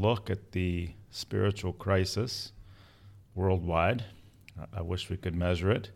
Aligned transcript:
look 0.00 0.30
at 0.30 0.52
the 0.52 0.90
spiritual 1.10 1.72
crisis 1.72 2.52
worldwide. 3.34 4.04
I 4.72 4.82
wish 4.82 5.10
we 5.10 5.16
could 5.16 5.34
measure 5.34 5.70
it, 5.70 5.90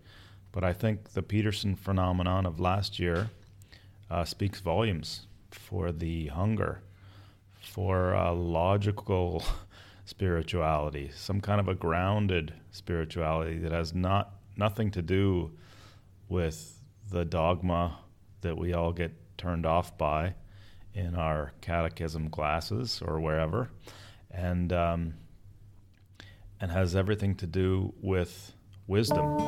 but 0.53 0.65
I 0.65 0.73
think 0.73 1.11
the 1.11 1.23
Peterson 1.23 1.75
phenomenon 1.75 2.47
of 2.47 2.61
last 2.61 2.99
year 2.99 3.31
uh, 4.11 4.25
speaks 4.25 4.61
volumes 4.61 5.27
for 5.51 5.93
the 5.93 6.29
hunger 6.29 6.83
for 7.61 8.13
a 8.13 8.33
logical 8.33 9.45
spirituality, 10.05 11.11
some 11.15 11.41
kind 11.41 11.61
of 11.61 11.69
a 11.69 11.75
grounded 11.75 12.53
spirituality 12.71 13.59
that 13.59 13.73
has 13.73 13.95
not 13.95 14.35
nothing 14.57 14.91
to 14.91 15.03
do 15.03 15.51
with 16.29 16.79
the 17.11 17.25
dogma 17.25 17.99
that 18.41 18.57
we 18.57 18.73
all 18.73 18.93
get 18.93 19.13
turned 19.37 19.67
off 19.67 19.97
by 19.97 20.35
in 20.95 21.15
our 21.15 21.53
catechism 21.61 22.29
classes 22.31 23.03
or 23.05 23.21
wherever, 23.21 23.71
and 24.31 24.73
um, 24.73 25.15
and 26.61 26.71
has 26.71 26.95
everything 26.95 27.35
to 27.37 27.47
do 27.47 27.93
with 28.01 28.53
wisdom. 28.87 29.39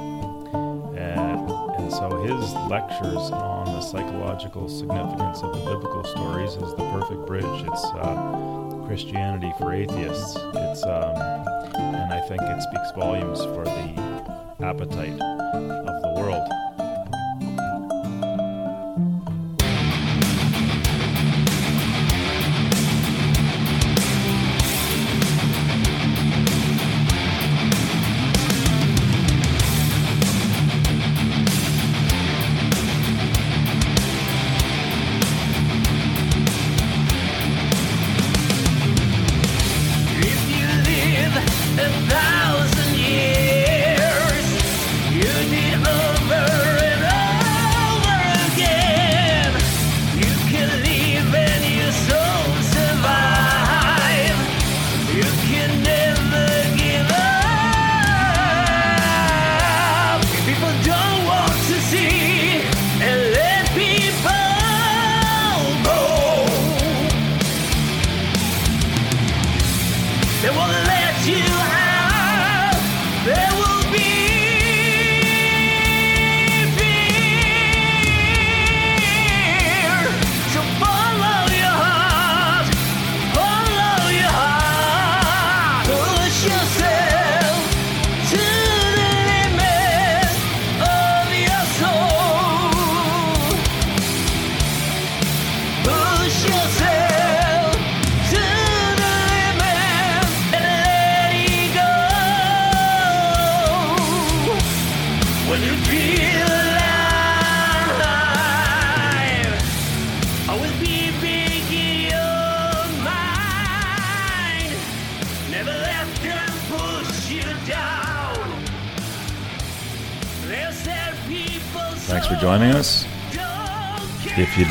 And, 0.94 1.50
and 1.50 1.92
so 1.92 2.22
his 2.22 2.52
lectures 2.70 3.30
on 3.32 3.66
the 3.66 3.80
psychological 3.80 4.68
significance 4.68 5.42
of 5.42 5.52
the 5.52 5.64
biblical 5.70 6.04
stories 6.04 6.50
is 6.50 6.74
the 6.74 6.88
perfect 6.92 7.26
bridge. 7.26 7.44
It's 7.44 7.84
uh, 7.84 8.84
Christianity 8.86 9.52
for 9.58 9.72
atheists. 9.72 10.36
It's 10.36 10.84
um, 10.84 11.16
and 11.74 12.12
I 12.12 12.20
think 12.28 12.40
it 12.42 12.62
speaks 12.62 12.90
volumes 12.92 13.40
for 13.40 13.64
the 13.64 14.64
appetite 14.64 15.20
of 15.20 16.02
the 16.02 16.14
world. 16.16 16.48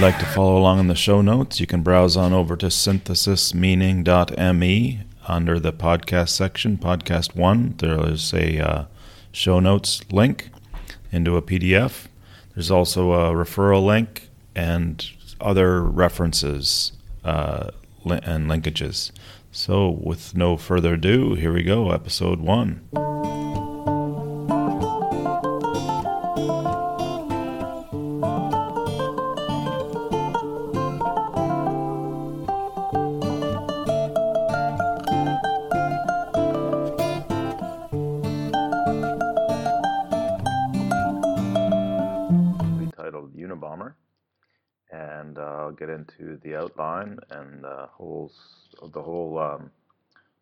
Like 0.02 0.18
to 0.18 0.26
follow 0.26 0.58
along 0.58 0.80
in 0.80 0.88
the 0.88 0.96
show 0.96 1.22
notes, 1.22 1.60
you 1.60 1.68
can 1.68 1.84
browse 1.84 2.18
on 2.18 2.34
over 2.34 2.56
to 2.56 2.66
synthesismeaning.me 2.68 5.02
under 5.28 5.60
the 5.60 5.72
podcast 5.72 6.30
section, 6.30 6.80
podcast 6.80 7.36
one. 7.36 7.76
There 7.78 8.10
is 8.10 8.34
a 8.34 8.60
uh, 8.60 8.86
show 9.32 9.60
notes 9.60 10.02
link 10.12 10.50
into 11.12 11.38
a 11.38 11.42
PDF. 11.44 12.08
There's 12.56 12.72
also 12.72 13.12
a 13.12 13.32
referral 13.32 13.86
link 13.86 14.30
and 14.56 15.08
other 15.40 15.84
references 15.84 16.94
uh, 17.24 17.70
and 18.04 18.50
linkages. 18.50 19.12
So, 19.52 19.88
with 19.88 20.36
no 20.36 20.58
further 20.58 20.96
ado, 20.96 21.36
here 21.36 21.54
we 21.54 21.62
go, 21.62 21.92
episode 21.92 22.40
one. 22.40 22.82
Outline 46.62 47.18
and 47.32 47.64
the 47.64 47.88
whole 47.92 48.32
the 48.94 49.02
whole 49.02 49.38
um, 49.38 49.72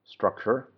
structure 0.06 0.70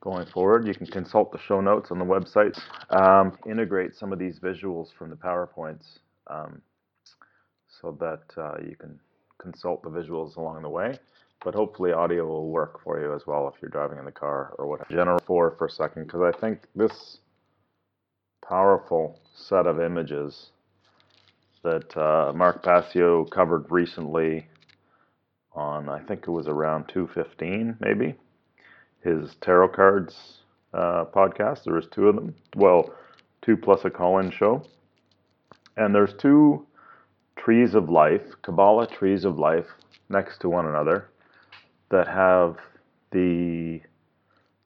going 0.00 0.26
forward. 0.26 0.66
You 0.66 0.74
can 0.74 0.86
consult 0.86 1.32
the 1.32 1.38
show 1.38 1.60
notes 1.60 1.90
on 1.90 1.98
the 1.98 2.04
website. 2.04 2.58
Um, 2.90 3.38
integrate 3.48 3.94
some 3.94 4.12
of 4.12 4.18
these 4.18 4.38
visuals 4.38 4.88
from 4.98 5.10
the 5.10 5.16
PowerPoints 5.16 5.98
um, 6.28 6.60
so 7.80 7.96
that 8.00 8.40
uh, 8.40 8.56
you 8.62 8.76
can 8.76 8.98
consult 9.38 9.82
the 9.82 9.90
visuals 9.90 10.36
along 10.36 10.62
the 10.62 10.68
way. 10.68 10.98
But 11.44 11.54
hopefully 11.54 11.92
audio 11.92 12.26
will 12.26 12.48
work 12.50 12.80
for 12.84 13.00
you 13.00 13.14
as 13.14 13.26
well 13.26 13.52
if 13.52 13.60
you're 13.60 13.70
driving 13.70 13.98
in 13.98 14.04
the 14.04 14.12
car 14.12 14.54
or 14.58 14.66
whatever. 14.68 14.92
General 14.92 15.18
4 15.26 15.56
for 15.58 15.66
a 15.66 15.70
second 15.70 16.04
because 16.06 16.22
I 16.22 16.38
think 16.38 16.60
this 16.76 17.18
powerful 18.46 19.18
set 19.34 19.66
of 19.66 19.80
images 19.80 20.50
that 21.62 21.96
uh, 21.96 22.32
Mark 22.34 22.62
Passio 22.62 23.24
covered 23.24 23.70
recently 23.70 24.46
on, 25.54 25.88
I 25.88 26.00
think 26.00 26.22
it 26.22 26.30
was 26.30 26.48
around 26.48 26.88
215, 26.88 27.76
maybe, 27.80 28.14
his 29.02 29.34
tarot 29.40 29.68
cards 29.68 30.38
uh, 30.74 31.04
podcast. 31.14 31.64
There 31.64 31.74
was 31.74 31.86
two 31.88 32.08
of 32.08 32.16
them. 32.16 32.34
Well, 32.56 32.94
two 33.42 33.56
plus 33.56 33.84
a 33.84 33.90
call-in 33.90 34.30
show. 34.30 34.62
And 35.76 35.94
there's 35.94 36.14
two 36.14 36.66
trees 37.36 37.74
of 37.74 37.88
life, 37.88 38.22
Kabbalah 38.42 38.86
trees 38.86 39.24
of 39.24 39.38
life, 39.38 39.66
next 40.08 40.38
to 40.40 40.48
one 40.48 40.66
another 40.66 41.08
that 41.90 42.06
have 42.06 42.56
the 43.10 43.80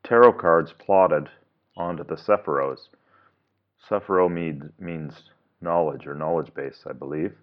tarot 0.05 0.35
cards 0.35 0.73
plotted 0.79 1.29
onto 1.77 2.05
the 2.05 2.15
Sephiros. 2.15 2.89
Sephiro 3.89 4.31
means, 4.31 4.65
means 4.79 5.15
knowledge 5.61 6.07
or 6.07 6.15
knowledge 6.15 6.53
base, 6.55 6.85
I 6.89 6.93
believe. 6.93 7.35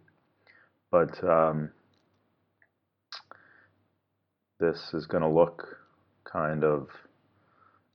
But 0.92 1.22
um, 1.24 1.70
this 4.64 4.94
is 4.94 5.06
going 5.06 5.24
to 5.24 5.30
look 5.30 5.78
kind 6.24 6.64
of 6.64 6.88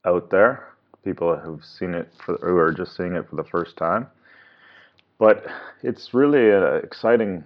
out 0.05 0.29
there. 0.31 0.75
People 1.03 1.35
who've 1.35 1.65
seen 1.65 1.95
it 1.95 2.13
for, 2.25 2.37
who 2.43 2.57
are 2.59 2.73
just 2.73 2.95
seeing 2.95 3.15
it 3.15 3.29
for 3.31 3.37
the 3.37 3.45
first 3.45 3.77
time. 3.79 4.07
But 5.19 5.47
it's 5.83 6.13
really 6.13 6.51
an 6.51 6.85
exciting 6.85 7.43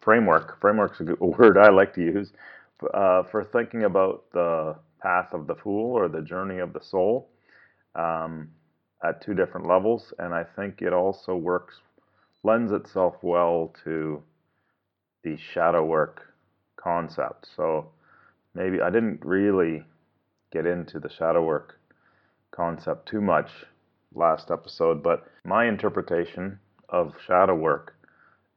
framework. 0.00 0.60
Framework's 0.60 1.00
a, 1.00 1.04
good, 1.04 1.18
a 1.20 1.26
word 1.38 1.56
I 1.56 1.70
like 1.70 1.94
to 1.94 2.00
use 2.00 2.32
uh, 2.92 3.22
for 3.30 3.44
thinking 3.44 3.84
about 3.84 4.24
the 4.32 4.74
path 5.00 5.28
of 5.32 5.46
the 5.46 5.54
fool 5.54 5.92
or 5.92 6.08
the 6.08 6.22
journey 6.22 6.58
of 6.58 6.72
the 6.72 6.82
soul 6.82 7.28
um, 7.94 8.48
at 9.04 9.22
two 9.22 9.34
different 9.34 9.68
levels. 9.68 10.12
And 10.18 10.34
I 10.34 10.44
think 10.56 10.82
it 10.82 10.92
also 10.92 11.36
works 11.36 11.74
lends 12.42 12.72
itself 12.72 13.14
well 13.22 13.72
to 13.84 14.22
the 15.22 15.36
shadow 15.54 15.84
work 15.84 16.34
concept. 16.76 17.46
So 17.56 17.93
maybe 18.54 18.80
I 18.80 18.90
didn't 18.90 19.24
really 19.24 19.84
get 20.52 20.66
into 20.66 21.00
the 21.00 21.10
shadow 21.10 21.44
work 21.44 21.78
concept 22.52 23.08
too 23.08 23.20
much 23.20 23.50
last 24.14 24.50
episode, 24.50 25.02
but 25.02 25.26
my 25.44 25.66
interpretation 25.66 26.58
of 26.88 27.14
shadow 27.26 27.54
work 27.54 27.96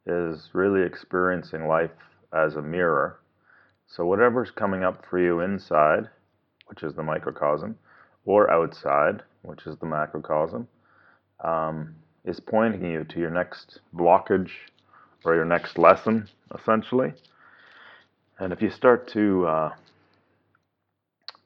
is 0.06 0.50
really 0.54 0.84
experiencing 0.84 1.68
life 1.68 1.92
as 2.34 2.56
a 2.56 2.62
mirror. 2.62 3.20
So, 3.88 4.06
whatever's 4.06 4.52
coming 4.52 4.84
up 4.84 5.06
for 5.10 5.20
you 5.20 5.40
inside, 5.40 6.10
which 6.68 6.84
is 6.84 6.94
the 6.94 7.04
microcosm, 7.04 7.78
or 8.26 8.52
outside, 8.52 9.24
which 9.42 9.66
is 9.66 9.78
the 9.78 9.86
macrocosm, 9.86 10.68
um, 11.44 11.96
is 12.26 12.40
pointing 12.40 12.86
you 12.86 13.04
to 13.06 13.20
your 13.20 13.32
next 13.32 13.80
blockage 13.96 14.52
or 15.24 15.36
your 15.36 15.46
next 15.46 15.78
lesson, 15.78 16.28
essentially. 16.54 17.14
And 18.40 18.54
if 18.54 18.62
you 18.62 18.70
start 18.70 19.08
to 19.10 19.48
uh, 19.48 19.70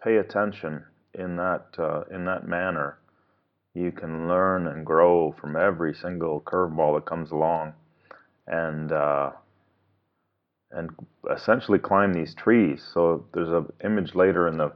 pay 0.04 0.18
attention 0.18 0.84
in 1.14 1.36
that 1.38 1.66
uh, 1.78 2.04
in 2.12 2.26
that 2.26 2.48
manner, 2.48 2.98
you 3.74 3.92
can 3.92 4.28
learn 4.28 4.68
and 4.68 4.86
grow 4.86 5.34
from 5.40 5.56
every 5.56 5.94
single 5.94 6.42
curveball 6.42 6.96
that 6.96 7.06
comes 7.06 7.32
along, 7.32 7.74
and 8.48 8.92
uh, 8.92 9.32
and 10.72 10.90
essentially 11.34 11.80
climb 11.80 12.14
these 12.14 12.34
trees. 12.34 12.84
So 12.94 13.26
there's 13.34 13.50
an 13.50 13.72
image 13.84 14.16
later 14.16 14.48
in 14.48 14.58
the 14.58 14.72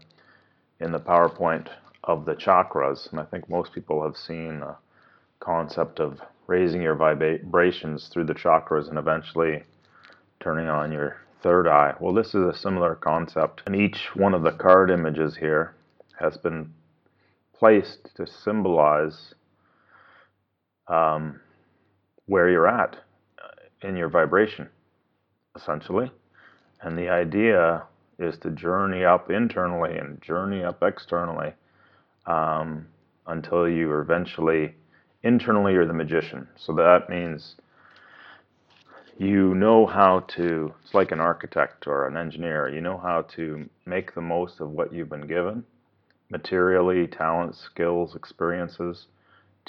in 0.80 0.92
the 0.92 1.00
PowerPoint 1.00 1.68
of 2.04 2.26
the 2.26 2.36
chakras, 2.36 3.10
and 3.12 3.20
I 3.20 3.24
think 3.24 3.50
most 3.50 3.74
people 3.74 4.04
have 4.04 4.18
seen 4.18 4.60
the 4.60 4.76
concept 5.40 6.00
of 6.00 6.22
raising 6.48 6.82
your 6.82 6.96
vibrations 6.96 8.08
through 8.08 8.26
the 8.26 8.34
chakras 8.34 8.90
and 8.90 8.98
eventually 8.98 9.64
turning 10.40 10.68
on 10.68 10.92
your 10.92 11.25
third 11.46 11.68
eye. 11.68 11.94
Well, 12.00 12.12
this 12.12 12.30
is 12.30 12.44
a 12.44 12.58
similar 12.58 12.96
concept, 12.96 13.62
and 13.68 13.76
each 13.76 14.16
one 14.16 14.34
of 14.34 14.42
the 14.42 14.52
card 14.52 14.90
images 14.90 15.38
here 15.38 15.76
has 16.20 16.38
been 16.38 16.74
placed 17.54 18.16
to 18.16 18.26
symbolize 18.26 19.36
um, 20.88 21.40
where 22.26 22.50
you're 22.50 22.68
at 22.68 22.96
in 23.84 23.96
your 23.96 24.10
vibration, 24.10 24.68
essentially. 25.56 26.12
And 26.82 26.98
the 26.98 27.10
idea 27.10 27.84
is 28.18 28.40
to 28.40 28.50
journey 28.50 29.06
up 29.06 29.30
internally 29.30 30.00
and 30.00 30.20
journey 30.24 30.64
up 30.64 30.82
externally 30.82 31.54
um, 32.26 32.88
until 33.28 33.70
you 33.70 34.00
eventually 34.00 34.74
internally 35.22 35.74
you're 35.74 35.86
the 35.86 35.94
magician. 35.94 36.48
So 36.56 36.74
that 36.74 37.08
means 37.08 37.56
you 39.18 39.56
know 39.56 39.86
how 39.86 40.22
to, 40.36 40.74
it's 40.84 40.94
like 40.94 41.12
an 41.12 41.20
architect 41.20 41.88
or 41.88 42.08
an 42.08 42.18
engineer, 42.18 42.70
you 42.70 42.82
know 42.82 42.98
how 42.98 43.22
to 43.36 43.70
make 43.86 44.14
the 44.14 44.22
most 44.22 44.60
of 44.60 44.72
what 44.72 44.94
you've 44.94 45.10
been 45.10 45.28
given 45.28 45.64
materially, 46.30 47.08
talents, 47.08 47.60
skills, 47.60 48.16
experiences 48.16 49.08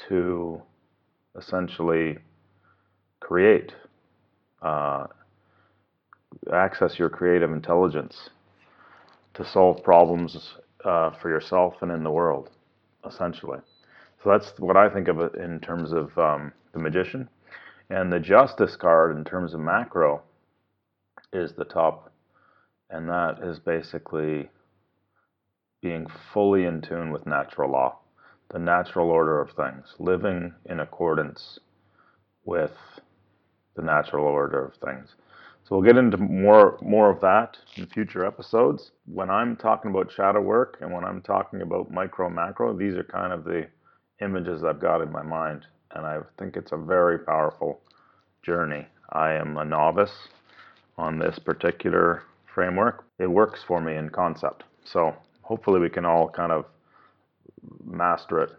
to 0.08 0.60
essentially 1.38 2.18
create, 3.20 3.72
uh, 4.62 5.06
access 6.52 6.98
your 6.98 7.08
creative 7.10 7.52
intelligence 7.52 8.30
to 9.34 9.44
solve 9.44 9.82
problems 9.82 10.54
uh, 10.84 11.10
for 11.20 11.28
yourself 11.28 11.74
and 11.82 11.92
in 11.92 12.02
the 12.02 12.10
world, 12.10 12.50
essentially. 13.06 13.58
So 14.22 14.30
that's 14.30 14.52
what 14.58 14.76
I 14.76 14.88
think 14.88 15.08
of 15.08 15.20
it 15.20 15.34
in 15.34 15.60
terms 15.60 15.92
of 15.92 16.16
um, 16.18 16.52
the 16.72 16.78
magician. 16.78 17.28
And 17.88 18.12
the 18.12 18.20
justice 18.20 18.76
card, 18.76 19.16
in 19.16 19.24
terms 19.24 19.54
of 19.54 19.60
macro, 19.60 20.22
is 21.32 21.52
the 21.52 21.64
top. 21.64 22.12
And 22.90 23.08
that 23.08 23.38
is 23.42 23.58
basically 23.58 24.50
being 25.82 26.06
fully 26.32 26.64
in 26.64 26.80
tune 26.80 27.10
with 27.10 27.26
natural 27.26 27.70
law, 27.70 27.98
the 28.50 28.58
natural 28.58 29.10
order 29.10 29.40
of 29.40 29.50
things, 29.52 29.94
living 29.98 30.54
in 30.64 30.80
accordance 30.80 31.58
with 32.44 32.72
the 33.76 33.82
natural 33.82 34.24
order 34.24 34.64
of 34.64 34.74
things. 34.76 35.14
So 35.64 35.76
we'll 35.76 35.84
get 35.84 35.98
into 35.98 36.16
more 36.16 36.78
more 36.80 37.10
of 37.10 37.20
that 37.22 37.56
in 37.76 37.86
future 37.86 38.24
episodes. 38.24 38.92
When 39.04 39.30
I'm 39.30 39.56
talking 39.56 39.90
about 39.90 40.12
shadow 40.12 40.40
work 40.40 40.78
and 40.80 40.92
when 40.92 41.04
I'm 41.04 41.22
talking 41.22 41.60
about 41.60 41.90
micro 41.90 42.30
macro, 42.30 42.76
these 42.76 42.94
are 42.94 43.02
kind 43.02 43.32
of 43.32 43.42
the 43.44 43.66
images 44.20 44.62
I've 44.62 44.80
got 44.80 45.02
in 45.02 45.10
my 45.10 45.22
mind, 45.22 45.66
and 45.92 46.06
I 46.06 46.20
think 46.38 46.56
it's 46.56 46.72
a 46.72 46.76
very 46.76 47.18
powerful 47.18 47.80
journey. 48.42 48.86
I 49.10 49.32
am 49.32 49.56
a 49.56 49.64
novice 49.64 50.28
on 50.98 51.18
this 51.18 51.38
particular 51.38 52.22
framework. 52.52 53.04
It 53.18 53.26
works 53.26 53.60
for 53.66 53.80
me 53.80 53.96
in 53.96 54.10
concept. 54.10 54.64
So 54.84 55.14
hopefully 55.42 55.80
we 55.80 55.90
can 55.90 56.04
all 56.04 56.28
kind 56.28 56.52
of 56.52 56.64
master 57.84 58.42
it 58.42 58.50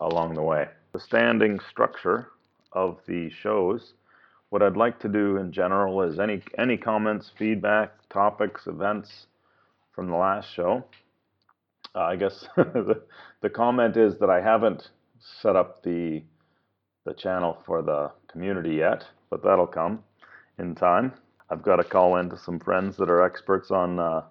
along 0.00 0.34
the 0.34 0.42
way. 0.42 0.68
The 0.92 1.00
standing 1.00 1.60
structure 1.70 2.28
of 2.72 2.98
the 3.06 3.30
shows 3.30 3.94
what 4.50 4.62
I'd 4.62 4.76
like 4.76 5.00
to 5.00 5.08
do 5.08 5.36
in 5.36 5.52
general 5.52 6.02
is 6.02 6.18
any 6.18 6.40
any 6.56 6.76
comments, 6.76 7.30
feedback, 7.38 7.92
topics, 8.08 8.66
events 8.66 9.26
from 9.92 10.08
the 10.08 10.16
last 10.16 10.52
show. 10.54 10.84
Uh, 11.94 12.00
I 12.00 12.16
guess 12.16 12.46
the, 12.56 13.02
the 13.40 13.50
comment 13.50 13.96
is 13.96 14.18
that 14.18 14.30
I 14.30 14.40
haven't 14.40 14.90
set 15.42 15.56
up 15.56 15.82
the 15.82 16.22
the 17.06 17.14
channel 17.14 17.56
for 17.64 17.80
the 17.80 18.10
community 18.30 18.74
yet, 18.74 19.04
but 19.30 19.42
that'll 19.42 19.66
come 19.66 20.00
in 20.58 20.74
time. 20.74 21.12
I've 21.48 21.62
got 21.62 21.76
to 21.76 21.84
call 21.84 22.16
in 22.16 22.28
to 22.30 22.36
some 22.36 22.58
friends 22.58 22.96
that 22.96 23.08
are 23.08 23.22
experts 23.22 23.70
on 23.70 23.98
uh, 23.98 24.22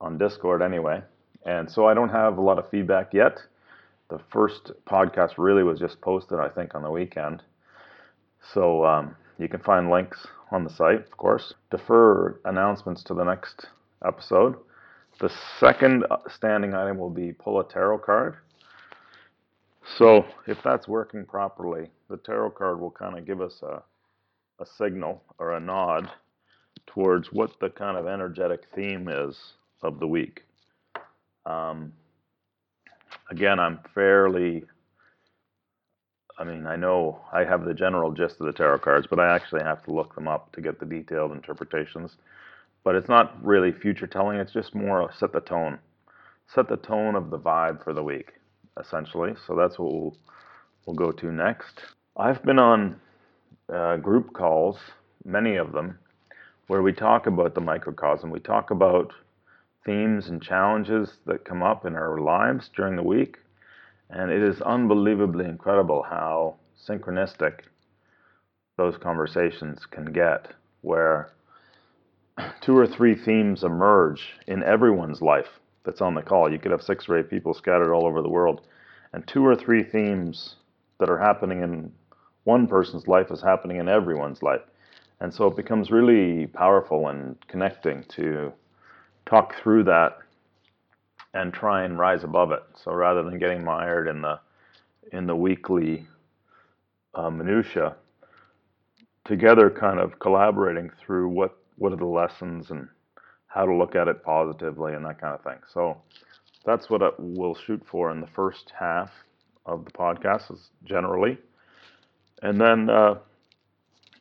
on 0.00 0.16
Discord 0.16 0.62
anyway, 0.62 1.02
and 1.44 1.70
so 1.70 1.86
I 1.86 1.94
don't 1.94 2.08
have 2.10 2.38
a 2.38 2.40
lot 2.40 2.58
of 2.58 2.70
feedback 2.70 3.12
yet. 3.12 3.38
The 4.08 4.20
first 4.32 4.70
podcast 4.86 5.34
really 5.36 5.62
was 5.62 5.78
just 5.78 6.00
posted, 6.00 6.38
I 6.38 6.48
think, 6.48 6.74
on 6.74 6.82
the 6.82 6.90
weekend. 6.90 7.42
So 8.54 8.84
um, 8.86 9.16
you 9.38 9.48
can 9.48 9.60
find 9.60 9.90
links 9.90 10.26
on 10.50 10.64
the 10.64 10.70
site, 10.70 11.00
of 11.00 11.16
course. 11.16 11.52
Defer 11.70 12.40
announcements 12.44 13.02
to 13.04 13.14
the 13.14 13.24
next 13.24 13.66
episode. 14.06 14.56
The 15.20 15.30
second 15.58 16.04
standing 16.28 16.74
item 16.74 16.96
will 16.96 17.10
be 17.10 17.32
pull 17.32 17.60
a 17.60 17.68
tarot 17.68 17.98
card. 17.98 18.36
So 19.96 20.26
if 20.46 20.58
that's 20.62 20.86
working 20.88 21.24
properly, 21.24 21.90
the 22.10 22.18
tarot 22.18 22.50
card 22.50 22.80
will 22.80 22.90
kind 22.90 23.18
of 23.18 23.26
give 23.26 23.40
us 23.40 23.62
a, 23.62 23.82
a 24.60 24.66
signal 24.66 25.22
or 25.38 25.52
a 25.52 25.60
nod 25.60 26.10
towards 26.86 27.32
what 27.32 27.58
the 27.60 27.70
kind 27.70 27.96
of 27.96 28.06
energetic 28.06 28.64
theme 28.74 29.08
is 29.08 29.36
of 29.82 30.00
the 30.00 30.06
week. 30.06 30.42
Um, 31.46 31.92
again, 33.30 33.58
I'm 33.58 33.80
fairly 33.94 34.64
I 36.38 36.44
mean, 36.44 36.66
I 36.66 36.76
know 36.76 37.20
I 37.32 37.44
have 37.44 37.64
the 37.64 37.74
general 37.74 38.12
gist 38.12 38.40
of 38.40 38.46
the 38.46 38.52
tarot 38.52 38.78
cards, 38.80 39.06
but 39.08 39.18
I 39.20 39.34
actually 39.34 39.62
have 39.64 39.82
to 39.84 39.92
look 39.92 40.14
them 40.14 40.28
up 40.28 40.52
to 40.52 40.60
get 40.60 40.78
the 40.78 40.86
detailed 40.86 41.32
interpretations. 41.32 42.16
But 42.84 42.94
it's 42.94 43.08
not 43.08 43.44
really 43.44 43.72
future 43.72 44.06
telling, 44.06 44.38
it's 44.38 44.52
just 44.52 44.74
more 44.74 45.10
set 45.18 45.32
the 45.32 45.40
tone. 45.40 45.78
Set 46.54 46.68
the 46.68 46.76
tone 46.76 47.16
of 47.16 47.30
the 47.30 47.38
vibe 47.38 47.82
for 47.82 47.92
the 47.92 48.04
week, 48.04 48.34
essentially. 48.80 49.34
So 49.46 49.54
that's 49.54 49.78
what 49.78 49.92
we'll, 49.92 50.16
we'll 50.86 50.96
go 50.96 51.12
to 51.12 51.32
next. 51.32 51.80
I've 52.16 52.42
been 52.44 52.58
on 52.58 53.00
uh, 53.72 53.96
group 53.96 54.32
calls, 54.32 54.78
many 55.24 55.56
of 55.56 55.72
them, 55.72 55.98
where 56.66 56.82
we 56.82 56.92
talk 56.92 57.26
about 57.26 57.54
the 57.54 57.60
microcosm. 57.60 58.30
We 58.30 58.40
talk 58.40 58.70
about 58.70 59.12
themes 59.84 60.28
and 60.28 60.42
challenges 60.42 61.14
that 61.26 61.44
come 61.44 61.62
up 61.62 61.86
in 61.86 61.94
our 61.94 62.18
lives 62.18 62.70
during 62.74 62.96
the 62.96 63.02
week 63.02 63.38
and 64.10 64.30
it 64.30 64.42
is 64.42 64.60
unbelievably 64.62 65.44
incredible 65.44 66.02
how 66.02 66.56
synchronistic 66.88 67.60
those 68.76 68.96
conversations 68.96 69.84
can 69.90 70.12
get, 70.12 70.48
where 70.82 71.30
two 72.60 72.76
or 72.76 72.86
three 72.86 73.14
themes 73.14 73.64
emerge 73.64 74.34
in 74.46 74.62
everyone's 74.62 75.20
life 75.20 75.60
that's 75.88 76.02
on 76.02 76.14
the 76.14 76.20
call. 76.20 76.52
You 76.52 76.58
could 76.58 76.70
have 76.70 76.82
six 76.82 77.08
or 77.08 77.18
eight 77.18 77.30
people 77.30 77.54
scattered 77.54 77.94
all 77.94 78.06
over 78.06 78.20
the 78.20 78.28
world, 78.28 78.60
and 79.14 79.26
two 79.26 79.46
or 79.46 79.56
three 79.56 79.82
themes 79.82 80.56
that 80.98 81.08
are 81.08 81.16
happening 81.18 81.62
in 81.62 81.90
one 82.44 82.66
person's 82.66 83.08
life 83.08 83.30
is 83.30 83.40
happening 83.40 83.78
in 83.78 83.88
everyone's 83.88 84.42
life. 84.42 84.60
And 85.20 85.32
so 85.32 85.46
it 85.46 85.56
becomes 85.56 85.90
really 85.90 86.46
powerful 86.46 87.08
and 87.08 87.36
connecting 87.48 88.04
to 88.10 88.52
talk 89.24 89.54
through 89.62 89.84
that 89.84 90.18
and 91.32 91.54
try 91.54 91.84
and 91.84 91.98
rise 91.98 92.22
above 92.22 92.52
it. 92.52 92.62
So 92.74 92.92
rather 92.92 93.22
than 93.22 93.38
getting 93.38 93.64
mired 93.64 94.08
in 94.08 94.20
the 94.20 94.38
in 95.10 95.26
the 95.26 95.36
weekly 95.36 96.06
uh, 97.14 97.30
minutia, 97.30 97.96
together 99.24 99.70
kind 99.70 99.98
of 99.98 100.18
collaborating 100.18 100.90
through 101.00 101.30
what 101.30 101.56
what 101.76 101.94
are 101.94 101.96
the 101.96 102.04
lessons 102.04 102.70
and 102.70 102.88
how 103.48 103.64
to 103.66 103.74
look 103.74 103.94
at 103.96 104.08
it 104.08 104.22
positively 104.22 104.94
and 104.94 105.04
that 105.04 105.20
kind 105.20 105.34
of 105.34 105.42
thing. 105.42 105.58
So 105.72 106.00
that's 106.64 106.88
what 106.88 107.00
we'll 107.18 107.54
shoot 107.54 107.82
for 107.90 108.10
in 108.10 108.20
the 108.20 108.26
first 108.28 108.72
half 108.78 109.10
of 109.66 109.84
the 109.84 109.90
podcast, 109.90 110.52
is 110.52 110.70
generally, 110.84 111.38
and 112.42 112.60
then 112.60 112.88
uh, 112.88 113.14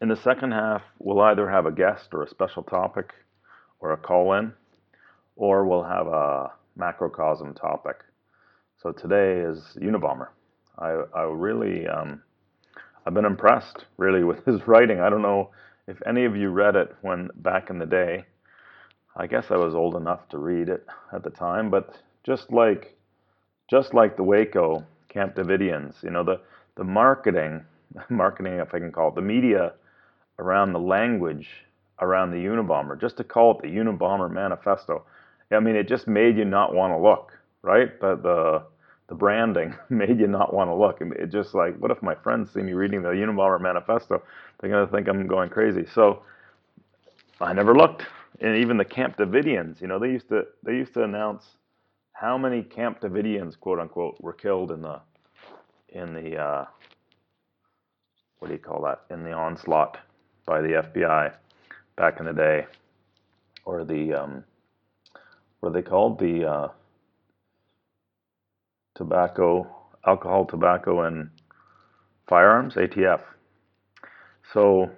in 0.02 0.10
the 0.10 0.16
second 0.16 0.52
half 0.52 0.82
we'll 1.00 1.22
either 1.22 1.50
have 1.50 1.66
a 1.66 1.72
guest 1.72 2.10
or 2.14 2.24
a 2.24 2.30
special 2.30 2.64
topic 2.64 3.14
or 3.80 3.94
a 3.94 3.98
call 3.98 4.34
in 4.34 4.54
or 5.38 5.66
we'll 5.66 5.84
have 5.84 6.08
a 6.08 6.52
macrocosm 6.78 7.54
topic. 7.54 7.98
So 8.82 8.92
today 8.92 9.40
is 9.40 9.78
Unabomber. 9.82 10.28
I, 10.78 11.04
I 11.16 11.22
really, 11.24 11.88
um, 11.88 12.22
I've 13.06 13.14
been 13.14 13.26
impressed 13.26 13.86
really 13.98 14.24
with 14.24 14.46
his 14.46 14.62
writing. 14.68 15.00
I 15.00 15.10
don't 15.10 15.22
know 15.22 15.52
if 15.88 15.98
any 16.06 16.26
of 16.26 16.36
you 16.36 16.50
read 16.50 16.76
it 16.76 16.94
when 17.02 17.30
back 17.36 17.70
in 17.70 17.80
the 17.80 17.86
day. 17.86 18.26
I 19.20 19.26
guess 19.26 19.46
I 19.50 19.58
was 19.58 19.74
old 19.74 19.96
enough 19.96 20.30
to 20.30 20.38
read 20.38 20.70
it 20.70 20.86
at 21.12 21.24
the 21.24 21.32
time, 21.32 21.72
but 21.72 21.98
just 22.24 22.52
like, 22.52 22.96
just 23.68 23.96
like 23.96 24.16
the 24.16 24.24
Waco 24.24 24.86
Camp 25.10 25.36
Davidians, 25.36 26.04
you 26.04 26.12
know, 26.12 26.24
the, 26.24 26.40
the 26.76 26.84
marketing, 26.84 27.66
marketing 28.10 28.60
if 28.60 28.76
I 28.76 28.80
can 28.80 28.92
call 28.92 29.10
it, 29.10 29.16
the 29.16 29.22
media 29.22 29.74
around 30.38 30.72
the 30.74 30.80
language 30.80 31.50
around 32.00 32.30
the 32.30 32.38
Unabomber, 32.38 33.00
just 33.00 33.18
to 33.18 33.24
call 33.24 33.58
it 33.58 33.62
the 33.64 33.68
Unabomber 33.70 34.32
Manifesto. 34.32 35.04
I 35.52 35.60
mean, 35.60 35.76
it 35.76 35.88
just 35.88 36.08
made 36.08 36.38
you 36.38 36.46
not 36.46 36.76
want 36.76 36.94
to 36.94 36.98
look, 36.98 37.32
right? 37.64 38.00
The, 38.00 38.16
the, 38.18 38.64
the 39.08 39.16
branding 39.16 39.74
made 39.90 40.20
you 40.20 40.28
not 40.28 40.54
want 40.54 40.70
to 40.70 40.76
look. 40.76 41.02
And 41.02 41.14
it 41.14 41.32
just 41.32 41.56
like, 41.56 41.76
what 41.80 41.90
if 41.90 42.04
my 42.04 42.14
friends 42.14 42.52
see 42.54 42.62
me 42.62 42.74
reading 42.74 43.02
the 43.02 43.10
Unabomber 43.10 43.60
Manifesto? 43.60 44.22
They're 44.60 44.86
to 44.86 44.92
think 44.92 45.08
I'm 45.08 45.26
going 45.26 45.50
crazy. 45.50 45.88
So 45.96 46.22
I 47.42 47.54
never 47.54 47.76
looked. 47.76 48.04
And 48.40 48.58
even 48.58 48.78
the 48.78 48.86
Camp 48.86 49.18
Davidians, 49.18 49.82
you 49.82 49.88
know, 49.88 50.00
they 50.00 50.12
used 50.12 50.30
to 50.30 50.44
they 50.64 50.74
used 50.74 50.94
to 50.94 51.04
announce 51.04 51.44
how 52.14 52.38
many 52.38 52.64
Camp 52.64 53.02
Davidians, 53.02 53.60
quote 53.60 53.80
unquote, 53.80 54.18
were 54.22 54.34
killed 54.34 54.72
in 54.72 54.82
the 54.82 55.00
in 55.90 56.14
the 56.14 56.38
uh, 56.38 56.66
what 58.40 58.50
do 58.50 58.54
you 58.54 58.60
call 58.60 58.84
that? 58.84 59.02
In 59.10 59.24
the 59.24 59.32
onslaught 59.32 59.98
by 60.46 60.62
the 60.62 60.84
FBI 60.94 61.34
back 61.96 62.20
in 62.20 62.26
the 62.28 62.34
day, 62.34 62.66
or 63.66 63.84
the 63.84 64.14
um, 64.14 64.44
what 65.60 65.70
are 65.70 65.74
they 65.74 65.82
called? 65.82 66.20
The 66.20 66.46
uh, 66.46 66.68
tobacco, 68.96 69.68
alcohol, 70.06 70.46
tobacco, 70.46 71.02
and 71.02 71.30
firearms 72.28 72.76
(ATF). 72.76 73.22
So 74.54 74.92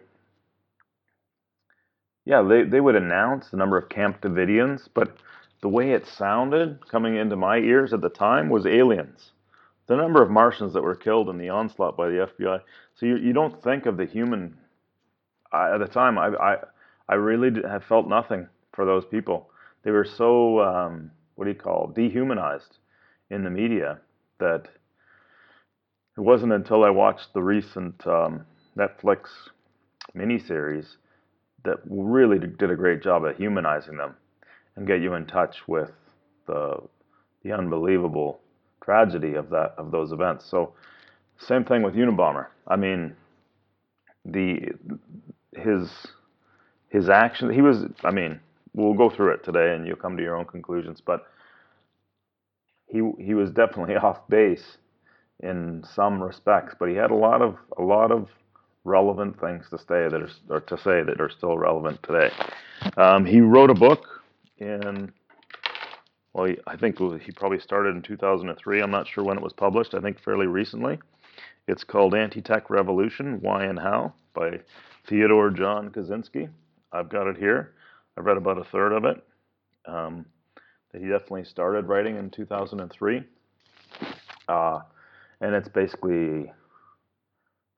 yeah, 2.30 2.44
they, 2.44 2.62
they 2.62 2.80
would 2.80 2.96
announce 2.96 3.50
the 3.50 3.58
number 3.58 3.76
of 3.76 3.90
Camp 3.90 4.22
Davidians, 4.22 4.88
but 4.94 5.18
the 5.64 5.68
way 5.68 5.94
it 5.94 6.06
sounded 6.06 6.88
coming 6.88 7.16
into 7.16 7.36
my 7.36 7.58
ears 7.58 7.92
at 7.92 8.02
the 8.02 8.10
time 8.10 8.50
was 8.50 8.68
aliens. 8.68 9.32
The 9.88 9.96
number 9.96 10.22
of 10.22 10.30
Martians 10.30 10.74
that 10.74 10.84
were 10.84 10.96
killed 10.96 11.30
in 11.30 11.40
the 11.40 11.50
onslaught 11.50 11.98
by 11.98 12.08
the 12.08 12.30
FBI. 12.30 12.62
So 12.94 13.08
you, 13.08 13.18
you 13.18 13.34
don't 13.34 13.64
think 13.64 13.88
of 13.88 13.98
the 13.98 14.06
human. 14.06 14.56
I, 15.52 15.74
at 15.74 15.80
the 15.80 15.88
time, 15.88 16.20
I, 16.20 16.28
I, 16.28 16.58
I 17.10 17.16
really 17.16 17.50
did, 17.50 17.66
have 17.66 17.84
felt 17.86 18.08
nothing 18.08 18.48
for 18.74 18.86
those 18.86 19.06
people. 19.06 19.50
They 19.82 19.90
were 19.90 20.06
so, 20.06 20.62
um, 20.62 21.10
what 21.34 21.46
do 21.46 21.50
you 21.50 21.58
call, 21.58 21.92
dehumanized 21.96 22.78
in 23.32 23.44
the 23.44 23.50
media 23.50 23.98
that 24.40 24.68
it 26.16 26.22
wasn't 26.22 26.54
until 26.54 26.84
I 26.84 26.92
watched 26.92 27.34
the 27.34 27.42
recent 27.42 28.06
um, 28.06 28.46
Netflix 28.78 29.30
miniseries 30.16 30.98
that 31.64 31.80
really 31.90 32.40
did 32.40 32.72
a 32.72 32.76
great 32.76 33.02
job 33.02 33.26
at 33.26 33.38
humanizing 33.38 33.98
them 33.98 34.16
and 34.76 34.88
get 34.88 35.02
you 35.02 35.14
in 35.14 35.26
touch 35.26 35.68
with 35.68 35.92
the 36.48 36.78
the 37.44 37.52
unbelievable 37.52 38.40
tragedy 38.84 39.36
of 39.36 39.50
that 39.50 39.74
of 39.78 39.92
those 39.92 40.12
events. 40.12 40.46
So 40.46 40.74
same 41.38 41.64
thing 41.64 41.84
with 41.84 41.96
Unabomber. 41.96 42.48
I 42.68 42.76
mean 42.76 43.16
the 44.26 44.60
his 45.56 45.90
his 46.90 47.10
action 47.10 47.52
he 47.52 47.62
was 47.62 47.86
I 48.04 48.12
mean 48.12 48.40
we'll 48.74 48.94
go 48.94 49.10
through 49.10 49.34
it 49.34 49.44
today 49.44 49.76
and 49.76 49.88
you'll 49.88 49.96
come 49.96 50.18
to 50.18 50.24
your 50.24 50.36
own 50.36 50.46
conclusions 50.46 51.02
but 51.02 51.26
he 52.88 53.02
he 53.20 53.34
was 53.34 53.52
definitely 53.52 53.96
off 54.08 54.28
base 54.28 54.78
in 55.42 55.84
some 55.96 56.22
respects 56.22 56.76
but 56.80 56.90
he 56.90 56.96
had 56.96 57.12
a 57.12 57.16
lot 57.16 57.42
of 57.42 57.58
a 57.78 57.82
lot 57.82 58.12
of 58.12 58.28
relevant 58.90 59.40
things 59.40 59.66
to 59.70 59.78
say 59.78 60.10
that 60.10 60.16
are 60.16 60.30
or 60.50 60.60
to 60.62 60.78
say 60.78 61.04
that 61.04 61.22
are 61.22 61.30
still 61.30 61.58
relevant 61.58 62.02
today. 62.04 62.32
Um, 62.98 63.26
he 63.26 63.40
wrote 63.40 63.70
a 63.70 63.76
book 63.76 64.06
in 64.58 65.12
well, 66.34 66.54
I 66.68 66.76
think 66.78 66.98
he 66.98 67.32
probably 67.32 67.60
started 67.60 67.96
in 67.96 68.02
2003. 68.02 68.82
I'm 68.82 68.92
not 68.92 69.08
sure 69.08 69.24
when 69.24 69.38
it 69.38 69.44
was 69.44 69.54
published. 69.54 69.94
I 69.94 70.00
think 70.00 70.20
fairly 70.20 70.48
recently. 70.48 71.00
It's 71.68 71.84
called 71.84 72.16
Anti-Tech 72.16 72.70
Revolution: 72.70 73.40
Why 73.42 73.66
and 73.66 73.80
How 73.80 74.14
by 74.34 74.60
Theodore 75.08 75.52
John 75.52 75.90
Kaczynski. 75.90 76.50
I've 76.92 77.10
got 77.10 77.28
it 77.28 77.38
here. 77.38 77.74
I've 78.18 78.26
read 78.26 78.38
about 78.38 78.58
a 78.58 78.64
third 78.66 78.92
of 78.92 79.06
it. 79.06 79.24
Um, 79.86 80.26
he 80.94 81.08
definitely 81.08 81.46
started 81.46 81.88
writing 81.88 82.18
in 82.18 82.30
2003. 82.32 83.24
Uh, 84.48 84.80
and 85.42 85.56
it's 85.56 85.70
basically 85.70 86.52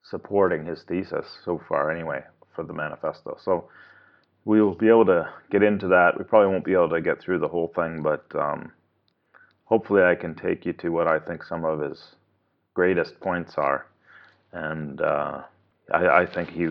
supporting 0.03 0.65
his 0.65 0.83
thesis 0.83 1.25
so 1.45 1.61
far, 1.69 1.91
anyway, 1.91 2.23
for 2.55 2.63
the 2.63 2.73
manifesto. 2.73 3.37
So 3.43 3.69
we 4.45 4.61
will 4.61 4.75
be 4.75 4.89
able 4.89 5.05
to 5.05 5.29
get 5.51 5.63
into 5.63 5.87
that. 5.89 6.17
We 6.17 6.23
probably 6.23 6.51
won't 6.51 6.65
be 6.65 6.73
able 6.73 6.89
to 6.89 7.01
get 7.01 7.21
through 7.21 7.39
the 7.39 7.47
whole 7.47 7.71
thing, 7.75 8.01
but 8.01 8.25
um, 8.35 8.71
hopefully 9.65 10.03
I 10.03 10.15
can 10.15 10.35
take 10.35 10.65
you 10.65 10.73
to 10.73 10.89
what 10.89 11.07
I 11.07 11.19
think 11.19 11.43
some 11.43 11.63
of 11.63 11.79
his 11.79 11.99
greatest 12.73 13.19
points 13.19 13.53
are. 13.57 13.85
And 14.51 14.99
uh, 15.01 15.43
I, 15.93 16.07
I, 16.07 16.25
think 16.25 16.49
he, 16.49 16.65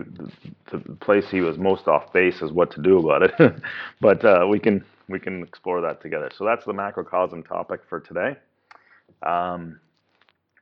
the 0.71 0.79
place 0.99 1.25
he 1.31 1.41
was 1.41 1.57
most 1.57 1.87
off 1.87 2.13
base 2.13 2.41
is 2.41 2.51
what 2.51 2.71
to 2.71 2.81
do 2.81 2.99
about 2.99 3.23
it. 3.23 3.55
but 4.01 4.23
uh, 4.23 4.45
we 4.49 4.59
can 4.59 4.83
we 5.07 5.19
can 5.19 5.43
explore 5.43 5.81
that 5.81 6.01
together. 6.01 6.29
So 6.37 6.45
that's 6.45 6.63
the 6.63 6.73
macrocosm 6.73 7.43
topic 7.43 7.81
for 7.89 7.99
today. 7.99 8.37
Um, 9.23 9.79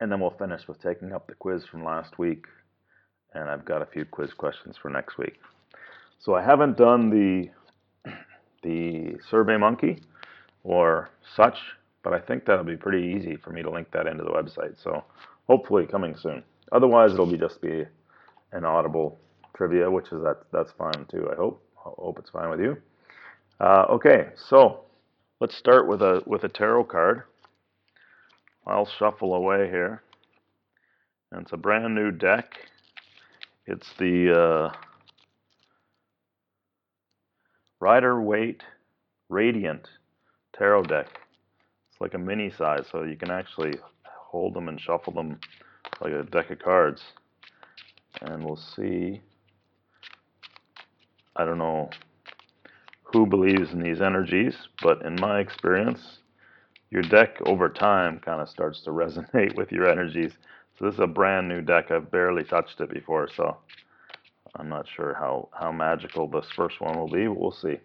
and 0.02 0.12
then 0.12 0.20
we'll 0.20 0.32
finish 0.32 0.68
with 0.68 0.82
taking 0.82 1.14
up 1.14 1.28
the 1.28 1.36
quiz 1.36 1.66
from 1.66 1.84
last 1.84 2.18
week 2.18 2.46
and 3.34 3.50
I've 3.50 3.66
got 3.66 3.82
a 3.82 3.86
few 3.86 4.06
quiz 4.06 4.34
questions 4.34 4.76
for 4.82 4.90
next 4.90 5.18
week. 5.18 5.40
So 6.20 6.36
I 6.36 6.44
haven't 6.44 6.78
done 6.78 7.10
the 7.10 7.50
the 8.64 9.18
Survey 9.30 9.58
Monkey 9.58 10.02
or 10.64 11.10
such, 11.36 11.58
but 12.04 12.14
I 12.14 12.20
think 12.20 12.46
that'll 12.46 12.66
be 12.66 12.76
pretty 12.76 13.16
easy 13.16 13.38
for 13.38 13.52
me 13.52 13.62
to 13.62 13.70
link 13.70 13.90
that 13.92 14.08
into 14.08 14.24
the 14.24 14.32
website. 14.32 14.82
So 14.84 15.04
hopefully 15.48 15.88
coming 15.88 16.16
soon. 16.18 16.44
Otherwise, 16.72 17.14
it'll 17.14 17.26
be 17.26 17.38
just 17.38 17.62
be 17.62 17.86
an 18.52 18.66
audible 18.66 19.18
trivia, 19.56 19.90
which 19.90 20.08
is 20.08 20.22
that 20.24 20.38
that's 20.52 20.72
fine 20.78 21.06
too. 21.10 21.30
I 21.32 21.36
hope. 21.36 21.64
I 21.78 21.90
hope 21.98 22.20
it's 22.20 22.30
fine 22.30 22.50
with 22.50 22.60
you. 22.60 22.78
Uh, 23.60 23.86
okay, 23.90 24.30
so 24.50 24.82
let's 25.40 25.56
start 25.58 25.88
with 25.88 26.02
a 26.02 26.22
with 26.26 26.44
a 26.44 26.50
tarot 26.50 26.86
card. 26.86 27.24
I'll 28.68 28.88
shuffle 29.00 29.34
away 29.34 29.68
here. 29.70 30.04
And 31.32 31.42
it's 31.44 31.54
a 31.54 31.58
brand 31.58 31.96
new 31.96 32.12
deck. 32.12 32.54
It's 33.70 33.94
the 34.00 34.36
uh, 34.36 34.72
Rider 37.80 38.20
Waite 38.20 38.64
Radiant 39.30 39.88
Tarot 40.58 40.86
deck. 40.86 41.20
It's 41.92 42.02
like 42.02 42.16
a 42.16 42.18
mini 42.18 42.50
size, 42.50 42.86
so 42.92 43.04
you 43.04 43.16
can 43.16 43.30
actually 43.30 43.76
hold 44.04 44.56
them 44.56 44.70
and 44.70 44.82
shuffle 44.82 45.14
them 45.14 45.40
like 46.02 46.14
a 46.14 46.24
deck 46.24 46.50
of 46.50 46.58
cards. 46.58 47.04
And 48.22 48.44
we'll 48.44 48.56
see. 48.56 49.22
I 51.36 51.46
don't 51.46 51.60
know 51.60 51.92
who 53.04 53.28
believes 53.28 53.72
in 53.72 53.84
these 53.84 54.02
energies, 54.02 54.56
but 54.82 55.04
in 55.04 55.16
my 55.22 55.42
experience, 55.42 56.18
your 56.90 57.04
deck 57.04 57.38
over 57.46 57.70
time 57.70 58.18
kind 58.18 58.42
of 58.42 58.50
starts 58.50 58.82
to 58.82 58.90
resonate 58.90 59.56
with 59.56 59.72
your 59.72 59.88
energies. 59.88 60.32
So 60.80 60.86
this 60.86 60.94
is 60.94 61.02
a 61.02 61.08
brand 61.08 61.50
new 61.50 61.62
deck. 61.62 61.92
I've 61.92 62.10
barely 62.10 62.46
touched 62.46 62.80
it 62.80 62.90
before, 62.90 63.28
so 63.36 63.58
I'm 64.56 64.70
not 64.70 64.88
sure 64.88 65.14
how, 65.14 65.50
how 65.52 65.74
magical 65.74 66.26
this 66.26 66.46
first 66.56 66.80
one 66.80 66.98
will 66.98 67.10
be. 67.10 67.28
We'll 67.28 67.52
see. 67.52 67.78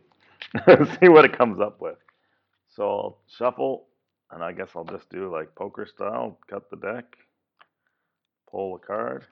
see 1.00 1.08
what 1.08 1.24
it 1.24 1.36
comes 1.36 1.60
up 1.60 1.80
with. 1.80 1.96
So 2.70 2.84
I'll 2.84 3.18
shuffle, 3.36 3.86
and 4.30 4.44
I 4.44 4.52
guess 4.52 4.68
I'll 4.76 4.84
just 4.84 5.10
do 5.10 5.28
like 5.28 5.52
poker 5.56 5.86
style, 5.86 6.38
cut 6.48 6.70
the 6.70 6.76
deck, 6.76 7.04
pull 8.48 8.74
the 8.74 8.86
card, 8.86 9.24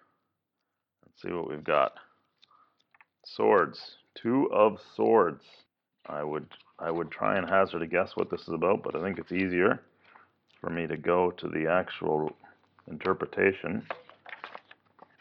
and 1.05 1.13
see 1.23 1.33
what 1.33 1.49
we've 1.49 1.63
got. 1.63 1.93
Swords, 3.25 3.79
two 4.17 4.51
of 4.53 4.81
swords. 4.97 5.45
I 6.07 6.25
would 6.25 6.49
I 6.81 6.91
would 6.91 7.13
try 7.13 7.39
and 7.39 7.49
hazard 7.49 7.83
a 7.83 7.87
guess 7.87 8.17
what 8.17 8.29
this 8.29 8.41
is 8.43 8.49
about, 8.55 8.83
but 8.83 8.97
I 8.97 9.03
think 9.03 9.21
it's 9.21 9.31
easier 9.31 9.81
for 10.61 10.69
me 10.69 10.89
to 10.89 10.97
go 10.97 11.31
to 11.31 11.49
the 11.49 11.69
actual 11.69 12.33
interpretation. 12.93 13.87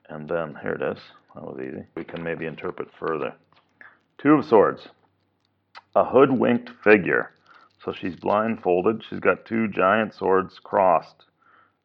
And 0.09 0.29
then, 0.29 0.57
here 0.61 0.73
it 0.73 0.81
is. 0.81 1.01
That 1.33 1.43
was 1.43 1.59
easy. 1.59 1.85
We 1.95 2.03
can 2.03 2.21
maybe 2.21 2.45
interpret 2.45 2.89
further. 2.99 3.33
Two 4.17 4.33
of 4.33 4.45
Swords. 4.45 4.89
A 5.95 6.03
hoodwinked 6.03 6.69
figure. 6.83 7.31
So 7.83 7.93
she's 7.93 8.15
blindfolded. 8.15 9.03
She's 9.09 9.19
got 9.19 9.45
two 9.45 9.67
giant 9.67 10.13
swords 10.13 10.59
crossed 10.59 11.25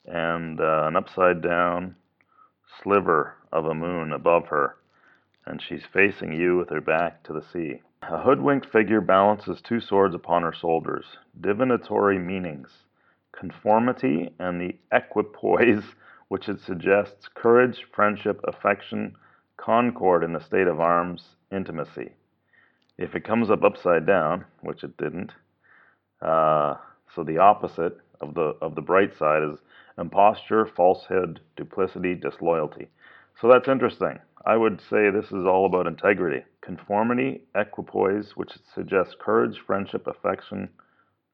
and 0.05 0.61
uh, 0.61 0.85
an 0.87 0.97
upside 0.97 1.41
down 1.41 1.97
sliver 2.83 3.37
of 3.53 3.67
a 3.67 3.75
moon 3.75 4.13
above 4.13 4.49
her. 4.49 4.77
And 5.47 5.63
she's 5.63 5.85
facing 5.93 6.33
you 6.33 6.57
with 6.57 6.71
her 6.71 6.81
back 6.81 7.23
to 7.25 7.33
the 7.33 7.45
sea. 7.53 7.81
A 8.03 8.21
hoodwinked 8.23 8.71
figure 8.71 9.01
balances 9.01 9.61
two 9.63 9.81
swords 9.81 10.15
upon 10.15 10.43
her 10.43 10.53
shoulders. 10.53 11.07
Divinatory 11.41 12.19
meanings 12.19 12.69
conformity 13.39 14.31
and 14.39 14.61
the 14.61 14.77
equipoise 14.93 15.85
which 16.29 16.49
it 16.49 16.61
suggests 16.61 17.29
courage, 17.35 17.87
friendship, 17.95 18.41
affection, 18.49 19.15
concord 19.57 20.25
in 20.25 20.35
a 20.35 20.41
state 20.41 20.67
of 20.67 20.81
arms, 20.81 21.37
intimacy. 21.53 22.13
If 22.99 23.15
it 23.15 23.25
comes 23.25 23.51
up 23.51 23.63
upside 23.63 24.07
down, 24.07 24.45
which 24.63 24.83
it 24.83 24.97
didn't, 24.97 25.33
uh, 26.21 26.75
so 27.15 27.23
the 27.23 27.39
opposite 27.39 27.99
of 28.21 28.35
the 28.35 28.57
of 28.61 28.75
the 28.75 28.81
bright 28.81 29.17
side 29.17 29.43
is 29.43 29.59
imposture, 29.99 30.67
falsehood, 30.67 31.41
duplicity, 31.57 32.15
disloyalty. 32.15 32.89
So 33.41 33.49
that's 33.49 33.69
interesting. 33.69 34.19
I 34.45 34.57
would 34.57 34.81
say 34.81 35.11
this 35.11 35.27
is 35.27 35.45
all 35.45 35.67
about 35.67 35.87
integrity, 35.87 36.45
conformity, 36.61 37.43
equipoise, 37.55 38.33
which 38.37 38.53
suggests 38.75 39.15
courage, 39.19 39.59
friendship, 39.67 40.07
affection, 40.07 40.69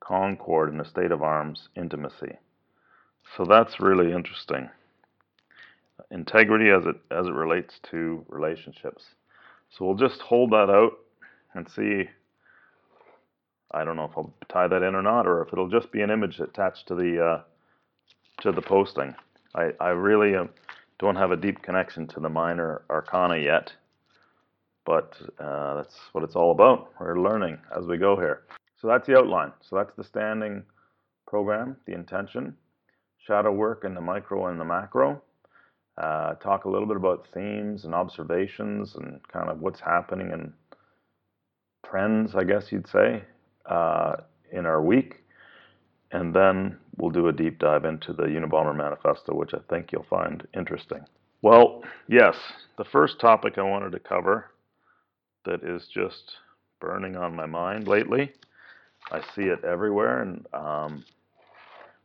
concord 0.07 0.73
in 0.73 0.81
a 0.81 0.85
state 0.85 1.13
of 1.13 1.23
arms, 1.23 1.69
intimacy. 1.77 2.39
So 3.37 3.45
that's 3.45 3.81
really 3.81 4.13
interesting. 4.13 4.69
Integrity 6.11 6.71
as 6.71 6.85
it 6.85 6.97
as 7.11 7.27
it 7.27 7.33
relates 7.33 7.79
to 7.91 8.25
relationships. 8.29 9.05
So 9.71 9.87
we'll 9.87 9.95
just 9.95 10.21
hold 10.21 10.51
that 10.51 10.69
out 10.69 10.99
and 11.55 11.69
see. 11.69 12.09
I 13.71 13.85
don't 13.85 13.97
know 13.97 14.05
if 14.05 14.19
I'll 14.19 14.35
tie 14.51 14.69
that 14.69 14.83
in 14.83 14.95
or 14.95 15.03
not, 15.03 15.27
or 15.27 15.43
if 15.43 15.53
it'll 15.53 15.69
just 15.69 15.91
be 15.93 16.03
an 16.03 16.11
image 16.11 16.41
attached 16.41 16.89
to 16.89 16.95
the 16.95 17.25
uh, 17.25 17.43
to 18.43 18.53
the 18.53 18.61
posting. 18.61 19.15
I 19.55 19.71
I 19.81 19.91
really 19.91 20.37
um, 20.37 20.51
don't 20.99 21.17
have 21.17 21.31
a 21.31 21.37
deep 21.37 21.63
connection 21.63 22.07
to 22.09 22.21
the 22.21 22.29
minor 22.29 22.83
arcana 22.91 23.39
yet, 23.39 23.73
but 24.85 25.17
uh, 25.39 25.77
that's 25.77 25.97
what 26.13 26.25
it's 26.25 26.37
all 26.37 26.51
about. 26.51 26.91
We're 27.01 27.19
learning 27.19 27.59
as 27.75 27.87
we 27.87 27.97
go 27.97 28.17
here. 28.17 28.43
So 28.83 28.89
that's 28.89 29.07
the 29.07 29.17
outline. 29.17 29.53
So 29.61 29.77
that's 29.77 29.95
the 29.97 30.03
standing 30.03 30.65
program, 31.29 31.77
the 31.87 31.95
intention, 31.95 32.57
shadow 33.25 33.53
work 33.53 33.85
in 33.85 33.95
the 33.95 34.01
micro 34.01 34.49
and 34.49 34.61
the 34.61 34.65
macro. 34.65 35.23
Uh, 35.97 36.35
talk 36.35 36.65
a 36.65 36.69
little 36.69 36.89
bit 36.89 36.97
about 36.97 37.29
themes 37.33 37.85
and 37.85 37.95
observations 37.95 38.97
and 38.97 39.21
kind 39.29 39.49
of 39.49 39.61
what's 39.61 39.79
happening 39.79 40.33
and 40.33 40.53
trends, 41.87 42.35
I 42.35 42.43
guess 42.43 42.73
you'd 42.73 42.89
say, 42.89 43.23
uh, 43.67 44.17
in 44.51 44.67
our 44.67 44.83
week. 44.83 45.23
And 46.11 46.35
then 46.35 46.77
we'll 46.97 47.11
do 47.11 47.29
a 47.29 47.33
deep 47.33 47.61
dive 47.61 47.85
into 47.85 48.13
the 48.13 48.25
Unabomber 48.25 48.77
Manifesto, 48.77 49.33
which 49.33 49.55
I 49.55 49.59
think 49.71 49.93
you'll 49.93 50.07
find 50.11 50.45
interesting. 50.57 51.05
Well, 51.41 51.85
yes, 52.09 52.35
the 52.79 52.85
first 52.85 53.21
topic 53.21 53.59
I 53.59 53.63
wanted 53.63 53.93
to 53.93 54.01
cover 54.01 54.51
that 55.45 55.63
is 55.63 55.87
just 55.87 56.33
burning 56.81 57.17
on 57.17 57.37
my 57.37 57.47
mind 57.47 57.87
lately 57.87 58.33
I 59.11 59.21
see 59.35 59.43
it 59.43 59.65
everywhere, 59.65 60.23
and 60.23 60.47
um, 60.53 61.05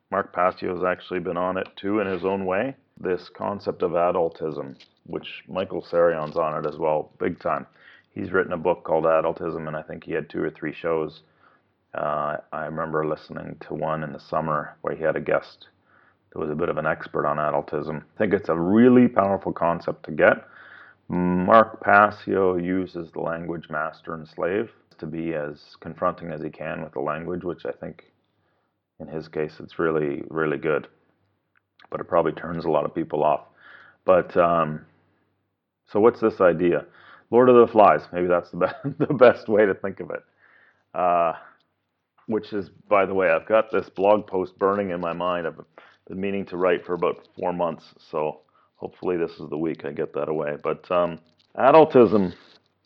Mark 0.09 0.33
has 0.35 0.83
actually 0.83 1.19
been 1.19 1.37
on 1.37 1.57
it 1.57 1.67
too 1.75 1.99
in 1.99 2.07
his 2.07 2.25
own 2.25 2.45
way. 2.45 2.75
This 2.99 3.29
concept 3.29 3.83
of 3.83 3.91
adultism, 3.91 4.75
which 5.05 5.43
Michael 5.47 5.81
Tsarion's 5.81 6.37
on 6.37 6.63
it 6.63 6.67
as 6.67 6.77
well, 6.77 7.11
big 7.19 7.39
time. 7.39 7.67
He's 8.13 8.31
written 8.31 8.53
a 8.53 8.57
book 8.57 8.83
called 8.83 9.03
Adultism, 9.03 9.67
and 9.67 9.75
I 9.75 9.83
think 9.83 10.03
he 10.03 10.13
had 10.13 10.29
two 10.29 10.41
or 10.41 10.49
three 10.49 10.73
shows. 10.73 11.21
Uh, 11.93 12.37
I 12.51 12.65
remember 12.65 13.05
listening 13.05 13.57
to 13.67 13.73
one 13.73 14.03
in 14.03 14.11
the 14.13 14.19
summer 14.19 14.75
where 14.81 14.95
he 14.95 15.03
had 15.03 15.15
a 15.15 15.21
guest 15.21 15.67
that 16.31 16.39
was 16.39 16.49
a 16.49 16.55
bit 16.55 16.69
of 16.69 16.77
an 16.77 16.87
expert 16.87 17.27
on 17.27 17.37
adultism. 17.37 18.01
I 18.01 18.17
think 18.17 18.33
it's 18.33 18.49
a 18.49 18.59
really 18.59 19.07
powerful 19.07 19.53
concept 19.53 20.03
to 20.05 20.11
get. 20.11 20.45
Mark 21.09 21.81
Passio 21.81 22.57
uses 22.57 23.11
the 23.11 23.21
language 23.21 23.69
master 23.69 24.13
and 24.13 24.27
slave 24.27 24.71
to 24.99 25.05
be 25.07 25.33
as 25.33 25.75
confronting 25.79 26.31
as 26.31 26.41
he 26.41 26.49
can 26.49 26.83
with 26.83 26.93
the 26.93 26.99
language, 26.99 27.43
which 27.43 27.65
I 27.65 27.71
think 27.71 28.05
in 28.99 29.07
his 29.07 29.27
case 29.27 29.53
it's 29.59 29.79
really, 29.79 30.23
really 30.29 30.57
good. 30.57 30.87
But 31.89 32.01
it 32.01 32.07
probably 32.07 32.33
turns 32.33 32.65
a 32.65 32.69
lot 32.69 32.85
of 32.85 32.93
people 32.95 33.23
off. 33.23 33.41
But 34.05 34.35
um, 34.37 34.81
so 35.91 35.99
what's 35.99 36.19
this 36.19 36.41
idea? 36.41 36.85
Lord 37.31 37.49
of 37.49 37.55
the 37.55 37.71
Flies, 37.71 38.01
maybe 38.11 38.27
that's 38.27 38.51
the, 38.51 38.57
be- 38.83 39.05
the 39.05 39.13
best 39.13 39.47
way 39.47 39.65
to 39.65 39.73
think 39.73 39.99
of 39.99 40.11
it. 40.11 40.23
Uh, 40.93 41.33
which 42.27 42.51
is, 42.53 42.69
by 42.89 43.05
the 43.05 43.13
way, 43.13 43.29
I've 43.29 43.47
got 43.47 43.71
this 43.71 43.89
blog 43.89 44.27
post 44.27 44.57
burning 44.57 44.89
in 44.91 44.99
my 44.99 45.13
mind. 45.13 45.47
I've 45.47 45.59
been 46.07 46.19
meaning 46.19 46.45
to 46.47 46.57
write 46.57 46.85
for 46.85 46.93
about 46.93 47.27
four 47.37 47.53
months, 47.53 47.85
so 48.11 48.41
hopefully 48.75 49.17
this 49.17 49.31
is 49.39 49.49
the 49.49 49.57
week 49.57 49.85
I 49.85 49.91
get 49.91 50.13
that 50.13 50.27
away. 50.29 50.57
But 50.61 50.89
um, 50.91 51.19
adultism 51.57 52.33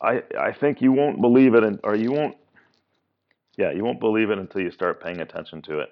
I 0.02 0.22
I 0.38 0.52
think 0.52 0.82
you 0.82 0.92
won't 0.92 1.20
believe 1.20 1.54
it, 1.54 1.80
or 1.84 1.94
you 1.94 2.12
won't. 2.12 2.36
Yeah, 3.56 3.70
you 3.72 3.84
won't 3.84 4.00
believe 4.00 4.30
it 4.30 4.38
until 4.38 4.62
you 4.62 4.70
start 4.70 5.02
paying 5.02 5.20
attention 5.20 5.62
to 5.62 5.80
it. 5.80 5.90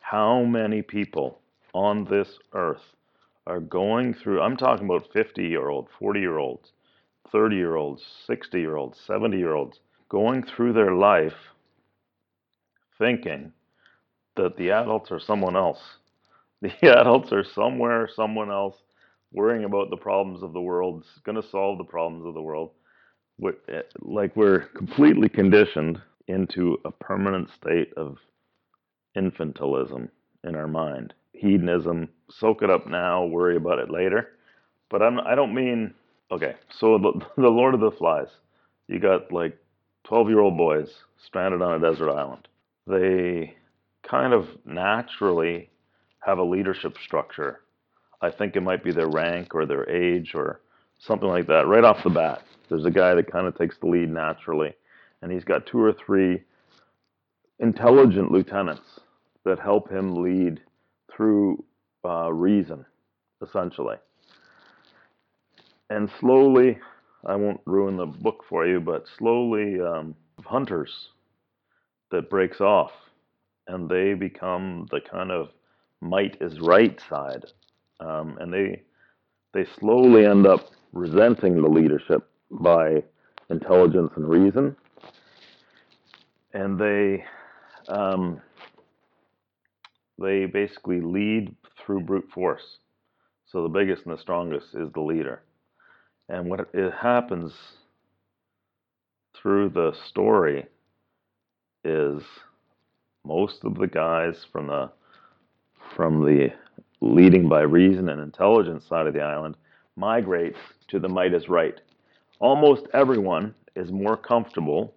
How 0.00 0.42
many 0.42 0.82
people 0.82 1.40
on 1.74 2.04
this 2.04 2.38
earth 2.52 2.94
are 3.46 3.60
going 3.60 4.14
through? 4.14 4.42
I'm 4.42 4.56
talking 4.56 4.86
about 4.86 5.12
50 5.12 5.44
year 5.44 5.68
olds, 5.68 5.90
40 5.98 6.20
year 6.20 6.38
olds, 6.38 6.72
30 7.32 7.56
year 7.56 7.76
olds, 7.76 8.04
60 8.26 8.60
year 8.60 8.76
olds, 8.76 9.00
70 9.00 9.38
year 9.38 9.54
olds, 9.54 9.80
going 10.08 10.42
through 10.42 10.72
their 10.74 10.94
life 10.94 11.34
thinking 12.98 13.52
that 14.36 14.56
the 14.56 14.70
adults 14.70 15.10
are 15.12 15.20
someone 15.20 15.56
else. 15.56 15.80
The 16.62 16.98
adults 16.98 17.32
are 17.32 17.44
somewhere, 17.44 18.08
someone 18.08 18.50
else, 18.50 18.76
worrying 19.32 19.64
about 19.64 19.90
the 19.90 19.96
problems 19.96 20.42
of 20.42 20.52
the 20.54 20.60
world, 20.60 21.04
going 21.24 21.40
to 21.40 21.48
solve 21.48 21.78
the 21.78 21.84
problems 21.84 22.26
of 22.26 22.34
the 22.34 22.42
world 22.42 22.70
Eh, 23.44 23.82
like 24.00 24.34
we're 24.36 24.60
completely 24.60 25.28
conditioned 25.28 26.00
into 26.28 26.78
a 26.84 26.90
permanent 26.90 27.50
state 27.50 27.92
of 27.96 28.16
infantilism 29.16 30.08
in 30.44 30.54
our 30.54 30.66
mind. 30.66 31.12
Hedonism, 31.32 32.08
soak 32.30 32.62
it 32.62 32.70
up 32.70 32.86
now, 32.86 33.24
worry 33.24 33.56
about 33.56 33.78
it 33.78 33.90
later. 33.90 34.30
But 34.88 35.02
I'm, 35.02 35.20
I 35.20 35.34
don't 35.34 35.54
mean, 35.54 35.92
okay, 36.30 36.54
so 36.70 36.98
the, 36.98 37.12
the 37.42 37.48
Lord 37.48 37.74
of 37.74 37.80
the 37.80 37.90
Flies, 37.90 38.28
you 38.88 38.98
got 38.98 39.32
like 39.32 39.58
12 40.04 40.28
year 40.28 40.40
old 40.40 40.56
boys 40.56 40.88
stranded 41.18 41.60
on 41.60 41.74
a 41.74 41.90
desert 41.90 42.10
island. 42.10 42.48
They 42.86 43.54
kind 44.08 44.32
of 44.32 44.48
naturally 44.64 45.68
have 46.20 46.38
a 46.38 46.44
leadership 46.44 46.96
structure. 47.04 47.60
I 48.22 48.30
think 48.30 48.56
it 48.56 48.62
might 48.62 48.82
be 48.82 48.92
their 48.92 49.08
rank 49.08 49.54
or 49.54 49.66
their 49.66 49.88
age 49.90 50.32
or 50.34 50.60
something 50.98 51.28
like 51.28 51.46
that 51.48 51.66
right 51.66 51.84
off 51.84 52.02
the 52.02 52.10
bat. 52.10 52.42
There's 52.68 52.84
a 52.84 52.90
guy 52.90 53.14
that 53.14 53.30
kind 53.30 53.46
of 53.46 53.56
takes 53.56 53.76
the 53.78 53.86
lead 53.86 54.10
naturally, 54.10 54.74
and 55.22 55.30
he's 55.30 55.44
got 55.44 55.66
two 55.66 55.80
or 55.80 55.92
three 55.92 56.42
intelligent 57.58 58.30
lieutenants 58.30 59.00
that 59.44 59.58
help 59.58 59.90
him 59.90 60.22
lead 60.22 60.60
through 61.14 61.64
uh, 62.04 62.32
reason, 62.32 62.84
essentially. 63.42 63.96
And 65.90 66.10
slowly, 66.20 66.78
I 67.24 67.36
won't 67.36 67.60
ruin 67.64 67.96
the 67.96 68.06
book 68.06 68.44
for 68.48 68.66
you, 68.66 68.80
but 68.80 69.04
slowly, 69.18 69.80
um, 69.80 70.14
hunters 70.44 71.08
that 72.10 72.30
breaks 72.30 72.60
off, 72.60 72.92
and 73.68 73.88
they 73.88 74.14
become 74.14 74.86
the 74.90 75.00
kind 75.00 75.30
of 75.30 75.48
might 76.00 76.36
is 76.40 76.60
right 76.60 77.00
side, 77.08 77.44
um, 78.00 78.36
and 78.40 78.52
they 78.52 78.82
they 79.54 79.66
slowly 79.78 80.26
end 80.26 80.46
up 80.46 80.70
resenting 80.92 81.60
the 81.62 81.68
leadership 81.68 82.28
by 82.50 83.02
intelligence 83.50 84.12
and 84.16 84.28
reason, 84.28 84.76
and 86.52 86.78
they 86.78 87.24
um, 87.88 88.40
they 90.18 90.46
basically 90.46 91.00
lead 91.00 91.54
through 91.78 92.00
brute 92.00 92.28
force. 92.32 92.78
So 93.46 93.62
the 93.62 93.68
biggest 93.68 94.06
and 94.06 94.16
the 94.16 94.20
strongest 94.20 94.74
is 94.74 94.90
the 94.92 95.00
leader, 95.00 95.42
and 96.28 96.48
what 96.48 96.68
it 96.72 96.92
happens 96.92 97.52
through 99.40 99.70
the 99.70 99.92
story 100.08 100.66
is 101.84 102.22
most 103.24 103.64
of 103.64 103.76
the 103.76 103.86
guys 103.86 104.44
from 104.52 104.66
the 104.68 104.90
from 105.94 106.24
the 106.24 106.48
leading 107.00 107.48
by 107.48 107.60
reason 107.60 108.08
and 108.08 108.20
intelligence 108.20 108.84
side 108.84 109.06
of 109.06 109.14
the 109.14 109.20
island 109.20 109.56
migrates 109.96 110.58
to 110.88 110.98
the 110.98 111.08
might 111.08 111.34
is 111.34 111.48
right 111.48 111.80
almost 112.40 112.86
everyone 112.94 113.54
is 113.76 113.92
more 113.92 114.16
comfortable 114.16 114.94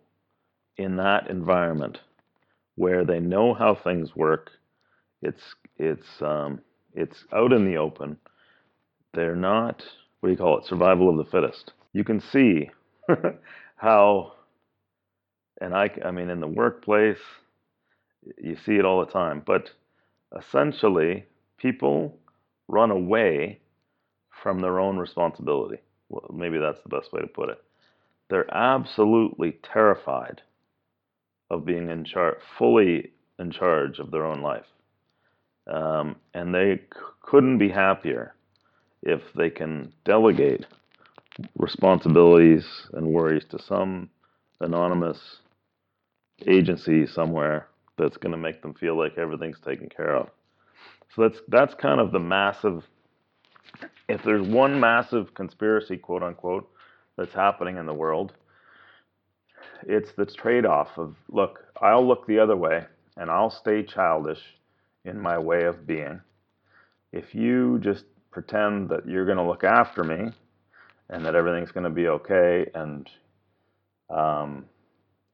in 0.77 0.97
that 0.97 1.29
environment 1.29 1.99
where 2.75 3.05
they 3.05 3.19
know 3.19 3.53
how 3.53 3.75
things 3.75 4.15
work. 4.15 4.51
It's 5.21 5.55
it's 5.77 6.21
um, 6.21 6.61
it's 6.93 7.25
out 7.33 7.53
in 7.53 7.65
the 7.65 7.77
open. 7.77 8.17
They're 9.13 9.35
not 9.35 9.83
what 10.19 10.29
do 10.29 10.31
you 10.33 10.37
call 10.37 10.57
it? 10.59 10.65
Survival 10.65 11.09
of 11.09 11.17
the 11.17 11.31
fittest. 11.31 11.73
You 11.93 12.03
can 12.03 12.19
see 12.19 12.69
how, 13.77 14.33
and 15.61 15.73
I 15.75 15.89
I 16.05 16.11
mean 16.11 16.29
in 16.29 16.39
the 16.39 16.47
workplace, 16.47 17.19
you 18.37 18.55
see 18.65 18.77
it 18.77 18.85
all 18.85 19.05
the 19.05 19.11
time. 19.11 19.41
But 19.45 19.71
essentially, 20.37 21.25
people 21.57 22.17
run 22.67 22.91
away 22.91 23.59
from 24.43 24.59
their 24.59 24.79
own 24.79 24.97
responsibility. 24.97 25.79
Well, 26.09 26.29
maybe 26.33 26.59
that's 26.59 26.81
the 26.83 26.89
best 26.89 27.13
way 27.13 27.21
to 27.21 27.27
put 27.27 27.49
it. 27.49 27.59
they're 28.29 28.53
absolutely 28.55 29.53
terrified 29.63 30.41
of 31.49 31.65
being 31.65 31.89
in 31.89 32.05
charge, 32.05 32.37
fully 32.57 33.11
in 33.39 33.51
charge 33.51 33.99
of 33.99 34.11
their 34.11 34.25
own 34.25 34.41
life. 34.41 34.65
Um, 35.67 36.17
and 36.33 36.53
they 36.53 36.77
c- 36.77 36.99
couldn't 37.21 37.57
be 37.59 37.69
happier 37.69 38.35
if 39.03 39.21
they 39.35 39.49
can 39.49 39.93
delegate 40.05 40.65
responsibilities 41.57 42.65
and 42.93 43.07
worries 43.07 43.45
to 43.51 43.59
some 43.59 44.09
anonymous 44.61 45.19
agency 46.47 47.05
somewhere 47.07 47.67
that's 47.97 48.17
going 48.17 48.31
to 48.31 48.37
make 48.37 48.61
them 48.61 48.73
feel 48.73 48.97
like 48.97 49.17
everything's 49.17 49.59
taken 49.61 49.89
care 49.89 50.15
of. 50.15 50.29
So 51.15 51.23
that's 51.23 51.39
that's 51.49 51.75
kind 51.75 51.99
of 51.99 52.11
the 52.11 52.19
massive. 52.19 52.83
If 54.09 54.23
there's 54.23 54.47
one 54.47 54.79
massive 54.79 55.33
conspiracy, 55.35 55.95
quote 55.97 56.23
unquote, 56.23 56.69
that's 57.15 57.33
happening 57.33 57.77
in 57.77 57.85
the 57.85 57.93
world, 57.93 58.33
it's 59.83 60.11
the 60.13 60.25
trade-off 60.25 60.97
of 60.97 61.15
look, 61.29 61.65
I'll 61.81 62.05
look 62.05 62.27
the 62.27 62.39
other 62.39 62.55
way 62.57 62.85
and 63.17 63.29
I'll 63.29 63.51
stay 63.51 63.83
childish 63.83 64.41
in 65.05 65.19
my 65.19 65.37
way 65.37 65.63
of 65.63 65.85
being. 65.87 66.21
If 67.11 67.35
you 67.35 67.79
just 67.79 68.05
pretend 68.31 68.89
that 68.89 69.07
you're 69.07 69.25
going 69.25 69.37
to 69.37 69.43
look 69.43 69.63
after 69.63 70.03
me 70.03 70.31
and 71.09 71.25
that 71.25 71.35
everything's 71.35 71.71
going 71.71 71.83
to 71.85 71.89
be 71.89 72.07
okay 72.07 72.69
and 72.73 73.09
um, 74.09 74.65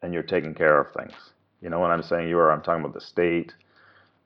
and 0.02 0.14
you're 0.14 0.24
taking 0.24 0.54
care 0.54 0.80
of 0.80 0.94
things. 0.94 1.14
You 1.62 1.70
know 1.70 1.80
what 1.80 1.92
I'm 1.92 2.04
saying? 2.04 2.28
You 2.30 2.38
are. 2.40 2.52
I'm 2.52 2.62
talking 2.62 2.82
about 2.82 2.94
the 2.94 3.02
state. 3.02 3.54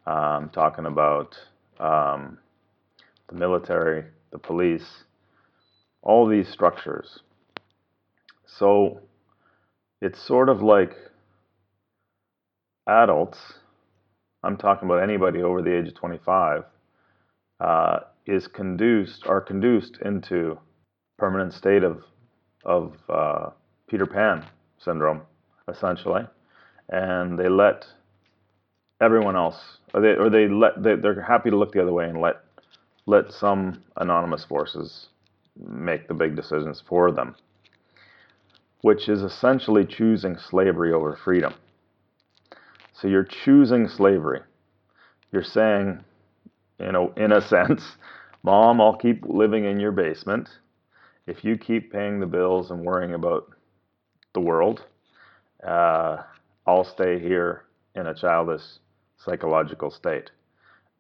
I'm 0.06 0.50
talking 0.50 0.88
about 0.88 1.38
um, 1.80 2.40
the 3.28 3.36
military, 3.36 4.06
the 4.32 4.38
police, 4.40 5.04
all 6.02 6.28
these 6.28 6.48
structures. 6.50 7.20
So 8.46 9.02
it's 10.02 10.22
sort 10.22 10.50
of 10.50 10.62
like 10.62 10.96
adults. 12.88 13.40
I'm 14.44 14.58
talking 14.58 14.88
about 14.88 15.04
anybody 15.04 15.42
over 15.42 15.62
the 15.62 15.78
age 15.78 15.88
of 15.90 15.96
25 15.96 16.64
uh, 17.60 18.00
is 18.26 18.48
conduced 18.48 19.26
are 19.28 19.42
conduced 19.42 19.98
into 20.04 20.58
permanent 21.18 21.54
state 21.54 21.84
of 21.84 22.04
of 22.66 22.96
uh, 23.10 23.50
Peter 23.88 24.06
Pan 24.06 24.46
syndrome, 24.78 25.22
essentially, 25.68 26.24
and 26.90 27.38
they 27.38 27.50
let 27.50 27.86
everyone 29.02 29.36
else, 29.36 29.78
or 29.94 30.02
they 30.02 30.16
or 30.16 30.30
they 30.30 30.48
let 30.48 30.82
they, 30.82 30.96
they're 30.96 31.22
happy 31.22 31.50
to 31.50 31.58
look 31.58 31.72
the 31.74 31.82
other 31.82 31.94
way 31.94 32.06
and 32.06 32.22
let 32.22 32.38
let 33.10 33.34
some 33.34 33.84
anonymous 33.98 34.46
forces 34.46 35.08
make 35.58 36.08
the 36.08 36.14
big 36.14 36.36
decisions 36.36 36.84
for 36.88 37.12
them, 37.12 37.36
which 38.82 39.10
is 39.10 39.24
essentially 39.24 39.84
choosing 39.84 40.38
slavery 40.38 40.94
over 40.94 41.16
freedom. 41.16 41.56
So 42.94 43.08
you're 43.08 43.28
choosing 43.44 43.88
slavery. 43.88 44.42
You're 45.32 45.44
saying, 45.44 46.04
you 46.80 46.92
know, 46.92 47.12
in 47.18 47.32
a 47.32 47.42
sense, 47.56 47.82
Mom, 48.44 48.80
I'll 48.80 48.96
keep 48.96 49.26
living 49.26 49.66
in 49.66 49.80
your 49.80 49.92
basement 49.92 50.48
if 51.26 51.44
you 51.44 51.58
keep 51.58 51.92
paying 51.92 52.20
the 52.20 52.28
bills 52.28 52.70
and 52.70 52.86
worrying 52.86 53.16
about 53.16 53.50
the 54.34 54.40
world. 54.40 54.86
Uh, 55.66 56.18
I'll 56.68 56.86
stay 56.86 57.20
here 57.20 57.64
in 57.96 58.06
a 58.06 58.14
childish 58.14 58.62
psychological 59.18 59.90
state, 59.90 60.30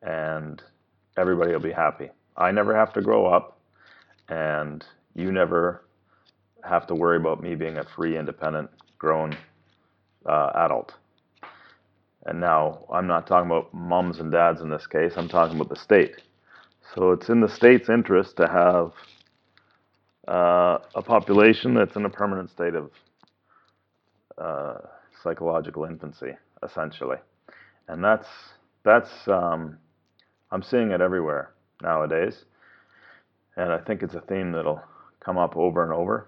and 0.02 0.62
everybody 1.20 1.52
will 1.52 1.60
be 1.60 1.72
happy. 1.72 2.10
I 2.38 2.52
never 2.52 2.76
have 2.76 2.94
to 2.94 3.02
grow 3.02 3.26
up, 3.26 3.60
and 4.30 4.84
you 5.14 5.32
never 5.32 5.84
have 6.64 6.88
to 6.88 6.96
worry 6.96 7.18
about 7.18 7.44
me 7.44 7.56
being 7.56 7.78
a 7.78 7.84
free, 7.84 8.18
independent, 8.18 8.70
grown 8.98 9.38
uh, 10.26 10.52
adult. 10.56 10.94
And 12.26 12.40
now 12.40 12.86
I'm 12.92 13.08
not 13.08 13.28
talking 13.28 13.50
about 13.52 13.74
moms 13.74 14.20
and 14.20 14.32
dads 14.32 14.62
in 14.62 14.70
this 14.70 14.88
case, 14.88 15.14
I'm 15.18 15.30
talking 15.30 15.56
about 15.56 15.70
the 15.70 15.76
state. 15.76 16.16
So 16.96 17.12
it's 17.12 17.30
in 17.30 17.42
the 17.42 17.50
state's 17.50 17.90
interest 17.90 18.38
to 18.38 18.48
have 18.48 18.94
uh, 20.28 20.80
a 20.96 21.02
population 21.02 21.74
that's 21.74 21.96
in 21.96 22.06
a 22.06 22.10
permanent 22.10 22.50
state 22.50 22.76
of 22.76 22.92
uh, 24.38 24.78
psychological 25.24 25.86
infancy, 25.86 26.32
essentially, 26.64 27.18
and 27.88 28.04
that's 28.04 28.28
that's 28.84 29.28
um, 29.28 29.78
I'm 30.52 30.64
seeing 30.64 30.92
it 30.92 31.02
everywhere 31.02 31.52
nowadays, 31.82 32.46
and 33.56 33.72
I 33.72 33.78
think 33.78 34.02
it's 34.02 34.16
a 34.16 34.22
theme 34.22 34.52
that'll 34.52 34.82
come 35.20 35.38
up 35.38 35.56
over 35.56 35.84
and 35.84 35.94
over. 35.94 36.28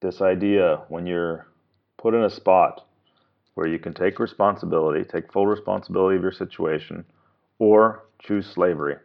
This 0.00 0.20
idea 0.20 0.82
when 0.88 1.06
you're 1.06 1.46
put 1.96 2.14
in 2.14 2.24
a 2.24 2.30
spot 2.30 2.86
where 3.54 3.68
you 3.68 3.78
can 3.78 3.94
take 3.94 4.18
responsibility, 4.18 5.04
take 5.04 5.32
full 5.32 5.46
responsibility 5.46 6.16
of 6.16 6.22
your 6.22 6.32
situation, 6.32 7.04
or 7.58 8.04
choose 8.18 8.46
slavery 8.46 8.96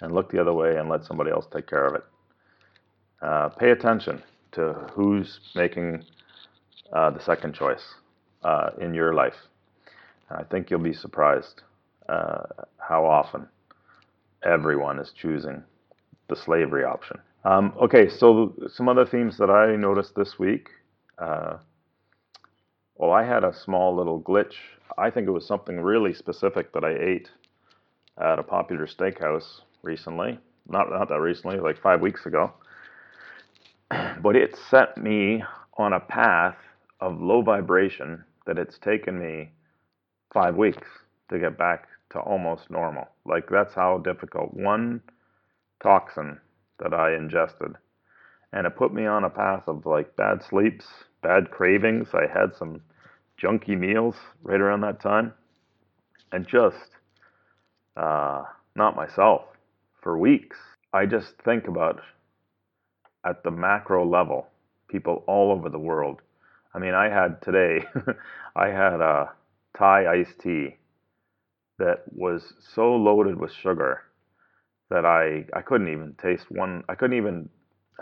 and 0.00 0.14
look 0.14 0.30
the 0.30 0.40
other 0.40 0.52
way 0.52 0.76
and 0.76 0.88
let 0.88 1.04
somebody 1.04 1.30
else 1.30 1.46
take 1.52 1.66
care 1.66 1.86
of 1.86 1.94
it. 1.94 2.04
Uh, 3.20 3.48
pay 3.48 3.70
attention 3.70 4.22
to 4.52 4.74
who's 4.92 5.40
making 5.56 6.04
uh, 6.92 7.10
the 7.10 7.20
second 7.20 7.54
choice 7.54 7.94
uh, 8.44 8.70
in 8.80 8.94
your 8.94 9.12
life. 9.12 9.34
I 10.30 10.44
think 10.44 10.70
you'll 10.70 10.78
be 10.78 10.92
surprised 10.92 11.62
uh, 12.08 12.42
how 12.78 13.04
often 13.04 13.48
everyone 14.44 14.98
is 14.98 15.12
choosing 15.12 15.62
the 16.28 16.36
slavery 16.36 16.84
option. 16.84 17.18
Um, 17.44 17.72
okay, 17.80 18.08
so 18.08 18.54
some 18.68 18.88
other 18.88 19.06
themes 19.06 19.38
that 19.38 19.50
I 19.50 19.76
noticed 19.76 20.14
this 20.14 20.38
week. 20.38 20.68
Uh, 21.18 21.58
well, 22.96 23.12
I 23.12 23.24
had 23.24 23.44
a 23.44 23.54
small 23.54 23.94
little 23.94 24.20
glitch. 24.20 24.54
I 24.96 25.10
think 25.10 25.28
it 25.28 25.30
was 25.32 25.46
something 25.46 25.80
really 25.80 26.12
specific 26.12 26.72
that 26.72 26.84
I 26.84 26.94
ate 26.94 27.30
at 28.20 28.38
a 28.38 28.42
popular 28.42 28.86
steakhouse 28.86 29.60
recently. 29.82 30.38
Not 30.68 30.90
not 30.90 31.08
that 31.08 31.20
recently, 31.20 31.60
like 31.60 31.80
five 31.80 32.00
weeks 32.00 32.26
ago. 32.26 32.52
But 34.22 34.36
it 34.36 34.58
set 34.70 34.98
me 34.98 35.42
on 35.78 35.92
a 35.92 36.00
path 36.00 36.56
of 37.00 37.20
low 37.20 37.40
vibration 37.40 38.24
that 38.46 38.58
it's 38.58 38.78
taken 38.78 39.18
me 39.18 39.50
five 40.32 40.56
weeks 40.56 40.86
to 41.30 41.38
get 41.38 41.56
back 41.56 41.87
to 42.10 42.20
almost 42.20 42.70
normal. 42.70 43.08
Like 43.26 43.48
that's 43.50 43.74
how 43.74 43.98
difficult 43.98 44.54
one 44.54 45.02
toxin 45.82 46.40
that 46.78 46.94
I 46.94 47.14
ingested. 47.14 47.74
And 48.52 48.66
it 48.66 48.76
put 48.76 48.94
me 48.94 49.06
on 49.06 49.24
a 49.24 49.30
path 49.30 49.64
of 49.66 49.84
like 49.86 50.16
bad 50.16 50.42
sleeps, 50.42 50.86
bad 51.22 51.50
cravings. 51.50 52.08
I 52.14 52.26
had 52.26 52.54
some 52.56 52.80
junky 53.40 53.78
meals 53.78 54.16
right 54.42 54.60
around 54.60 54.80
that 54.82 55.00
time. 55.00 55.34
And 56.32 56.46
just 56.46 56.90
uh, 57.96 58.44
not 58.74 58.96
myself 58.96 59.42
for 60.02 60.16
weeks. 60.18 60.56
I 60.92 61.06
just 61.06 61.34
think 61.44 61.68
about 61.68 62.00
at 63.24 63.42
the 63.42 63.50
macro 63.50 64.06
level, 64.08 64.46
people 64.88 65.24
all 65.26 65.52
over 65.52 65.68
the 65.68 65.78
world. 65.78 66.22
I 66.74 66.78
mean, 66.78 66.94
I 66.94 67.08
had 67.08 67.42
today, 67.42 67.84
I 68.56 68.68
had 68.68 69.00
a 69.00 69.32
Thai 69.76 70.06
iced 70.20 70.38
tea 70.40 70.76
that 71.78 72.02
was 72.14 72.54
so 72.74 72.94
loaded 72.94 73.38
with 73.38 73.52
sugar 73.52 74.02
that 74.90 75.04
I 75.04 75.44
I 75.56 75.62
couldn't 75.62 75.88
even 75.88 76.14
taste 76.20 76.50
one. 76.50 76.84
I 76.88 76.94
couldn't 76.94 77.16
even 77.16 77.48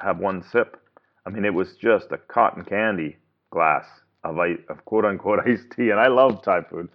have 0.00 0.18
one 0.18 0.42
sip. 0.42 0.80
I 1.26 1.30
mean, 1.30 1.44
it 1.44 1.54
was 1.54 1.74
just 1.74 2.12
a 2.12 2.18
cotton 2.18 2.64
candy 2.64 3.16
glass 3.50 3.86
of 4.24 4.38
of 4.68 4.84
quote 4.84 5.04
unquote 5.04 5.40
iced 5.46 5.70
tea, 5.74 5.90
and 5.90 6.00
I 6.00 6.08
love 6.08 6.42
Thai 6.42 6.62
food, 6.62 6.88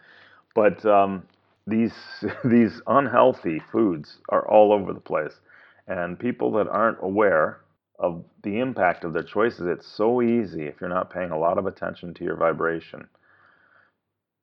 but 0.55 0.85
um, 0.85 1.23
these 1.67 1.93
these 2.43 2.81
unhealthy 2.87 3.59
foods 3.71 4.17
are 4.29 4.47
all 4.47 4.73
over 4.73 4.93
the 4.93 4.99
place, 4.99 5.39
and 5.87 6.19
people 6.19 6.51
that 6.53 6.67
aren't 6.67 6.97
aware 7.01 7.61
of 7.99 8.23
the 8.43 8.59
impact 8.59 9.03
of 9.03 9.13
their 9.13 9.23
choices, 9.23 9.67
it's 9.67 9.85
so 9.85 10.23
easy 10.23 10.63
if 10.63 10.81
you're 10.81 10.89
not 10.89 11.13
paying 11.13 11.29
a 11.29 11.37
lot 11.37 11.59
of 11.59 11.67
attention 11.67 12.13
to 12.15 12.23
your 12.23 12.35
vibration 12.35 13.07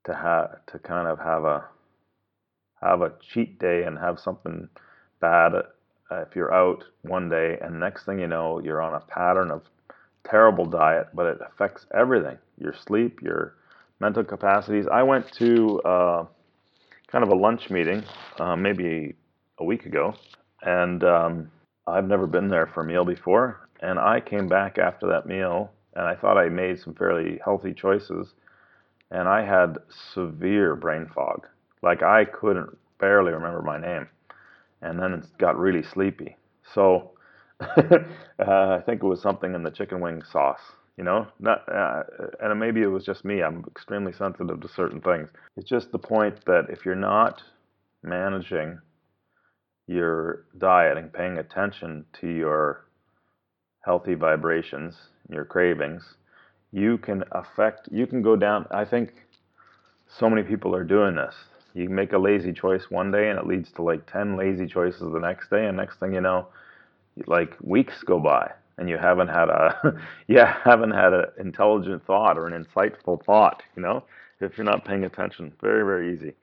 to 0.04 0.14
have 0.14 0.64
to 0.66 0.78
kind 0.78 1.08
of 1.08 1.18
have 1.18 1.44
a 1.44 1.64
have 2.82 3.02
a 3.02 3.12
cheat 3.20 3.58
day 3.58 3.84
and 3.84 3.98
have 3.98 4.18
something 4.18 4.68
bad 5.20 5.54
uh, 5.54 5.62
if 6.22 6.34
you're 6.34 6.54
out 6.54 6.84
one 7.02 7.28
day 7.28 7.58
and 7.60 7.78
next 7.78 8.04
thing 8.04 8.18
you 8.18 8.26
know 8.26 8.60
you're 8.60 8.82
on 8.82 8.94
a 8.94 9.00
pattern 9.00 9.50
of 9.50 9.62
terrible 10.28 10.66
diet 10.66 11.08
but 11.14 11.26
it 11.26 11.38
affects 11.46 11.86
everything 11.94 12.36
your 12.58 12.74
sleep 12.86 13.20
your 13.22 13.54
mental 14.00 14.24
capacities 14.24 14.86
i 14.92 15.02
went 15.02 15.30
to 15.32 15.80
uh, 15.82 16.24
kind 17.10 17.24
of 17.24 17.30
a 17.30 17.34
lunch 17.34 17.70
meeting, 17.70 18.04
uh, 18.38 18.54
maybe 18.54 19.14
a 19.58 19.64
week 19.64 19.86
ago, 19.86 20.14
and 20.62 21.02
um, 21.04 21.50
I've 21.86 22.06
never 22.06 22.26
been 22.26 22.48
there 22.48 22.66
for 22.66 22.82
a 22.82 22.86
meal 22.86 23.04
before. 23.04 23.68
And 23.80 23.98
I 23.98 24.20
came 24.20 24.48
back 24.48 24.78
after 24.78 25.06
that 25.08 25.26
meal, 25.26 25.70
and 25.94 26.04
I 26.04 26.14
thought 26.14 26.36
I 26.36 26.48
made 26.48 26.80
some 26.80 26.94
fairly 26.94 27.40
healthy 27.44 27.72
choices, 27.72 28.34
and 29.10 29.28
I 29.28 29.44
had 29.44 29.78
severe 30.14 30.76
brain 30.76 31.06
fog. 31.14 31.46
Like 31.82 32.02
I 32.02 32.24
couldn't 32.24 32.76
barely 32.98 33.32
remember 33.32 33.62
my 33.62 33.78
name, 33.80 34.08
and 34.82 34.98
then 35.00 35.12
it 35.14 35.24
got 35.38 35.58
really 35.58 35.82
sleepy. 35.82 36.36
So 36.74 37.12
uh, 37.60 37.66
I 38.38 38.82
think 38.86 39.02
it 39.02 39.06
was 39.06 39.20
something 39.22 39.54
in 39.54 39.62
the 39.62 39.70
chicken 39.70 40.00
wing 40.00 40.22
sauce 40.32 40.60
You 40.96 41.04
know, 41.04 41.26
not 41.40 41.68
uh, 41.72 42.02
and 42.40 42.58
maybe 42.60 42.82
it 42.82 42.86
was 42.86 43.04
just 43.04 43.24
me. 43.24 43.42
I'm 43.42 43.64
extremely 43.68 44.12
sensitive 44.12 44.60
to 44.60 44.68
certain 44.68 45.00
things. 45.00 45.30
It's 45.56 45.68
just 45.68 45.92
the 45.92 45.98
point 45.98 46.44
that 46.46 46.66
if 46.70 46.84
you're 46.84 46.94
not 46.94 47.42
managing 48.02 48.80
your 49.86 50.44
diet 50.58 50.98
and 50.98 51.12
paying 51.12 51.38
attention 51.38 52.04
to 52.20 52.28
your 52.28 52.86
healthy 53.84 54.14
vibrations, 54.14 54.94
your 55.30 55.44
cravings, 55.44 56.16
you 56.72 56.98
can 56.98 57.24
affect, 57.32 57.88
you 57.90 58.06
can 58.06 58.22
go 58.22 58.36
down. 58.36 58.66
I 58.70 58.84
think 58.84 59.12
so 60.08 60.28
many 60.28 60.42
people 60.42 60.74
are 60.74 60.84
doing 60.84 61.16
this. 61.16 61.34
You 61.74 61.88
make 61.88 62.12
a 62.12 62.18
lazy 62.18 62.52
choice 62.52 62.90
one 62.90 63.10
day 63.10 63.30
and 63.30 63.38
it 63.38 63.46
leads 63.46 63.70
to 63.72 63.82
like 63.82 64.10
10 64.10 64.36
lazy 64.36 64.66
choices 64.66 65.00
the 65.12 65.20
next 65.20 65.50
day. 65.50 65.66
And 65.66 65.76
next 65.76 65.98
thing 66.00 66.14
you 66.14 66.20
know, 66.20 66.48
like 67.26 67.56
weeks 67.62 68.02
go 68.04 68.18
by 68.20 68.52
and 68.78 68.88
you 68.88 68.98
haven't 68.98 69.28
had 69.28 69.48
a, 69.48 70.00
yeah, 70.28 70.56
haven't 70.64 70.92
had 70.92 71.12
an 71.12 71.26
intelligent 71.38 72.04
thought 72.06 72.38
or 72.38 72.46
an 72.46 72.64
insightful 72.64 73.22
thought, 73.24 73.62
you 73.76 73.82
know, 73.82 74.04
if 74.40 74.56
you're 74.58 74.64
not 74.64 74.84
paying 74.84 75.04
attention. 75.04 75.52
Very, 75.60 75.84
very 75.84 76.14
easy. 76.14 76.34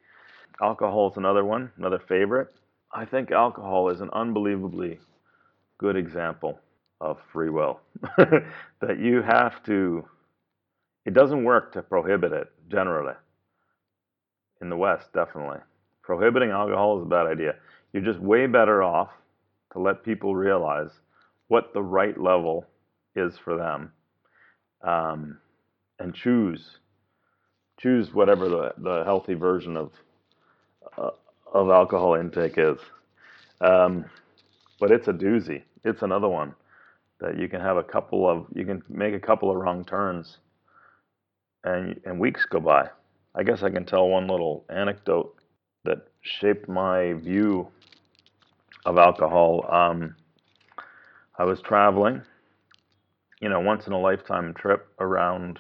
Alcohol 0.62 1.12
is 1.12 1.18
another 1.18 1.46
one, 1.46 1.72
another 1.78 2.00
favorite. 2.00 2.50
I 2.94 3.06
think 3.06 3.32
alcohol 3.32 3.90
is 3.90 4.02
an 4.02 4.10
unbelievably 4.14 5.00
good 5.80 5.96
example 5.98 6.60
of 7.02 7.20
free 7.34 7.50
will. 7.50 7.82
that 8.18 9.00
you 9.00 9.22
have 9.22 9.64
to, 9.66 10.06
it 11.06 11.14
doesn't 11.14 11.44
work 11.44 11.72
to 11.74 11.82
prohibit 11.82 12.32
it 12.34 12.52
generally. 12.70 13.14
In 14.62 14.70
the 14.70 14.78
West, 14.78 15.12
definitely. 15.13 15.60
Prohibiting 16.02 16.52
alcohol 16.52 16.98
is 16.98 17.04
a 17.04 17.10
bad 17.10 17.28
idea. 17.28 17.56
You're 17.94 18.04
just 18.04 18.20
way 18.20 18.48
better 18.48 18.84
off 18.84 19.10
to 19.74 19.80
let 19.80 20.04
people 20.04 20.36
realize 20.36 20.89
what 21.48 21.74
the 21.74 21.84
right 21.84 22.20
level 22.20 22.65
is 23.15 23.38
for 23.38 23.58
them 23.58 23.91
um, 24.84 25.38
and 26.00 26.13
choose 26.13 26.78
choose 27.80 28.13
whatever 28.13 28.48
the, 28.48 28.74
the 28.78 29.04
healthy 29.04 29.34
version 29.34 29.76
of 29.76 29.91
uh, 30.98 31.10
of 31.54 31.70
alcohol 31.70 32.15
intake 32.15 32.56
is. 32.58 32.78
Um, 33.62 34.06
but 34.80 34.91
it's 34.91 35.08
a 35.08 35.13
doozy. 35.13 35.63
It's 35.84 36.02
another 36.02 36.28
one 36.28 36.54
that 37.20 37.38
you 37.38 37.48
can 37.48 37.62
have 37.62 37.78
a 37.78 37.84
couple 37.84 38.30
of 38.30 38.46
you 38.54 38.65
can 38.65 38.84
make 38.89 39.13
a 39.13 39.20
couple 39.20 39.50
of 39.50 39.58
wrong 39.58 39.86
turns, 39.86 40.38
and 41.63 42.00
and 42.06 42.20
weeks 42.20 42.46
go 42.46 42.60
by. 42.60 42.89
I 43.36 43.43
guess 43.43 43.63
I 43.63 43.69
can 43.69 43.86
tell 43.86 44.08
one 44.08 44.28
little 44.28 44.65
anecdote 44.69 45.36
that 45.84 46.08
shaped 46.21 46.67
my 46.69 47.13
view 47.13 47.67
of 48.86 48.98
alcohol. 48.98 49.65
Um, 49.71 50.15
I 51.38 51.43
was 51.43 51.62
traveling, 51.62 52.21
you 53.41 53.50
know, 53.50 53.60
once 53.60 53.88
in 53.88 53.93
a 53.93 54.00
lifetime 54.00 54.54
trip 54.54 54.88
around 55.00 55.60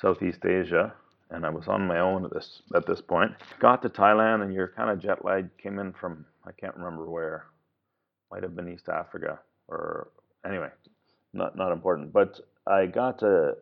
Southeast 0.00 0.44
Asia 0.44 0.92
and 1.32 1.46
I 1.46 1.50
was 1.50 1.66
on 1.66 1.86
my 1.86 1.98
own 1.98 2.24
at 2.24 2.32
this 2.32 2.62
at 2.74 2.86
this 2.86 3.00
point. 3.00 3.32
Got 3.58 3.82
to 3.82 3.88
Thailand, 3.88 4.42
and 4.42 4.52
you're 4.52 4.68
kind 4.68 4.90
of 4.90 5.00
jet 5.00 5.24
lagged. 5.24 5.56
Came 5.58 5.78
in 5.78 5.92
from 5.92 6.24
I 6.46 6.52
can't 6.52 6.76
remember 6.76 7.10
where, 7.10 7.46
might 8.30 8.42
have 8.42 8.54
been 8.54 8.68
East 8.68 8.88
Africa 8.88 9.40
or 9.68 10.08
anyway, 10.46 10.68
not 11.32 11.56
not 11.56 11.72
important. 11.72 12.12
But 12.12 12.38
I 12.66 12.86
got 12.86 13.18
to 13.20 13.56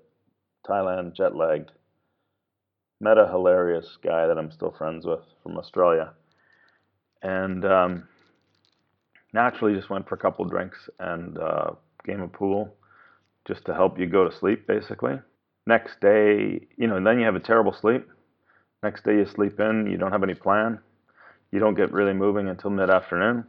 Thailand 0.69 1.15
jet 1.15 1.35
lagged. 1.35 1.71
Met 3.01 3.19
a 3.19 3.27
hilarious 3.27 3.97
guy 4.03 4.27
that 4.27 4.39
I'm 4.39 4.51
still 4.51 4.75
friends 4.77 5.07
with 5.07 5.21
from 5.43 5.57
Australia, 5.57 6.13
and 7.23 7.65
um, 7.65 8.09
naturally 9.33 9.75
just 9.75 9.91
went 9.91 10.09
for 10.09 10.17
a 10.17 10.19
couple 10.19 10.45
drinks 10.45 10.89
and 10.99 11.39
uh, 11.39 11.71
game 12.05 12.21
of 12.21 12.33
pool, 12.33 12.75
just 13.47 13.65
to 13.67 13.75
help 13.75 13.99
you 13.99 14.07
go 14.07 14.29
to 14.29 14.37
sleep, 14.37 14.67
basically 14.67 15.19
Next 15.67 16.01
day, 16.01 16.67
you 16.77 16.87
know, 16.89 16.97
and 16.97 17.07
then 17.07 17.19
you 17.19 17.27
have 17.27 17.37
a 17.37 17.41
terrible 17.41 17.73
sleep. 17.73 18.09
Next 18.83 19.05
day 19.05 19.17
you 19.17 19.27
sleep 19.27 19.61
in, 19.61 19.87
you 19.91 19.99
don't 19.99 20.11
have 20.13 20.23
any 20.23 20.35
plan. 20.35 20.81
You 21.53 21.61
don't 21.61 21.75
get 21.75 21.93
really 21.93 22.15
moving 22.15 22.49
until 22.49 22.71
mid 22.71 22.91
afternoon. 22.91 23.45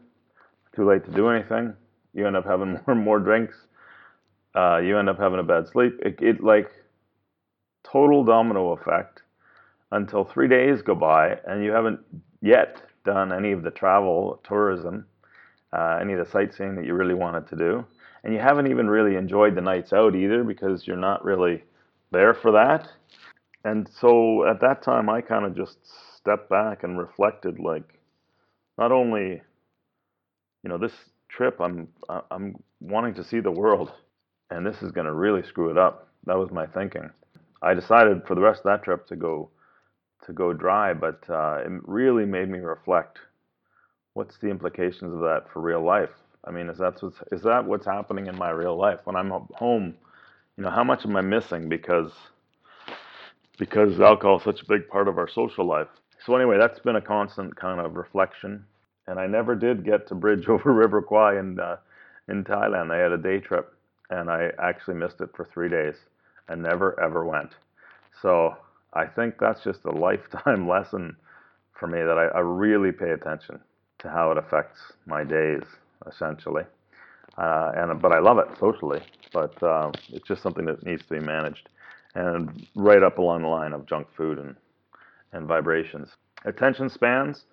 Too 0.75 0.87
late 0.87 1.05
to 1.05 1.11
do 1.11 1.29
anything. 1.29 1.73
You 2.13 2.27
end 2.27 2.35
up 2.35 2.45
having 2.45 2.71
more 2.73 2.83
and 2.87 3.03
more 3.03 3.19
drinks. 3.19 3.55
Uh, 4.53 4.77
you 4.77 4.97
end 4.99 5.09
up 5.09 5.17
having 5.17 5.39
a 5.39 5.43
bad 5.43 5.67
sleep. 5.69 5.93
It, 6.03 6.21
it 6.21 6.43
like 6.43 6.69
total 7.83 8.23
domino 8.23 8.73
effect 8.73 9.20
until 9.91 10.23
three 10.23 10.47
days 10.47 10.81
go 10.81 10.95
by 10.95 11.37
and 11.47 11.63
you 11.63 11.71
haven't 11.71 11.99
yet 12.41 12.81
done 13.05 13.31
any 13.31 13.51
of 13.51 13.63
the 13.63 13.71
travel, 13.71 14.39
tourism, 14.43 15.05
uh, 15.73 15.97
any 16.01 16.13
of 16.13 16.19
the 16.19 16.31
sightseeing 16.31 16.75
that 16.75 16.85
you 16.85 16.93
really 16.93 17.13
wanted 17.13 17.47
to 17.47 17.55
do. 17.55 17.85
And 18.23 18.33
you 18.33 18.39
haven't 18.39 18.67
even 18.67 18.89
really 18.89 19.15
enjoyed 19.15 19.55
the 19.55 19.61
nights 19.61 19.93
out 19.93 20.15
either 20.15 20.43
because 20.43 20.85
you're 20.85 20.97
not 20.97 21.23
really 21.25 21.63
there 22.11 22.33
for 22.33 22.51
that. 22.51 22.87
And 23.63 23.89
so 23.99 24.47
at 24.47 24.61
that 24.61 24.83
time, 24.83 25.09
I 25.09 25.21
kind 25.21 25.45
of 25.45 25.55
just 25.55 25.77
stepped 26.17 26.49
back 26.49 26.83
and 26.83 26.99
reflected, 26.99 27.59
like, 27.59 27.99
not 28.77 28.91
only, 28.91 29.41
you 30.63 30.69
know, 30.69 30.77
this 30.77 30.93
trip, 31.29 31.59
I'm 31.59 31.87
I'm 32.29 32.61
wanting 32.79 33.13
to 33.15 33.23
see 33.23 33.39
the 33.39 33.51
world, 33.51 33.91
and 34.49 34.65
this 34.65 34.81
is 34.81 34.91
going 34.91 35.05
to 35.05 35.13
really 35.13 35.43
screw 35.43 35.69
it 35.69 35.77
up. 35.77 36.09
That 36.25 36.37
was 36.37 36.51
my 36.51 36.65
thinking. 36.67 37.09
I 37.61 37.73
decided 37.73 38.25
for 38.27 38.35
the 38.35 38.41
rest 38.41 38.59
of 38.59 38.65
that 38.65 38.83
trip 38.83 39.07
to 39.07 39.15
go 39.15 39.49
to 40.25 40.33
go 40.33 40.53
dry, 40.53 40.93
but 40.93 41.23
uh, 41.29 41.59
it 41.65 41.71
really 41.83 42.25
made 42.25 42.49
me 42.49 42.59
reflect. 42.59 43.19
What's 44.13 44.37
the 44.37 44.49
implications 44.49 45.13
of 45.13 45.19
that 45.21 45.45
for 45.51 45.61
real 45.61 45.83
life? 45.83 46.11
I 46.45 46.51
mean, 46.51 46.69
is 46.69 46.77
that 46.79 47.01
what's 47.01 47.17
is 47.31 47.41
that 47.43 47.65
what's 47.65 47.85
happening 47.85 48.27
in 48.27 48.37
my 48.37 48.49
real 48.49 48.75
life 48.77 48.99
when 49.05 49.15
I'm 49.15 49.31
home? 49.53 49.95
you 50.57 50.63
know, 50.63 50.69
how 50.69 50.83
much 50.83 51.05
am 51.05 51.15
I 51.15 51.21
missing 51.21 51.69
because 51.69 52.11
because 53.57 53.99
alcohol 53.99 54.37
is 54.37 54.43
such 54.43 54.61
a 54.61 54.65
big 54.65 54.87
part 54.87 55.07
of 55.07 55.17
our 55.17 55.27
social 55.27 55.65
life. 55.65 55.87
So 56.25 56.35
anyway, 56.35 56.57
that's 56.57 56.79
been 56.79 56.95
a 56.95 57.01
constant 57.01 57.55
kind 57.55 57.79
of 57.79 57.95
reflection. 57.95 58.65
And 59.07 59.19
I 59.19 59.27
never 59.27 59.55
did 59.55 59.83
get 59.83 60.07
to 60.07 60.15
bridge 60.15 60.47
over 60.49 60.71
River 60.73 61.01
Kwai 61.01 61.39
in 61.39 61.59
uh, 61.59 61.77
in 62.27 62.43
Thailand. 62.43 62.91
I 62.91 62.97
had 62.97 63.11
a 63.11 63.17
day 63.17 63.39
trip, 63.39 63.73
and 64.09 64.29
I 64.29 64.51
actually 64.59 64.95
missed 64.95 65.21
it 65.21 65.29
for 65.35 65.45
three 65.45 65.69
days, 65.69 65.95
and 66.47 66.61
never 66.61 66.99
ever 66.99 67.25
went. 67.25 67.51
So 68.21 68.55
I 68.93 69.05
think 69.05 69.35
that's 69.39 69.63
just 69.63 69.85
a 69.85 69.91
lifetime 70.07 70.67
lesson 70.67 71.15
for 71.73 71.87
me 71.87 71.99
that 71.99 72.17
I, 72.17 72.37
I 72.37 72.39
really 72.41 72.91
pay 72.91 73.11
attention 73.11 73.59
to 73.99 74.09
how 74.09 74.31
it 74.31 74.37
affects 74.37 74.79
my 75.05 75.23
days, 75.23 75.63
essentially. 76.07 76.63
Uh, 77.37 77.71
and 77.75 78.01
but 78.01 78.11
I 78.11 78.19
love 78.19 78.39
it 78.39 78.47
socially, 78.59 79.01
but 79.33 79.61
uh, 79.63 79.91
it's 80.09 80.27
just 80.27 80.43
something 80.43 80.65
that 80.65 80.85
needs 80.85 81.03
to 81.03 81.13
be 81.15 81.19
managed, 81.19 81.69
and 82.15 82.67
right 82.75 83.03
up 83.03 83.19
along 83.19 83.43
the 83.43 83.47
line 83.47 83.73
of 83.73 83.85
junk 83.87 84.07
food 84.15 84.39
and 84.39 84.55
and 85.33 85.47
vibrations. 85.47 86.09
Attention 86.45 86.89
spans, 86.89 87.45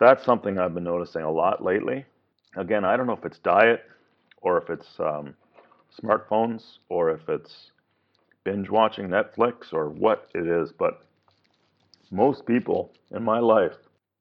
that's 0.00 0.24
something 0.24 0.58
I've 0.58 0.74
been 0.74 0.84
noticing 0.84 1.22
a 1.22 1.30
lot 1.30 1.64
lately. 1.64 2.04
Again, 2.56 2.84
I 2.84 2.96
don't 2.96 3.06
know 3.06 3.12
if 3.14 3.24
it's 3.24 3.38
diet, 3.38 3.84
or 4.42 4.58
if 4.58 4.70
it's 4.70 4.98
um, 5.00 5.34
smartphones, 6.02 6.78
or 6.88 7.10
if 7.10 7.28
it's 7.28 7.71
binge 8.44 8.68
watching 8.70 9.08
Netflix, 9.08 9.72
or 9.72 9.88
what 9.88 10.28
it 10.34 10.46
is, 10.46 10.72
but 10.72 11.02
most 12.10 12.46
people 12.46 12.92
in 13.10 13.22
my 13.22 13.38
life, 13.38 13.76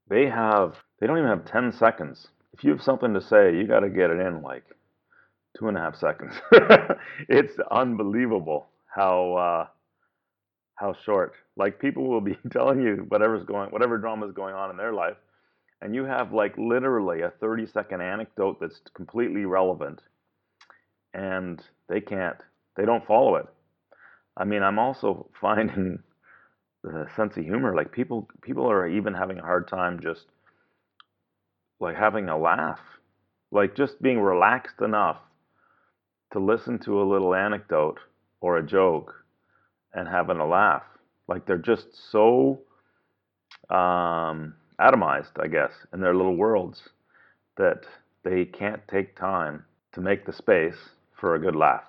they 0.09 0.27
have 0.27 0.75
they 0.99 1.07
don't 1.07 1.17
even 1.17 1.29
have 1.29 1.45
10 1.45 1.71
seconds. 1.73 2.27
If 2.53 2.63
you 2.63 2.71
have 2.71 2.81
something 2.81 3.13
to 3.13 3.21
say, 3.21 3.55
you 3.55 3.65
got 3.65 3.79
to 3.79 3.89
get 3.89 4.11
it 4.11 4.19
in 4.19 4.41
like 4.41 4.63
two 5.57 5.67
and 5.67 5.77
a 5.77 5.81
half 5.81 5.95
seconds. 5.95 6.33
it's 7.29 7.53
unbelievable 7.71 8.67
how 8.87 9.33
uh, 9.35 9.67
how 10.75 10.95
short. 11.05 11.33
Like 11.55 11.79
people 11.79 12.07
will 12.07 12.21
be 12.21 12.37
telling 12.51 12.81
you 12.81 13.05
whatever's 13.09 13.45
going, 13.45 13.69
whatever 13.71 13.97
drama 13.97 14.27
is 14.27 14.33
going 14.33 14.55
on 14.55 14.69
in 14.69 14.77
their 14.77 14.93
life, 14.93 15.17
and 15.81 15.95
you 15.95 16.05
have 16.05 16.33
like 16.33 16.57
literally 16.57 17.21
a 17.21 17.31
30 17.39 17.67
second 17.67 18.01
anecdote 18.01 18.59
that's 18.59 18.81
completely 18.93 19.45
relevant, 19.45 20.01
and 21.13 21.61
they 21.89 22.01
can't, 22.01 22.37
they 22.75 22.85
don't 22.85 23.05
follow 23.05 23.35
it. 23.35 23.47
I 24.37 24.45
mean, 24.45 24.63
I'm 24.63 24.79
also 24.79 25.29
finding 25.41 25.99
the 26.83 27.07
sense 27.15 27.37
of 27.37 27.43
humor. 27.43 27.75
Like 27.75 27.91
people, 27.91 28.27
people 28.41 28.69
are 28.69 28.87
even 28.87 29.13
having 29.13 29.39
a 29.39 29.43
hard 29.43 29.67
time 29.67 29.99
just 30.01 30.25
like 31.79 31.95
having 31.97 32.29
a 32.29 32.37
laugh, 32.37 32.79
like 33.51 33.75
just 33.75 34.01
being 34.01 34.19
relaxed 34.19 34.81
enough 34.81 35.17
to 36.33 36.39
listen 36.39 36.79
to 36.79 37.01
a 37.01 37.09
little 37.09 37.35
anecdote 37.35 37.99
or 38.41 38.57
a 38.57 38.65
joke 38.65 39.13
and 39.93 40.07
having 40.07 40.37
a 40.37 40.47
laugh. 40.47 40.83
Like 41.27 41.45
they're 41.45 41.57
just 41.57 41.87
so 42.11 42.61
um, 43.69 44.55
atomized, 44.79 45.39
I 45.41 45.47
guess, 45.47 45.71
in 45.93 46.01
their 46.01 46.15
little 46.15 46.35
worlds 46.35 46.81
that 47.57 47.85
they 48.23 48.45
can't 48.45 48.81
take 48.87 49.17
time 49.17 49.65
to 49.93 50.01
make 50.01 50.25
the 50.25 50.33
space 50.33 50.77
for 51.19 51.35
a 51.35 51.39
good 51.39 51.55
laugh. 51.55 51.83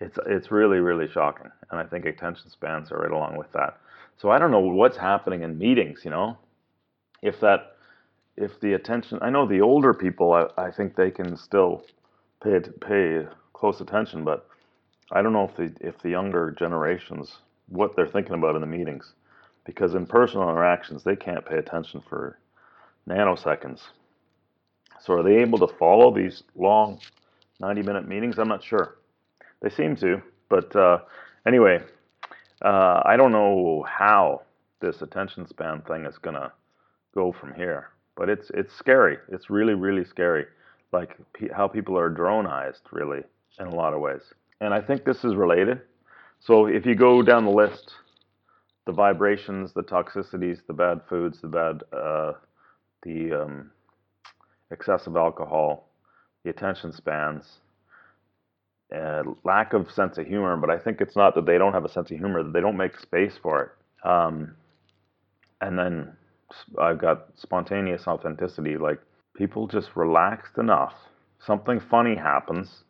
It's 0.00 0.18
it's 0.26 0.50
really 0.50 0.78
really 0.78 1.08
shocking, 1.08 1.50
and 1.70 1.78
I 1.80 1.84
think 1.84 2.06
attention 2.06 2.50
spans 2.50 2.90
are 2.90 2.98
right 2.98 3.10
along 3.10 3.36
with 3.36 3.52
that. 3.52 3.78
So 4.16 4.30
I 4.30 4.38
don't 4.38 4.50
know 4.50 4.60
what's 4.60 4.96
happening 4.96 5.42
in 5.42 5.58
meetings. 5.58 6.00
You 6.04 6.10
know, 6.10 6.38
if 7.22 7.40
that 7.40 7.76
if 8.36 8.58
the 8.60 8.72
attention, 8.72 9.18
I 9.20 9.30
know 9.30 9.46
the 9.46 9.60
older 9.60 9.92
people, 9.92 10.32
I, 10.32 10.46
I 10.56 10.70
think 10.70 10.96
they 10.96 11.10
can 11.10 11.36
still 11.36 11.84
pay 12.42 12.60
pay 12.80 13.26
close 13.52 13.80
attention, 13.80 14.24
but 14.24 14.46
I 15.12 15.20
don't 15.22 15.34
know 15.34 15.44
if 15.44 15.56
the 15.56 15.86
if 15.86 15.98
the 16.00 16.10
younger 16.10 16.50
generations 16.58 17.38
what 17.68 17.94
they're 17.94 18.06
thinking 18.06 18.34
about 18.34 18.54
in 18.54 18.62
the 18.62 18.66
meetings, 18.66 19.12
because 19.66 19.94
in 19.94 20.06
personal 20.06 20.48
interactions 20.48 21.04
they 21.04 21.16
can't 21.16 21.44
pay 21.44 21.56
attention 21.58 22.02
for 22.08 22.38
nanoseconds. 23.08 23.80
So 25.00 25.14
are 25.14 25.22
they 25.22 25.36
able 25.36 25.58
to 25.58 25.74
follow 25.78 26.14
these 26.14 26.42
long 26.56 27.00
90 27.60 27.82
minute 27.82 28.08
meetings? 28.08 28.38
I'm 28.38 28.48
not 28.48 28.64
sure. 28.64 28.96
They 29.62 29.70
seem 29.70 29.96
to, 29.96 30.22
but 30.48 30.74
uh, 30.74 30.98
anyway, 31.46 31.80
uh, 32.62 33.02
I 33.04 33.16
don't 33.16 33.32
know 33.32 33.84
how 33.88 34.42
this 34.80 35.02
attention 35.02 35.46
span 35.46 35.82
thing 35.82 36.06
is 36.06 36.18
gonna 36.18 36.52
go 37.14 37.32
from 37.32 37.54
here, 37.54 37.90
but 38.16 38.28
it's 38.28 38.50
it's 38.54 38.74
scary. 38.74 39.18
It's 39.28 39.50
really 39.50 39.74
really 39.74 40.04
scary, 40.04 40.46
like 40.92 41.16
how 41.54 41.68
people 41.68 41.98
are 41.98 42.08
dronized 42.08 42.82
really 42.90 43.22
in 43.58 43.66
a 43.66 43.74
lot 43.74 43.92
of 43.92 44.00
ways. 44.00 44.22
And 44.60 44.72
I 44.72 44.80
think 44.80 45.04
this 45.04 45.24
is 45.24 45.34
related. 45.34 45.80
So 46.40 46.66
if 46.66 46.86
you 46.86 46.94
go 46.94 47.22
down 47.22 47.44
the 47.44 47.50
list, 47.50 47.92
the 48.86 48.92
vibrations, 48.92 49.72
the 49.72 49.82
toxicities, 49.82 50.58
the 50.66 50.72
bad 50.72 51.00
foods, 51.08 51.40
the 51.40 51.48
bad, 51.48 51.82
uh, 51.92 52.32
the 53.02 53.42
um, 53.42 53.70
excessive 54.70 55.16
alcohol, 55.16 55.88
the 56.44 56.50
attention 56.50 56.92
spans, 56.92 57.44
uh, 58.94 59.22
lack 59.44 59.72
of 59.72 59.90
sense 59.90 60.18
of 60.18 60.26
humor. 60.26 60.56
But 60.56 60.70
I 60.70 60.78
think 60.78 61.00
it's 61.00 61.16
not 61.16 61.34
that 61.34 61.46
they 61.46 61.58
don't 61.58 61.72
have 61.72 61.84
a 61.84 61.88
sense 61.92 62.10
of 62.10 62.18
humor; 62.18 62.42
that 62.42 62.52
they 62.52 62.60
don't 62.60 62.76
make 62.76 62.98
space 62.98 63.34
for 63.42 63.62
it. 63.62 64.08
Um, 64.08 64.54
and 65.60 65.78
then 65.78 66.12
I've 66.78 66.98
got 67.00 67.26
spontaneous 67.36 68.06
authenticity. 68.06 68.76
Like 68.76 69.00
people 69.36 69.66
just 69.66 69.90
relaxed 69.96 70.58
enough. 70.58 70.94
Something 71.46 71.80
funny 71.80 72.16
happens, 72.16 72.84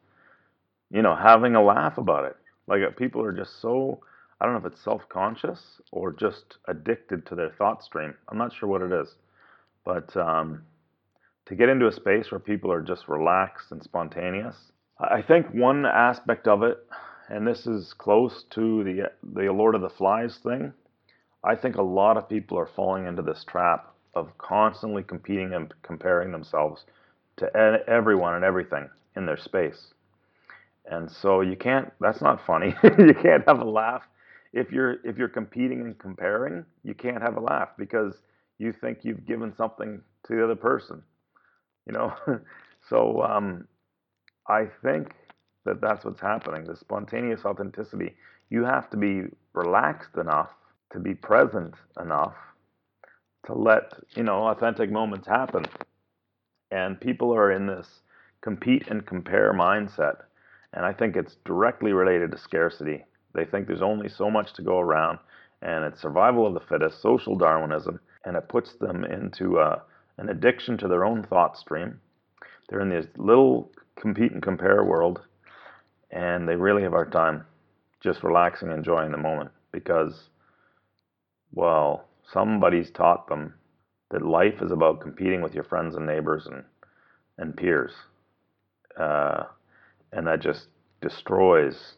you 0.90 1.02
know, 1.02 1.16
having 1.16 1.54
a 1.54 1.62
laugh 1.62 1.98
about 1.98 2.24
it. 2.24 2.36
Like 2.66 2.82
uh, 2.82 2.90
people 2.96 3.22
are 3.24 3.32
just 3.32 3.60
so, 3.60 4.00
I 4.40 4.44
don't 4.44 4.54
know 4.54 4.66
if 4.66 4.72
it's 4.72 4.82
self 4.84 5.02
conscious 5.08 5.60
or 5.92 6.12
just 6.12 6.58
addicted 6.68 7.26
to 7.26 7.34
their 7.34 7.50
thought 7.58 7.82
stream. 7.84 8.14
I'm 8.28 8.38
not 8.38 8.52
sure 8.54 8.68
what 8.68 8.82
it 8.82 8.92
is. 8.92 9.08
But 9.84 10.16
um, 10.16 10.62
to 11.46 11.54
get 11.54 11.68
into 11.68 11.86
a 11.88 11.92
space 11.92 12.30
where 12.30 12.40
people 12.40 12.72
are 12.72 12.82
just 12.82 13.08
relaxed 13.08 13.72
and 13.72 13.82
spontaneous, 13.82 14.56
I 15.00 15.22
think 15.22 15.46
one 15.52 15.86
aspect 15.86 16.46
of 16.46 16.62
it, 16.62 16.78
and 17.28 17.46
this 17.46 17.66
is 17.66 17.94
close 17.94 18.44
to 18.50 18.84
the 18.84 19.10
the 19.22 19.52
Lord 19.52 19.74
of 19.74 19.80
the 19.80 19.88
Flies 19.88 20.38
thing, 20.38 20.72
I 21.42 21.54
think 21.56 21.76
a 21.76 21.82
lot 21.82 22.16
of 22.16 22.28
people 22.28 22.58
are 22.58 22.66
falling 22.66 23.06
into 23.06 23.22
this 23.22 23.44
trap 23.44 23.94
of 24.14 24.36
constantly 24.38 25.02
competing 25.02 25.54
and 25.54 25.72
comparing 25.82 26.32
themselves 26.32 26.84
to 27.36 27.50
everyone 27.88 28.34
and 28.34 28.44
everything 28.44 28.90
in 29.16 29.24
their 29.24 29.38
space. 29.38 29.94
And 30.86 31.10
so 31.10 31.40
you 31.40 31.56
can't 31.56 31.92
that's 32.00 32.20
not 32.20 32.44
funny. 32.46 32.74
you 32.82 33.14
can't 33.14 33.44
have 33.46 33.60
a 33.60 33.64
laugh 33.64 34.02
if 34.52 34.72
you're 34.72 34.98
if 35.04 35.16
you're 35.16 35.28
competing 35.28 35.80
and 35.80 35.98
comparing, 35.98 36.64
you 36.82 36.94
can't 36.94 37.22
have 37.22 37.36
a 37.36 37.40
laugh 37.40 37.70
because 37.78 38.14
you 38.58 38.72
think 38.72 38.98
you've 39.02 39.26
given 39.26 39.54
something 39.56 40.02
to 40.26 40.36
the 40.36 40.44
other 40.44 40.56
person. 40.56 41.02
You 41.86 41.92
know? 41.94 42.14
so 42.88 43.22
um, 43.22 43.66
I 44.50 44.66
think 44.82 45.14
that 45.64 45.80
that's 45.80 46.04
what's 46.04 46.20
happening. 46.20 46.64
The 46.64 46.76
spontaneous 46.76 47.44
authenticity. 47.44 48.16
You 48.50 48.64
have 48.64 48.90
to 48.90 48.96
be 48.96 49.24
relaxed 49.54 50.16
enough 50.16 50.50
to 50.92 50.98
be 50.98 51.14
present 51.14 51.74
enough 52.00 52.34
to 53.46 53.54
let 53.54 53.92
you 54.16 54.22
know 54.22 54.48
authentic 54.48 54.90
moments 54.90 55.26
happen 55.26 55.64
and 56.70 57.00
people 57.00 57.34
are 57.34 57.52
in 57.52 57.66
this 57.66 58.00
compete 58.42 58.88
and 58.88 59.06
compare 59.06 59.52
mindset 59.52 60.16
and 60.74 60.84
i 60.84 60.92
think 60.92 61.16
it's 61.16 61.36
directly 61.44 61.92
related 61.92 62.30
to 62.30 62.38
scarcity 62.38 63.04
they 63.34 63.44
think 63.44 63.66
there's 63.66 63.82
only 63.82 64.08
so 64.08 64.30
much 64.30 64.52
to 64.52 64.62
go 64.62 64.78
around 64.78 65.18
and 65.62 65.84
it's 65.84 66.02
survival 66.02 66.46
of 66.46 66.54
the 66.54 66.60
fittest 66.60 67.00
social 67.00 67.36
darwinism 67.36 67.98
and 68.24 68.36
it 68.36 68.48
puts 68.48 68.74
them 68.74 69.04
into 69.04 69.58
uh, 69.58 69.78
an 70.18 70.28
addiction 70.28 70.76
to 70.76 70.88
their 70.88 71.04
own 71.04 71.22
thought 71.22 71.56
stream 71.56 71.98
they're 72.68 72.80
in 72.80 72.90
this 72.90 73.06
little 73.16 73.70
compete 74.00 74.32
and 74.32 74.42
compare 74.42 74.84
world 74.84 75.20
and 76.10 76.48
they 76.48 76.56
really 76.56 76.82
have 76.82 76.92
hard 76.92 77.12
time 77.12 77.44
just 78.00 78.22
relaxing 78.22 78.70
enjoying 78.70 79.12
the 79.12 79.18
moment 79.18 79.50
because 79.72 80.30
well, 81.52 82.08
somebody's 82.32 82.90
taught 82.90 83.28
them 83.28 83.54
that 84.10 84.22
life 84.22 84.62
is 84.62 84.70
about 84.72 85.00
competing 85.00 85.42
with 85.42 85.54
your 85.54 85.64
friends 85.64 85.96
and 85.96 86.06
neighbors 86.06 86.46
and 86.46 86.64
and 87.38 87.56
peers, 87.56 87.92
uh, 88.98 89.44
and 90.12 90.26
that 90.26 90.40
just 90.40 90.68
destroys 91.00 91.94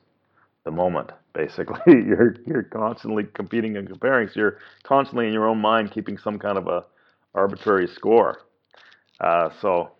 the 0.65 0.71
moment. 0.71 1.11
Basically, 1.35 1.81
you're 1.87 2.37
you're 2.47 2.63
constantly 2.63 3.25
competing 3.35 3.77
and 3.77 3.89
comparing. 3.89 4.29
So 4.29 4.41
you're 4.41 4.59
constantly 4.85 5.27
in 5.27 5.33
your 5.33 5.49
own 5.49 5.61
mind 5.61 5.93
keeping 5.93 6.19
some 6.19 6.39
kind 6.39 6.59
of 6.59 6.67
a 6.69 6.85
arbitrary 7.35 7.89
score. 7.89 8.43
Uh, 9.21 9.51
so, 9.61 9.93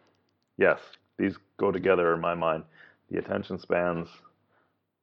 yes, 0.59 0.81
these 1.19 1.37
go 1.63 1.73
together 1.73 2.15
in 2.15 2.21
my 2.21 2.35
mind. 2.35 2.65
The 3.11 3.19
attention 3.19 3.59
spans, 3.61 4.09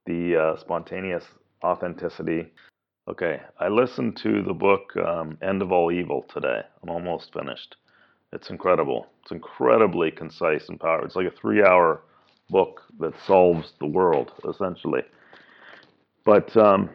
the 0.07 0.37
uh, 0.37 0.59
spontaneous 0.59 1.25
authenticity, 1.63 2.47
Okay, 3.09 3.41
I 3.59 3.69
listened 3.69 4.17
to 4.23 4.43
the 4.43 4.53
book 4.53 4.95
um, 4.97 5.37
End 5.43 5.61
of 5.63 5.71
All 5.71 5.91
Evil 5.91 6.25
today. 6.33 6.61
I'm 6.83 6.89
almost 6.89 7.33
finished. 7.33 7.75
It's 8.33 8.49
incredible. 8.49 9.07
It's 9.23 9.31
incredibly 9.31 10.11
concise 10.11 10.69
and 10.69 10.79
powerful. 10.79 11.07
It's 11.07 11.15
like 11.15 11.27
a 11.27 11.41
three 11.41 11.63
hour 11.63 12.01
book 12.49 12.81
that 12.99 13.13
solves 13.27 13.73
the 13.79 13.87
world, 13.87 14.31
essentially. 14.49 15.01
But 16.25 16.57
um, 16.57 16.91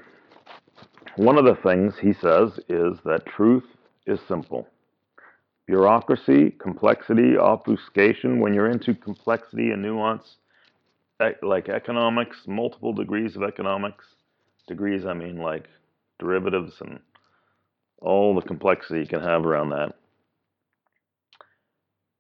one 1.17 1.39
of 1.39 1.47
the 1.47 1.57
things 1.63 1.95
he 2.01 2.13
says 2.15 2.61
is 2.69 2.99
that 3.05 3.27
truth 3.27 3.65
is 4.07 4.21
simple. 4.29 4.69
Bureaucracy, 5.67 6.51
complexity, 6.51 7.39
obfuscation, 7.39 8.41
when 8.41 8.53
you're 8.53 8.71
into 8.71 8.95
complexity 8.95 9.71
and 9.71 9.83
nuance, 9.83 10.37
like 11.43 11.69
economics, 11.69 12.37
multiple 12.47 12.93
degrees 12.93 13.35
of 13.37 13.43
economics, 13.43 14.05
degrees, 14.67 15.07
I 15.07 15.15
mean 15.15 15.39
like 15.39 15.69
derivatives 16.19 16.75
and 16.81 17.01
all 18.01 18.35
the 18.35 18.43
complexity 18.43 19.01
you 19.01 19.07
can 19.07 19.21
have 19.21 19.45
around 19.47 19.71
that. 19.71 19.95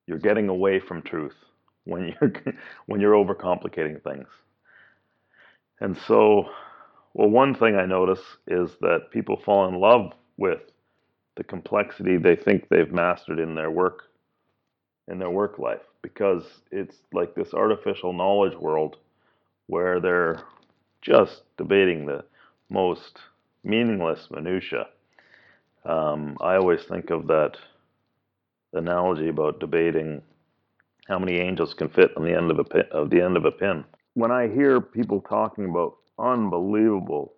You're 0.07 0.18
getting 0.18 0.48
away 0.48 0.80
from 0.80 1.02
truth 1.02 1.35
when 1.85 2.14
you're 2.20 2.33
when 2.87 3.00
you're 3.00 3.12
overcomplicating 3.14 4.02
things. 4.02 4.28
And 5.80 5.96
so, 6.07 6.48
well, 7.12 7.28
one 7.28 7.54
thing 7.54 7.76
I 7.76 7.85
notice 7.85 8.22
is 8.46 8.70
that 8.80 9.11
people 9.11 9.40
fall 9.44 9.68
in 9.68 9.80
love 9.80 10.12
with 10.37 10.61
the 11.37 11.44
complexity 11.44 12.16
they 12.16 12.37
think 12.37 12.68
they've 12.68 12.92
mastered 12.92 13.38
in 13.38 13.55
their 13.55 13.70
work 13.70 14.05
in 15.09 15.18
their 15.18 15.31
work 15.31 15.59
life 15.59 15.83
because 16.03 16.44
it's 16.70 16.97
like 17.12 17.35
this 17.35 17.53
artificial 17.53 18.12
knowledge 18.12 18.57
world 18.57 18.97
where 19.66 20.01
they're 20.01 20.42
just 21.03 21.42
debating 21.59 22.07
the 22.07 22.25
most 22.70 23.18
meaningless 23.64 24.29
minutia. 24.31 24.87
Um, 25.85 26.37
I 26.40 26.57
always 26.57 26.83
think 26.85 27.11
of 27.11 27.27
that 27.27 27.57
analogy 28.73 29.29
about 29.29 29.61
debating 29.61 30.23
how 31.09 31.18
many 31.18 31.38
angels 31.38 31.75
can 31.75 31.88
fit 31.88 32.11
on 32.16 32.25
the 32.25 32.35
end 32.35 32.51
of 32.51 32.59
a 32.59 32.64
pin, 32.64 32.85
of 32.90 33.11
the 33.11 33.20
end 33.20 33.37
of 33.37 33.44
a 33.44 33.51
pin. 33.51 33.85
When 34.14 34.31
I 34.31 34.49
hear 34.49 34.81
people 34.81 35.20
talking 35.20 35.68
about 35.68 35.97
unbelievable, 36.18 37.35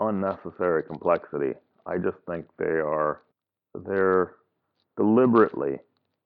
unnecessary 0.00 0.82
complexity, 0.82 1.54
I 1.86 1.98
just 1.98 2.18
think 2.26 2.46
they 2.58 2.64
are 2.64 3.22
they're 3.86 4.34
deliberately. 4.96 5.78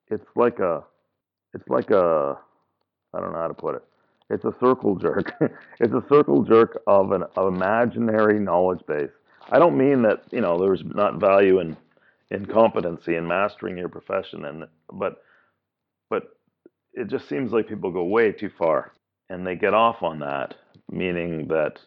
It's 0.09 0.27
like 0.37 0.59
a 0.59 0.85
it's 1.55 1.69
like 1.69 1.90
a 1.90 2.38
I 3.14 3.21
don't 3.21 3.33
know 3.33 3.38
how 3.38 3.49
to 3.49 3.55
put 3.55 3.77
it. 3.77 3.85
It's 4.29 4.45
a 4.45 4.55
circle 4.61 4.97
jerk. 4.97 5.33
it's 5.81 5.95
a 5.95 6.05
circle 6.09 6.42
jerk 6.42 6.81
of 6.87 7.12
an 7.12 7.25
of 7.37 7.55
imaginary 7.55 8.39
knowledge 8.39 8.85
base. 8.87 9.11
I 9.51 9.59
don't 9.59 9.78
mean 9.78 10.03
that 10.03 10.24
you 10.30 10.41
know 10.41 10.59
there's 10.59 10.85
not 10.85 11.20
value 11.20 11.61
in 11.61 11.76
in 12.30 12.47
competency 12.47 13.14
and 13.14 13.28
mastering 13.28 13.78
your 13.78 13.89
profession, 13.89 14.45
and 14.45 14.66
but 14.93 15.22
but 16.11 16.37
it 16.93 17.09
just 17.09 17.28
seems 17.28 17.53
like 17.53 17.68
people 17.68 17.91
go 17.91 18.05
way 18.05 18.33
too 18.33 18.51
far 18.59 18.93
and 19.28 19.47
they 19.47 19.57
get 19.57 19.74
off 19.74 20.03
on 20.03 20.18
that, 20.20 20.55
meaning 20.91 21.49
that 21.49 21.78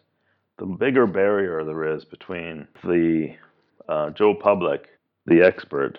the 0.58 0.66
bigger 0.66 1.06
barrier 1.06 1.64
there 1.64 1.94
is 1.94 2.04
between 2.04 2.68
the 2.84 3.34
uh, 3.90 4.10
Joe 4.10 4.34
Public, 4.34 4.88
the 5.26 5.42
expert, 5.42 5.98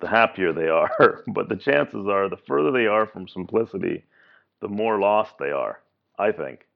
the 0.00 0.08
happier 0.08 0.52
they 0.52 0.68
are. 0.68 1.24
but 1.34 1.48
the 1.48 1.56
chances 1.56 2.06
are, 2.06 2.28
the 2.28 2.38
further 2.46 2.70
they 2.70 2.86
are 2.86 3.06
from 3.06 3.26
simplicity, 3.28 4.04
the 4.60 4.68
more 4.68 4.98
lost 5.00 5.34
they 5.38 5.50
are, 5.50 5.80
I 6.18 6.32
think. 6.32 6.66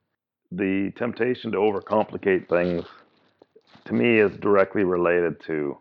The 0.51 0.91
temptation 0.97 1.53
to 1.53 1.59
overcomplicate 1.59 2.49
things, 2.49 2.85
to 3.87 3.95
me, 3.95 4.19
is 4.19 4.37
directly 4.39 4.85
related 4.85 5.41
to 5.47 5.79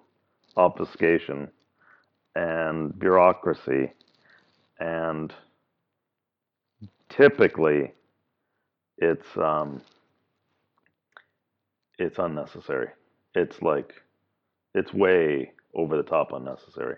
obfuscation 0.55 1.49
and 2.35 2.97
bureaucracy. 2.97 3.91
And 4.79 5.33
typically, 7.09 7.93
it's 8.99 9.27
um, 9.37 9.81
it's 11.99 12.17
unnecessary. 12.17 12.89
It's 13.35 13.61
like 13.61 13.93
it's 14.73 14.93
way 14.93 15.51
over 15.73 15.97
the 15.97 16.03
top 16.03 16.31
unnecessary. 16.31 16.97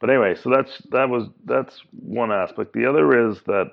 But 0.00 0.10
anyway, 0.10 0.34
so 0.34 0.50
that's 0.50 0.82
that 0.90 1.08
was 1.08 1.28
that's 1.44 1.80
one 1.92 2.32
aspect. 2.32 2.72
The 2.72 2.86
other 2.86 3.30
is 3.30 3.38
that, 3.46 3.70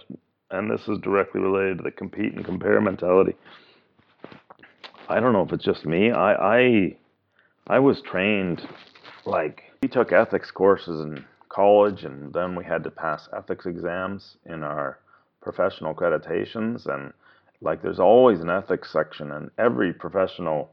and 0.50 0.72
this 0.72 0.88
is 0.88 0.98
directly 1.00 1.42
related 1.42 1.80
to 1.80 1.84
the 1.84 1.92
compete 1.92 2.34
and 2.34 2.46
compare 2.46 2.80
mentality. 2.80 3.36
I 5.10 5.20
don't 5.20 5.34
know 5.34 5.42
if 5.42 5.52
it's 5.52 5.66
just 5.66 5.86
me. 5.86 6.12
I 6.12 6.34
I, 6.34 6.98
I 7.68 7.80
was 7.80 8.02
trained 8.02 8.66
like 9.26 9.64
we 9.82 9.90
took 9.90 10.12
ethics 10.12 10.52
courses 10.52 11.02
in 11.02 11.26
college, 11.50 12.06
and 12.06 12.32
then 12.34 12.56
we 12.56 12.64
had 12.64 12.84
to 12.86 12.92
pass 12.92 13.28
ethics 13.36 13.66
exams 13.66 14.38
in 14.46 14.64
our 14.64 15.00
professional 15.42 15.94
accreditations, 15.94 16.86
and 16.86 17.12
like 17.62 17.82
there's 17.82 18.00
always 18.00 18.40
an 18.40 18.50
ethics 18.50 18.92
section 18.92 19.32
in 19.32 19.52
every 19.58 19.92
professional 19.92 20.72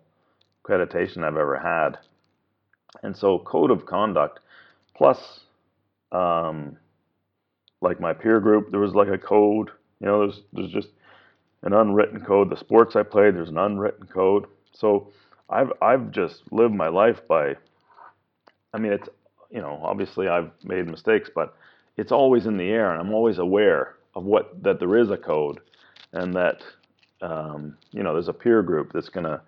accreditation 0.63 1.25
I've 1.25 1.37
ever 1.37 1.59
had. 1.59 1.99
And 3.03 3.17
so 3.17 3.39
code 3.39 3.71
of 3.71 3.87
conduct 3.87 4.41
plus 4.97 5.41
um, 6.13 6.77
like 7.81 8.01
my 8.01 8.13
peer 8.13 8.41
group, 8.41 8.71
there 8.71 8.81
was 8.81 8.95
like 8.95 9.09
a 9.09 9.19
code. 9.19 9.71
You 10.01 10.07
know, 10.07 10.21
there's 10.21 10.43
there's 10.53 10.73
just 10.73 10.89
an 11.63 11.73
unwritten 11.73 12.21
code. 12.21 12.51
The 12.51 12.57
sports 12.57 12.97
I 12.97 13.03
played, 13.03 13.35
there's 13.35 13.49
an 13.49 13.59
unwritten 13.59 14.07
code. 14.07 14.47
So 14.73 15.09
I've 15.49 15.73
I've 15.81 16.11
just 16.11 16.43
lived 16.51 16.75
my 16.75 16.89
life 16.89 17.27
by. 17.29 17.57
I 18.75 18.79
mean, 18.79 18.93
it's 18.93 19.09
you 19.51 19.61
know 19.61 19.81
obviously 19.83 20.29
I've 20.29 20.51
made 20.65 20.87
mistakes, 20.87 21.31
but 21.35 21.57
it's 21.97 22.13
always 22.13 22.47
in 22.47 22.57
the 22.57 22.71
air, 22.71 22.93
and 22.93 23.01
I'm 23.01 23.15
always 23.15 23.39
aware 23.39 23.95
of 24.15 24.25
what 24.25 24.63
that 24.63 24.79
there 24.79 24.97
is 24.97 25.11
a 25.11 25.17
code, 25.17 25.61
and 26.13 26.35
that 26.35 26.63
um, 27.23 27.77
you 27.93 28.03
know 28.03 28.13
there's 28.13 28.29
a 28.29 28.33
peer 28.33 28.63
group 28.63 28.93
that's 28.93 29.09
to 29.09 29.41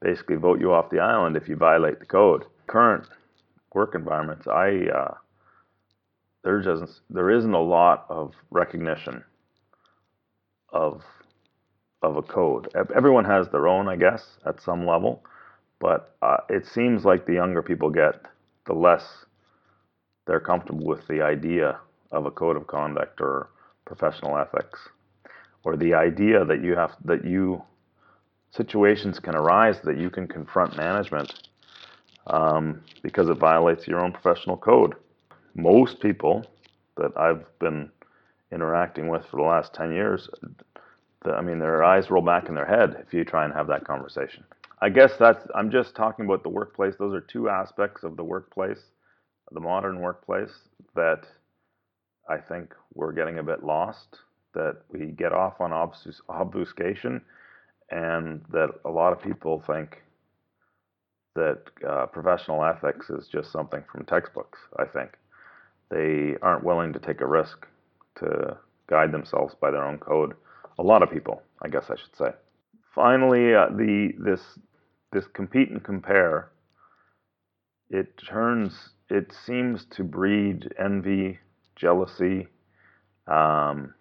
basically 0.00 0.36
vote 0.36 0.60
you 0.60 0.72
off 0.72 0.90
the 0.90 1.00
island 1.00 1.36
if 1.36 1.48
you 1.48 1.56
violate 1.56 1.98
the 1.98 2.06
code. 2.06 2.44
Current 2.68 3.08
work 3.74 3.94
environments, 3.94 4.46
I 4.46 4.86
uh, 4.94 5.14
there 6.44 6.60
doesn't 6.60 6.90
there 7.10 7.30
isn't 7.30 7.54
a 7.54 7.60
lot 7.60 8.06
of 8.08 8.34
recognition 8.50 9.24
of 10.70 11.02
of 12.02 12.16
a 12.16 12.22
code. 12.22 12.68
Everyone 12.94 13.24
has 13.24 13.48
their 13.48 13.66
own, 13.66 13.88
I 13.88 13.96
guess, 13.96 14.38
at 14.46 14.60
some 14.60 14.86
level, 14.86 15.24
but 15.80 16.14
uh, 16.22 16.38
it 16.48 16.66
seems 16.66 17.04
like 17.04 17.26
the 17.26 17.34
younger 17.34 17.62
people 17.62 17.90
get, 17.90 18.22
the 18.66 18.72
less 18.74 19.24
they're 20.26 20.38
comfortable 20.38 20.86
with 20.86 21.06
the 21.08 21.22
idea 21.22 21.80
of 22.12 22.26
a 22.26 22.30
code 22.30 22.56
of 22.56 22.66
conduct 22.66 23.20
or 23.20 23.48
professional 23.84 24.38
ethics, 24.38 24.78
or 25.64 25.76
the 25.76 25.94
idea 25.94 26.44
that 26.44 26.62
you 26.62 26.76
have 26.76 26.92
that 27.04 27.24
you 27.24 27.62
situations 28.50 29.18
can 29.18 29.34
arise 29.34 29.80
that 29.82 29.98
you 29.98 30.08
can 30.10 30.26
confront 30.26 30.76
management 30.76 31.47
um, 32.28 32.82
because 33.02 33.28
it 33.28 33.38
violates 33.38 33.86
your 33.86 34.00
own 34.00 34.12
professional 34.12 34.56
code 34.56 34.94
most 35.58 36.00
people 36.00 36.46
that 36.96 37.12
I've 37.16 37.46
been 37.58 37.90
interacting 38.52 39.08
with 39.08 39.26
for 39.26 39.36
the 39.36 39.42
last 39.42 39.74
10 39.74 39.92
years, 39.92 40.28
I 41.24 41.42
mean, 41.42 41.58
their 41.58 41.82
eyes 41.82 42.10
roll 42.10 42.22
back 42.22 42.48
in 42.48 42.54
their 42.54 42.64
head 42.64 43.04
if 43.06 43.12
you 43.12 43.24
try 43.24 43.44
and 43.44 43.52
have 43.52 43.66
that 43.66 43.84
conversation. 43.84 44.44
I 44.80 44.88
guess 44.88 45.16
that's, 45.18 45.44
I'm 45.54 45.70
just 45.70 45.96
talking 45.96 46.24
about 46.24 46.44
the 46.44 46.48
workplace. 46.48 46.94
Those 46.96 47.12
are 47.12 47.20
two 47.20 47.48
aspects 47.48 48.04
of 48.04 48.16
the 48.16 48.22
workplace, 48.22 48.80
the 49.50 49.60
modern 49.60 50.00
workplace, 50.00 50.52
that 50.94 51.26
I 52.28 52.38
think 52.38 52.74
we're 52.94 53.12
getting 53.12 53.40
a 53.40 53.42
bit 53.42 53.64
lost, 53.64 54.20
that 54.54 54.76
we 54.90 55.06
get 55.06 55.32
off 55.32 55.60
on 55.60 55.72
obfuscation, 55.72 57.20
and 57.90 58.42
that 58.50 58.70
a 58.84 58.90
lot 58.90 59.12
of 59.12 59.20
people 59.20 59.62
think 59.66 60.02
that 61.38 61.62
uh, 61.88 62.06
professional 62.06 62.64
ethics 62.64 63.08
is 63.10 63.28
just 63.28 63.52
something 63.52 63.82
from 63.90 64.04
textbooks, 64.04 64.58
I 64.78 64.84
think 64.84 65.10
they 65.90 66.36
aren't 66.42 66.64
willing 66.64 66.92
to 66.92 66.98
take 66.98 67.20
a 67.20 67.26
risk 67.26 67.66
to 68.18 68.56
guide 68.88 69.12
themselves 69.12 69.54
by 69.60 69.70
their 69.70 69.84
own 69.84 69.98
code. 69.98 70.34
A 70.78 70.82
lot 70.82 71.02
of 71.02 71.10
people, 71.10 71.42
I 71.62 71.68
guess 71.68 71.84
I 71.90 71.96
should 71.96 72.16
say. 72.16 72.30
Finally, 72.94 73.54
uh, 73.54 73.68
the 73.70 74.12
this 74.18 74.40
this 75.12 75.26
compete 75.32 75.70
and 75.70 75.82
compare. 75.82 76.50
It 77.90 78.08
turns. 78.18 78.72
It 79.08 79.32
seems 79.46 79.86
to 79.96 80.04
breed 80.04 80.72
envy, 80.78 81.38
jealousy, 81.76 82.48
um, 83.26 83.94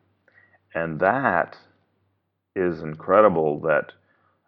and 0.73 0.99
that 0.99 1.55
is 2.55 2.81
incredible. 2.81 3.59
That 3.61 3.93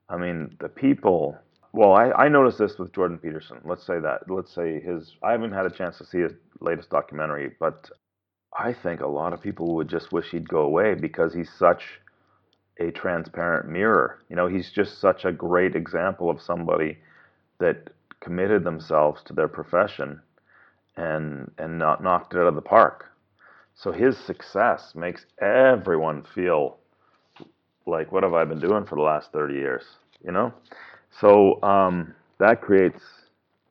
I 0.10 0.18
mean, 0.18 0.58
the 0.60 0.70
people 0.70 1.38
well, 1.72 1.94
I, 1.94 2.12
I 2.12 2.28
noticed 2.30 2.58
this 2.58 2.78
with 2.78 2.94
Jordan 2.94 3.18
Peterson. 3.20 3.60
Let's 3.64 3.86
say 3.86 4.00
that. 4.00 4.30
Let's 4.30 4.54
say 4.54 4.80
his. 4.80 5.16
I 5.24 5.32
haven't 5.32 5.54
had 5.54 5.66
a 5.66 5.70
chance 5.72 5.98
to 6.00 6.06
see 6.06 6.20
his 6.20 6.34
latest 6.60 6.90
documentary, 6.90 7.56
but 7.60 7.90
I 8.58 8.74
think 8.74 9.02
a 9.02 9.08
lot 9.08 9.34
of 9.34 9.42
people 9.42 9.76
would 9.76 9.88
just 9.88 10.12
wish 10.12 10.32
he'd 10.32 10.50
go 10.50 10.62
away 10.62 10.96
because 10.96 11.34
he's 11.34 11.52
such 11.52 11.84
a 12.80 12.92
transparent 12.92 13.70
mirror. 13.70 14.20
You 14.30 14.36
know, 14.36 14.48
he's 14.48 14.72
just 14.72 15.00
such 15.00 15.26
a 15.26 15.32
great 15.32 15.76
example 15.76 16.30
of 16.30 16.42
somebody 16.42 16.98
that 17.60 17.90
committed 18.20 18.64
themselves 18.64 19.22
to 19.26 19.34
their 19.34 19.48
profession 19.48 20.22
and 20.98 21.52
and 21.58 21.78
not 21.78 22.04
knocked 22.04 22.34
it 22.34 22.40
out 22.40 22.48
of 22.48 22.56
the 22.56 22.62
park. 22.62 23.06
So 23.76 23.92
his 23.92 24.18
success 24.18 24.94
makes 24.96 25.26
everyone 25.40 26.24
feel 26.36 26.78
like, 27.86 28.12
what 28.12 28.24
have 28.24 28.34
I 28.34 28.44
been 28.46 28.60
doing 28.60 28.86
for 28.86 28.96
the 28.96 29.02
last 29.02 29.32
30 29.32 29.54
years? 29.54 29.84
You 30.24 30.32
know? 30.34 30.54
So 31.12 31.62
um, 31.64 32.14
that 32.40 32.62
creates 32.62 33.02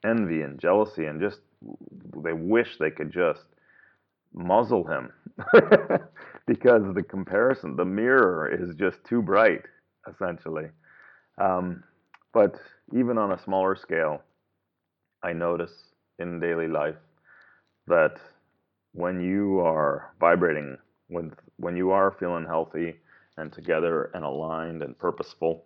envy 0.05 0.43
and 0.43 0.59
jealousy, 0.59 1.07
and 1.07 1.21
just 1.21 1.41
they 2.23 2.33
wish 2.33 2.79
they 2.79 2.91
could 2.91 3.11
just 3.11 3.45
muzzle 4.35 4.85
him 4.87 5.13
because 6.47 6.83
the 6.95 7.03
comparison, 7.03 7.77
the 7.77 7.85
mirror 7.85 8.49
is 8.49 8.75
just 8.77 9.05
too 9.05 9.23
bright, 9.23 9.63
essentially. 10.09 10.67
Um, 11.39 11.83
but 12.33 12.57
even 12.95 13.19
on 13.19 13.33
a 13.33 13.39
smaller 13.43 13.77
scale, 13.77 14.23
I 15.23 15.33
notice 15.33 15.73
in 16.19 16.41
daily 16.41 16.69
life 16.69 16.97
that 17.87 18.19
when 18.93 19.21
you 19.21 19.61
are 19.61 20.13
vibrating, 20.21 20.79
when 21.09 21.33
when 21.59 21.77
you 21.77 21.91
are 21.91 22.13
feeling 22.13 22.45
healthy 22.47 22.97
and 23.37 23.53
together 23.53 24.11
and 24.15 24.25
aligned 24.25 24.83
and 24.83 24.99
purposeful, 24.99 25.65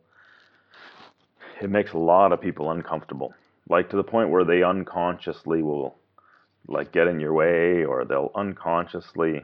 it 1.62 1.70
makes 1.70 1.92
a 1.92 1.98
lot 1.98 2.32
of 2.32 2.40
people 2.40 2.70
uncomfortable, 2.70 3.34
like 3.68 3.90
to 3.90 3.96
the 3.96 4.04
point 4.04 4.30
where 4.30 4.44
they 4.44 4.62
unconsciously 4.62 5.62
will 5.62 5.96
like 6.68 6.92
get 6.92 7.08
in 7.08 7.20
your 7.20 7.32
way, 7.34 7.84
or 7.84 8.04
they'll 8.04 8.32
unconsciously. 8.34 9.42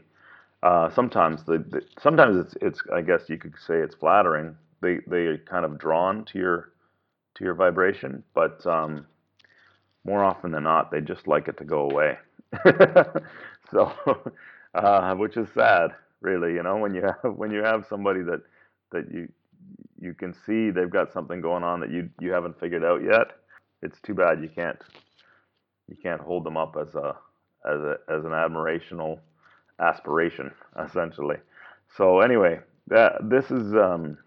Uh, 0.63 0.91
sometimes 0.91 1.45
the, 1.45 1.59
the 1.59 1.83
sometimes 2.01 2.37
it's 2.37 2.55
it's 2.63 2.83
I 2.95 3.03
guess 3.03 3.29
you 3.29 3.39
could 3.39 3.55
say 3.67 3.77
it's 3.79 3.95
flattering. 3.95 4.57
They 4.81 4.99
they 5.07 5.27
are 5.27 5.39
kind 5.39 5.65
of 5.65 5.79
drawn 5.79 6.25
to 6.27 6.39
your 6.39 6.73
to 7.37 7.45
your 7.45 7.55
vibration, 7.55 8.25
but 8.35 8.65
um, 8.67 9.07
more 10.05 10.25
often 10.25 10.51
than 10.53 10.65
not, 10.65 10.91
they 10.91 11.01
just 11.01 11.27
like 11.27 11.49
it 11.49 11.57
to 11.59 11.65
go 11.65 11.91
away. 11.91 12.19
so, 13.71 13.93
uh, 14.75 15.15
which 15.15 15.37
is 15.37 15.49
sad, 15.55 15.91
really. 16.21 16.55
You 16.55 16.63
know, 16.63 16.77
when 16.79 16.95
you 16.95 17.03
have 17.03 17.35
when 17.37 17.51
you 17.51 17.63
have 17.63 17.87
somebody 17.89 18.23
that 18.23 18.41
that 18.93 19.11
you 19.13 19.29
you 20.01 20.15
can 20.15 20.35
see 20.47 20.71
they've 20.71 20.91
got 20.91 21.13
something 21.13 21.41
going 21.41 21.65
on 21.65 21.81
that 21.81 21.91
you 21.91 22.09
you 22.21 22.31
haven't 22.31 22.59
figured 22.59 22.85
out 22.85 23.03
yet. 23.03 23.33
It's 23.83 24.01
too 24.01 24.15
bad 24.15 24.43
you 24.43 24.49
can't 24.49 24.79
you 25.89 25.97
can't 26.03 26.21
hold 26.21 26.45
them 26.45 26.57
up 26.57 26.77
as 26.81 26.95
a 26.95 27.17
as 27.65 27.81
a 27.81 27.97
as 28.09 28.25
an 28.25 28.31
admirational 28.31 29.19
aspiration 29.81 30.51
essentially. 30.87 31.37
So 31.97 32.21
anyway, 32.21 32.61
that 32.89 33.29
this 33.29 33.51
is 33.51 33.75
um, 33.75 34.19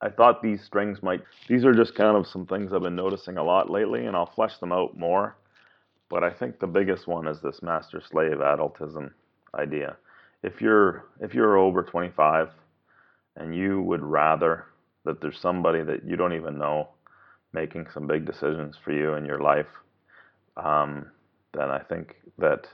I 0.00 0.08
thought 0.08 0.42
these 0.42 0.62
strings 0.64 1.02
might 1.02 1.22
these 1.48 1.64
are 1.64 1.74
just 1.74 1.94
kind 1.94 2.16
of 2.16 2.26
some 2.26 2.46
things 2.46 2.72
I've 2.72 2.82
been 2.82 2.96
noticing 2.96 3.36
a 3.36 3.44
lot 3.44 3.70
lately, 3.70 4.06
and 4.06 4.16
I'll 4.16 4.32
flesh 4.34 4.58
them 4.58 4.72
out 4.72 4.96
more. 4.96 5.36
But 6.08 6.24
I 6.24 6.30
think 6.30 6.58
the 6.58 6.66
biggest 6.66 7.06
one 7.06 7.28
is 7.28 7.40
this 7.42 7.62
master 7.62 8.00
slave 8.00 8.38
adultism 8.38 9.10
idea. 9.54 9.96
If 10.42 10.60
you're 10.60 11.06
if 11.20 11.34
you're 11.34 11.58
over 11.58 11.82
25 11.82 12.48
and 13.36 13.54
you 13.54 13.82
would 13.82 14.02
rather 14.02 14.66
that 15.04 15.20
there's 15.20 15.40
somebody 15.40 15.82
that 15.82 16.04
you 16.04 16.16
don't 16.16 16.34
even 16.34 16.58
know 16.58 16.88
making 17.52 17.86
some 17.92 18.06
big 18.06 18.26
decisions 18.26 18.76
for 18.84 18.92
you 18.92 19.14
in 19.14 19.24
your 19.24 19.40
life, 19.40 19.66
um, 20.56 21.06
then 21.54 21.70
I 21.70 21.80
think 21.80 22.16
that, 22.38 22.66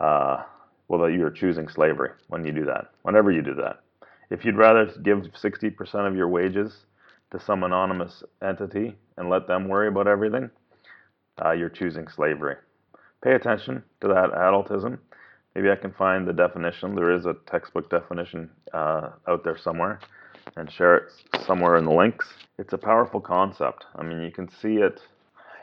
uh, 0.00 0.44
well, 0.88 1.00
that 1.02 1.12
you're 1.12 1.30
choosing 1.30 1.68
slavery 1.68 2.10
when 2.28 2.44
you 2.44 2.52
do 2.52 2.64
that, 2.66 2.92
whenever 3.02 3.30
you 3.32 3.42
do 3.42 3.54
that. 3.54 3.80
If 4.30 4.44
you'd 4.44 4.56
rather 4.56 4.86
give 5.02 5.18
60% 5.20 6.08
of 6.08 6.16
your 6.16 6.28
wages 6.28 6.86
to 7.32 7.40
some 7.40 7.64
anonymous 7.64 8.22
entity 8.42 8.96
and 9.16 9.28
let 9.30 9.48
them 9.48 9.68
worry 9.68 9.88
about 9.88 10.08
everything, 10.08 10.50
uh, 11.44 11.52
you're 11.52 11.68
choosing 11.70 12.08
slavery. 12.08 12.56
Pay 13.22 13.34
attention 13.34 13.82
to 14.00 14.08
that 14.08 14.32
adultism 14.32 14.98
Maybe 15.54 15.70
I 15.70 15.76
can 15.76 15.92
find 15.92 16.26
the 16.26 16.32
definition. 16.32 16.94
There 16.94 17.14
is 17.14 17.26
a 17.26 17.34
textbook 17.46 17.90
definition 17.90 18.50
uh, 18.72 19.10
out 19.28 19.44
there 19.44 19.58
somewhere. 19.58 20.00
And 20.56 20.70
share 20.70 20.96
it 20.96 21.12
somewhere 21.46 21.76
in 21.76 21.84
the 21.84 21.92
links. 21.92 22.28
It's 22.58 22.72
a 22.72 22.78
powerful 22.78 23.20
concept. 23.20 23.86
I 23.96 24.02
mean, 24.02 24.22
you 24.22 24.30
can 24.30 24.48
see 24.50 24.76
it. 24.76 25.00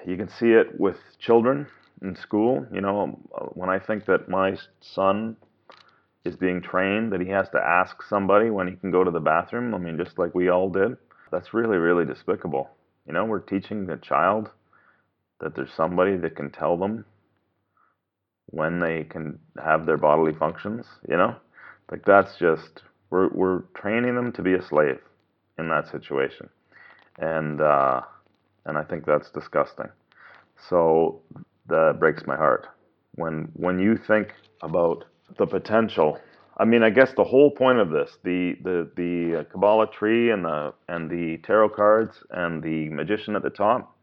You 0.05 0.17
can 0.17 0.29
see 0.29 0.51
it 0.51 0.79
with 0.79 0.97
children 1.19 1.67
in 2.01 2.15
school. 2.15 2.65
You 2.71 2.81
know, 2.81 3.19
when 3.53 3.69
I 3.69 3.79
think 3.79 4.05
that 4.05 4.29
my 4.29 4.57
son 4.81 5.37
is 6.25 6.35
being 6.35 6.61
trained 6.61 7.11
that 7.11 7.21
he 7.21 7.29
has 7.29 7.49
to 7.49 7.57
ask 7.57 8.03
somebody 8.03 8.49
when 8.49 8.67
he 8.67 8.75
can 8.75 8.91
go 8.91 9.03
to 9.03 9.11
the 9.11 9.19
bathroom. 9.19 9.73
I 9.73 9.77
mean, 9.77 9.97
just 9.97 10.19
like 10.19 10.35
we 10.35 10.49
all 10.49 10.69
did. 10.69 10.97
That's 11.31 11.53
really, 11.53 11.77
really 11.77 12.05
despicable. 12.05 12.69
You 13.07 13.13
know, 13.13 13.25
we're 13.25 13.39
teaching 13.39 13.85
the 13.85 13.97
child 13.97 14.49
that 15.39 15.55
there's 15.55 15.73
somebody 15.73 16.17
that 16.17 16.35
can 16.35 16.51
tell 16.51 16.77
them 16.77 17.05
when 18.47 18.79
they 18.79 19.03
can 19.03 19.39
have 19.63 19.85
their 19.85 19.97
bodily 19.97 20.33
functions, 20.33 20.85
you 21.07 21.15
know? 21.15 21.35
Like 21.91 22.03
that's 22.05 22.37
just 22.37 22.83
we're 23.09 23.29
we're 23.29 23.61
training 23.75 24.15
them 24.15 24.31
to 24.33 24.41
be 24.41 24.53
a 24.53 24.61
slave 24.61 24.99
in 25.57 25.69
that 25.69 25.87
situation. 25.89 26.49
And 27.17 27.61
uh 27.61 28.01
and 28.65 28.77
I 28.77 28.83
think 28.83 29.05
that's 29.05 29.31
disgusting. 29.31 29.89
So 30.69 31.21
that 31.67 31.97
breaks 31.99 32.25
my 32.27 32.35
heart. 32.35 32.67
When 33.15 33.49
when 33.53 33.79
you 33.79 33.97
think 33.97 34.33
about 34.61 35.05
the 35.37 35.45
potential. 35.45 36.19
I 36.57 36.65
mean, 36.65 36.83
I 36.83 36.89
guess 36.89 37.13
the 37.13 37.23
whole 37.23 37.51
point 37.51 37.79
of 37.79 37.89
this, 37.89 38.17
the 38.23 38.55
the 38.63 38.89
the 38.95 39.45
Kabbalah 39.51 39.87
tree 39.91 40.31
and 40.31 40.43
the 40.45 40.73
and 40.87 41.09
the 41.09 41.37
tarot 41.43 41.69
cards 41.69 42.23
and 42.31 42.61
the 42.61 42.89
magician 42.89 43.35
at 43.35 43.43
the 43.43 43.49
top, 43.49 43.95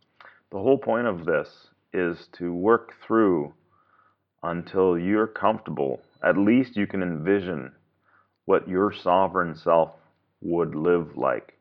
the 0.51 0.59
whole 0.59 0.79
point 0.79 1.07
of 1.07 1.27
this 1.27 1.69
is 1.93 2.29
to 2.33 2.55
work 2.55 2.95
through 3.07 3.53
until 4.43 4.99
you're 4.99 5.27
comfortable. 5.27 6.01
At 6.23 6.39
least 6.39 6.77
you 6.77 6.87
can 6.87 7.03
envision 7.03 7.73
what 8.47 8.69
your 8.69 8.93
sovereign 8.93 9.55
self 9.55 9.93
would 10.41 10.75
live 10.75 11.17
like. 11.17 11.59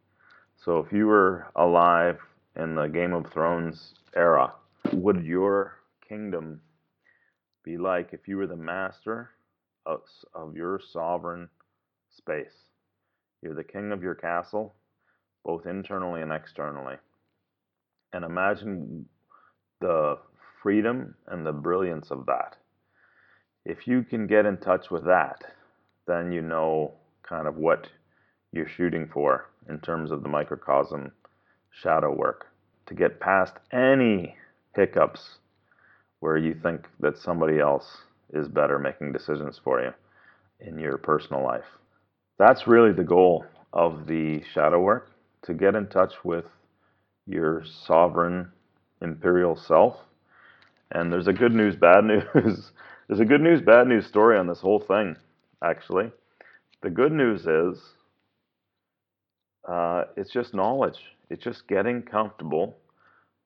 So 0.63 0.79
if 0.79 0.91
you 0.91 1.07
were 1.07 1.47
alive 1.55 2.19
in 2.55 2.75
the 2.75 2.88
Game 2.88 3.13
of 3.13 3.31
Thrones 3.31 3.93
era, 4.15 4.53
would 4.93 5.23
your 5.23 5.75
kingdom 6.07 6.61
be 7.63 7.77
like 7.77 8.13
if 8.13 8.27
you 8.27 8.38
were 8.38 8.47
the 8.47 8.55
master 8.55 9.31
of, 9.86 10.01
of 10.33 10.55
your 10.55 10.79
sovereign 10.91 11.49
space. 12.15 12.65
You're 13.41 13.55
the 13.55 13.63
king 13.63 13.91
of 13.91 14.01
your 14.01 14.15
castle, 14.15 14.75
both 15.43 15.65
internally 15.65 16.21
and 16.21 16.31
externally. 16.31 16.95
And 18.13 18.23
imagine 18.23 19.05
the 19.81 20.17
freedom 20.61 21.15
and 21.27 21.45
the 21.45 21.51
brilliance 21.51 22.11
of 22.11 22.25
that. 22.27 22.55
If 23.65 23.88
you 23.88 24.03
can 24.03 24.27
get 24.27 24.45
in 24.45 24.57
touch 24.57 24.89
with 24.89 25.05
that, 25.05 25.43
then 26.08 26.32
you 26.32 26.41
know 26.41 26.93
kind 27.24 27.47
of 27.47 27.58
what 27.58 27.88
you're 28.51 28.68
shooting 28.68 29.10
for 29.12 29.49
in 29.70 29.80
terms 29.80 30.12
of 30.12 30.24
the 30.24 30.30
microcosm 30.30 31.12
shadow 31.72 32.14
work. 32.14 32.47
To 32.88 32.93
get 32.93 33.20
past 33.20 33.53
any 33.72 34.36
hiccups 34.76 35.39
where 36.20 36.38
you 36.38 36.56
think 36.62 36.88
that 36.99 37.18
somebody 37.18 37.60
else 37.60 37.97
is 38.34 38.47
better 38.47 38.80
making 38.80 39.12
decisions 39.12 39.60
for 39.64 39.82
you 39.82 39.91
in 40.60 40.78
your 40.80 40.97
personal 40.97 41.43
life. 41.43 41.66
That's 42.38 42.68
really 42.68 42.91
the 42.91 43.03
goal 43.03 43.45
of 43.74 44.08
the 44.08 44.41
shadow 44.53 44.82
work 44.82 45.12
to 45.43 45.53
get 45.53 45.76
in 45.76 45.88
touch 45.88 46.14
with 46.24 46.45
your 47.28 47.64
sovereign 47.86 48.51
imperial 49.01 49.56
self. 49.56 49.97
And 50.91 51.12
there's 51.12 51.28
a 51.28 51.34
good 51.34 51.53
news, 51.53 51.76
bad 51.76 52.03
news. 52.06 52.72
there's 53.08 53.20
a 53.20 53.26
good 53.26 53.41
news, 53.41 53.62
bad 53.62 53.88
news 53.88 54.06
story 54.06 54.38
on 54.38 54.47
this 54.47 54.60
whole 54.60 54.80
thing, 54.80 55.16
actually. 55.66 56.11
The 56.82 56.89
good 56.89 57.11
news 57.11 57.47
is 57.47 57.82
uh, 59.68 60.05
it's 60.16 60.32
just 60.32 60.53
knowledge. 60.53 60.99
It's 61.30 61.43
just 61.43 61.68
getting 61.68 62.03
comfortable 62.03 62.78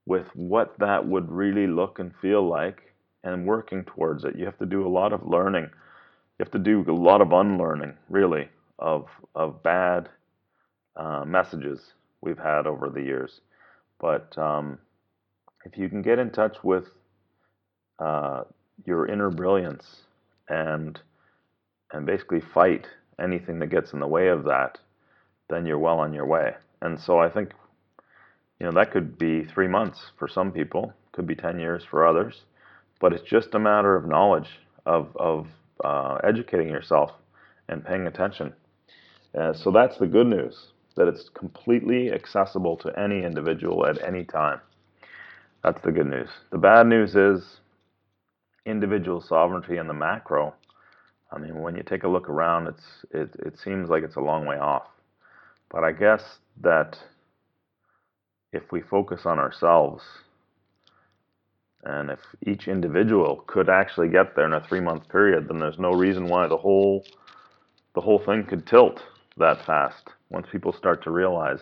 with 0.06 0.28
what 0.36 0.78
that 0.80 1.08
would 1.08 1.32
really 1.32 1.68
look 1.68 2.00
and 2.00 2.12
feel 2.22 2.48
like 2.48 2.94
and 3.24 3.46
working 3.46 3.84
towards 3.84 4.24
it. 4.26 4.36
You 4.38 4.46
have 4.46 4.58
to 4.60 4.66
do 4.66 4.86
a 4.86 4.90
lot 4.90 5.14
of 5.14 5.26
learning. 5.26 5.64
You 5.64 6.46
have 6.46 6.52
to 6.52 6.60
do 6.60 6.84
a 6.88 6.92
lot 6.92 7.22
of 7.22 7.32
unlearning, 7.32 7.94
really, 8.10 8.50
of 8.80 9.08
of 9.36 9.62
bad 9.64 10.10
uh, 10.96 11.24
messages 11.26 11.94
we've 12.22 12.38
had 12.38 12.68
over 12.68 12.90
the 12.90 13.02
years. 13.02 13.42
But 14.00 14.38
um, 14.38 14.80
if 15.66 15.78
you 15.78 15.90
can 15.90 16.02
get 16.02 16.20
in 16.20 16.32
touch 16.32 16.58
with 16.64 16.86
uh, 18.00 18.44
your 18.86 19.06
inner 19.08 19.30
brilliance 19.30 20.04
and 20.48 21.00
and 21.92 22.06
basically 22.06 22.42
fight 22.42 22.88
anything 23.20 23.60
that 23.60 23.68
gets 23.68 23.94
in 23.94 24.00
the 24.00 24.08
way 24.08 24.28
of 24.28 24.44
that, 24.46 24.78
then 25.50 25.66
you're 25.66 25.80
well 25.80 26.00
on 26.00 26.14
your 26.14 26.26
way. 26.26 26.54
And 26.82 27.00
so 27.00 27.20
I 27.20 27.30
think, 27.30 27.52
you 28.60 28.66
know, 28.66 28.72
that 28.74 28.92
could 28.92 29.18
be 29.18 29.44
three 29.44 29.68
months 29.68 30.12
for 30.18 30.28
some 30.28 30.52
people, 30.52 30.94
could 31.12 31.28
be 31.28 31.36
10 31.36 31.60
years 31.60 31.84
for 31.84 32.06
others 32.06 32.44
but 33.00 33.14
it's 33.14 33.28
just 33.28 33.56
a 33.56 33.60
matter 33.60 33.96
of 33.96 34.08
knowledge, 34.08 34.50
of, 34.86 35.16
of 35.18 35.48
uh, 35.84 36.18
educating 36.24 36.70
yourself 36.70 37.12
and 37.70 37.86
paying 37.86 38.08
attention. 38.08 38.54
Uh, 39.40 39.54
so 39.54 39.72
that's 39.72 39.98
the 39.98 40.08
good 40.08 40.28
news, 40.28 40.68
that 40.96 41.08
it's 41.08 41.30
completely 41.30 42.12
accessible 42.12 42.76
to 42.78 43.00
any 43.00 43.24
individual 43.24 43.86
at 43.86 44.02
any 44.04 44.24
time. 44.26 44.60
That's 45.64 45.82
the 45.84 45.92
good 45.92 46.08
news. 46.08 46.30
The 46.52 46.58
bad 46.58 46.88
news 46.88 47.16
is 47.16 47.60
individual 48.66 49.22
sovereignty 49.22 49.78
in 49.78 49.88
the 49.88 49.94
macro. 49.94 50.54
I 51.32 51.38
mean, 51.38 51.62
when 51.62 51.76
you 51.76 51.84
take 51.84 52.04
a 52.04 52.08
look 52.08 52.30
around, 52.30 52.68
it's 52.68 52.84
it, 53.12 53.36
it 53.46 53.60
seems 53.60 53.90
like 53.90 54.04
it's 54.04 54.16
a 54.16 54.22
long 54.22 54.46
way 54.46 54.58
off. 54.58 54.88
But 55.70 55.84
I 55.84 55.92
guess 55.92 56.24
that 56.62 56.98
if 58.52 58.72
we 58.72 58.82
focus 58.82 59.26
on 59.26 59.38
ourselves 59.40 60.04
and 61.84 62.10
if 62.10 62.20
each 62.46 62.68
individual 62.68 63.44
could 63.48 63.70
actually 63.70 64.10
get 64.10 64.36
there 64.36 64.46
in 64.46 64.54
a 64.54 64.68
three 64.68 64.80
month 64.80 65.08
period, 65.10 65.48
then 65.48 65.60
there's 65.60 65.80
no 65.80 65.92
reason 65.92 66.28
why 66.28 66.48
the 66.48 66.58
whole 66.58 67.06
the 67.96 68.02
whole 68.02 68.20
thing 68.20 68.46
could 68.46 68.66
tilt 68.66 69.04
that 69.38 69.66
fast. 69.66 70.10
Once 70.30 70.48
people 70.52 70.74
start 70.74 71.04
to 71.04 71.12
realize 71.12 71.62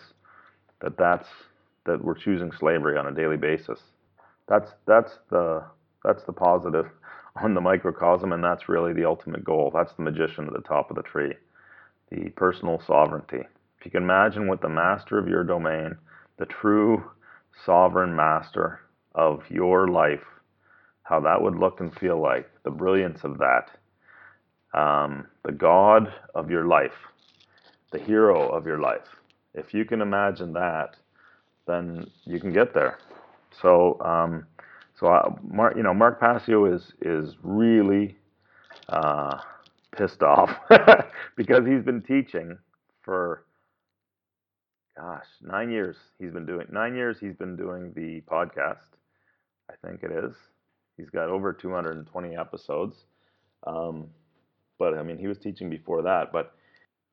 that 0.80 0.96
that's 0.96 1.28
that 1.84 2.02
we're 2.02 2.14
choosing 2.14 2.52
slavery 2.52 2.96
on 2.96 3.06
a 3.06 3.12
daily 3.12 3.36
basis. 3.36 3.80
That's 4.48 4.70
that's 4.86 5.12
the 5.30 5.64
that's 6.04 6.24
the 6.24 6.32
positive 6.32 6.86
on 7.36 7.54
the 7.54 7.60
microcosm, 7.60 8.32
and 8.32 8.42
that's 8.42 8.68
really 8.68 8.92
the 8.92 9.04
ultimate 9.04 9.44
goal. 9.44 9.70
That's 9.72 9.92
the 9.94 10.02
magician 10.02 10.46
at 10.46 10.52
the 10.52 10.60
top 10.68 10.90
of 10.90 10.96
the 10.96 11.02
tree, 11.02 11.34
the 12.10 12.30
personal 12.30 12.82
sovereignty. 12.86 13.42
If 13.78 13.84
you 13.84 13.90
can 13.90 14.02
imagine 14.02 14.48
what 14.48 14.60
the 14.60 14.68
master 14.68 15.18
of 15.18 15.28
your 15.28 15.44
domain, 15.44 15.96
the 16.38 16.46
true 16.46 17.04
sovereign 17.64 18.14
master 18.14 18.80
of 19.14 19.42
your 19.48 19.88
life, 19.88 20.24
how 21.02 21.20
that 21.20 21.40
would 21.40 21.56
look 21.56 21.80
and 21.80 21.94
feel 21.94 22.20
like, 22.20 22.50
the 22.64 22.70
brilliance 22.70 23.20
of 23.24 23.38
that, 23.38 23.70
um, 24.78 25.26
the 25.44 25.52
God 25.52 26.12
of 26.34 26.50
your 26.50 26.66
life, 26.66 26.92
the 27.92 27.98
hero 27.98 28.48
of 28.48 28.66
your 28.66 28.78
life. 28.78 29.06
If 29.54 29.72
you 29.72 29.84
can 29.84 30.00
imagine 30.02 30.52
that, 30.52 30.96
then 31.66 32.10
you 32.24 32.40
can 32.40 32.52
get 32.52 32.74
there. 32.74 32.98
So, 33.62 34.00
um, 34.00 34.46
so 34.98 35.08
I, 35.08 35.28
Mark, 35.42 35.76
you 35.76 35.82
know, 35.82 35.94
Mark 35.94 36.20
Passio 36.20 36.64
is 36.66 36.92
is 37.00 37.36
really 37.42 38.16
uh, 38.88 39.38
pissed 39.96 40.22
off 40.22 40.50
because 41.36 41.66
he's 41.66 41.82
been 41.82 42.02
teaching 42.02 42.58
for 43.02 43.44
gosh 44.96 45.26
nine 45.40 45.70
years. 45.70 45.96
He's 46.18 46.32
been 46.32 46.46
doing 46.46 46.66
nine 46.72 46.96
years. 46.96 47.16
He's 47.20 47.34
been 47.36 47.56
doing 47.56 47.92
the 47.94 48.22
podcast, 48.22 48.88
I 49.70 49.74
think 49.86 50.02
it 50.02 50.10
is. 50.10 50.34
He's 50.96 51.10
got 51.10 51.28
over 51.28 51.52
220 51.52 52.36
episodes. 52.36 52.96
Um, 53.66 54.08
but 54.78 54.94
I 54.98 55.02
mean, 55.02 55.18
he 55.18 55.28
was 55.28 55.38
teaching 55.38 55.70
before 55.70 56.02
that. 56.02 56.32
But 56.32 56.52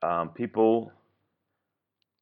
um, 0.02 0.30
people 0.30 0.92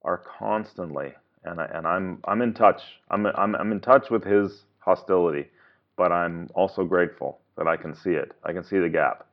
are 0.04 0.18
constantly, 0.18 1.14
and 1.46 1.62
I, 1.62 1.66
and 1.74 1.88
I'm 1.88 2.20
I'm 2.26 2.42
in 2.42 2.54
touch. 2.54 2.82
I'm 3.10 3.26
I'm 3.28 3.56
I'm 3.56 3.72
in 3.72 3.80
touch 3.80 4.10
with 4.10 4.26
his 4.26 4.66
hostility, 4.86 5.48
but 5.98 6.12
I'm 6.12 6.50
also 6.56 6.86
grateful 6.86 7.40
that 7.58 7.68
I 7.68 7.78
can 7.78 7.96
see 7.96 8.12
it. 8.12 8.34
I 8.44 8.54
can 8.54 8.64
see 8.64 8.80
the 8.80 8.90
gap 8.90 9.28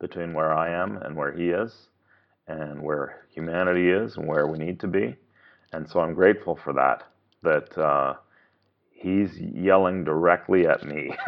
between 0.00 0.34
where 0.34 0.52
I 0.54 0.70
am 0.70 0.98
and 0.98 1.16
where 1.16 1.32
he 1.32 1.50
is, 1.50 1.88
and 2.48 2.82
where 2.82 3.26
humanity 3.34 3.90
is 3.90 4.16
and 4.16 4.28
where 4.28 4.46
we 4.48 4.58
need 4.58 4.80
to 4.80 4.88
be. 4.88 5.16
And 5.72 5.88
so 5.88 6.00
I'm 6.00 6.14
grateful 6.14 6.56
for 6.56 6.72
that. 6.74 7.04
That 7.42 7.76
uh, 7.78 8.14
he's 8.90 9.38
yelling 9.40 10.04
directly 10.04 10.66
at 10.66 10.84
me 10.84 11.12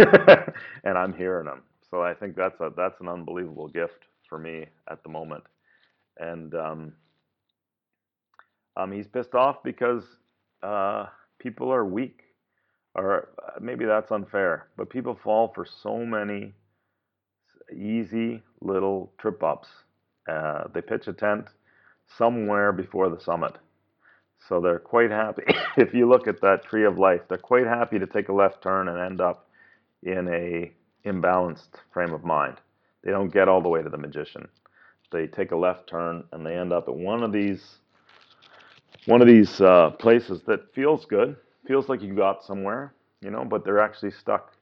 and 0.84 0.98
I'm 0.98 1.14
hearing 1.14 1.46
him. 1.48 1.62
So 1.90 2.02
I 2.02 2.14
think 2.14 2.36
that's 2.36 2.60
a 2.60 2.70
that's 2.76 3.00
an 3.00 3.08
unbelievable 3.08 3.68
gift 3.68 4.06
for 4.28 4.38
me 4.38 4.66
at 4.90 5.02
the 5.02 5.10
moment. 5.10 5.44
And 6.18 6.54
um, 6.54 6.92
um, 8.76 8.92
he's 8.92 9.06
pissed 9.08 9.34
off 9.34 9.62
because 9.64 10.04
uh, 10.62 11.06
people 11.38 11.72
are 11.72 11.84
weak, 11.84 12.22
or 12.98 13.30
uh, 13.46 13.52
maybe 13.60 13.86
that's 13.86 14.12
unfair, 14.12 14.68
but 14.76 14.90
people 14.90 15.18
fall 15.24 15.52
for 15.54 15.66
so 15.66 15.98
many 16.06 16.54
easy 17.72 18.42
little 18.62 19.12
trip 19.18 19.42
ups. 19.44 19.68
Uh, 20.28 20.64
they 20.74 20.82
pitch 20.82 21.08
a 21.08 21.14
tent 21.14 21.46
somewhere 22.18 22.72
before 22.72 23.10
the 23.10 23.20
summit, 23.20 23.54
So 24.48 24.60
they're 24.60 24.78
quite 24.80 25.10
happy. 25.10 25.44
if 25.78 25.94
you 25.94 26.08
look 26.08 26.28
at 26.28 26.40
that 26.42 26.64
tree 26.64 26.84
of 26.84 26.98
life, 26.98 27.22
they're 27.28 27.38
quite 27.38 27.66
happy 27.66 27.98
to 27.98 28.06
take 28.06 28.28
a 28.28 28.34
left 28.34 28.62
turn 28.62 28.88
and 28.88 28.98
end 29.00 29.20
up 29.20 29.48
in 30.02 30.28
a 30.28 30.72
imbalanced 31.08 31.76
frame 31.92 32.12
of 32.12 32.24
mind. 32.24 32.56
They 33.04 33.10
don't 33.12 33.32
get 33.32 33.48
all 33.48 33.62
the 33.62 33.70
way 33.70 33.82
to 33.82 33.90
the 33.90 33.98
magician. 33.98 34.48
They 35.12 35.26
take 35.26 35.52
a 35.52 35.56
left 35.56 35.88
turn 35.88 36.24
and 36.32 36.46
they 36.46 36.56
end 36.56 36.72
up 36.72 36.88
at 36.88 36.96
one 36.96 37.22
of 37.24 37.32
these 37.32 37.78
one 39.06 39.22
of 39.22 39.28
these 39.28 39.60
uh, 39.60 39.90
places 39.98 40.42
that 40.46 40.74
feels 40.74 41.06
good, 41.06 41.36
feels 41.68 41.88
like 41.88 42.02
you 42.02 42.14
got 42.14 42.42
somewhere, 42.42 42.94
you 43.20 43.30
know, 43.30 43.44
but 43.44 43.64
they're 43.64 43.78
actually 43.78 44.10
stuck 44.10 44.54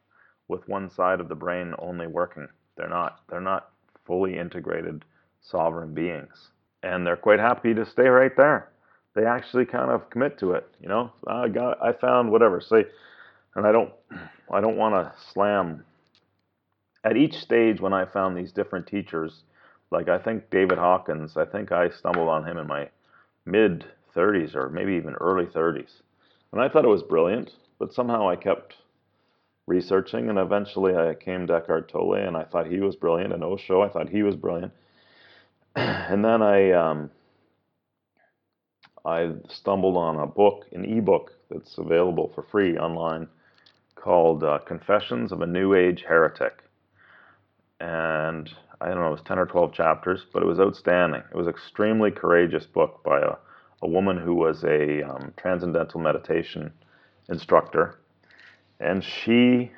with 0.49 0.69
one 0.69 0.91
side 0.91 1.21
of 1.21 1.29
the 1.29 1.35
brain 1.35 1.73
only 1.79 2.07
working. 2.09 2.49
They're 2.77 2.89
not 2.89 3.21
they're 3.31 3.41
not 3.41 3.71
fully 4.05 4.37
integrated 4.37 5.05
sovereign 5.41 5.95
beings, 5.95 6.51
and 6.83 7.07
they're 7.07 7.17
quite 7.17 7.39
happy 7.39 7.73
to 7.75 7.87
stay 7.87 8.09
right 8.09 8.37
there. 8.37 8.71
They 9.15 9.25
actually 9.25 9.65
kind 9.65 9.91
of 9.91 10.11
commit 10.11 10.37
to 10.39 10.53
it, 10.53 10.67
you 10.81 10.89
know. 10.89 11.13
I 11.27 11.49
got 11.49 11.83
I 11.83 11.93
found 11.93 12.31
whatever 12.31 12.61
say, 12.61 12.85
and 13.55 13.67
I 13.67 13.73
don't 13.73 13.93
I 14.53 14.61
don't 14.61 14.77
want 14.77 14.95
to 14.95 15.13
slam. 15.33 15.85
At 17.05 17.17
each 17.17 17.35
stage, 17.35 17.81
when 17.81 17.93
I 17.93 18.05
found 18.05 18.37
these 18.37 18.51
different 18.51 18.89
teachers, 18.89 19.45
like 19.93 20.09
I 20.09 20.19
think 20.19 20.51
David 20.51 20.79
Hawkins, 20.79 21.37
I 21.37 21.45
think 21.45 21.71
I 21.71 21.89
stumbled 21.89 22.29
on 22.29 22.45
him 22.45 22.59
in 22.59 22.67
my 22.67 22.89
mid 23.45 23.85
30s 24.15 24.57
or 24.57 24.69
maybe 24.69 24.95
even 24.95 25.15
early 25.15 25.47
30s. 25.47 26.03
And 26.53 26.61
I 26.61 26.69
thought 26.69 26.85
it 26.85 26.89
was 26.89 27.03
brilliant, 27.03 27.53
but 27.79 27.93
somehow 27.93 28.29
I 28.29 28.37
kept 28.37 28.77
researching 29.67 30.29
and 30.29 30.39
eventually 30.39 30.95
I 30.95 31.15
came 31.15 31.47
to 31.47 31.55
Eckhart 31.57 31.89
Tolle 31.89 32.15
and 32.15 32.37
I 32.37 32.45
thought 32.45 32.67
he 32.67 32.81
was 32.81 32.97
brilliant 32.97 33.33
and 33.33 33.43
Osho, 33.43 33.83
I 33.83 33.89
thought 33.89 34.09
he 34.09 34.23
was 34.23 34.37
brilliant. 34.37 34.73
and 35.77 36.25
then 36.25 36.43
I 36.43 36.71
um, 36.71 37.11
I 39.05 39.33
stumbled 39.49 39.97
on 39.97 40.17
a 40.19 40.27
book, 40.27 40.67
an 40.73 40.85
ebook 40.85 41.33
that's 41.51 41.79
available 41.79 42.33
for 42.35 42.43
free 42.43 42.77
online 42.77 43.29
called 43.95 44.43
uh, 44.43 44.59
Confessions 44.59 45.33
of 45.33 45.43
a 45.43 45.47
New 45.47 45.75
Age 45.75 46.05
Heretic. 46.07 46.63
And 47.81 48.51
I 48.81 48.87
don't 48.89 48.99
know, 48.99 49.09
it 49.09 49.13
was 49.13 49.23
10 49.23 49.39
or 49.39 49.47
12 49.47 49.73
chapters, 49.73 50.27
but 50.33 50.43
it 50.43 50.47
was 50.47 50.59
outstanding. 50.59 51.23
It 51.31 51.37
was 51.37 51.47
an 51.47 51.53
extremely 51.53 52.11
courageous 52.11 52.67
book 52.67 53.03
by 53.05 53.21
a 53.21 53.35
a 53.83 53.89
woman 53.89 54.17
who 54.17 54.35
was 54.35 54.65
a 54.65 55.03
um, 55.03 55.33
transcendental 55.37 56.01
meditation 56.01 56.73
instructor, 57.29 57.99
and 58.81 59.03
she 59.05 59.71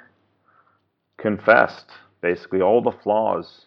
confessed 1.16 1.90
basically 2.20 2.61
all 2.61 2.80
the 2.80 2.92
flaws 3.03 3.66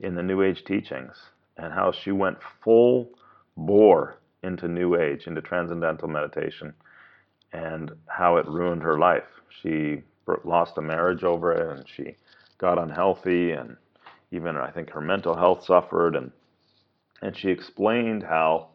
in 0.00 0.14
the 0.14 0.22
New 0.22 0.42
Age 0.42 0.64
teachings 0.64 1.16
and 1.56 1.72
how 1.72 1.92
she 1.92 2.10
went 2.10 2.38
full 2.62 3.10
bore 3.56 4.18
into 4.42 4.66
New 4.66 4.96
Age, 4.96 5.26
into 5.26 5.40
transcendental 5.40 6.08
meditation, 6.08 6.74
and 7.52 7.92
how 8.06 8.36
it 8.36 8.46
ruined 8.48 8.82
her 8.82 8.98
life. 8.98 9.28
She 9.62 10.02
lost 10.44 10.78
a 10.78 10.82
marriage 10.82 11.22
over 11.22 11.52
it, 11.52 11.78
and 11.78 11.88
she 11.88 12.16
got 12.58 12.78
unhealthy, 12.78 13.52
and 13.52 13.76
even 14.30 14.56
I 14.56 14.70
think 14.70 14.90
her 14.90 15.00
mental 15.00 15.36
health 15.36 15.64
suffered, 15.64 16.16
and 16.16 16.32
and 17.20 17.36
she 17.36 17.50
explained 17.50 18.24
how 18.24 18.70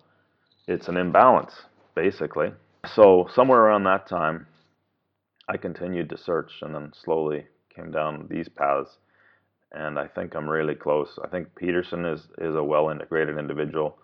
it's 0.68 0.89
an 0.89 0.97
imbalance, 0.97 1.53
basically. 1.95 2.51
So 2.93 3.28
somewhere 3.34 3.61
around 3.61 3.86
that 3.86 4.07
time, 4.07 4.47
I 5.47 5.57
continued 5.57 6.09
to 6.09 6.18
search 6.18 6.51
and 6.61 6.76
then 6.76 6.91
slowly 6.93 7.45
came 7.74 7.91
down 7.91 8.28
these 8.30 8.49
paths. 8.49 8.97
And 9.72 9.97
I 9.97 10.07
think 10.07 10.36
I'm 10.36 10.49
really 10.49 10.76
close. 10.76 11.18
I 11.24 11.28
think 11.28 11.55
Peterson 11.55 12.05
is, 12.05 12.22
is 12.38 12.55
a 12.55 12.63
well 12.63 12.89
integrated 12.89 13.38
individual. 13.38 13.97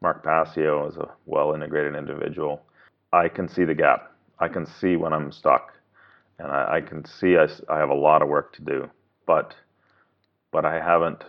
Mark 0.00 0.24
Passio 0.24 0.88
is 0.88 0.96
a 0.96 1.08
well 1.26 1.54
integrated 1.54 1.94
individual. 1.94 2.62
I 3.12 3.28
can 3.28 3.48
see 3.48 3.64
the 3.64 3.74
gap. 3.74 4.12
I 4.38 4.48
can 4.48 4.66
see 4.66 4.96
when 4.96 5.12
I'm 5.12 5.32
stuck. 5.32 5.72
And 6.38 6.50
I, 6.50 6.76
I 6.76 6.80
can 6.80 7.04
see 7.04 7.36
I, 7.36 7.48
I 7.72 7.78
have 7.78 7.90
a 7.90 7.94
lot 7.94 8.22
of 8.22 8.28
work 8.28 8.52
to 8.54 8.62
do. 8.62 8.90
But 9.26 9.54
but 10.50 10.64
I 10.64 10.80
haven't 10.80 11.24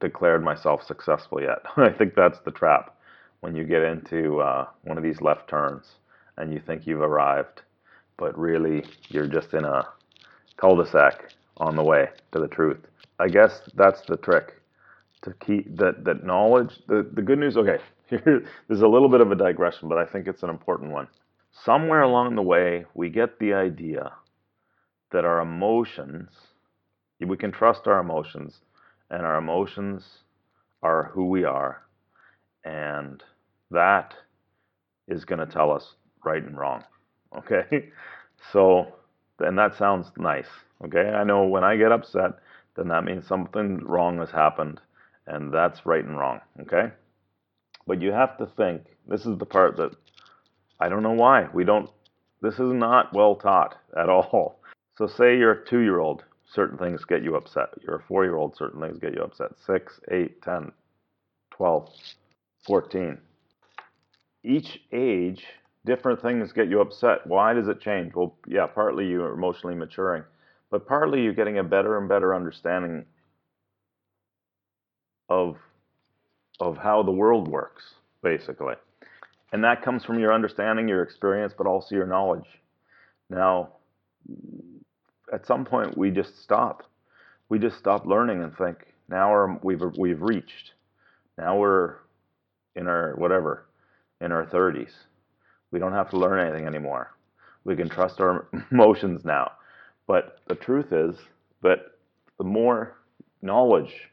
declared 0.00 0.44
myself 0.44 0.84
successful 0.84 1.40
yet. 1.40 1.58
I 1.76 1.90
think 1.90 2.14
that's 2.14 2.40
the 2.44 2.50
trap 2.50 2.96
when 3.40 3.54
you 3.54 3.64
get 3.64 3.82
into 3.82 4.40
uh, 4.40 4.66
one 4.84 4.98
of 4.98 5.04
these 5.04 5.20
left 5.20 5.48
turns 5.48 5.96
and 6.36 6.52
you 6.52 6.60
think 6.66 6.86
you've 6.86 7.00
arrived, 7.00 7.62
but 8.16 8.38
really 8.38 8.84
you're 9.08 9.26
just 9.26 9.54
in 9.54 9.64
a 9.64 9.88
cul-de-sac 10.56 11.32
on 11.56 11.76
the 11.76 11.82
way 11.82 12.08
to 12.32 12.40
the 12.40 12.48
truth. 12.48 12.78
I 13.18 13.28
guess 13.28 13.62
that's 13.74 14.02
the 14.02 14.16
trick 14.16 14.60
to 15.22 15.34
keep 15.44 15.76
that 15.76 16.04
that 16.04 16.24
knowledge. 16.24 16.80
The 16.88 17.08
the 17.12 17.22
good 17.22 17.38
news. 17.38 17.56
Okay, 17.56 17.78
here 18.08 18.46
there's 18.68 18.82
a 18.82 18.88
little 18.88 19.08
bit 19.08 19.20
of 19.20 19.30
a 19.30 19.36
digression, 19.36 19.88
but 19.88 19.98
I 19.98 20.06
think 20.06 20.26
it's 20.26 20.42
an 20.42 20.50
important 20.50 20.92
one. 20.92 21.08
Somewhere 21.64 22.02
along 22.02 22.36
the 22.36 22.42
way, 22.42 22.86
we 22.94 23.10
get 23.10 23.38
the 23.38 23.52
idea 23.54 24.12
that 25.12 25.24
our 25.24 25.40
emotions, 25.40 26.30
we 27.20 27.36
can 27.36 27.52
trust 27.52 27.86
our 27.86 28.00
emotions, 28.00 28.60
and 29.10 29.26
our 29.26 29.36
emotions 29.36 30.04
are 30.82 31.10
who 31.12 31.26
we 31.26 31.44
are, 31.44 31.82
and 32.64 33.22
that 33.70 34.14
is 35.08 35.24
going 35.24 35.38
to 35.38 35.52
tell 35.52 35.70
us 35.72 35.94
right 36.24 36.42
and 36.42 36.58
wrong. 36.58 36.84
Okay? 37.32 37.90
So, 38.52 38.88
and 39.38 39.56
that 39.56 39.76
sounds 39.78 40.10
nice. 40.16 40.48
Okay? 40.84 41.10
I 41.10 41.22
know 41.22 41.44
when 41.44 41.62
I 41.62 41.76
get 41.76 41.92
upset, 41.92 42.32
then 42.76 42.88
that 42.88 43.04
means 43.04 43.24
something 43.24 43.84
wrong 43.84 44.18
has 44.18 44.32
happened, 44.32 44.80
and 45.28 45.54
that's 45.54 45.86
right 45.86 46.04
and 46.04 46.18
wrong. 46.18 46.40
Okay? 46.62 46.90
But 47.86 48.02
you 48.02 48.10
have 48.10 48.36
to 48.38 48.46
think 48.46 48.82
this 49.06 49.26
is 49.26 49.38
the 49.38 49.46
part 49.46 49.76
that 49.76 49.94
I 50.80 50.88
don't 50.88 51.04
know 51.04 51.12
why. 51.12 51.46
We 51.52 51.62
don't, 51.62 51.88
this 52.42 52.54
is 52.54 52.72
not 52.72 53.12
well 53.12 53.36
taught 53.36 53.76
at 53.96 54.08
all. 54.08 54.60
So, 54.98 55.06
say 55.06 55.38
you're 55.38 55.52
a 55.52 55.64
two 55.66 55.80
year 55.80 56.00
old, 56.00 56.24
certain 56.52 56.78
things 56.78 57.04
get 57.04 57.22
you 57.22 57.36
upset. 57.36 57.68
You're 57.82 57.96
a 57.96 58.02
four 58.02 58.24
year 58.24 58.36
old, 58.36 58.56
certain 58.56 58.80
things 58.80 58.98
get 58.98 59.14
you 59.14 59.22
upset. 59.22 59.52
Six, 59.64 60.00
eight, 60.10 60.42
ten, 60.42 60.72
twelve, 61.50 61.88
fourteen 62.66 63.18
each 64.42 64.80
age, 64.92 65.44
different 65.84 66.22
things 66.22 66.52
get 66.52 66.68
you 66.68 66.80
upset. 66.80 67.26
Why 67.26 67.52
does 67.52 67.68
it 67.68 67.80
change? 67.80 68.14
Well, 68.14 68.36
yeah, 68.46 68.66
partly 68.66 69.06
you're 69.06 69.34
emotionally 69.34 69.74
maturing, 69.76 70.24
but 70.70 70.86
partly 70.86 71.22
you're 71.22 71.34
getting 71.34 71.58
a 71.58 71.64
better 71.64 71.98
and 71.98 72.08
better 72.08 72.34
understanding 72.34 73.04
of 75.28 75.56
of 76.58 76.76
how 76.76 77.02
the 77.02 77.12
world 77.12 77.48
works, 77.48 77.94
basically. 78.22 78.74
And 79.52 79.64
that 79.64 79.82
comes 79.82 80.04
from 80.04 80.18
your 80.18 80.32
understanding, 80.32 80.88
your 80.88 81.02
experience, 81.02 81.52
but 81.56 81.66
also 81.66 81.94
your 81.94 82.06
knowledge. 82.06 82.46
Now, 83.28 83.70
at 85.32 85.46
some 85.46 85.64
point, 85.64 85.96
we 85.98 86.10
just 86.10 86.42
stop. 86.42 86.84
We 87.48 87.58
just 87.58 87.78
stop 87.78 88.06
learning 88.06 88.42
and 88.42 88.56
think, 88.56 88.78
now 89.08 89.58
we've, 89.62 89.80
we've 89.98 90.22
reached. 90.22 90.72
Now 91.36 91.58
we're 91.58 91.96
in 92.76 92.86
our 92.86 93.14
whatever, 93.16 93.66
in 94.20 94.32
our 94.32 94.46
30s. 94.46 94.92
We 95.70 95.78
don't 95.78 95.92
have 95.92 96.10
to 96.10 96.16
learn 96.18 96.46
anything 96.46 96.66
anymore. 96.66 97.14
We 97.64 97.76
can 97.76 97.88
trust 97.88 98.20
our 98.20 98.48
emotions 98.72 99.24
now. 99.24 99.52
But 100.06 100.38
the 100.48 100.54
truth 100.54 100.92
is 100.92 101.16
that 101.62 101.80
the 102.38 102.44
more 102.44 102.96
knowledge 103.42 104.10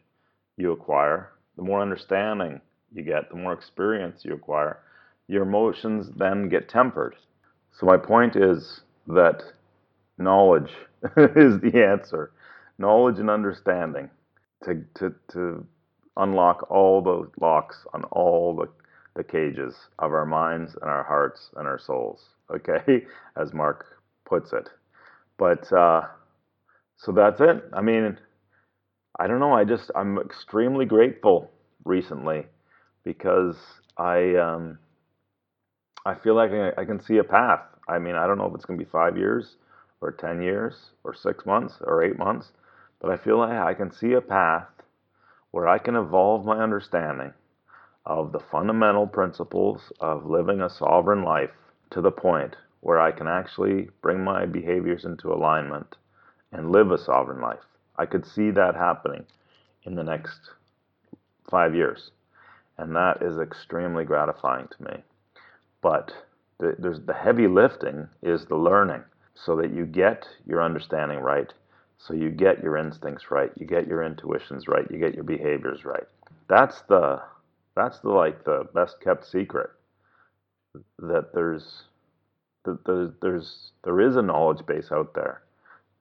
you 0.57 0.71
acquire, 0.71 1.31
the 1.55 1.63
more 1.63 1.81
understanding 1.81 2.61
you 2.93 3.03
get, 3.03 3.29
the 3.29 3.35
more 3.35 3.53
experience 3.53 4.23
you 4.23 4.33
acquire, 4.33 4.79
your 5.27 5.43
emotions 5.43 6.09
then 6.15 6.49
get 6.49 6.69
tempered. 6.69 7.15
So, 7.71 7.85
my 7.85 7.97
point 7.97 8.35
is 8.35 8.81
that 9.07 9.43
knowledge 10.17 10.71
is 11.17 11.59
the 11.59 11.83
answer. 11.85 12.31
Knowledge 12.77 13.19
and 13.19 13.29
understanding 13.29 14.09
to, 14.63 14.83
to, 14.95 15.13
to 15.31 15.65
unlock 16.17 16.69
all 16.71 17.01
the 17.01 17.29
locks 17.39 17.85
on 17.93 18.03
all 18.05 18.55
the 18.55 18.67
the 19.17 19.23
cages 19.23 19.75
of 19.97 20.13
our 20.13 20.25
minds 20.25 20.75
and 20.79 20.89
our 20.89 21.03
hearts 21.03 21.49
and 21.57 21.67
our 21.67 21.79
souls, 21.79 22.21
okay, 22.51 23.03
as 23.35 23.53
Mark 23.53 23.85
puts 24.25 24.53
it. 24.53 24.69
But 25.37 25.71
uh, 25.73 26.03
so 26.97 27.11
that's 27.11 27.41
it. 27.41 27.63
I 27.73 27.81
mean, 27.81 28.17
I 29.19 29.27
don't 29.27 29.39
know. 29.39 29.53
I 29.53 29.63
just, 29.63 29.91
I'm 29.95 30.19
extremely 30.19 30.85
grateful 30.85 31.51
recently 31.83 32.45
because 33.03 33.57
I, 33.97 34.35
um, 34.35 34.77
I 36.05 36.15
feel 36.15 36.35
like 36.35 36.51
I, 36.51 36.71
I 36.79 36.85
can 36.85 36.99
see 37.01 37.17
a 37.17 37.23
path. 37.23 37.61
I 37.87 37.99
mean, 37.99 38.15
I 38.15 38.27
don't 38.27 38.37
know 38.37 38.45
if 38.45 38.55
it's 38.55 38.65
going 38.65 38.79
to 38.79 38.85
be 38.85 38.89
five 38.91 39.17
years 39.17 39.55
or 40.01 40.11
10 40.11 40.41
years 40.41 40.75
or 41.03 41.13
six 41.13 41.45
months 41.45 41.75
or 41.81 42.03
eight 42.03 42.17
months, 42.17 42.51
but 43.01 43.11
I 43.11 43.17
feel 43.17 43.37
like 43.39 43.51
I 43.51 43.73
can 43.73 43.91
see 43.91 44.13
a 44.13 44.21
path 44.21 44.67
where 45.57 45.67
I 45.67 45.79
can 45.79 45.95
evolve 45.95 46.45
my 46.45 46.59
understanding 46.59 47.33
of 48.05 48.31
the 48.31 48.39
fundamental 48.39 49.07
principles 49.07 49.91
of 49.99 50.29
living 50.29 50.61
a 50.61 50.69
sovereign 50.69 51.23
life 51.23 51.49
to 51.89 51.99
the 51.99 52.11
point 52.11 52.55
where 52.81 52.99
I 52.99 53.11
can 53.11 53.27
actually 53.27 53.89
bring 54.03 54.23
my 54.23 54.45
behaviors 54.45 55.03
into 55.03 55.33
alignment 55.33 55.95
and 56.51 56.71
live 56.71 56.91
a 56.91 56.97
sovereign 56.99 57.41
life. 57.41 57.65
I 57.97 58.05
could 58.05 58.23
see 58.23 58.51
that 58.51 58.75
happening 58.75 59.25
in 59.83 59.95
the 59.95 60.03
next 60.03 60.51
five 61.49 61.73
years. 61.73 62.11
And 62.77 62.95
that 62.95 63.23
is 63.23 63.39
extremely 63.39 64.05
gratifying 64.05 64.67
to 64.67 64.83
me. 64.83 65.03
but 65.81 66.13
the, 66.59 67.01
the 67.03 67.13
heavy 67.15 67.47
lifting 67.47 68.07
is 68.21 68.45
the 68.45 68.55
learning 68.55 69.03
so 69.33 69.55
that 69.55 69.73
you 69.73 69.87
get 69.87 70.27
your 70.45 70.61
understanding 70.61 71.17
right 71.17 71.51
so 71.97 72.13
you 72.13 72.29
get 72.29 72.61
your 72.63 72.77
instincts 72.77 73.31
right 73.31 73.51
you 73.55 73.65
get 73.65 73.87
your 73.87 74.03
intuitions 74.03 74.67
right 74.67 74.85
you 74.91 74.99
get 74.99 75.15
your 75.15 75.23
behaviors 75.23 75.85
right. 75.85 76.07
That's 76.49 76.81
the 76.81 77.21
that's 77.75 77.99
the 77.99 78.09
like 78.09 78.43
the 78.43 78.67
best 78.73 78.99
kept 79.01 79.25
secret. 79.25 79.69
That 80.99 81.33
there's 81.33 81.83
that 82.65 82.83
there's, 82.85 83.11
there's 83.21 83.71
there 83.83 84.01
is 84.01 84.15
a 84.15 84.21
knowledge 84.21 84.65
base 84.65 84.91
out 84.91 85.13
there 85.13 85.43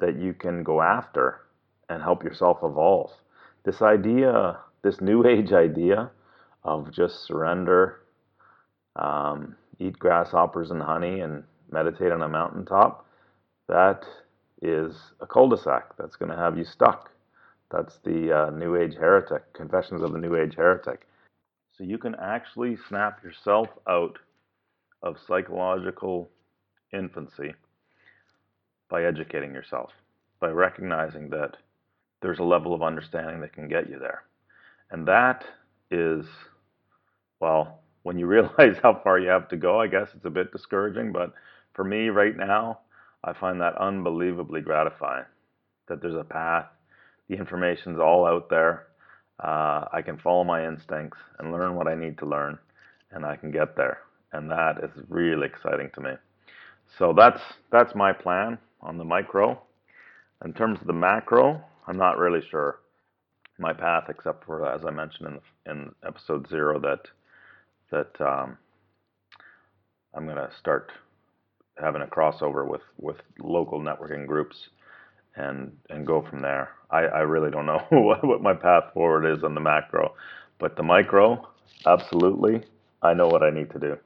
that 0.00 0.18
you 0.18 0.34
can 0.34 0.62
go 0.62 0.80
after 0.82 1.42
and 1.88 2.02
help 2.02 2.22
yourself 2.24 2.58
evolve. 2.62 3.10
This 3.64 3.82
idea 3.82 4.58
this 4.82 5.00
new 5.00 5.26
age 5.28 5.52
idea 5.52 6.10
of 6.64 6.90
just 6.90 7.24
surrender 7.26 8.00
um, 8.96 9.56
eat 9.78 9.98
grasshoppers 9.98 10.70
and 10.70 10.82
honey 10.82 11.20
and 11.20 11.44
meditate 11.70 12.12
on 12.12 12.22
a 12.22 12.28
mountaintop, 12.28 13.06
that 13.68 14.04
is 14.62 14.94
a 15.20 15.26
cul-de-sac 15.26 15.96
that's 15.98 16.16
going 16.16 16.30
to 16.30 16.36
have 16.36 16.56
you 16.56 16.64
stuck. 16.64 17.10
That's 17.70 17.98
the 18.04 18.32
uh, 18.32 18.50
New 18.50 18.76
Age 18.76 18.94
heretic, 18.94 19.52
Confessions 19.54 20.02
of 20.02 20.12
the 20.12 20.18
New 20.18 20.36
Age 20.36 20.54
heretic. 20.54 21.06
So 21.76 21.84
you 21.84 21.98
can 21.98 22.14
actually 22.14 22.78
snap 22.88 23.22
yourself 23.22 23.68
out 23.88 24.18
of 25.02 25.16
psychological 25.26 26.30
infancy 26.92 27.54
by 28.88 29.04
educating 29.04 29.52
yourself, 29.52 29.90
by 30.40 30.48
recognizing 30.48 31.28
that 31.30 31.56
there's 32.22 32.38
a 32.38 32.44
level 32.44 32.72
of 32.72 32.82
understanding 32.82 33.40
that 33.40 33.52
can 33.52 33.68
get 33.68 33.90
you 33.90 33.98
there. 33.98 34.22
And 34.90 35.06
that 35.08 35.44
is, 35.90 36.24
well, 37.40 37.80
when 38.04 38.18
you 38.18 38.26
realize 38.26 38.76
how 38.82 39.00
far 39.02 39.18
you 39.18 39.28
have 39.28 39.48
to 39.48 39.56
go, 39.56 39.80
I 39.80 39.86
guess 39.88 40.08
it's 40.14 40.24
a 40.24 40.30
bit 40.30 40.52
discouraging. 40.52 41.12
But 41.12 41.32
for 41.74 41.84
me 41.84 42.08
right 42.08 42.36
now, 42.36 42.80
I 43.26 43.32
find 43.32 43.60
that 43.60 43.76
unbelievably 43.76 44.60
gratifying 44.60 45.24
that 45.88 46.00
there's 46.00 46.14
a 46.14 46.24
path, 46.24 46.66
the 47.28 47.36
information's 47.36 47.98
all 47.98 48.24
out 48.24 48.48
there. 48.48 48.86
Uh, 49.42 49.84
I 49.92 50.00
can 50.02 50.16
follow 50.16 50.44
my 50.44 50.66
instincts 50.66 51.18
and 51.38 51.52
learn 51.52 51.74
what 51.74 51.88
I 51.88 51.94
need 51.96 52.18
to 52.18 52.26
learn, 52.26 52.58
and 53.10 53.26
I 53.26 53.36
can 53.36 53.50
get 53.50 53.76
there. 53.76 53.98
And 54.32 54.50
that 54.50 54.78
is 54.82 54.90
really 55.08 55.46
exciting 55.46 55.90
to 55.94 56.00
me. 56.00 56.12
So 56.98 57.12
that's 57.12 57.40
that's 57.72 57.94
my 57.94 58.12
plan 58.12 58.58
on 58.80 58.96
the 58.96 59.04
micro. 59.04 59.60
In 60.44 60.52
terms 60.52 60.80
of 60.80 60.86
the 60.86 60.92
macro, 60.92 61.62
I'm 61.86 61.96
not 61.96 62.18
really 62.18 62.42
sure 62.48 62.78
my 63.58 63.72
path, 63.72 64.04
except 64.08 64.44
for 64.44 64.70
as 64.72 64.84
I 64.86 64.90
mentioned 64.90 65.40
in 65.66 65.72
in 65.72 65.92
episode 66.06 66.48
zero 66.48 66.78
that 66.80 67.00
that 67.90 68.20
um, 68.20 68.56
I'm 70.14 70.26
to 70.26 70.50
start 70.58 70.92
having 71.80 72.02
a 72.02 72.06
crossover 72.06 72.66
with, 72.68 72.82
with 72.98 73.16
local 73.40 73.80
networking 73.80 74.26
groups 74.26 74.56
and 75.36 75.72
and 75.90 76.06
go 76.06 76.26
from 76.28 76.42
there. 76.42 76.70
I, 76.90 77.00
I 77.04 77.20
really 77.20 77.50
don't 77.50 77.66
know 77.66 77.82
what, 77.90 78.42
my 78.42 78.54
path 78.54 78.84
forward 78.94 79.26
is 79.26 79.44
on 79.44 79.54
the 79.54 79.60
macro, 79.60 80.14
but 80.58 80.76
the 80.76 80.82
micro, 80.82 81.48
absolutely, 81.86 82.64
I 83.02 83.14
know 83.14 83.28
what 83.28 83.42
I 83.42 83.50
need 83.50 83.70
to 83.72 83.78
do, 83.78 83.96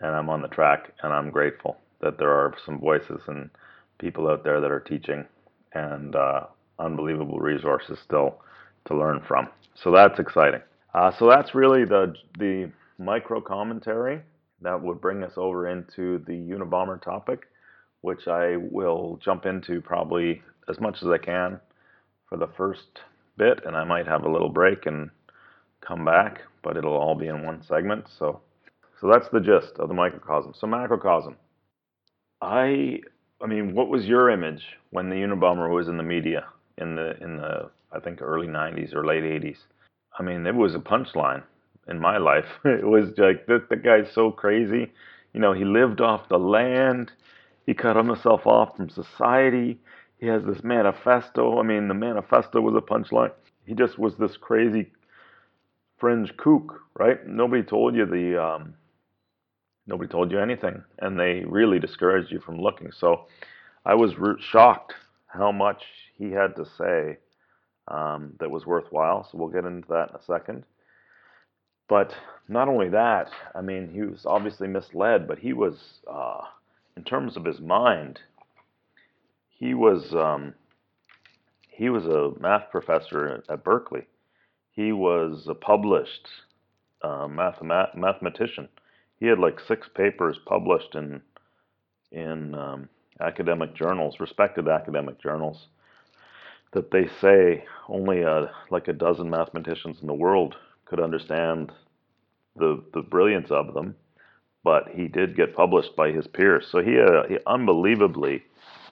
and 0.00 0.14
I'm 0.14 0.30
on 0.30 0.42
the 0.42 0.48
track, 0.48 0.92
and 1.02 1.12
I'm 1.12 1.30
grateful 1.30 1.78
that 2.00 2.18
there 2.18 2.30
are 2.30 2.54
some 2.64 2.78
voices 2.78 3.20
and 3.28 3.50
people 3.98 4.28
out 4.28 4.44
there 4.44 4.60
that 4.60 4.70
are 4.70 4.80
teaching 4.80 5.24
and 5.74 6.14
uh, 6.16 6.42
unbelievable 6.78 7.38
resources 7.38 7.98
still 8.04 8.38
to 8.86 8.96
learn 8.96 9.22
from. 9.26 9.48
So 9.82 9.90
that's 9.90 10.18
exciting. 10.18 10.62
Uh, 10.94 11.12
so 11.18 11.28
that's 11.28 11.54
really 11.54 11.84
the 11.84 12.14
the 12.38 12.70
micro 12.98 13.40
commentary 13.40 14.22
that 14.62 14.80
would 14.80 15.00
bring 15.00 15.22
us 15.22 15.32
over 15.36 15.68
into 15.68 16.18
the 16.26 16.32
Unabomber 16.32 17.00
topic, 17.02 17.44
which 18.00 18.26
I 18.28 18.56
will 18.56 19.18
jump 19.22 19.46
into 19.46 19.80
probably 19.80 20.42
as 20.68 20.80
much 20.80 21.02
as 21.02 21.08
I 21.08 21.18
can 21.18 21.60
for 22.28 22.38
the 22.38 22.48
first 22.56 23.00
bit, 23.36 23.60
and 23.64 23.76
I 23.76 23.84
might 23.84 24.06
have 24.06 24.24
a 24.24 24.30
little 24.30 24.48
break 24.48 24.86
and 24.86 25.10
come 25.86 26.04
back, 26.04 26.40
but 26.62 26.76
it'll 26.76 26.96
all 26.96 27.14
be 27.14 27.28
in 27.28 27.44
one 27.44 27.62
segment. 27.62 28.06
So, 28.18 28.40
so 29.00 29.08
that's 29.08 29.28
the 29.28 29.40
gist 29.40 29.78
of 29.78 29.88
the 29.88 29.94
microcosm. 29.94 30.54
So 30.58 30.66
macrocosm. 30.66 31.36
I, 32.40 33.00
I 33.40 33.46
mean, 33.46 33.74
what 33.74 33.88
was 33.88 34.06
your 34.06 34.30
image 34.30 34.62
when 34.90 35.08
the 35.08 35.16
Unabomber 35.16 35.72
was 35.72 35.88
in 35.88 35.96
the 35.96 36.02
media 36.02 36.46
in 36.78 36.96
the 36.96 37.16
in 37.22 37.36
the 37.36 37.70
I 37.92 38.00
think 38.00 38.20
early 38.20 38.46
'90s 38.46 38.94
or 38.94 39.06
late 39.06 39.22
'80s? 39.22 39.58
I 40.18 40.22
mean, 40.22 40.46
it 40.46 40.54
was 40.54 40.74
a 40.74 40.78
punchline 40.78 41.42
in 41.88 41.98
my 42.00 42.18
life. 42.18 42.46
It 42.64 42.86
was 42.86 43.10
like 43.18 43.46
the, 43.46 43.64
the 43.68 43.76
guy's 43.76 44.12
so 44.12 44.30
crazy. 44.30 44.92
You 45.32 45.40
know, 45.40 45.52
he 45.52 45.64
lived 45.64 46.00
off 46.00 46.28
the 46.28 46.38
land. 46.38 47.12
He 47.66 47.74
cut 47.74 47.96
himself 47.96 48.46
off 48.46 48.76
from 48.76 48.88
society. 48.88 49.78
He 50.18 50.26
has 50.26 50.44
this 50.44 50.62
manifesto. 50.64 51.58
I 51.58 51.62
mean, 51.62 51.88
the 51.88 51.94
manifesto 51.94 52.60
was 52.60 52.74
a 52.76 52.80
punchline. 52.80 53.32
He 53.66 53.74
just 53.74 53.98
was 53.98 54.16
this 54.16 54.36
crazy 54.36 54.92
fringe 55.98 56.36
kook, 56.36 56.80
right? 56.98 57.26
Nobody 57.26 57.62
told 57.62 57.94
you 57.94 58.06
the 58.06 58.42
um, 58.42 58.74
nobody 59.86 60.08
told 60.10 60.30
you 60.30 60.38
anything, 60.40 60.82
and 61.00 61.18
they 61.18 61.44
really 61.46 61.78
discouraged 61.78 62.32
you 62.32 62.40
from 62.40 62.58
looking. 62.60 62.92
So 62.92 63.26
I 63.84 63.94
was 63.94 64.12
shocked 64.40 64.94
how 65.26 65.52
much 65.52 65.84
he 66.16 66.30
had 66.30 66.56
to 66.56 66.64
say 66.64 67.18
um, 67.88 68.34
that 68.40 68.50
was 68.50 68.66
worthwhile. 68.66 69.24
So 69.24 69.38
we'll 69.38 69.48
get 69.48 69.64
into 69.64 69.88
that 69.88 70.10
in 70.10 70.16
a 70.16 70.22
second. 70.24 70.64
But 71.88 72.14
not 72.48 72.68
only 72.68 72.88
that, 72.90 73.30
I 73.54 73.60
mean, 73.60 73.90
he 73.92 74.02
was 74.02 74.26
obviously 74.26 74.68
misled, 74.68 75.28
but 75.28 75.38
he 75.38 75.52
was, 75.52 76.00
uh, 76.10 76.42
in 76.96 77.04
terms 77.04 77.36
of 77.36 77.44
his 77.44 77.60
mind, 77.60 78.20
he 79.48 79.74
was 79.74 80.14
um, 80.14 80.54
he 81.70 81.88
was 81.90 82.06
a 82.06 82.32
math 82.40 82.70
professor 82.70 83.42
at 83.48 83.64
Berkeley. 83.64 84.06
He 84.72 84.92
was 84.92 85.46
a 85.48 85.54
published 85.54 86.28
uh, 87.02 87.26
mathemat- 87.26 87.96
mathematician. 87.96 88.68
He 89.18 89.26
had 89.26 89.38
like 89.38 89.60
six 89.60 89.88
papers 89.88 90.38
published 90.46 90.94
in 90.94 91.22
in 92.12 92.54
um, 92.54 92.88
academic 93.20 93.74
journals, 93.74 94.20
respected 94.20 94.68
academic 94.68 95.20
journals, 95.20 95.66
that 96.72 96.90
they 96.90 97.08
say 97.20 97.64
only 97.88 98.22
a, 98.22 98.50
like 98.70 98.88
a 98.88 98.92
dozen 98.92 99.30
mathematicians 99.30 100.00
in 100.00 100.06
the 100.06 100.14
world 100.14 100.56
could 100.86 101.00
understand 101.00 101.72
the 102.56 102.82
the 102.94 103.02
brilliance 103.02 103.50
of 103.50 103.74
them, 103.74 103.94
but 104.64 104.88
he 104.94 105.08
did 105.08 105.36
get 105.36 105.54
published 105.54 105.94
by 105.96 106.10
his 106.10 106.26
peers. 106.26 106.66
So 106.70 106.82
he 106.82 106.94
had 106.94 107.10
an 107.10 107.38
unbelievably 107.46 108.42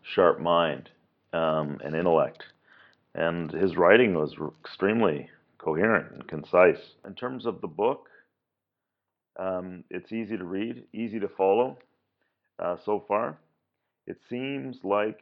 sharp 0.02 0.40
mind 0.40 0.90
um, 1.32 1.80
and 1.82 1.94
intellect, 1.94 2.44
and 3.14 3.50
his 3.50 3.76
writing 3.76 4.14
was 4.14 4.34
extremely 4.60 5.30
coherent 5.58 6.12
and 6.12 6.28
concise. 6.28 6.94
In 7.06 7.14
terms 7.14 7.46
of 7.46 7.60
the 7.60 7.68
book, 7.68 8.08
um, 9.38 9.84
it's 9.90 10.12
easy 10.12 10.36
to 10.36 10.44
read, 10.44 10.84
easy 10.92 11.18
to 11.20 11.28
follow. 11.28 11.78
Uh, 12.58 12.76
so 12.84 13.04
far, 13.08 13.38
it 14.06 14.18
seems 14.28 14.76
like 14.84 15.20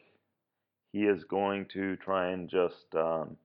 he 0.92 1.04
is 1.04 1.24
going 1.24 1.66
to 1.72 1.96
try 1.96 2.30
and 2.30 2.50
just 2.50 2.94
um, 2.94 3.36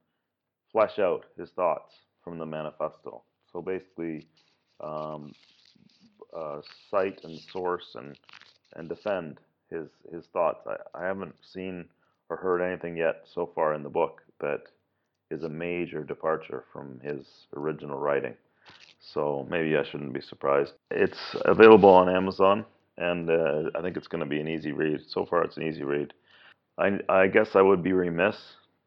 flesh 0.72 1.00
out 1.00 1.26
his 1.38 1.50
thoughts 1.52 1.94
from 2.28 2.38
the 2.38 2.46
manifesto. 2.46 3.24
So 3.52 3.62
basically, 3.62 4.28
um, 4.82 5.34
uh, 6.36 6.62
cite 6.92 7.24
and 7.24 7.40
source 7.40 7.96
and 7.96 8.18
and 8.76 8.90
defend 8.90 9.40
his 9.70 9.88
his 10.12 10.26
thoughts. 10.34 10.68
I, 10.68 10.76
I 11.04 11.06
haven't 11.06 11.36
seen 11.42 11.86
or 12.30 12.36
heard 12.36 12.62
anything 12.62 12.98
yet 12.98 13.24
so 13.34 13.50
far 13.56 13.74
in 13.74 13.84
the 13.84 13.90
book 13.90 14.22
that 14.42 14.64
is 15.32 15.44
a 15.44 15.50
major 15.50 16.04
departure 16.04 16.66
from 16.74 17.00
his 17.02 17.26
original 17.56 17.98
writing. 17.98 18.34
So 19.00 19.48
maybe 19.50 19.78
I 19.78 19.84
shouldn't 19.84 20.14
be 20.14 20.22
surprised. 20.22 20.74
It's 20.92 21.36
available 21.46 21.90
on 21.90 22.10
Amazon, 22.10 22.66
and 22.98 23.30
uh, 23.30 23.70
I 23.76 23.82
think 23.82 23.96
it's 23.96 24.08
going 24.08 24.24
to 24.24 24.30
be 24.30 24.42
an 24.42 24.50
easy 24.50 24.74
read. 24.74 25.00
So 25.08 25.26
far, 25.26 25.44
it's 25.44 25.56
an 25.58 25.64
easy 25.64 25.84
read. 25.84 26.14
I 26.78 27.00
I 27.08 27.28
guess 27.28 27.56
I 27.56 27.62
would 27.62 27.82
be 27.82 27.94
remiss 27.94 28.36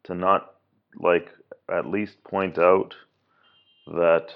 to 0.05 0.15
not 0.15 0.57
like 1.01 1.29
at 1.73 1.87
least 1.87 2.23
point 2.25 2.59
out 2.59 2.95
that 3.91 4.33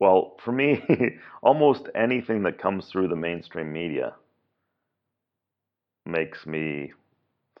well, 0.00 0.36
for 0.44 0.52
me, 0.52 0.82
almost 1.42 1.88
anything 1.94 2.42
that 2.44 2.58
comes 2.58 2.88
through 2.88 3.08
the 3.08 3.16
mainstream 3.16 3.72
media 3.72 4.14
makes 6.06 6.46
me 6.46 6.92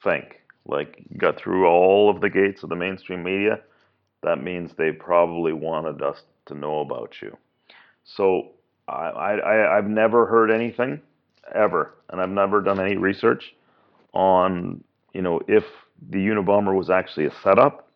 think. 0.02 0.40
Like, 0.66 1.04
got 1.16 1.38
through 1.38 1.66
all 1.66 2.10
of 2.10 2.20
the 2.20 2.30
gates 2.30 2.62
of 2.62 2.68
the 2.70 2.76
mainstream 2.76 3.22
media, 3.22 3.60
that 4.22 4.42
means 4.42 4.72
they 4.74 4.92
probably 4.92 5.52
wanted 5.52 6.02
us 6.02 6.22
to 6.46 6.54
know 6.54 6.80
about 6.80 7.16
you. 7.22 7.36
So, 8.04 8.50
I, 8.88 8.92
I, 9.10 9.78
I've 9.78 9.88
never 9.88 10.26
heard 10.26 10.50
anything 10.50 11.00
ever, 11.54 11.94
and 12.10 12.20
I've 12.20 12.30
never 12.30 12.60
done 12.62 12.80
any 12.80 12.96
research 12.96 13.54
on, 14.14 14.84
you 15.14 15.22
know, 15.22 15.40
if 15.48 15.64
the 16.10 16.18
Unabomber 16.18 16.76
was 16.76 16.90
actually 16.90 17.26
a 17.26 17.34
setup 17.42 17.87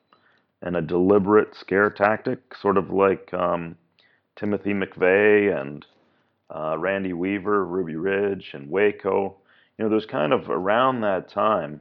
and 0.62 0.76
a 0.76 0.82
deliberate 0.82 1.54
scare 1.54 1.90
tactic, 1.90 2.54
sort 2.54 2.78
of 2.78 2.90
like 2.90 3.32
um, 3.34 3.76
Timothy 4.36 4.72
McVeigh 4.72 5.60
and 5.60 5.84
uh, 6.54 6.76
Randy 6.78 7.12
Weaver, 7.12 7.64
Ruby 7.66 7.96
Ridge, 7.96 8.52
and 8.54 8.70
Waco. 8.70 9.36
You 9.76 9.84
know, 9.84 9.90
there's 9.90 10.06
kind 10.06 10.32
of 10.32 10.48
around 10.48 11.00
that 11.00 11.28
time, 11.28 11.80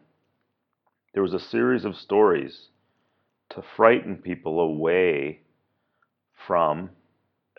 there 1.13 1.23
was 1.23 1.33
a 1.33 1.39
series 1.39 1.85
of 1.85 1.95
stories 1.95 2.69
to 3.49 3.61
frighten 3.75 4.15
people 4.15 4.59
away 4.59 5.41
from 6.47 6.89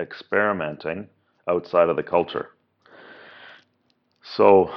experimenting 0.01 1.09
outside 1.49 1.89
of 1.89 1.97
the 1.97 2.03
culture. 2.03 2.51
So 4.23 4.71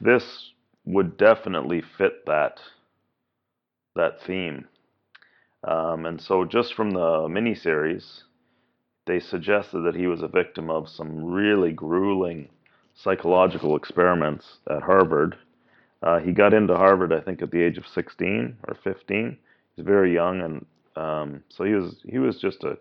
this 0.00 0.52
would 0.84 1.16
definitely 1.16 1.82
fit 1.82 2.26
that 2.26 2.60
that 3.94 4.20
theme. 4.22 4.66
Um, 5.64 6.06
and 6.06 6.20
so 6.20 6.44
just 6.44 6.74
from 6.74 6.90
the 6.90 7.28
miniseries, 7.28 8.22
they 9.06 9.20
suggested 9.20 9.80
that 9.80 9.94
he 9.94 10.06
was 10.06 10.22
a 10.22 10.28
victim 10.28 10.70
of 10.70 10.88
some 10.88 11.24
really 11.24 11.72
grueling 11.72 12.48
psychological 12.94 13.76
experiments 13.76 14.58
at 14.70 14.82
Harvard. 14.82 15.36
Uh, 16.02 16.18
he 16.18 16.32
got 16.32 16.54
into 16.54 16.76
Harvard, 16.76 17.12
I 17.12 17.20
think, 17.20 17.42
at 17.42 17.50
the 17.50 17.62
age 17.62 17.78
of 17.78 17.86
16 17.86 18.56
or 18.66 18.74
15. 18.82 19.38
He's 19.76 19.84
very 19.84 20.12
young, 20.12 20.40
and 20.40 20.66
um, 20.96 21.42
so 21.48 21.64
he 21.64 21.72
was 21.72 21.96
he 22.04 22.18
was 22.18 22.38
just 22.38 22.64
a, 22.64 22.76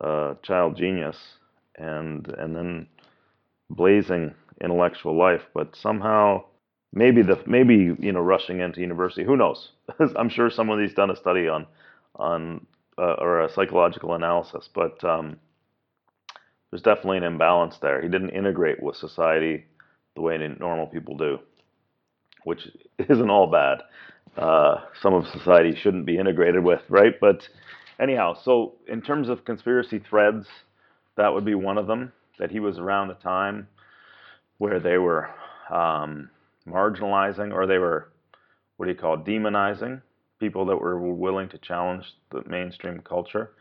a 0.00 0.36
child 0.42 0.76
genius, 0.76 1.16
and 1.76 2.28
and 2.38 2.54
then 2.54 2.86
blazing 3.70 4.34
intellectual 4.60 5.16
life. 5.16 5.42
But 5.54 5.74
somehow, 5.74 6.44
maybe 6.92 7.22
the 7.22 7.42
maybe 7.46 7.96
you 7.98 8.12
know 8.12 8.20
rushing 8.20 8.60
into 8.60 8.80
university. 8.80 9.24
Who 9.24 9.36
knows? 9.36 9.72
I'm 10.16 10.28
sure 10.28 10.50
someone 10.50 10.76
somebody's 10.76 10.94
done 10.94 11.10
a 11.10 11.16
study 11.16 11.48
on 11.48 11.66
on 12.16 12.66
uh, 12.98 13.14
or 13.18 13.42
a 13.42 13.52
psychological 13.52 14.14
analysis, 14.14 14.68
but 14.72 15.02
um, 15.04 15.36
there's 16.70 16.82
definitely 16.82 17.18
an 17.18 17.24
imbalance 17.24 17.78
there. 17.78 18.00
He 18.00 18.08
didn't 18.08 18.30
integrate 18.30 18.82
with 18.82 18.96
society 18.96 19.64
the 20.14 20.22
way 20.22 20.38
normal 20.60 20.86
people 20.86 21.16
do, 21.16 21.38
which 22.44 22.68
isn't 23.08 23.30
all 23.30 23.48
bad. 23.48 23.82
Uh, 24.36 24.76
some 25.00 25.14
of 25.14 25.26
society 25.28 25.74
shouldn't 25.74 26.06
be 26.06 26.18
integrated 26.18 26.62
with, 26.62 26.82
right? 26.88 27.14
But 27.20 27.48
anyhow, 28.00 28.34
so 28.42 28.74
in 28.88 29.02
terms 29.02 29.28
of 29.28 29.44
conspiracy 29.44 29.98
threads, 29.98 30.46
that 31.16 31.32
would 31.32 31.44
be 31.44 31.54
one 31.54 31.78
of 31.78 31.86
them. 31.86 32.12
That 32.40 32.50
he 32.50 32.58
was 32.58 32.78
around 32.78 33.08
the 33.08 33.14
time 33.14 33.68
where 34.58 34.80
they 34.80 34.98
were 34.98 35.30
um, 35.70 36.30
marginalizing 36.66 37.52
or 37.52 37.66
they 37.66 37.78
were, 37.78 38.10
what 38.76 38.86
do 38.86 38.92
you 38.92 38.98
call, 38.98 39.18
demonizing 39.18 40.02
people 40.44 40.66
that 40.66 40.76
were 40.76 40.98
willing 40.98 41.48
to 41.48 41.56
challenge 41.56 42.04
the 42.30 42.42
mainstream 42.46 43.00
culture 43.00 43.52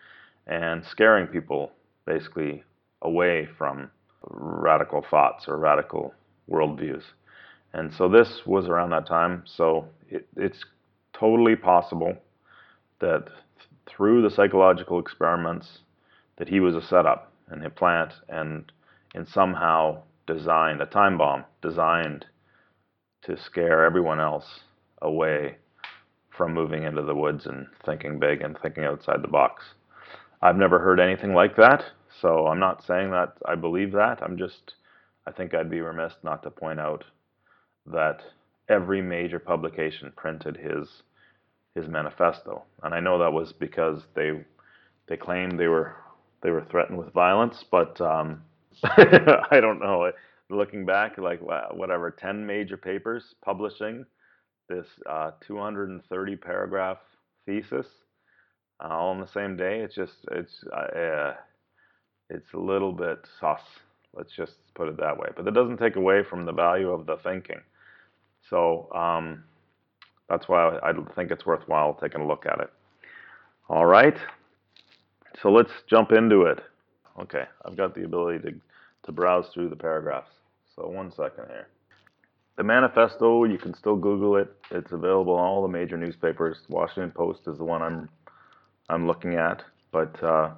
and 0.47 0.83
scaring 0.83 1.27
people 1.27 1.71
basically 2.05 2.61
away 3.03 3.47
from 3.57 3.89
radical 4.29 5.01
thoughts 5.09 5.45
or 5.47 5.57
radical 5.57 6.13
worldviews. 6.51 7.03
And 7.71 7.93
so 7.93 8.09
this 8.09 8.41
was 8.45 8.67
around 8.67 8.89
that 8.89 9.07
time. 9.07 9.43
So 9.45 9.87
it, 10.09 10.27
it's 10.35 10.65
totally 11.17 11.55
possible 11.55 12.17
that 12.99 13.29
through 13.87 14.21
the 14.21 14.29
psychological 14.29 14.99
experiments 14.99 15.79
that 16.35 16.49
he 16.49 16.59
was 16.59 16.75
a 16.75 16.85
setup 16.85 17.31
and 17.47 17.65
a 17.65 17.69
plant 17.69 18.11
and 18.27 18.69
and 19.15 19.25
somehow 19.27 20.01
designed 20.27 20.81
a 20.81 20.85
time 20.85 21.17
bomb 21.17 21.45
designed 21.61 22.25
to 23.21 23.37
scare 23.37 23.85
everyone 23.85 24.19
else 24.19 24.61
away 25.01 25.55
from 26.37 26.53
moving 26.53 26.83
into 26.83 27.01
the 27.01 27.15
woods 27.15 27.45
and 27.45 27.67
thinking 27.85 28.19
big 28.19 28.41
and 28.41 28.57
thinking 28.59 28.83
outside 28.83 29.21
the 29.21 29.27
box. 29.27 29.63
I've 30.41 30.57
never 30.57 30.79
heard 30.79 30.99
anything 30.99 31.33
like 31.33 31.55
that, 31.57 31.83
so 32.21 32.47
I'm 32.47 32.59
not 32.59 32.85
saying 32.85 33.11
that 33.11 33.33
I 33.45 33.55
believe 33.55 33.91
that. 33.93 34.21
I'm 34.21 34.37
just, 34.37 34.73
I 35.25 35.31
think 35.31 35.53
I'd 35.53 35.69
be 35.69 35.81
remiss 35.81 36.13
not 36.23 36.43
to 36.43 36.49
point 36.51 36.79
out 36.79 37.05
that 37.85 38.21
every 38.69 39.01
major 39.01 39.39
publication 39.39 40.11
printed 40.15 40.57
his 40.57 41.03
his 41.75 41.87
manifesto, 41.87 42.63
and 42.83 42.93
I 42.93 42.99
know 42.99 43.17
that 43.19 43.33
was 43.33 43.51
because 43.53 44.03
they 44.15 44.43
they 45.07 45.17
claimed 45.17 45.59
they 45.59 45.67
were 45.67 45.95
they 46.41 46.51
were 46.51 46.65
threatened 46.69 46.97
with 46.99 47.13
violence, 47.13 47.63
but 47.71 47.99
um, 48.01 48.43
I 48.83 49.59
don't 49.61 49.79
know. 49.79 50.11
Looking 50.49 50.85
back, 50.85 51.17
like 51.17 51.39
whatever, 51.41 52.11
10 52.11 52.45
major 52.45 52.77
papers 52.77 53.33
publishing 53.43 54.05
this 54.69 54.87
uh, 55.09 55.31
230 55.45 56.35
paragraph 56.37 56.97
thesis 57.45 57.87
uh, 58.83 58.87
all 58.87 59.09
on 59.09 59.19
the 59.19 59.27
same 59.27 59.55
day. 59.55 59.79
It's 59.79 59.95
just 59.95 60.13
it's 60.31 60.63
uh, 60.73 61.33
it's 62.29 62.53
a 62.53 62.59
little 62.59 62.91
bit 62.91 63.19
sus. 63.39 63.61
Let's 64.15 64.31
just 64.35 64.53
put 64.75 64.87
it 64.87 64.97
that 64.97 65.17
way. 65.17 65.29
But 65.35 65.45
that 65.45 65.53
doesn't 65.53 65.77
take 65.77 65.95
away 65.95 66.23
from 66.23 66.45
the 66.45 66.51
value 66.51 66.91
of 66.91 67.05
the 67.05 67.17
thinking. 67.17 67.61
So 68.49 68.91
um, 68.93 69.43
that's 70.29 70.47
why 70.47 70.77
I 70.83 70.93
think 71.15 71.31
it's 71.31 71.45
worthwhile 71.45 71.95
taking 71.95 72.21
a 72.21 72.27
look 72.27 72.45
at 72.45 72.59
it. 72.59 72.69
All 73.69 73.85
right. 73.85 74.17
So 75.41 75.51
let's 75.51 75.71
jump 75.89 76.11
into 76.11 76.43
it. 76.43 76.59
Okay, 77.19 77.43
I've 77.65 77.77
got 77.77 77.93
the 77.95 78.03
ability 78.05 78.39
to, 78.49 78.55
to 79.05 79.11
browse 79.11 79.47
through 79.53 79.69
the 79.69 79.75
paragraphs. 79.75 80.31
So 80.75 80.87
one 80.87 81.11
second 81.11 81.45
here. 81.49 81.67
The 82.55 82.63
manifesto, 82.63 83.45
you 83.45 83.57
can 83.57 83.73
still 83.73 83.95
Google 83.95 84.37
it. 84.37 84.53
It's 84.69 84.91
available 84.91 85.33
in 85.35 85.43
all 85.43 85.63
the 85.63 85.67
major 85.67 85.97
newspapers. 85.97 86.57
Washington 86.69 87.11
Post 87.11 87.47
is 87.47 87.57
the 87.57 87.63
one 87.63 87.81
I'm 87.81 88.09
I'm 88.89 89.07
looking 89.07 89.35
at, 89.35 89.63
but 89.91 90.21
uh, 90.23 90.51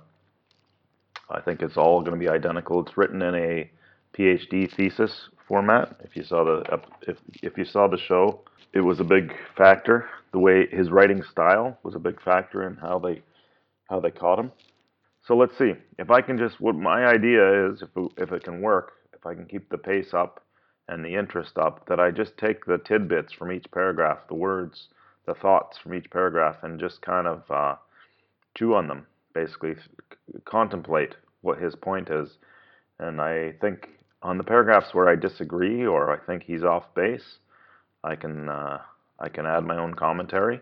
I 1.29 1.41
think 1.41 1.61
it's 1.61 1.77
all 1.77 2.01
going 2.01 2.13
to 2.13 2.19
be 2.19 2.27
identical. 2.27 2.81
It's 2.81 2.97
written 2.97 3.21
in 3.21 3.35
a 3.35 3.71
PhD 4.17 4.73
thesis 4.75 5.29
format. 5.47 5.95
If 6.03 6.15
you 6.17 6.23
saw 6.23 6.43
the 6.43 6.81
if 7.07 7.17
if 7.41 7.57
you 7.57 7.63
saw 7.63 7.87
the 7.87 7.97
show, 7.97 8.41
it 8.73 8.81
was 8.81 8.99
a 8.99 9.05
big 9.05 9.33
factor. 9.55 10.09
The 10.33 10.39
way 10.39 10.67
his 10.67 10.89
writing 10.89 11.23
style 11.23 11.77
was 11.83 11.95
a 11.95 11.99
big 11.99 12.21
factor 12.21 12.67
in 12.67 12.75
how 12.75 12.99
they 12.99 13.21
how 13.89 14.01
they 14.01 14.11
caught 14.11 14.39
him. 14.39 14.51
So 15.25 15.37
let's 15.37 15.57
see 15.57 15.73
if 15.97 16.11
I 16.11 16.21
can 16.21 16.37
just 16.37 16.59
what 16.59 16.75
my 16.75 17.05
idea 17.05 17.69
is 17.71 17.81
if 17.81 17.89
if 18.17 18.33
it 18.33 18.43
can 18.43 18.61
work 18.61 18.93
if 19.13 19.25
I 19.25 19.33
can 19.33 19.45
keep 19.45 19.69
the 19.69 19.77
pace 19.77 20.13
up 20.13 20.44
and 20.87 21.03
the 21.03 21.15
interest 21.15 21.57
up, 21.57 21.87
that 21.87 21.99
I 21.99 22.11
just 22.11 22.37
take 22.37 22.65
the 22.65 22.77
tidbits 22.77 23.33
from 23.33 23.51
each 23.51 23.65
paragraph, 23.71 24.27
the 24.27 24.35
words, 24.35 24.87
the 25.25 25.33
thoughts 25.33 25.77
from 25.77 25.93
each 25.93 26.09
paragraph, 26.11 26.57
and 26.63 26.79
just 26.79 27.01
kind 27.01 27.27
of 27.27 27.43
uh, 27.49 27.75
chew 28.55 28.75
on 28.75 28.87
them, 28.87 29.07
basically 29.33 29.75
contemplate 30.45 31.15
what 31.41 31.59
his 31.59 31.75
point 31.75 32.09
is. 32.09 32.37
And 32.99 33.19
I 33.19 33.53
think 33.61 33.89
on 34.21 34.37
the 34.37 34.43
paragraphs 34.43 34.93
where 34.93 35.09
I 35.09 35.15
disagree 35.15 35.85
or 35.85 36.11
I 36.11 36.23
think 36.25 36.43
he's 36.43 36.63
off 36.63 36.93
base, 36.95 37.39
I 38.03 38.15
can 38.15 38.49
uh, 38.49 38.79
I 39.19 39.29
can 39.29 39.45
add 39.45 39.63
my 39.63 39.77
own 39.77 39.95
commentary. 39.95 40.61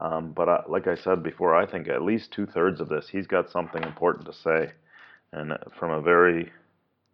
Um, 0.00 0.32
but 0.32 0.48
I, 0.48 0.54
uh, 0.54 0.62
like 0.68 0.88
I 0.88 0.96
said 0.96 1.22
before, 1.22 1.54
I 1.54 1.64
think 1.64 1.88
at 1.88 2.02
least 2.02 2.32
two 2.32 2.46
thirds 2.46 2.80
of 2.80 2.88
this, 2.88 3.08
he's 3.10 3.26
got 3.26 3.50
something 3.50 3.82
important 3.84 4.26
to 4.26 4.32
say, 4.32 4.72
and 5.32 5.52
from 5.78 5.90
a 5.90 6.00
very 6.00 6.50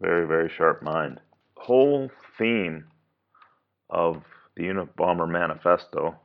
very, 0.01 0.25
very 0.25 0.49
sharp 0.49 0.81
mind. 0.81 1.19
Whole 1.59 2.09
theme 2.37 2.85
of 3.89 4.23
the 4.55 4.63
Unabomber 4.63 5.29
Manifesto. 5.29 6.15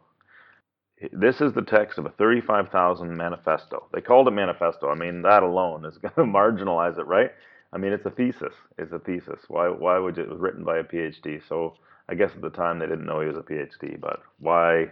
This 1.12 1.40
is 1.40 1.52
the 1.52 1.62
text 1.62 1.98
of 1.98 2.06
a 2.06 2.10
35,000 2.10 3.14
manifesto. 3.16 3.86
They 3.92 4.00
called 4.00 4.28
it 4.28 4.30
manifesto. 4.30 4.88
I 4.88 4.94
mean, 4.94 5.22
that 5.22 5.42
alone 5.42 5.84
is 5.84 5.98
going 6.02 6.14
to 6.14 6.22
marginalize 6.22 6.98
it, 6.98 7.06
right? 7.06 7.30
I 7.72 7.78
mean, 7.78 7.92
it's 7.92 8.06
a 8.06 8.10
thesis. 8.10 8.54
It's 8.78 8.92
a 8.92 9.00
thesis. 9.00 9.40
Why? 9.48 9.68
Why 9.68 9.98
would 9.98 10.18
it, 10.18 10.22
it 10.22 10.30
was 10.30 10.38
written 10.38 10.64
by 10.64 10.78
a 10.78 10.84
PhD? 10.84 11.42
So 11.48 11.74
I 12.08 12.14
guess 12.14 12.30
at 12.34 12.40
the 12.40 12.50
time 12.50 12.78
they 12.78 12.86
didn't 12.86 13.06
know 13.06 13.20
he 13.20 13.26
was 13.26 13.36
a 13.36 13.40
PhD, 13.40 14.00
but 14.00 14.22
why? 14.38 14.86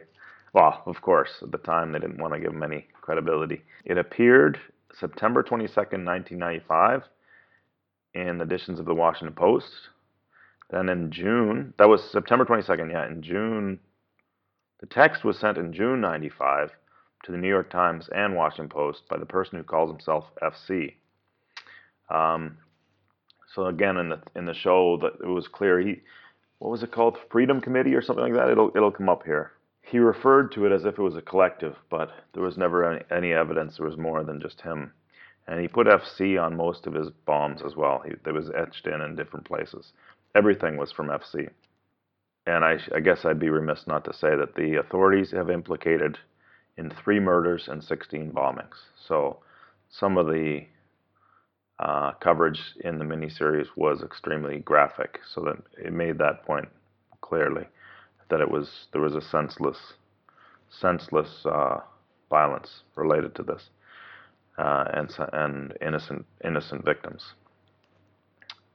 Well, 0.52 0.82
of 0.86 1.00
course, 1.00 1.30
at 1.40 1.52
the 1.52 1.58
time 1.58 1.92
they 1.92 2.00
didn't 2.00 2.20
want 2.20 2.34
to 2.34 2.40
give 2.40 2.52
him 2.52 2.62
any 2.62 2.88
credibility. 3.00 3.62
It 3.84 3.96
appeared 3.96 4.58
September 4.98 5.42
22nd, 5.42 6.04
1995 6.04 7.04
in 8.14 8.40
editions 8.40 8.78
of 8.78 8.86
the 8.86 8.94
Washington 8.94 9.34
Post. 9.34 9.70
Then 10.72 10.88
in 10.88 11.10
June, 11.10 11.74
that 11.76 11.88
was 11.88 12.02
September 12.02 12.46
22nd, 12.46 12.90
yeah, 12.90 13.06
in 13.06 13.22
June, 13.22 13.78
the 14.80 14.86
text 14.86 15.22
was 15.22 15.38
sent 15.38 15.58
in 15.58 15.74
June 15.74 16.00
95 16.00 16.70
to 17.24 17.30
the 17.30 17.36
New 17.36 17.48
York 17.48 17.70
Times 17.70 18.08
and 18.14 18.34
Washington 18.34 18.70
Post 18.70 19.02
by 19.08 19.18
the 19.18 19.26
person 19.26 19.58
who 19.58 19.64
calls 19.64 19.90
himself 19.90 20.24
FC. 20.42 20.94
Um, 22.08 22.56
so 23.54 23.66
again, 23.66 23.98
in 23.98 24.08
the 24.08 24.20
in 24.34 24.46
the 24.46 24.54
show, 24.54 24.96
that 25.02 25.22
it 25.22 25.28
was 25.28 25.46
clear 25.46 25.78
he, 25.78 26.00
what 26.58 26.70
was 26.70 26.82
it 26.82 26.90
called, 26.90 27.18
Freedom 27.30 27.60
Committee 27.60 27.94
or 27.94 28.00
something 28.00 28.24
like 28.24 28.34
that. 28.34 28.48
It'll 28.48 28.72
it'll 28.74 28.90
come 28.90 29.10
up 29.10 29.24
here. 29.24 29.52
He 29.82 29.98
referred 29.98 30.52
to 30.52 30.64
it 30.64 30.72
as 30.72 30.86
if 30.86 30.98
it 30.98 31.02
was 31.02 31.16
a 31.16 31.22
collective, 31.22 31.76
but 31.90 32.10
there 32.32 32.42
was 32.42 32.56
never 32.56 32.90
any, 32.90 33.04
any 33.10 33.32
evidence 33.34 33.76
there 33.76 33.86
was 33.86 33.98
more 33.98 34.24
than 34.24 34.40
just 34.40 34.62
him 34.62 34.92
and 35.46 35.60
he 35.60 35.68
put 35.68 35.86
FC 35.86 36.40
on 36.40 36.56
most 36.56 36.86
of 36.86 36.94
his 36.94 37.10
bombs 37.26 37.62
as 37.62 37.74
well. 37.74 38.02
He, 38.04 38.12
it 38.12 38.32
was 38.32 38.50
etched 38.50 38.86
in 38.86 39.00
in 39.00 39.16
different 39.16 39.46
places. 39.46 39.92
Everything 40.34 40.76
was 40.76 40.92
from 40.92 41.08
FC. 41.08 41.48
And 42.46 42.64
I, 42.64 42.78
I 42.94 43.00
guess 43.00 43.24
I'd 43.24 43.38
be 43.38 43.50
remiss 43.50 43.86
not 43.86 44.04
to 44.04 44.12
say 44.12 44.34
that 44.36 44.54
the 44.54 44.76
authorities 44.76 45.30
have 45.32 45.50
implicated 45.50 46.18
in 46.76 46.90
three 46.90 47.20
murders 47.20 47.68
and 47.68 47.82
16 47.82 48.32
bombings. 48.32 48.74
So 49.06 49.38
some 49.90 50.16
of 50.16 50.26
the 50.26 50.62
uh, 51.78 52.12
coverage 52.20 52.60
in 52.84 52.98
the 52.98 53.04
miniseries 53.04 53.66
was 53.76 54.02
extremely 54.02 54.60
graphic, 54.60 55.20
so 55.34 55.42
that 55.42 55.56
it 55.84 55.92
made 55.92 56.18
that 56.18 56.44
point 56.46 56.68
clearly 57.20 57.66
that 58.30 58.40
it 58.40 58.50
was 58.50 58.88
there 58.92 59.02
was 59.02 59.14
a 59.14 59.20
senseless, 59.20 59.78
senseless 60.70 61.44
uh, 61.44 61.80
violence 62.30 62.82
related 62.96 63.34
to 63.34 63.42
this, 63.42 63.68
uh, 64.58 64.84
and 64.94 65.10
and 65.32 65.76
innocent 65.82 66.24
innocent 66.44 66.84
victims. 66.84 67.34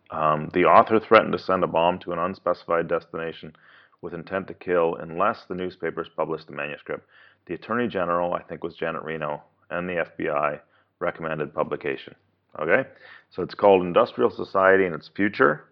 Um, 0.10 0.50
the 0.54 0.66
author 0.66 1.00
threatened 1.00 1.34
to 1.34 1.40
send 1.40 1.64
a 1.64 1.68
bomb 1.68 2.00
to 2.00 2.14
an 2.14 2.20
unspecified 2.20 2.88
destination 2.88 3.56
with 4.02 4.14
intent 4.14 4.48
to 4.48 4.54
kill 4.54 4.96
unless 4.96 5.46
the 5.48 5.56
newspapers 5.56 6.08
published 6.16 6.48
the 6.48 6.54
manuscript. 6.54 7.08
The 7.48 7.56
Attorney 7.56 7.88
General, 7.88 8.34
I 8.34 8.44
think 8.44 8.64
was 8.64 8.76
Janet 8.76 9.04
Reno, 9.04 9.44
and 9.70 9.88
the 9.88 10.06
FBI 10.18 10.60
recommended 11.00 11.54
publication. 11.54 12.16
Okay, 12.60 12.88
so 13.30 13.44
it's 13.44 13.54
called 13.54 13.84
Industrial 13.84 14.32
Society 14.32 14.86
and 14.86 14.96
Its 14.96 15.10
Future. 15.16 15.66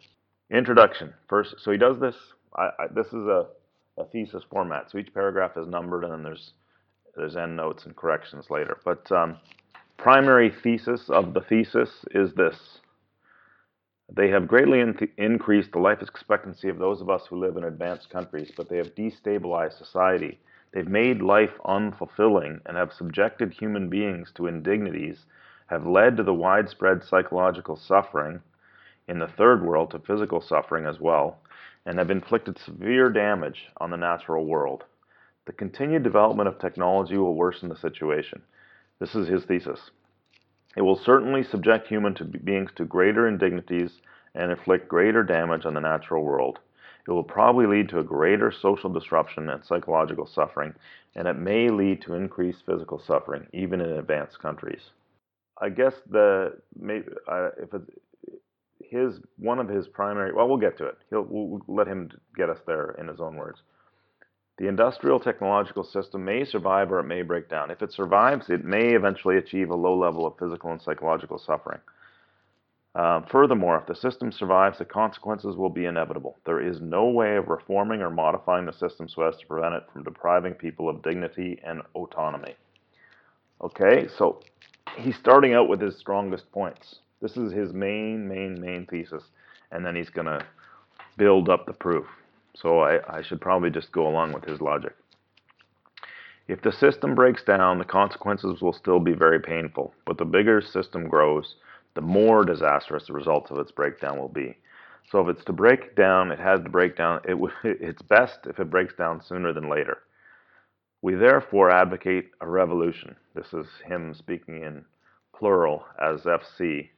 Introduction. 0.51 1.13
First, 1.27 1.55
so 1.59 1.71
he 1.71 1.77
does 1.77 1.99
this. 1.99 2.15
I, 2.55 2.69
I, 2.79 2.87
this 2.93 3.07
is 3.07 3.13
a, 3.13 3.47
a 3.97 4.05
thesis 4.11 4.43
format. 4.51 4.91
So 4.91 4.99
each 4.99 5.13
paragraph 5.13 5.57
is 5.57 5.67
numbered, 5.67 6.03
and 6.03 6.13
then 6.13 6.23
there's 6.23 6.53
there's 7.15 7.35
end 7.35 7.55
notes 7.55 7.85
and 7.85 7.95
corrections 7.95 8.49
later. 8.49 8.77
But 8.83 9.09
um, 9.11 9.37
primary 9.97 10.53
thesis 10.63 11.09
of 11.09 11.33
the 11.33 11.41
thesis 11.41 11.89
is 12.11 12.33
this. 12.33 12.55
They 14.11 14.29
have 14.29 14.47
greatly 14.47 14.79
in 14.79 14.97
increased 15.17 15.71
the 15.71 15.79
life 15.79 16.01
expectancy 16.01 16.69
of 16.69 16.77
those 16.77 17.01
of 17.01 17.09
us 17.09 17.25
who 17.25 17.37
live 17.37 17.57
in 17.57 17.63
advanced 17.63 18.09
countries, 18.09 18.51
but 18.55 18.69
they 18.69 18.77
have 18.77 18.95
destabilized 18.95 19.73
society. 19.73 20.39
They've 20.71 20.87
made 20.87 21.21
life 21.21 21.59
unfulfilling 21.65 22.61
and 22.65 22.77
have 22.77 22.93
subjected 22.93 23.53
human 23.53 23.89
beings 23.89 24.31
to 24.33 24.47
indignities 24.47 25.25
have 25.67 25.87
led 25.87 26.17
to 26.17 26.23
the 26.23 26.33
widespread 26.33 27.03
psychological 27.03 27.75
suffering 27.75 28.41
in 29.07 29.19
the 29.19 29.27
third 29.27 29.63
world 29.63 29.91
to 29.91 29.99
physical 29.99 30.41
suffering 30.41 30.85
as 30.85 30.99
well, 30.99 31.39
and 31.85 31.97
have 31.97 32.11
inflicted 32.11 32.57
severe 32.57 33.09
damage 33.09 33.69
on 33.77 33.89
the 33.89 33.97
natural 33.97 34.45
world. 34.45 34.83
The 35.45 35.53
continued 35.53 36.03
development 36.03 36.47
of 36.47 36.59
technology 36.59 37.17
will 37.17 37.35
worsen 37.35 37.69
the 37.69 37.75
situation. 37.75 38.41
This 38.99 39.15
is 39.15 39.27
his 39.27 39.45
thesis. 39.45 39.91
It 40.75 40.81
will 40.81 40.95
certainly 40.95 41.43
subject 41.43 41.87
human 41.87 42.13
to 42.15 42.25
beings 42.25 42.71
to 42.75 42.85
greater 42.85 43.27
indignities 43.27 44.01
and 44.33 44.51
inflict 44.51 44.87
greater 44.89 45.23
damage 45.23 45.65
on 45.65 45.73
the 45.73 45.79
natural 45.79 46.23
world. 46.23 46.59
It 47.07 47.11
will 47.11 47.23
probably 47.23 47.67
lead 47.67 47.89
to 47.89 47.99
a 47.99 48.03
greater 48.03 48.51
social 48.51 48.89
disruption 48.89 49.49
and 49.49 49.63
psychological 49.63 50.25
suffering, 50.25 50.73
and 51.15 51.27
it 51.27 51.37
may 51.37 51.69
lead 51.69 52.01
to 52.01 52.15
increased 52.15 52.65
physical 52.65 52.99
suffering, 52.99 53.47
even 53.53 53.79
in 53.79 53.91
advanced 53.91 54.39
countries. 54.39 54.89
I 55.61 55.69
guess 55.69 55.93
the 56.09 56.57
maybe 56.77 57.07
uh, 57.27 57.49
if 57.57 57.73
it's 57.73 57.89
his 58.81 59.19
one 59.37 59.59
of 59.59 59.67
his 59.67 59.87
primary 59.87 60.33
well 60.33 60.47
we'll 60.47 60.57
get 60.57 60.77
to 60.77 60.85
it 60.85 60.97
he'll 61.09 61.25
we'll 61.27 61.61
let 61.67 61.87
him 61.87 62.09
get 62.35 62.49
us 62.49 62.59
there 62.67 62.95
in 62.99 63.07
his 63.07 63.19
own 63.19 63.35
words 63.35 63.61
the 64.57 64.67
industrial 64.67 65.19
technological 65.19 65.83
system 65.83 66.23
may 66.23 66.45
survive 66.45 66.91
or 66.91 66.99
it 66.99 67.05
may 67.05 67.21
break 67.21 67.49
down 67.49 67.71
if 67.71 67.81
it 67.81 67.91
survives 67.91 68.49
it 68.49 68.63
may 68.63 68.93
eventually 68.93 69.37
achieve 69.37 69.69
a 69.69 69.75
low 69.75 69.97
level 69.97 70.25
of 70.25 70.37
physical 70.37 70.71
and 70.71 70.81
psychological 70.81 71.37
suffering 71.37 71.79
uh, 72.95 73.21
furthermore 73.29 73.77
if 73.77 73.87
the 73.87 73.95
system 73.95 74.31
survives 74.31 74.77
the 74.77 74.85
consequences 74.85 75.55
will 75.55 75.69
be 75.69 75.85
inevitable 75.85 76.37
there 76.45 76.61
is 76.61 76.79
no 76.81 77.07
way 77.07 77.35
of 77.35 77.47
reforming 77.47 78.01
or 78.01 78.09
modifying 78.09 78.65
the 78.65 78.73
system 78.73 79.07
so 79.07 79.23
as 79.23 79.35
to 79.37 79.45
prevent 79.47 79.75
it 79.75 79.83
from 79.91 80.03
depriving 80.03 80.53
people 80.53 80.89
of 80.89 81.01
dignity 81.03 81.59
and 81.65 81.81
autonomy 81.95 82.55
okay 83.61 84.07
so 84.17 84.39
he's 84.97 85.15
starting 85.17 85.53
out 85.53 85.67
with 85.67 85.81
his 85.81 85.97
strongest 85.97 86.51
points. 86.51 86.99
This 87.21 87.37
is 87.37 87.51
his 87.51 87.73
main, 87.73 88.27
main, 88.27 88.59
main 88.59 88.85
thesis, 88.85 89.23
and 89.71 89.85
then 89.85 89.95
he's 89.95 90.09
going 90.09 90.27
to 90.27 90.45
build 91.17 91.49
up 91.49 91.65
the 91.65 91.73
proof. 91.73 92.05
So 92.55 92.79
I, 92.79 93.17
I 93.17 93.21
should 93.21 93.41
probably 93.41 93.69
just 93.69 93.91
go 93.91 94.07
along 94.07 94.33
with 94.33 94.45
his 94.45 94.61
logic. 94.61 94.95
If 96.47 96.61
the 96.61 96.71
system 96.71 97.15
breaks 97.15 97.43
down, 97.43 97.79
the 97.79 97.85
consequences 97.85 98.61
will 98.61 98.73
still 98.73 98.99
be 98.99 99.13
very 99.13 99.39
painful, 99.39 99.93
but 100.05 100.17
the 100.17 100.25
bigger 100.25 100.61
system 100.61 101.07
grows, 101.07 101.55
the 101.95 102.01
more 102.01 102.45
disastrous 102.45 103.07
the 103.07 103.13
results 103.13 103.49
of 103.49 103.57
its 103.57 103.71
breakdown 103.71 104.19
will 104.19 104.29
be. 104.29 104.57
So 105.11 105.21
if 105.21 105.35
it's 105.35 105.45
to 105.45 105.53
break 105.53 105.95
down, 105.95 106.31
it 106.31 106.39
has 106.39 106.61
to 106.61 106.69
break 106.69 106.97
down. 106.97 107.21
It, 107.25 107.37
it's 107.63 108.01
best 108.01 108.39
if 108.45 108.59
it 108.59 108.69
breaks 108.69 108.93
down 108.95 109.23
sooner 109.23 109.53
than 109.53 109.69
later. 109.69 109.99
We 111.01 111.15
therefore 111.15 111.71
advocate 111.71 112.31
a 112.41 112.47
revolution. 112.47 113.15
This 113.35 113.53
is 113.53 113.67
him 113.85 114.13
speaking 114.13 114.63
in 114.63 114.85
plural 115.35 115.85
as 116.01 116.21
FC. 116.21 116.89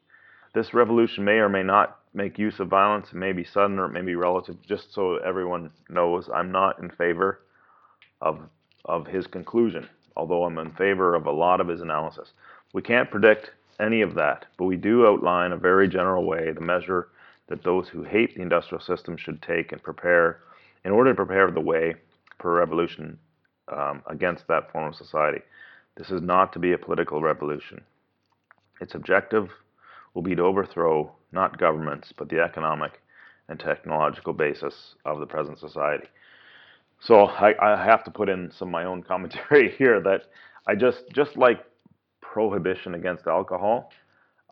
This 0.54 0.74
revolution 0.74 1.26
may 1.26 1.40
or 1.40 1.50
may 1.50 1.64
not 1.64 2.00
make 2.18 2.40
use 2.40 2.60
of 2.60 2.68
violence. 2.68 3.10
It 3.10 3.16
may 3.16 3.32
be 3.32 3.46
sudden 3.46 3.78
or 3.78 3.86
it 3.86 3.94
may 3.94 4.02
be 4.02 4.16
relative. 4.16 4.58
Just 4.68 4.94
so 4.94 5.18
everyone 5.18 5.70
knows, 5.88 6.28
I'm 6.34 6.52
not 6.52 6.80
in 6.80 6.90
favor 6.90 7.42
of, 8.22 8.40
of 8.86 9.06
his 9.06 9.28
conclusion, 9.28 9.88
although 10.18 10.44
I'm 10.44 10.58
in 10.58 10.72
favor 10.72 11.14
of 11.14 11.28
a 11.28 11.32
lot 11.32 11.62
of 11.62 11.68
his 11.68 11.82
analysis. 11.82 12.32
We 12.74 12.82
can't 12.82 13.12
predict 13.12 13.52
any 13.80 14.02
of 14.02 14.16
that, 14.16 14.48
but 14.58 14.66
we 14.66 14.76
do 14.76 15.06
outline 15.06 15.52
a 15.52 15.58
very 15.58 15.88
general 15.88 16.26
way 16.26 16.52
the 16.52 16.60
measure 16.60 17.10
that 17.48 17.64
those 17.64 17.88
who 17.88 18.04
hate 18.04 18.36
the 18.36 18.42
industrial 18.42 18.82
system 18.84 19.16
should 19.16 19.42
take 19.42 19.72
and 19.72 19.82
prepare 19.82 20.42
in 20.84 20.92
order 20.92 21.12
to 21.12 21.16
prepare 21.16 21.50
the 21.52 21.62
way 21.62 21.94
for 22.40 22.58
a 22.58 22.60
revolution 22.60 23.18
um, 23.72 24.02
against 24.08 24.48
that 24.48 24.72
form 24.72 24.88
of 24.88 24.96
society. 24.96 25.42
This 25.96 26.10
is 26.10 26.22
not 26.22 26.52
to 26.54 26.60
be 26.60 26.74
a 26.74 26.78
political 26.78 27.22
revolution. 27.22 27.82
Its 28.82 28.96
objective 28.96 29.50
will 30.14 30.24
be 30.24 30.36
to 30.36 30.42
overthrow 30.42 31.12
not 31.32 31.58
governments, 31.58 32.14
but 32.18 32.30
the 32.30 32.40
economic 32.40 33.02
and 33.50 33.60
technological 33.60 34.34
basis 34.34 34.96
of 35.06 35.20
the 35.20 35.26
present 35.26 35.60
society. 35.60 36.08
So 37.00 37.26
I, 37.26 37.54
I 37.62 37.84
have 37.84 38.04
to 38.06 38.12
put 38.12 38.30
in 38.30 38.52
some 38.52 38.70
of 38.70 38.72
my 38.72 38.86
own 38.86 39.04
commentary 39.08 39.72
here 39.78 40.02
that 40.02 40.24
I 40.68 40.76
just 40.76 41.04
just 41.14 41.38
like 41.38 41.64
prohibition 42.22 42.96
against 42.96 43.28
alcohol, 43.28 43.92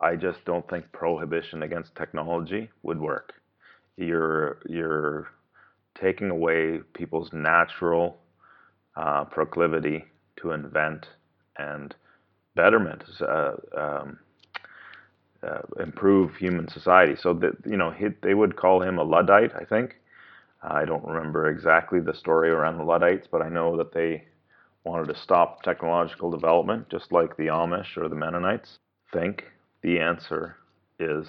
I 0.00 0.16
just 0.16 0.44
don't 0.44 0.68
think 0.68 0.90
prohibition 0.92 1.62
against 1.62 1.94
technology 1.94 2.70
would 2.82 3.00
work. 3.00 3.34
You're 3.96 4.58
you're 4.66 5.28
taking 6.00 6.30
away 6.30 6.80
people's 6.94 7.32
natural 7.32 8.18
uh, 8.96 9.24
proclivity 9.24 10.04
to 10.36 10.52
invent 10.52 11.06
and 11.58 11.94
betterment, 12.54 13.04
uh, 13.20 13.52
um, 13.76 14.18
uh, 15.46 15.82
improve 15.82 16.36
human 16.36 16.68
society. 16.68 17.16
So 17.16 17.34
that 17.34 17.52
you 17.64 17.76
know, 17.76 17.90
he, 17.90 18.06
they 18.22 18.34
would 18.34 18.56
call 18.56 18.82
him 18.82 18.98
a 18.98 19.04
luddite, 19.04 19.54
I 19.54 19.64
think. 19.64 19.96
I 20.62 20.84
don't 20.84 21.04
remember 21.04 21.48
exactly 21.48 22.00
the 22.00 22.14
story 22.14 22.50
around 22.50 22.78
the 22.78 22.84
luddites, 22.84 23.28
but 23.30 23.42
I 23.42 23.48
know 23.48 23.76
that 23.76 23.92
they 23.92 24.24
wanted 24.84 25.08
to 25.12 25.20
stop 25.20 25.62
technological 25.62 26.30
development, 26.30 26.88
just 26.88 27.12
like 27.12 27.36
the 27.36 27.46
Amish 27.48 27.96
or 27.96 28.08
the 28.08 28.16
Mennonites. 28.16 28.78
Think 29.12 29.44
the 29.82 30.00
answer 30.00 30.56
is 30.98 31.26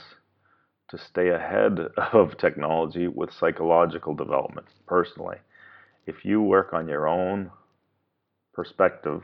to 0.89 0.97
stay 0.97 1.29
ahead 1.29 1.79
of 2.13 2.37
technology 2.37 3.07
with 3.07 3.31
psychological 3.33 4.15
development. 4.15 4.67
Personally, 4.87 5.37
if 6.05 6.23
you 6.23 6.41
work 6.41 6.73
on 6.73 6.87
your 6.87 7.07
own 7.07 7.51
perspective, 8.53 9.23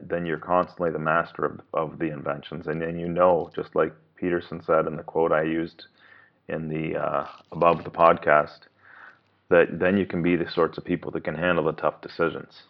then 0.00 0.26
you're 0.26 0.38
constantly 0.38 0.90
the 0.90 0.98
master 0.98 1.44
of, 1.44 1.60
of 1.74 1.98
the 1.98 2.12
inventions. 2.12 2.66
And 2.66 2.80
then 2.80 2.98
you 2.98 3.08
know, 3.08 3.50
just 3.54 3.74
like 3.74 3.92
Peterson 4.16 4.62
said 4.64 4.86
in 4.86 4.96
the 4.96 5.02
quote 5.02 5.32
I 5.32 5.42
used 5.42 5.86
in 6.48 6.68
the 6.68 6.98
uh, 6.98 7.26
above 7.52 7.84
the 7.84 7.90
podcast, 7.90 8.60
that 9.48 9.78
then 9.78 9.96
you 9.96 10.06
can 10.06 10.22
be 10.22 10.36
the 10.36 10.50
sorts 10.50 10.78
of 10.78 10.84
people 10.84 11.10
that 11.12 11.24
can 11.24 11.34
handle 11.34 11.64
the 11.64 11.72
tough 11.72 12.00
decisions. 12.00 12.62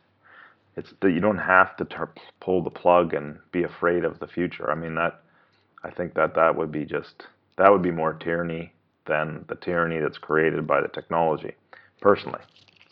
It's 0.76 0.92
that 1.00 1.10
you 1.10 1.20
don't 1.20 1.38
have 1.38 1.76
to 1.76 1.84
ter- 1.84 2.14
pull 2.40 2.62
the 2.62 2.70
plug 2.70 3.14
and 3.14 3.38
be 3.52 3.64
afraid 3.64 4.04
of 4.04 4.18
the 4.18 4.28
future. 4.28 4.70
I 4.70 4.74
mean 4.74 4.94
that 4.94 5.20
I 5.82 5.90
think 5.90 6.14
that 6.14 6.34
that 6.34 6.56
would 6.56 6.70
be 6.70 6.84
just 6.84 7.24
that 7.56 7.70
would 7.70 7.82
be 7.82 7.90
more 7.90 8.14
tyranny 8.14 8.72
than 9.06 9.44
the 9.48 9.56
tyranny 9.56 9.98
that's 9.98 10.18
created 10.18 10.66
by 10.66 10.80
the 10.80 10.88
technology, 10.88 11.54
personally. 12.00 12.40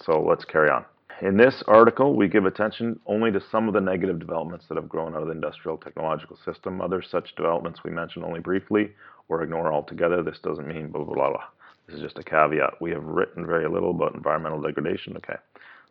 So 0.05 0.21
let's 0.21 0.45
carry 0.45 0.71
on. 0.71 0.85
In 1.21 1.37
this 1.37 1.65
article, 1.67 2.15
we 2.15 2.29
give 2.29 2.47
attention 2.47 3.01
only 3.07 3.33
to 3.33 3.41
some 3.51 3.67
of 3.67 3.75
the 3.75 3.81
negative 3.81 4.21
developments 4.21 4.67
that 4.69 4.77
have 4.77 4.89
grown 4.89 5.17
out 5.17 5.23
of 5.23 5.27
the 5.27 5.35
industrial 5.35 5.77
technological 5.77 6.39
system. 6.45 6.81
Other 6.81 7.03
such 7.03 7.35
developments 7.35 7.83
we 7.83 7.91
mention 7.91 8.23
only 8.23 8.39
briefly 8.39 8.93
or 9.29 9.43
ignore 9.43 9.73
altogether. 9.73 10.23
This 10.23 10.39
doesn't 10.39 10.69
mean 10.69 10.89
blah, 10.93 11.03
blah, 11.03 11.15
blah, 11.15 11.31
blah. 11.31 11.45
This 11.87 11.97
is 11.97 12.03
just 12.03 12.19
a 12.19 12.23
caveat. 12.23 12.81
We 12.81 12.93
have 12.93 13.03
written 13.03 13.47
very 13.47 13.69
little 13.69 13.91
about 13.91 14.15
environmental 14.15 14.63
degradation. 14.63 15.17
Okay, 15.17 15.35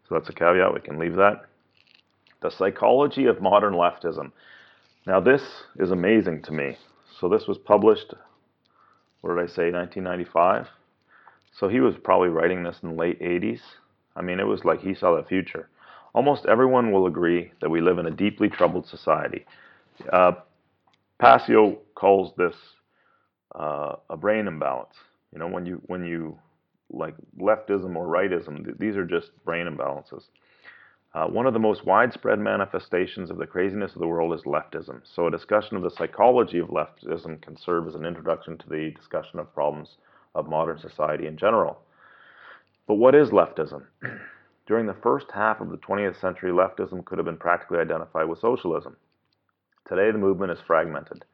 so 0.07 0.15
that's 0.15 0.29
a 0.29 0.33
caveat. 0.33 0.73
We 0.73 0.79
can 0.79 0.97
leave 0.97 1.15
that. 1.15 1.45
The 2.41 2.49
psychology 2.49 3.25
of 3.25 3.41
modern 3.41 3.73
leftism. 3.73 4.31
Now, 5.05 5.19
this 5.19 5.41
is 5.77 5.91
amazing 5.91 6.43
to 6.43 6.53
me. 6.53 6.77
So, 7.19 7.27
this 7.27 7.47
was 7.47 7.57
published, 7.57 8.13
what 9.21 9.35
did 9.35 9.43
I 9.43 9.47
say, 9.47 9.71
1995? 9.71 10.67
So, 11.59 11.67
he 11.67 11.79
was 11.79 11.95
probably 12.01 12.29
writing 12.29 12.63
this 12.63 12.77
in 12.83 12.89
the 12.89 12.95
late 12.95 13.19
80s. 13.19 13.59
I 14.17 14.21
mean, 14.21 14.39
it 14.39 14.47
was 14.47 14.65
like 14.65 14.81
he 14.81 14.95
saw 14.95 15.15
the 15.15 15.23
future. 15.27 15.69
Almost 16.13 16.45
everyone 16.47 16.91
will 16.91 17.05
agree 17.05 17.51
that 17.61 17.69
we 17.69 17.79
live 17.79 17.99
in 17.99 18.07
a 18.07 18.11
deeply 18.11 18.49
troubled 18.49 18.87
society. 18.87 19.45
Uh, 20.11 20.33
Passio 21.19 21.77
calls 21.95 22.33
this 22.37 22.55
uh, 23.55 23.95
a 24.09 24.17
brain 24.17 24.47
imbalance. 24.47 24.93
You 25.31 25.39
know, 25.39 25.47
when 25.47 25.65
you 25.65 25.81
when 25.85 26.03
you 26.03 26.37
like 26.89 27.15
leftism 27.39 27.95
or 27.95 28.07
rightism, 28.07 28.63
th- 28.65 28.77
these 28.79 28.95
are 28.95 29.05
just 29.05 29.31
brain 29.45 29.67
imbalances. 29.67 30.23
Uh, 31.13 31.25
one 31.27 31.47
of 31.47 31.53
the 31.53 31.59
most 31.59 31.85
widespread 31.85 32.39
manifestations 32.39 33.29
of 33.29 33.37
the 33.37 33.47
craziness 33.47 33.93
of 33.93 33.99
the 33.99 34.07
world 34.07 34.33
is 34.33 34.41
leftism. 34.45 35.01
So, 35.15 35.27
a 35.27 35.31
discussion 35.31 35.75
of 35.77 35.83
the 35.83 35.89
psychology 35.91 36.59
of 36.59 36.69
leftism 36.69 37.41
can 37.41 37.57
serve 37.57 37.87
as 37.87 37.95
an 37.95 38.05
introduction 38.05 38.57
to 38.57 38.69
the 38.69 38.91
discussion 38.95 39.39
of 39.39 39.53
problems 39.53 39.97
of 40.35 40.47
modern 40.47 40.79
society 40.79 41.27
in 41.27 41.37
general. 41.37 41.79
But 42.87 42.95
what 42.95 43.15
is 43.15 43.29
leftism? 43.31 43.83
During 44.65 44.85
the 44.85 44.93
first 45.03 45.27
half 45.33 45.59
of 45.59 45.69
the 45.69 45.77
20th 45.77 46.19
century, 46.19 46.51
leftism 46.51 47.03
could 47.03 47.17
have 47.17 47.25
been 47.25 47.37
practically 47.37 47.79
identified 47.79 48.29
with 48.29 48.39
socialism. 48.39 48.95
Today, 49.87 50.11
the 50.11 50.17
movement 50.17 50.53
is 50.53 50.59
fragmented, 50.65 51.25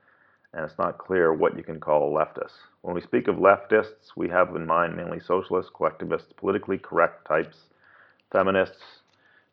and 0.54 0.66
it's 0.66 0.78
not 0.80 0.98
clear 0.98 1.32
what 1.32 1.56
you 1.56 1.64
can 1.64 1.80
call 1.80 2.10
a 2.10 2.20
leftist. 2.20 2.54
When 2.82 2.96
we 2.96 3.02
speak 3.02 3.28
of 3.28 3.36
leftists, 3.36 4.16
we 4.16 4.30
have 4.30 4.56
in 4.56 4.66
mind 4.66 4.98
mainly 4.98 5.20
socialists, 5.20 5.72
collectivists, 5.76 6.34
politically 6.38 6.80
correct 6.80 7.28
types, 7.28 7.58
feminists, 8.32 9.02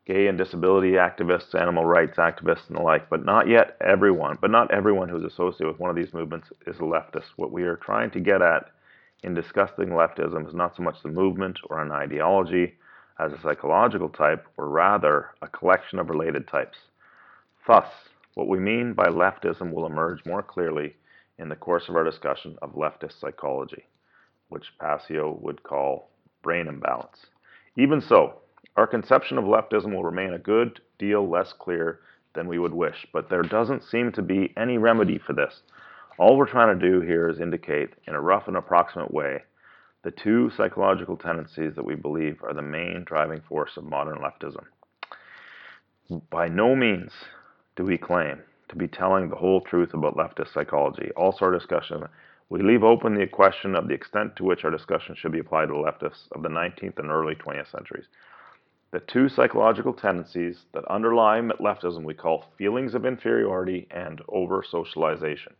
gay 0.05 0.25
and 0.27 0.37
disability 0.37 0.93
activists, 0.93 1.53
animal 1.53 1.85
rights 1.85 2.17
activists, 2.17 2.67
and 2.67 2.77
the 2.77 2.81
like, 2.81 3.09
but 3.09 3.23
not 3.23 3.47
yet 3.47 3.77
everyone, 3.79 4.39
but 4.41 4.49
not 4.49 4.71
everyone 4.71 5.07
who's 5.07 5.23
associated 5.23 5.67
with 5.67 5.79
one 5.79 5.91
of 5.91 5.95
these 5.95 6.13
movements 6.13 6.49
is 6.65 6.77
a 6.77 6.81
leftist. 6.81 7.29
What 7.35 7.51
we 7.51 7.63
are 7.63 7.77
trying 7.77 8.09
to 8.11 8.19
get 8.19 8.41
at 8.41 8.71
in 9.23 9.33
discussing 9.33 9.89
leftism 9.89 10.47
is 10.47 10.53
not 10.53 10.75
so 10.75 10.83
much 10.83 11.01
the 11.03 11.09
movement 11.09 11.59
or 11.69 11.81
an 11.81 11.91
ideology 11.91 12.75
as 13.19 13.31
a 13.33 13.41
psychological 13.41 14.09
type, 14.09 14.47
or 14.57 14.67
rather 14.67 15.27
a 15.41 15.47
collection 15.47 15.99
of 15.99 16.09
related 16.09 16.47
types. 16.47 16.77
Thus, 17.67 17.85
what 18.33 18.47
we 18.47 18.59
mean 18.59 18.93
by 18.93 19.07
leftism 19.07 19.71
will 19.71 19.85
emerge 19.85 20.25
more 20.25 20.41
clearly 20.41 20.95
in 21.37 21.49
the 21.49 21.55
course 21.55 21.87
of 21.87 21.95
our 21.95 22.03
discussion 22.03 22.57
of 22.61 22.73
leftist 22.73 23.19
psychology, 23.19 23.83
which 24.49 24.73
Passio 24.79 25.37
would 25.41 25.61
call 25.61 26.09
brain 26.41 26.67
imbalance. 26.67 27.27
Even 27.77 28.01
so, 28.01 28.41
our 28.75 28.87
conception 28.87 29.37
of 29.37 29.45
leftism 29.45 29.93
will 29.93 30.03
remain 30.03 30.33
a 30.33 30.39
good 30.39 30.79
deal 30.97 31.29
less 31.29 31.53
clear 31.53 31.99
than 32.33 32.47
we 32.47 32.57
would 32.57 32.73
wish, 32.73 33.05
but 33.13 33.29
there 33.29 33.43
doesn't 33.43 33.83
seem 33.83 34.11
to 34.13 34.21
be 34.21 34.53
any 34.57 34.77
remedy 34.77 35.17
for 35.17 35.33
this. 35.33 35.61
All 36.21 36.37
we're 36.37 36.45
trying 36.45 36.79
to 36.79 36.91
do 36.91 37.01
here 37.01 37.29
is 37.29 37.39
indicate, 37.39 37.95
in 38.05 38.13
a 38.13 38.21
rough 38.21 38.47
and 38.47 38.55
approximate 38.55 39.11
way, 39.11 39.41
the 40.03 40.11
two 40.11 40.51
psychological 40.55 41.17
tendencies 41.17 41.73
that 41.73 41.83
we 41.83 41.95
believe 41.95 42.43
are 42.43 42.53
the 42.53 42.61
main 42.61 43.03
driving 43.05 43.41
force 43.49 43.75
of 43.75 43.85
modern 43.85 44.19
leftism. 44.19 44.65
By 46.29 46.47
no 46.47 46.75
means 46.75 47.11
do 47.75 47.85
we 47.85 47.97
claim 47.97 48.43
to 48.69 48.75
be 48.75 48.87
telling 48.87 49.29
the 49.29 49.35
whole 49.35 49.61
truth 49.61 49.95
about 49.95 50.15
leftist 50.15 50.53
psychology. 50.53 51.09
Also, 51.17 51.45
our 51.45 51.51
discussion, 51.51 52.03
we 52.49 52.61
leave 52.61 52.83
open 52.83 53.15
the 53.15 53.25
question 53.25 53.73
of 53.73 53.87
the 53.87 53.95
extent 53.95 54.35
to 54.35 54.43
which 54.43 54.63
our 54.63 54.69
discussion 54.69 55.15
should 55.15 55.31
be 55.31 55.39
applied 55.39 55.69
to 55.69 55.73
the 55.73 55.79
leftists 55.79 56.31
of 56.33 56.43
the 56.43 56.49
19th 56.49 56.99
and 56.99 57.09
early 57.09 57.33
20th 57.33 57.71
centuries. 57.71 58.05
The 58.91 58.99
two 58.99 59.27
psychological 59.27 59.93
tendencies 59.93 60.65
that 60.75 60.85
underlie 60.85 61.41
leftism 61.41 62.03
we 62.03 62.13
call 62.13 62.45
feelings 62.59 62.93
of 62.93 63.07
inferiority 63.07 63.87
and 63.89 64.21
over 64.29 64.61
socialization. 64.61 65.55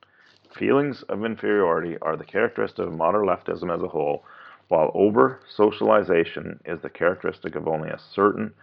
Feelings 0.58 1.04
of 1.04 1.24
inferiority 1.24 1.98
are 2.02 2.18
the 2.18 2.26
characteristic 2.26 2.86
of 2.86 2.94
modern 2.94 3.26
leftism 3.26 3.74
as 3.74 3.82
a 3.82 3.88
whole, 3.88 4.24
while 4.68 4.92
over 4.94 5.40
socialization 5.48 6.60
is 6.66 6.80
the 6.82 6.90
characteristic 6.90 7.56
of 7.56 7.68
only 7.68 7.90
a 7.90 8.00
certain 8.14 8.54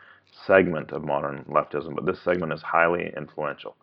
segment 0.47 0.93
of 0.93 1.05
modern 1.05 1.45
leftism, 1.49 1.95
but 1.95 2.05
this 2.05 2.20
segment 2.22 2.53
is 2.53 2.62
highly 2.62 3.12
influential. 3.16 3.76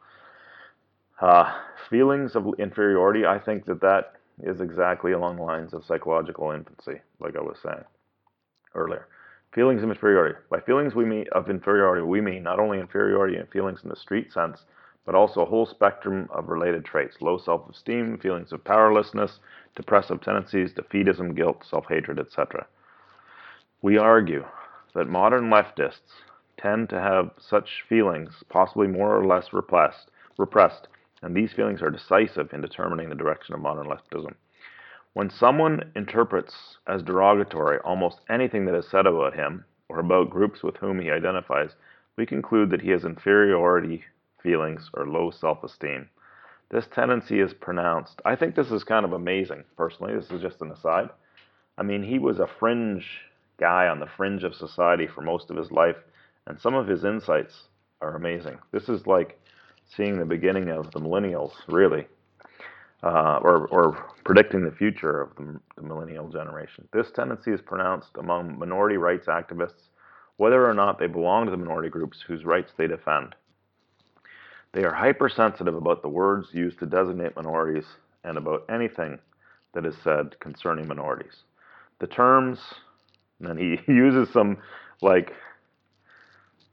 Uh, 1.20 1.52
feelings 1.90 2.36
of 2.36 2.48
inferiority, 2.60 3.26
I 3.26 3.40
think 3.40 3.66
that 3.66 3.82
that 3.82 4.14
is 4.44 4.62
exactly 4.62 5.14
along 5.14 5.38
the 5.38 5.44
lines 5.44 5.74
of 5.74 5.86
psychological 5.86 6.52
infancy, 6.52 7.02
like 7.20 7.36
I 7.36 7.42
was 7.42 7.58
saying 7.64 7.84
earlier. 8.76 9.08
Feelings 9.54 9.82
of 9.84 9.90
inferiority. 9.90 10.38
By 10.50 10.60
feelings 10.60 10.94
we 10.94 11.06
mean 11.06 11.26
of 11.32 11.50
inferiority, 11.50 12.04
we 12.04 12.22
mean 12.22 12.44
not 12.44 12.60
only 12.60 12.80
inferiority 12.80 13.38
and 13.38 13.50
feelings 13.50 13.80
in 13.84 13.90
the 13.90 13.96
street 13.96 14.34
sense, 14.34 14.66
but 15.06 15.16
also 15.16 15.42
a 15.42 15.46
whole 15.46 15.66
spectrum 15.66 16.28
of 16.32 16.50
related 16.50 16.84
traits: 16.84 17.22
low 17.22 17.38
self-esteem, 17.38 18.18
feelings 18.18 18.52
of 18.52 18.64
powerlessness, 18.64 19.40
depressive 19.76 20.22
tendencies, 20.22 20.74
defeatism, 20.74 21.36
guilt, 21.36 21.64
self-hatred, 21.70 22.20
etc. 22.20 22.66
We 23.82 23.98
argue 23.98 24.46
that 24.96 25.08
modern 25.08 25.50
leftists 25.50 26.24
tend 26.58 26.90
to 26.90 27.00
have 27.00 27.32
such 27.38 27.84
feelings, 27.88 28.44
possibly 28.50 28.88
more 28.88 29.16
or 29.16 29.26
less 29.26 29.54
repressed, 29.54 30.10
repressed, 30.38 30.88
and 31.22 31.36
these 31.36 31.54
feelings 31.54 31.82
are 31.82 31.92
decisive 31.92 32.52
in 32.54 32.62
determining 32.62 33.10
the 33.10 33.16
direction 33.16 33.54
of 33.54 33.62
modern 33.62 33.88
leftism. 33.88 34.34
When 35.14 35.30
someone 35.30 35.92
interprets 35.96 36.78
as 36.88 37.02
derogatory 37.04 37.80
almost 37.80 38.20
anything 38.30 38.66
that 38.66 38.76
is 38.76 38.88
said 38.90 39.06
about 39.06 39.34
him 39.34 39.66
or 39.88 40.00
about 40.00 40.30
groups 40.30 40.64
with 40.64 40.78
whom 40.78 41.00
he 41.00 41.12
identifies, 41.12 41.72
we 42.18 42.26
conclude 42.26 42.70
that 42.70 42.82
he 42.82 42.90
has 42.90 43.06
inferiority 43.06 44.04
feelings 44.46 44.90
or 44.94 45.08
low 45.08 45.32
self 45.32 45.64
esteem. 45.64 46.10
This 46.70 46.88
tendency 46.88 47.40
is 47.42 47.54
pronounced. 47.54 48.22
I 48.26 48.36
think 48.36 48.56
this 48.56 48.72
is 48.72 48.84
kind 48.84 49.06
of 49.06 49.14
amazing, 49.14 49.66
personally. 49.76 50.16
This 50.16 50.32
is 50.32 50.42
just 50.42 50.62
an 50.62 50.72
aside. 50.72 51.10
I 51.78 51.84
mean, 51.84 52.04
he 52.04 52.20
was 52.20 52.40
a 52.40 52.48
fringe 52.60 53.06
guy 53.60 53.88
on 53.88 54.00
the 54.00 54.08
fringe 54.18 54.44
of 54.44 54.56
society 54.56 55.08
for 55.08 55.22
most 55.22 55.52
of 55.52 55.58
his 55.58 55.72
life, 55.72 55.98
and 56.48 56.60
some 56.60 56.76
of 56.76 56.88
his 56.88 57.04
insights 57.04 57.64
are 58.02 58.16
amazing. 58.16 58.60
This 58.72 58.90
is 58.90 59.08
like 59.08 59.40
seeing 59.98 60.18
the 60.18 60.26
beginning 60.26 60.70
of 60.70 60.92
the 60.92 61.00
millennials, 61.00 61.54
really 61.68 62.08
uh, 63.06 63.40
or, 63.44 63.68
or 63.68 64.06
predicting 64.24 64.66
the 64.66 64.72
future 64.72 65.22
of 65.22 65.36
the, 65.36 65.60
the 65.76 65.84
millennial 65.84 66.28
generation. 66.28 66.88
This 66.92 67.12
tendency 67.12 67.52
is 67.52 67.62
pronounced 67.62 68.12
among 68.18 68.58
minority 68.58 68.98
rights 68.98 69.28
activists, 69.28 69.90
whether 70.38 70.68
or 70.68 70.74
not 70.74 71.00
they 71.00 71.08
belong 71.08 71.46
to 71.46 71.52
the 71.52 71.58
minority 71.58 71.90
groups 71.90 72.24
whose 72.28 72.46
rights 72.46 72.74
they 72.78 72.88
defend. 72.88 73.36
They 74.76 74.84
are 74.84 74.94
hypersensitive 74.94 75.74
about 75.74 76.02
the 76.02 76.10
words 76.10 76.50
used 76.52 76.80
to 76.80 76.86
designate 76.86 77.34
minorities 77.38 77.86
and 78.26 78.38
about 78.38 78.66
anything 78.70 79.20
that 79.74 79.86
is 79.86 79.96
said 80.04 80.38
concerning 80.42 80.86
minorities. 80.86 81.44
The 82.00 82.08
terms, 82.08 82.60
and 83.40 83.58
he 83.58 83.80
uses 83.88 84.34
some 84.34 84.58
like 85.02 85.32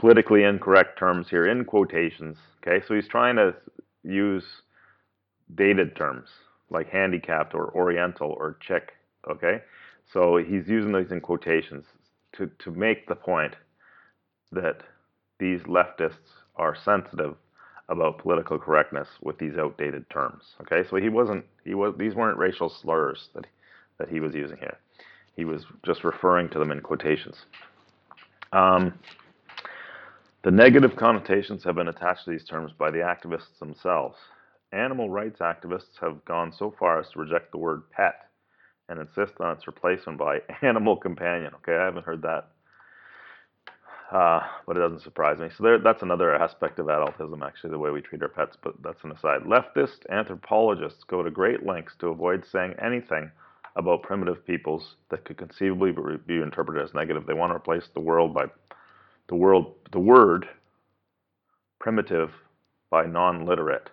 politically 0.00 0.42
incorrect 0.42 0.98
terms 0.98 1.28
here 1.30 1.46
in 1.46 1.64
quotations. 1.64 2.38
Okay, 2.66 2.84
so 2.84 2.92
he's 2.96 3.06
trying 3.06 3.36
to 3.36 3.54
use 4.02 4.46
dated 5.54 5.94
terms 5.94 6.28
like 6.70 6.88
handicapped 6.88 7.54
or 7.54 7.70
oriental 7.76 8.32
or 8.32 8.56
chick. 8.60 8.94
Okay, 9.30 9.60
so 10.12 10.38
he's 10.38 10.66
using 10.66 10.92
these 10.92 11.12
in 11.12 11.20
quotations 11.20 11.84
to, 12.32 12.50
to 12.58 12.72
make 12.72 13.06
the 13.06 13.14
point 13.14 13.54
that 14.50 14.82
these 15.38 15.60
leftists 15.60 16.42
are 16.56 16.74
sensitive 16.74 17.36
about 17.92 18.18
political 18.18 18.58
correctness 18.58 19.06
with 19.22 19.38
these 19.38 19.56
outdated 19.56 20.08
terms. 20.10 20.42
Okay, 20.62 20.88
so 20.88 20.96
he 20.96 21.08
wasn't 21.08 21.44
he 21.64 21.74
was 21.74 21.94
these 21.98 22.14
weren't 22.14 22.38
racial 22.38 22.68
slurs 22.68 23.28
that 23.34 23.46
that 23.98 24.08
he 24.08 24.18
was 24.18 24.34
using 24.34 24.56
here. 24.58 24.78
He 25.36 25.44
was 25.44 25.64
just 25.86 26.02
referring 26.04 26.48
to 26.50 26.58
them 26.58 26.72
in 26.72 26.80
quotations. 26.80 27.36
Um, 28.52 28.98
the 30.42 30.50
negative 30.50 30.96
connotations 30.96 31.62
have 31.64 31.76
been 31.76 31.88
attached 31.88 32.24
to 32.24 32.30
these 32.32 32.44
terms 32.44 32.72
by 32.76 32.90
the 32.90 32.98
activists 32.98 33.58
themselves 33.60 34.16
animal 34.72 35.10
rights 35.10 35.40
activists 35.40 35.98
have 36.00 36.24
gone 36.24 36.52
so 36.58 36.74
far 36.78 36.98
as 36.98 37.08
to 37.10 37.18
reject 37.20 37.52
the 37.52 37.58
word 37.58 37.82
pet 37.90 38.28
and 38.88 38.98
insist 38.98 39.32
on 39.40 39.56
its 39.56 39.66
replacement 39.66 40.18
by 40.18 40.38
animal 40.62 40.96
companion. 40.96 41.52
Okay, 41.56 41.76
I 41.76 41.84
haven't 41.84 42.04
heard 42.04 42.22
that, 42.22 42.48
uh, 44.12 44.40
but 44.66 44.76
it 44.76 44.80
doesn't 44.80 45.00
surprise 45.02 45.38
me. 45.38 45.48
So 45.56 45.64
there, 45.64 45.78
that's 45.78 46.02
another 46.02 46.34
aspect 46.34 46.78
of 46.78 46.86
adultism, 46.86 47.42
actually, 47.42 47.70
the 47.70 47.78
way 47.78 47.90
we 47.90 48.02
treat 48.02 48.22
our 48.22 48.28
pets, 48.28 48.56
but 48.62 48.74
that's 48.82 49.02
an 49.04 49.12
aside. 49.12 49.42
Leftist 49.42 50.08
anthropologists 50.10 51.02
go 51.04 51.22
to 51.22 51.30
great 51.30 51.64
lengths 51.64 51.96
to 52.00 52.08
avoid 52.08 52.44
saying 52.44 52.74
anything 52.82 53.30
about 53.74 54.02
primitive 54.02 54.46
peoples 54.46 54.96
that 55.10 55.24
could 55.24 55.38
conceivably 55.38 55.92
be 56.26 56.42
interpreted 56.42 56.82
as 56.82 56.92
negative. 56.92 57.24
They 57.26 57.32
want 57.32 57.52
to 57.52 57.56
replace 57.56 57.88
the 57.94 58.00
world 58.00 58.34
by 58.34 58.44
the 59.28 59.34
world, 59.34 59.74
the 59.92 59.98
word 60.00 60.46
primitive 61.80 62.32
by 62.90 63.06
non-literate. 63.06 63.88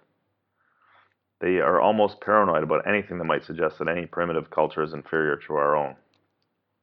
They 1.39 1.59
are 1.59 1.79
almost 1.79 2.19
paranoid 2.19 2.63
about 2.63 2.85
anything 2.85 3.19
that 3.19 3.23
might 3.23 3.45
suggest 3.45 3.79
that 3.79 3.87
any 3.87 4.05
primitive 4.05 4.49
culture 4.49 4.83
is 4.83 4.91
inferior 4.91 5.37
to 5.47 5.53
our 5.53 5.77
own. 5.77 5.95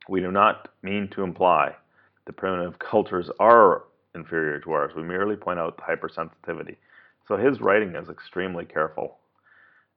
We 0.09 0.21
do 0.21 0.33
not 0.33 0.69
mean 0.83 1.09
to 1.09 1.23
imply 1.23 1.75
that 2.27 2.37
primitive 2.37 2.79
cultures 2.81 3.31
are 3.41 3.85
inferior 4.15 4.61
to 4.61 4.73
ours. 4.73 4.93
We 4.97 5.05
merely 5.05 5.37
point 5.37 5.61
out 5.61 5.77
the 5.79 5.85
hypersensitivity. 5.85 6.77
So 7.29 7.37
his 7.37 7.61
writing 7.63 7.97
is 7.97 8.11
extremely 8.11 8.67
careful 8.67 9.19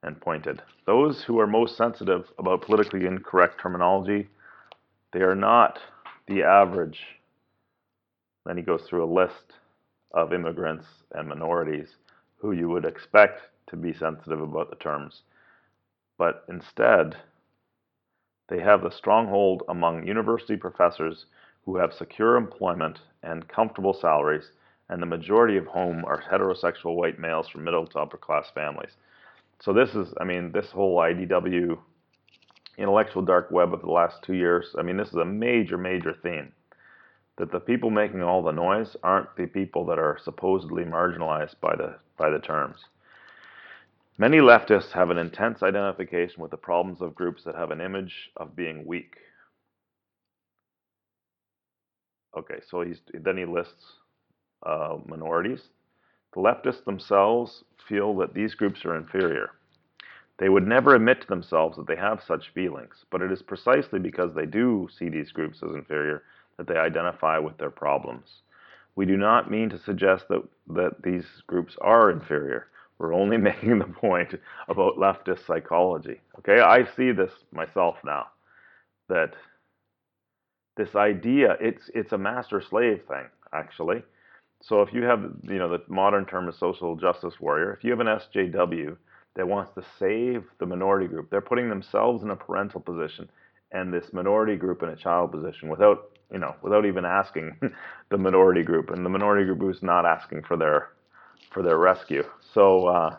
and 0.03 0.19
pointed. 0.21 0.61
Those 0.87 1.23
who 1.23 1.39
are 1.39 1.47
most 1.47 1.77
sensitive 1.77 2.27
about 2.39 2.63
politically 2.63 3.05
incorrect 3.07 3.61
terminology, 3.61 4.29
they 5.13 5.21
are 5.21 5.35
not 5.35 5.79
the 6.27 6.43
average. 6.43 7.01
Then 8.45 8.57
he 8.57 8.63
goes 8.63 8.83
through 8.83 9.05
a 9.05 9.13
list 9.21 9.53
of 10.13 10.33
immigrants 10.33 10.87
and 11.13 11.29
minorities 11.29 11.89
who 12.37 12.53
you 12.53 12.69
would 12.69 12.85
expect 12.85 13.41
to 13.67 13.77
be 13.77 13.93
sensitive 13.93 14.41
about 14.41 14.69
the 14.71 14.77
terms. 14.77 15.23
but 16.17 16.45
instead, 16.49 17.17
they 18.49 18.59
have 18.61 18.81
the 18.83 18.91
stronghold 18.91 19.63
among 19.69 20.07
university 20.07 20.57
professors 20.57 21.25
who 21.65 21.77
have 21.77 21.93
secure 21.93 22.35
employment 22.35 22.99
and 23.23 23.47
comfortable 23.47 23.93
salaries, 23.93 24.51
and 24.89 25.01
the 25.01 25.05
majority 25.05 25.57
of 25.57 25.67
whom 25.67 26.03
are 26.05 26.21
heterosexual 26.21 26.95
white 26.95 27.19
males 27.19 27.47
from 27.47 27.63
middle 27.63 27.85
to 27.87 27.99
upper 27.99 28.17
class 28.17 28.49
families. 28.53 28.97
So 29.59 29.73
this 29.73 29.93
is, 29.93 30.13
I 30.19 30.23
mean, 30.23 30.51
this 30.51 30.71
whole 30.71 30.97
IDW 30.97 31.77
intellectual 32.77 33.21
dark 33.21 33.51
web 33.51 33.73
of 33.73 33.81
the 33.81 33.91
last 33.91 34.23
two 34.23 34.33
years, 34.33 34.73
I 34.77 34.81
mean, 34.81 34.97
this 34.97 35.09
is 35.09 35.15
a 35.15 35.25
major, 35.25 35.77
major 35.77 36.13
theme. 36.23 36.53
That 37.37 37.51
the 37.51 37.59
people 37.59 37.89
making 37.89 38.23
all 38.23 38.41
the 38.41 38.51
noise 38.51 38.95
aren't 39.03 39.35
the 39.35 39.45
people 39.45 39.85
that 39.87 39.99
are 39.99 40.17
supposedly 40.23 40.83
marginalized 40.83 41.55
by 41.61 41.75
the, 41.75 41.95
by 42.17 42.29
the 42.29 42.39
terms. 42.39 42.85
Many 44.17 44.37
leftists 44.39 44.91
have 44.91 45.09
an 45.09 45.17
intense 45.17 45.63
identification 45.63 46.41
with 46.41 46.51
the 46.51 46.57
problems 46.57 47.01
of 47.01 47.15
groups 47.15 47.43
that 47.43 47.55
have 47.55 47.71
an 47.71 47.79
image 47.79 48.31
of 48.35 48.55
being 48.55 48.85
weak. 48.85 49.15
Okay, 52.37 52.59
so 52.69 52.81
he's, 52.81 52.99
then 53.13 53.37
he 53.37 53.45
lists 53.45 53.85
uh, 54.65 54.97
minorities. 55.05 55.61
The 56.33 56.41
leftists 56.41 56.85
themselves 56.85 57.63
feel 57.87 58.15
that 58.17 58.33
these 58.33 58.53
groups 58.53 58.85
are 58.85 58.95
inferior. 58.95 59.51
They 60.37 60.49
would 60.49 60.67
never 60.67 60.95
admit 60.95 61.21
to 61.21 61.27
themselves 61.27 61.75
that 61.77 61.87
they 61.87 61.97
have 61.97 62.23
such 62.23 62.53
feelings, 62.53 63.05
but 63.11 63.21
it 63.21 63.31
is 63.31 63.41
precisely 63.41 63.99
because 63.99 64.33
they 64.33 64.45
do 64.45 64.87
see 64.97 65.09
these 65.09 65.31
groups 65.31 65.61
as 65.63 65.75
inferior 65.75 66.23
that 66.57 66.67
they 66.67 66.77
identify 66.77 67.37
with 67.39 67.57
their 67.57 67.69
problems. 67.69 68.41
We 68.95 69.05
do 69.05 69.17
not 69.17 69.51
mean 69.51 69.69
to 69.69 69.79
suggest 69.79 70.27
that, 70.29 70.43
that 70.67 71.01
these 71.03 71.25
groups 71.47 71.75
are 71.81 72.11
inferior. 72.11 72.67
We're 72.99 73.13
only 73.13 73.37
making 73.49 73.79
the 73.79 73.85
point 73.85 74.35
about 74.67 74.97
leftist 74.97 75.45
psychology. 75.45 76.21
Okay, 76.39 76.61
I 76.61 76.85
see 76.95 77.11
this 77.11 77.31
myself 77.51 77.97
now. 78.05 78.27
That 79.09 79.33
this 80.79 80.95
idea, 80.95 81.57
it's 81.59 81.91
it's 81.93 82.13
a 82.13 82.17
master 82.17 82.61
slave 82.61 83.01
thing, 83.07 83.25
actually. 83.53 84.01
So 84.61 84.81
if 84.81 84.93
you 84.93 85.03
have, 85.03 85.23
you 85.43 85.59
know, 85.59 85.69
the 85.69 85.83
modern 85.89 86.25
term 86.25 86.49
is 86.49 86.57
social 86.57 86.95
justice 86.95 87.39
warrior, 87.39 87.73
if 87.73 87.83
you 87.83 87.91
have 87.91 87.99
an 87.99 88.07
SJW 88.07 88.97
that 89.35 89.47
wants 89.47 89.71
to 89.75 89.83
save 89.99 90.43
the 90.59 90.65
minority 90.65 91.07
group. 91.07 91.29
They're 91.29 91.41
putting 91.41 91.69
themselves 91.69 92.23
in 92.23 92.31
a 92.31 92.35
parental 92.35 92.81
position 92.81 93.29
and 93.71 93.93
this 93.93 94.11
minority 94.13 94.55
group 94.55 94.81
in 94.83 94.89
a 94.89 94.95
child 94.95 95.31
position 95.31 95.69
without, 95.69 96.17
you 96.31 96.39
know, 96.39 96.55
without 96.61 96.85
even 96.85 97.05
asking 97.05 97.57
the 98.09 98.17
minority 98.17 98.63
group, 98.63 98.89
and 98.89 99.05
the 99.05 99.09
minority 99.09 99.45
group 99.45 99.75
is 99.75 99.83
not 99.83 100.05
asking 100.05 100.43
for 100.43 100.57
their 100.57 100.89
for 101.51 101.61
their 101.61 101.77
rescue. 101.77 102.23
So 102.53 102.87
uh, 102.87 103.17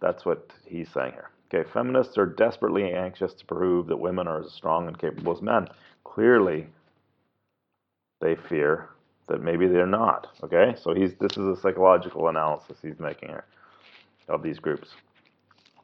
that's 0.00 0.24
what 0.24 0.50
he's 0.66 0.90
saying 0.90 1.12
here. 1.12 1.30
Okay, 1.52 1.68
feminists 1.72 2.18
are 2.18 2.26
desperately 2.26 2.92
anxious 2.92 3.32
to 3.34 3.44
prove 3.44 3.86
that 3.86 3.96
women 3.96 4.26
are 4.26 4.42
as 4.42 4.52
strong 4.52 4.88
and 4.88 4.98
capable 4.98 5.32
as 5.32 5.42
men. 5.42 5.68
Clearly, 6.16 6.66
they 8.22 8.36
fear 8.48 8.88
that 9.28 9.42
maybe 9.42 9.66
they're 9.66 9.86
not. 9.86 10.28
Okay, 10.42 10.74
so 10.82 10.94
he's 10.94 11.12
this 11.20 11.32
is 11.32 11.46
a 11.46 11.60
psychological 11.60 12.28
analysis 12.28 12.78
he's 12.80 12.98
making 12.98 13.28
here 13.28 13.44
of 14.26 14.42
these 14.42 14.58
groups. 14.58 14.88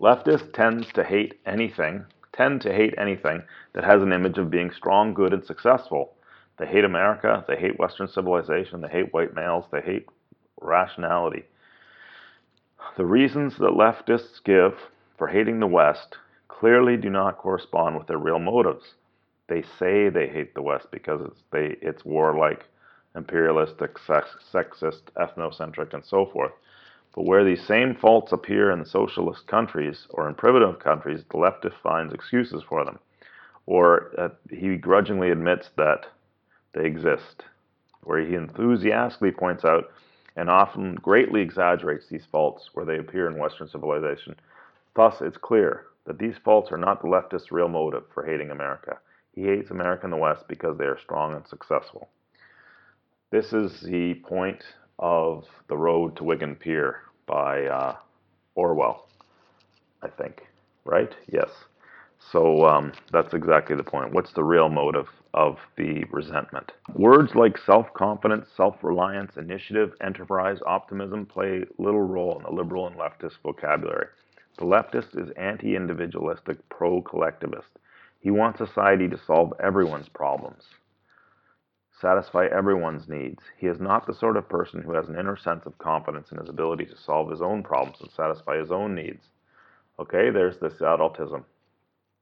Leftists 0.00 0.50
tends 0.54 0.90
to 0.94 1.04
hate 1.04 1.38
anything, 1.44 2.06
tend 2.32 2.62
to 2.62 2.72
hate 2.72 2.94
anything 2.96 3.42
that 3.74 3.84
has 3.84 4.00
an 4.00 4.14
image 4.14 4.38
of 4.38 4.50
being 4.50 4.70
strong, 4.70 5.12
good, 5.12 5.34
and 5.34 5.44
successful. 5.44 6.14
They 6.56 6.66
hate 6.66 6.84
America, 6.86 7.44
they 7.46 7.56
hate 7.56 7.78
Western 7.78 8.08
civilization, 8.08 8.80
they 8.80 8.88
hate 8.88 9.12
white 9.12 9.34
males, 9.34 9.66
they 9.70 9.82
hate 9.82 10.06
rationality. 10.62 11.42
The 12.96 13.04
reasons 13.04 13.58
that 13.58 13.76
leftists 13.76 14.42
give 14.42 14.78
for 15.18 15.26
hating 15.28 15.60
the 15.60 15.66
West 15.66 16.16
clearly 16.48 16.96
do 16.96 17.10
not 17.10 17.36
correspond 17.36 17.98
with 17.98 18.06
their 18.06 18.16
real 18.16 18.38
motives. 18.38 18.94
They 19.52 19.62
say 19.78 20.08
they 20.08 20.28
hate 20.28 20.54
the 20.54 20.62
West 20.62 20.86
because 20.90 21.20
it's, 21.20 21.42
they, 21.50 21.76
it's 21.82 22.06
warlike, 22.06 22.64
imperialistic, 23.14 23.98
sexist, 23.98 25.02
ethnocentric, 25.14 25.92
and 25.92 26.02
so 26.02 26.24
forth. 26.24 26.52
But 27.14 27.26
where 27.26 27.44
these 27.44 27.62
same 27.66 27.94
faults 27.94 28.32
appear 28.32 28.70
in 28.70 28.82
socialist 28.86 29.46
countries 29.46 30.06
or 30.08 30.26
in 30.26 30.36
primitive 30.36 30.78
countries, 30.78 31.22
the 31.30 31.36
leftist 31.36 31.74
finds 31.82 32.14
excuses 32.14 32.62
for 32.66 32.82
them. 32.86 32.98
Or 33.66 34.14
uh, 34.16 34.30
he 34.48 34.78
grudgingly 34.78 35.30
admits 35.30 35.68
that 35.76 36.06
they 36.72 36.86
exist, 36.86 37.44
where 38.04 38.24
he 38.24 38.34
enthusiastically 38.34 39.32
points 39.32 39.66
out 39.66 39.92
and 40.34 40.48
often 40.48 40.94
greatly 40.94 41.42
exaggerates 41.42 42.08
these 42.08 42.24
faults 42.32 42.70
where 42.72 42.86
they 42.86 42.96
appear 42.96 43.28
in 43.28 43.36
Western 43.36 43.68
civilization. 43.68 44.34
Thus, 44.96 45.20
it's 45.20 45.36
clear 45.36 45.88
that 46.06 46.18
these 46.18 46.38
faults 46.42 46.72
are 46.72 46.78
not 46.78 47.02
the 47.02 47.08
leftist's 47.08 47.52
real 47.52 47.68
motive 47.68 48.04
for 48.14 48.24
hating 48.24 48.50
America. 48.50 48.96
He 49.34 49.42
hates 49.44 49.70
America 49.70 50.04
and 50.04 50.12
the 50.12 50.16
West 50.18 50.44
because 50.48 50.76
they 50.78 50.84
are 50.84 50.98
strong 50.98 51.34
and 51.34 51.46
successful. 51.46 52.08
This 53.30 53.52
is 53.52 53.80
the 53.80 54.14
point 54.14 54.62
of 54.98 55.46
The 55.68 55.76
Road 55.76 56.16
to 56.16 56.24
Wigan 56.24 56.54
Pier 56.54 57.00
by 57.26 57.64
uh, 57.66 57.96
Orwell, 58.54 59.08
I 60.02 60.08
think. 60.08 60.46
Right? 60.84 61.14
Yes. 61.32 61.48
So 62.30 62.66
um, 62.66 62.92
that's 63.10 63.34
exactly 63.34 63.74
the 63.76 63.82
point. 63.82 64.12
What's 64.12 64.32
the 64.32 64.44
real 64.44 64.68
motive 64.68 65.08
of 65.34 65.58
the 65.76 66.04
resentment? 66.10 66.72
Words 66.94 67.34
like 67.34 67.58
self 67.58 67.92
confidence, 67.94 68.48
self 68.56 68.76
reliance, 68.82 69.36
initiative, 69.36 69.92
enterprise, 70.00 70.58
optimism 70.66 71.26
play 71.26 71.64
little 71.78 72.02
role 72.02 72.36
in 72.36 72.44
the 72.44 72.50
liberal 72.50 72.86
and 72.86 72.96
leftist 72.96 73.38
vocabulary. 73.42 74.06
The 74.58 74.64
leftist 74.64 75.18
is 75.20 75.30
anti 75.36 75.74
individualistic, 75.74 76.56
pro 76.68 77.00
collectivist. 77.02 77.78
He 78.22 78.30
wants 78.30 78.58
society 78.58 79.08
to 79.08 79.18
solve 79.18 79.52
everyone's 79.60 80.08
problems 80.08 80.64
satisfy 82.02 82.46
everyone's 82.46 83.08
needs. 83.08 83.40
He 83.56 83.68
is 83.68 83.78
not 83.80 84.06
the 84.06 84.12
sort 84.12 84.36
of 84.36 84.48
person 84.48 84.82
who 84.82 84.92
has 84.92 85.08
an 85.08 85.18
inner 85.18 85.36
sense 85.36 85.64
of 85.64 85.78
confidence 85.78 86.32
in 86.32 86.38
his 86.38 86.48
ability 86.48 86.84
to 86.86 86.96
solve 86.96 87.30
his 87.30 87.40
own 87.40 87.62
problems 87.62 87.98
and 88.00 88.10
satisfy 88.10 88.58
his 88.58 88.72
own 88.72 88.94
needs. 88.94 89.24
Okay, 90.00 90.30
there's 90.30 90.58
this 90.58 90.74
adultism 90.80 91.44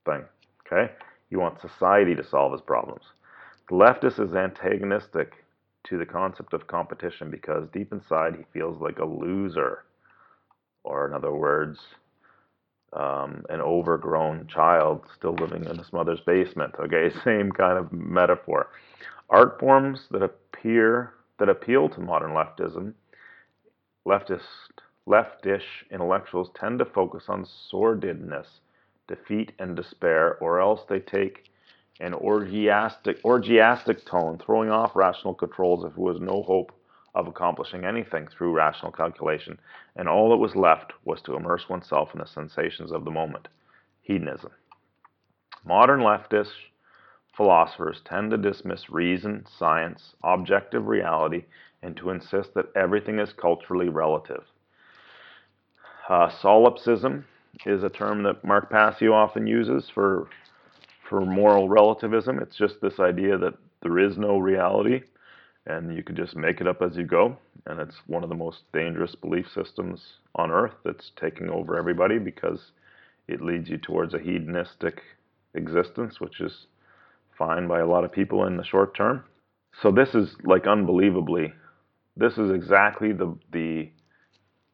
thing. 0.05 0.22
Okay, 0.66 0.93
he 1.31 1.36
wants 1.36 1.62
society 1.62 2.14
to 2.14 2.22
solve 2.22 2.52
his 2.52 2.60
problems. 2.60 3.05
The 3.70 3.77
leftist 3.77 4.20
is 4.20 4.35
antagonistic 4.35 5.32
to 5.85 5.97
the 5.97 6.05
concept 6.05 6.52
of 6.52 6.66
competition 6.66 7.31
because 7.31 7.66
deep 7.72 7.90
inside 7.90 8.35
he 8.36 8.44
feels 8.52 8.81
like 8.82 8.98
a 8.98 9.05
loser, 9.05 9.85
or 10.85 11.09
in 11.09 11.14
other 11.14 11.32
words, 11.32 11.78
um, 12.92 13.44
an 13.48 13.60
overgrown 13.60 14.46
child 14.46 15.04
still 15.16 15.34
living 15.34 15.64
in 15.64 15.78
his 15.78 15.92
mother's 15.92 16.20
basement. 16.20 16.74
Okay, 16.78 17.10
same 17.24 17.52
kind 17.52 17.78
of 17.78 17.92
metaphor. 17.92 18.68
Art 19.28 19.58
forms 19.60 20.00
that 20.10 20.22
appear 20.22 21.14
that 21.38 21.48
appeal 21.48 21.88
to 21.88 22.00
modern 22.00 22.32
leftism, 22.32 22.92
leftist, 24.06 24.40
leftish 25.08 25.62
intellectuals 25.90 26.50
tend 26.54 26.78
to 26.78 26.84
focus 26.84 27.24
on 27.28 27.46
sordidness, 27.72 28.46
defeat, 29.08 29.52
and 29.58 29.74
despair, 29.76 30.36
or 30.38 30.60
else 30.60 30.80
they 30.88 31.00
take 31.00 31.50
an 32.00 32.12
orgiastic, 32.12 33.20
orgiastic 33.22 34.04
tone, 34.04 34.38
throwing 34.44 34.70
off 34.70 34.96
rational 34.96 35.34
controls 35.34 35.84
if 35.84 35.94
there 35.94 36.04
was 36.04 36.20
no 36.20 36.42
hope 36.42 36.72
of 37.14 37.26
accomplishing 37.26 37.84
anything 37.84 38.28
through 38.28 38.52
rational 38.52 38.92
calculation, 38.92 39.58
and 39.96 40.08
all 40.08 40.30
that 40.30 40.36
was 40.36 40.54
left 40.54 40.92
was 41.04 41.20
to 41.22 41.34
immerse 41.34 41.68
oneself 41.68 42.10
in 42.14 42.20
the 42.20 42.26
sensations 42.26 42.92
of 42.92 43.04
the 43.04 43.10
moment 43.10 43.48
hedonism. 44.02 44.50
Modern 45.64 46.00
leftist 46.00 46.52
philosophers 47.36 48.00
tend 48.04 48.30
to 48.30 48.36
dismiss 48.36 48.90
reason, 48.90 49.44
science, 49.58 50.14
objective 50.24 50.86
reality, 50.86 51.44
and 51.82 51.96
to 51.96 52.10
insist 52.10 52.54
that 52.54 52.70
everything 52.74 53.18
is 53.18 53.32
culturally 53.32 53.88
relative. 53.88 54.42
Uh, 56.08 56.28
solipsism 56.40 57.24
is 57.66 57.82
a 57.82 57.88
term 57.88 58.22
that 58.22 58.44
Mark 58.44 58.70
Passio 58.70 59.12
often 59.12 59.46
uses 59.46 59.88
for, 59.94 60.28
for 61.08 61.20
moral 61.20 61.68
relativism. 61.68 62.38
It's 62.40 62.56
just 62.56 62.80
this 62.80 62.98
idea 62.98 63.38
that 63.38 63.54
there 63.82 63.98
is 63.98 64.18
no 64.18 64.38
reality 64.38 65.02
and 65.70 65.94
you 65.94 66.02
can 66.02 66.16
just 66.16 66.36
make 66.36 66.60
it 66.60 66.66
up 66.66 66.82
as 66.82 66.97
you 66.97 67.05
go. 67.05 67.36
And 67.66 67.80
it's 67.80 67.97
one 68.06 68.22
of 68.22 68.28
the 68.28 68.34
most 68.34 68.60
dangerous 68.72 69.14
belief 69.14 69.47
systems 69.55 70.01
on 70.34 70.51
earth 70.51 70.74
that's 70.84 71.12
taking 71.20 71.48
over 71.48 71.76
everybody 71.78 72.18
because 72.18 72.72
it 73.28 73.40
leads 73.40 73.68
you 73.68 73.78
towards 73.78 74.14
a 74.14 74.18
hedonistic 74.18 75.02
existence, 75.55 76.20
which 76.20 76.40
is 76.40 76.66
fine 77.38 77.68
by 77.68 77.80
a 77.80 77.86
lot 77.86 78.05
of 78.05 78.12
people 78.12 78.47
in 78.47 78.56
the 78.56 78.64
short 78.64 78.97
term. 78.97 79.24
So 79.82 79.90
this 79.92 80.14
is 80.14 80.34
like 80.44 80.66
unbelievably, 80.66 81.52
this 82.16 82.32
is 82.34 82.51
exactly 82.51 83.12
the 83.12 83.36
the 83.52 83.90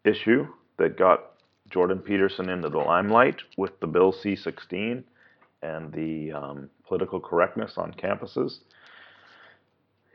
issue 0.05 0.47
that 0.79 0.99
got 0.99 1.33
Jordan 1.71 1.99
Peterson 1.99 2.49
into 2.49 2.69
the 2.69 2.79
limelight 2.79 3.37
with 3.57 3.79
the 3.81 3.87
Bill 3.87 4.13
C-16 4.13 5.03
and 5.63 5.93
the 5.93 6.33
um, 6.33 6.71
political 6.87 7.21
correctness 7.21 7.73
on 7.77 7.93
campuses. 7.93 8.59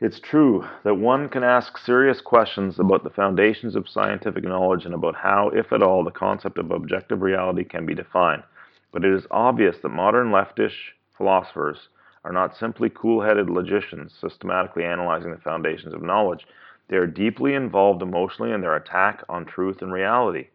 It's 0.04 0.18
true 0.18 0.66
that 0.82 0.96
one 0.96 1.28
can 1.28 1.44
ask 1.44 1.78
serious 1.78 2.20
questions 2.20 2.80
about 2.80 3.04
the 3.04 3.10
foundations 3.10 3.76
of 3.76 3.88
scientific 3.88 4.42
knowledge 4.42 4.84
and 4.84 4.94
about 4.94 5.14
how, 5.14 5.50
if 5.50 5.72
at 5.72 5.80
all, 5.80 6.02
the 6.02 6.10
concept 6.10 6.58
of 6.58 6.72
objective 6.72 7.22
reality 7.22 7.62
can 7.62 7.86
be 7.86 7.94
defined. 7.94 8.42
But 8.90 9.04
it 9.04 9.14
is 9.14 9.28
obvious 9.30 9.76
that 9.78 9.90
modern 9.90 10.32
leftish 10.32 10.74
philosophers 11.16 11.88
are 12.24 12.32
not 12.32 12.56
simply 12.56 12.90
cool 12.90 13.22
headed 13.22 13.48
logicians 13.48 14.12
systematically 14.20 14.82
analyzing 14.82 15.30
the 15.30 15.36
foundations 15.36 15.94
of 15.94 16.02
knowledge. 16.02 16.48
They 16.88 16.96
are 16.96 17.06
deeply 17.06 17.54
involved 17.54 18.02
emotionally 18.02 18.50
in 18.50 18.60
their 18.60 18.74
attack 18.74 19.22
on 19.28 19.44
truth 19.44 19.82
and 19.82 19.92
reality. 19.92 20.48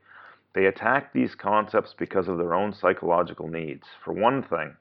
They 0.55 0.65
attack 0.65 1.13
these 1.13 1.35
concepts 1.35 1.95
because 1.97 2.27
of 2.27 2.37
their 2.37 2.53
own 2.53 2.73
psychological 2.73 3.47
needs. 3.47 3.87
For 4.03 4.11
one 4.11 4.43
thing, 4.43 4.75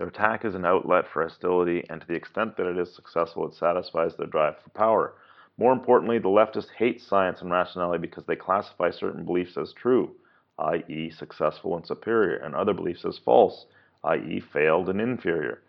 their 0.00 0.08
attack 0.08 0.46
is 0.46 0.54
an 0.54 0.64
outlet 0.64 1.04
for 1.12 1.22
hostility, 1.22 1.84
and 1.90 2.00
to 2.00 2.06
the 2.06 2.14
extent 2.14 2.56
that 2.56 2.64
it 2.64 2.78
is 2.78 2.90
successful, 2.94 3.46
it 3.46 3.52
satisfies 3.52 4.16
their 4.16 4.26
drive 4.26 4.54
for 4.64 4.70
power. 4.70 5.12
More 5.58 5.74
importantly, 5.74 6.18
the 6.18 6.30
leftists 6.30 6.70
hate 6.70 7.02
science 7.02 7.42
and 7.42 7.50
rationality 7.50 8.00
because 8.00 8.24
they 8.24 8.34
classify 8.34 8.92
certain 8.92 9.26
beliefs 9.26 9.58
as 9.58 9.74
true, 9.74 10.12
i.e., 10.58 11.10
successful 11.10 11.76
and 11.76 11.86
superior, 11.86 12.36
and 12.36 12.54
other 12.54 12.72
beliefs 12.72 13.04
as 13.04 13.18
false, 13.18 13.66
i.e., 14.04 14.40
failed 14.40 14.88
and 14.88 15.02
inferior. 15.02 15.60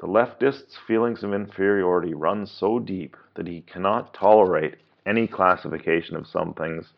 The 0.00 0.08
leftist's 0.08 0.76
feelings 0.88 1.22
of 1.22 1.32
inferiority 1.32 2.12
run 2.12 2.46
so 2.46 2.80
deep 2.80 3.16
that 3.36 3.46
he 3.46 3.60
cannot 3.60 4.12
tolerate 4.12 4.78
any 5.06 5.28
classification 5.28 6.16
of 6.16 6.26
some 6.26 6.54
things 6.54 6.92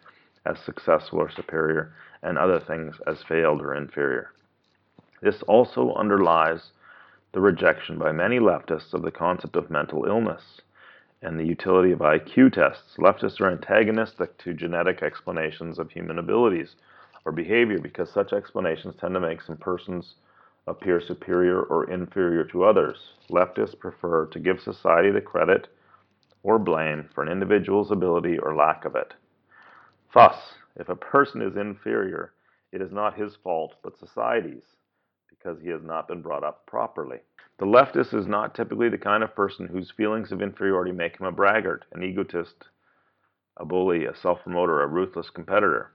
as 0.46 0.58
successful 0.60 1.18
or 1.18 1.30
superior 1.30 1.92
and 2.22 2.38
other 2.38 2.60
things 2.60 2.96
as 3.06 3.22
failed 3.24 3.60
or 3.60 3.74
inferior. 3.74 4.30
This 5.22 5.40
also 5.44 5.94
underlies 5.94 6.72
the 7.32 7.40
rejection 7.40 7.96
by 7.96 8.10
many 8.10 8.40
leftists 8.40 8.92
of 8.92 9.02
the 9.02 9.12
concept 9.12 9.54
of 9.54 9.70
mental 9.70 10.04
illness 10.04 10.60
and 11.22 11.38
the 11.38 11.46
utility 11.46 11.92
of 11.92 12.00
IQ 12.00 12.52
tests. 12.52 12.96
Leftists 12.98 13.40
are 13.40 13.48
antagonistic 13.48 14.36
to 14.38 14.52
genetic 14.52 15.00
explanations 15.00 15.78
of 15.78 15.92
human 15.92 16.18
abilities 16.18 16.74
or 17.24 17.30
behavior 17.30 17.78
because 17.78 18.10
such 18.10 18.32
explanations 18.32 18.96
tend 18.96 19.14
to 19.14 19.20
make 19.20 19.40
some 19.40 19.56
persons 19.56 20.16
appear 20.66 21.00
superior 21.00 21.62
or 21.62 21.88
inferior 21.88 22.42
to 22.44 22.64
others. 22.64 23.12
Leftists 23.30 23.78
prefer 23.78 24.26
to 24.26 24.40
give 24.40 24.60
society 24.60 25.12
the 25.12 25.20
credit 25.20 25.68
or 26.42 26.58
blame 26.58 27.08
for 27.14 27.22
an 27.22 27.30
individual's 27.30 27.92
ability 27.92 28.38
or 28.40 28.56
lack 28.56 28.84
of 28.84 28.96
it. 28.96 29.14
Thus, 30.12 30.34
if 30.74 30.88
a 30.88 30.96
person 30.96 31.40
is 31.42 31.56
inferior, 31.56 32.32
it 32.72 32.82
is 32.82 32.90
not 32.90 33.16
his 33.16 33.36
fault, 33.36 33.74
but 33.84 33.98
society's, 33.98 34.64
because 35.42 35.60
he 35.62 35.68
has 35.68 35.82
not 35.82 36.08
been 36.08 36.22
brought 36.22 36.44
up 36.44 36.66
properly. 36.66 37.18
The 37.58 37.66
leftist 37.66 38.14
is 38.14 38.26
not 38.26 38.54
typically 38.54 38.88
the 38.88 38.98
kind 38.98 39.22
of 39.22 39.34
person 39.34 39.66
whose 39.66 39.90
feelings 39.90 40.32
of 40.32 40.42
inferiority 40.42 40.92
make 40.92 41.18
him 41.18 41.26
a 41.26 41.32
braggart, 41.32 41.84
an 41.92 42.02
egotist, 42.02 42.64
a 43.56 43.64
bully, 43.64 44.04
a 44.04 44.14
self 44.14 44.42
promoter, 44.42 44.82
a 44.82 44.86
ruthless 44.86 45.30
competitor. 45.30 45.92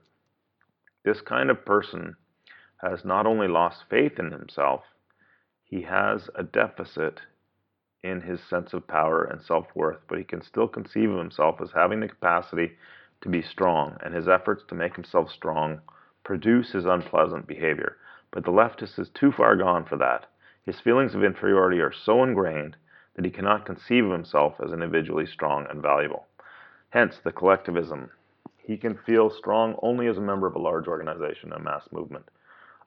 This 1.04 1.20
kind 1.20 1.50
of 1.50 1.64
person 1.64 2.16
has 2.82 3.04
not 3.04 3.26
only 3.26 3.48
lost 3.48 3.84
faith 3.90 4.18
in 4.18 4.30
himself, 4.30 4.82
he 5.64 5.82
has 5.82 6.30
a 6.34 6.42
deficit 6.42 7.20
in 8.02 8.20
his 8.20 8.40
sense 8.42 8.72
of 8.72 8.86
power 8.86 9.24
and 9.24 9.42
self 9.42 9.66
worth, 9.74 10.00
but 10.08 10.18
he 10.18 10.24
can 10.24 10.42
still 10.42 10.68
conceive 10.68 11.10
of 11.10 11.18
himself 11.18 11.60
as 11.60 11.70
having 11.72 12.00
the 12.00 12.08
capacity 12.08 12.76
to 13.20 13.28
be 13.28 13.42
strong, 13.42 13.96
and 14.04 14.14
his 14.14 14.28
efforts 14.28 14.62
to 14.68 14.74
make 14.74 14.94
himself 14.94 15.30
strong 15.30 15.80
produce 16.22 16.72
his 16.72 16.86
unpleasant 16.86 17.46
behavior. 17.46 17.96
But 18.30 18.44
the 18.44 18.52
leftist 18.52 18.98
is 18.98 19.08
too 19.08 19.32
far 19.32 19.56
gone 19.56 19.84
for 19.86 19.96
that. 19.96 20.26
His 20.62 20.80
feelings 20.80 21.14
of 21.14 21.24
inferiority 21.24 21.80
are 21.80 21.92
so 21.92 22.22
ingrained 22.22 22.76
that 23.14 23.24
he 23.24 23.30
cannot 23.30 23.64
conceive 23.64 24.04
of 24.04 24.12
himself 24.12 24.60
as 24.60 24.70
individually 24.70 25.24
strong 25.24 25.66
and 25.70 25.80
valuable. 25.80 26.26
Hence, 26.90 27.18
the 27.18 27.32
collectivism. 27.32 28.10
He 28.58 28.76
can 28.76 28.98
feel 28.98 29.30
strong 29.30 29.76
only 29.82 30.08
as 30.08 30.18
a 30.18 30.20
member 30.20 30.46
of 30.46 30.54
a 30.54 30.60
large 30.60 30.86
organization, 30.88 31.52
a 31.52 31.58
mass 31.58 31.90
movement. 31.90 32.28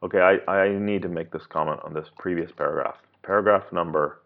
Okay, 0.04 0.20
I, 0.20 0.52
I 0.52 0.78
need 0.78 1.02
to 1.02 1.10
make 1.10 1.32
this 1.32 1.48
comment 1.48 1.80
on 1.84 1.94
this 1.94 2.10
previous 2.20 2.52
paragraph. 2.52 2.98
Paragraph 3.24 3.72
number 3.72 4.22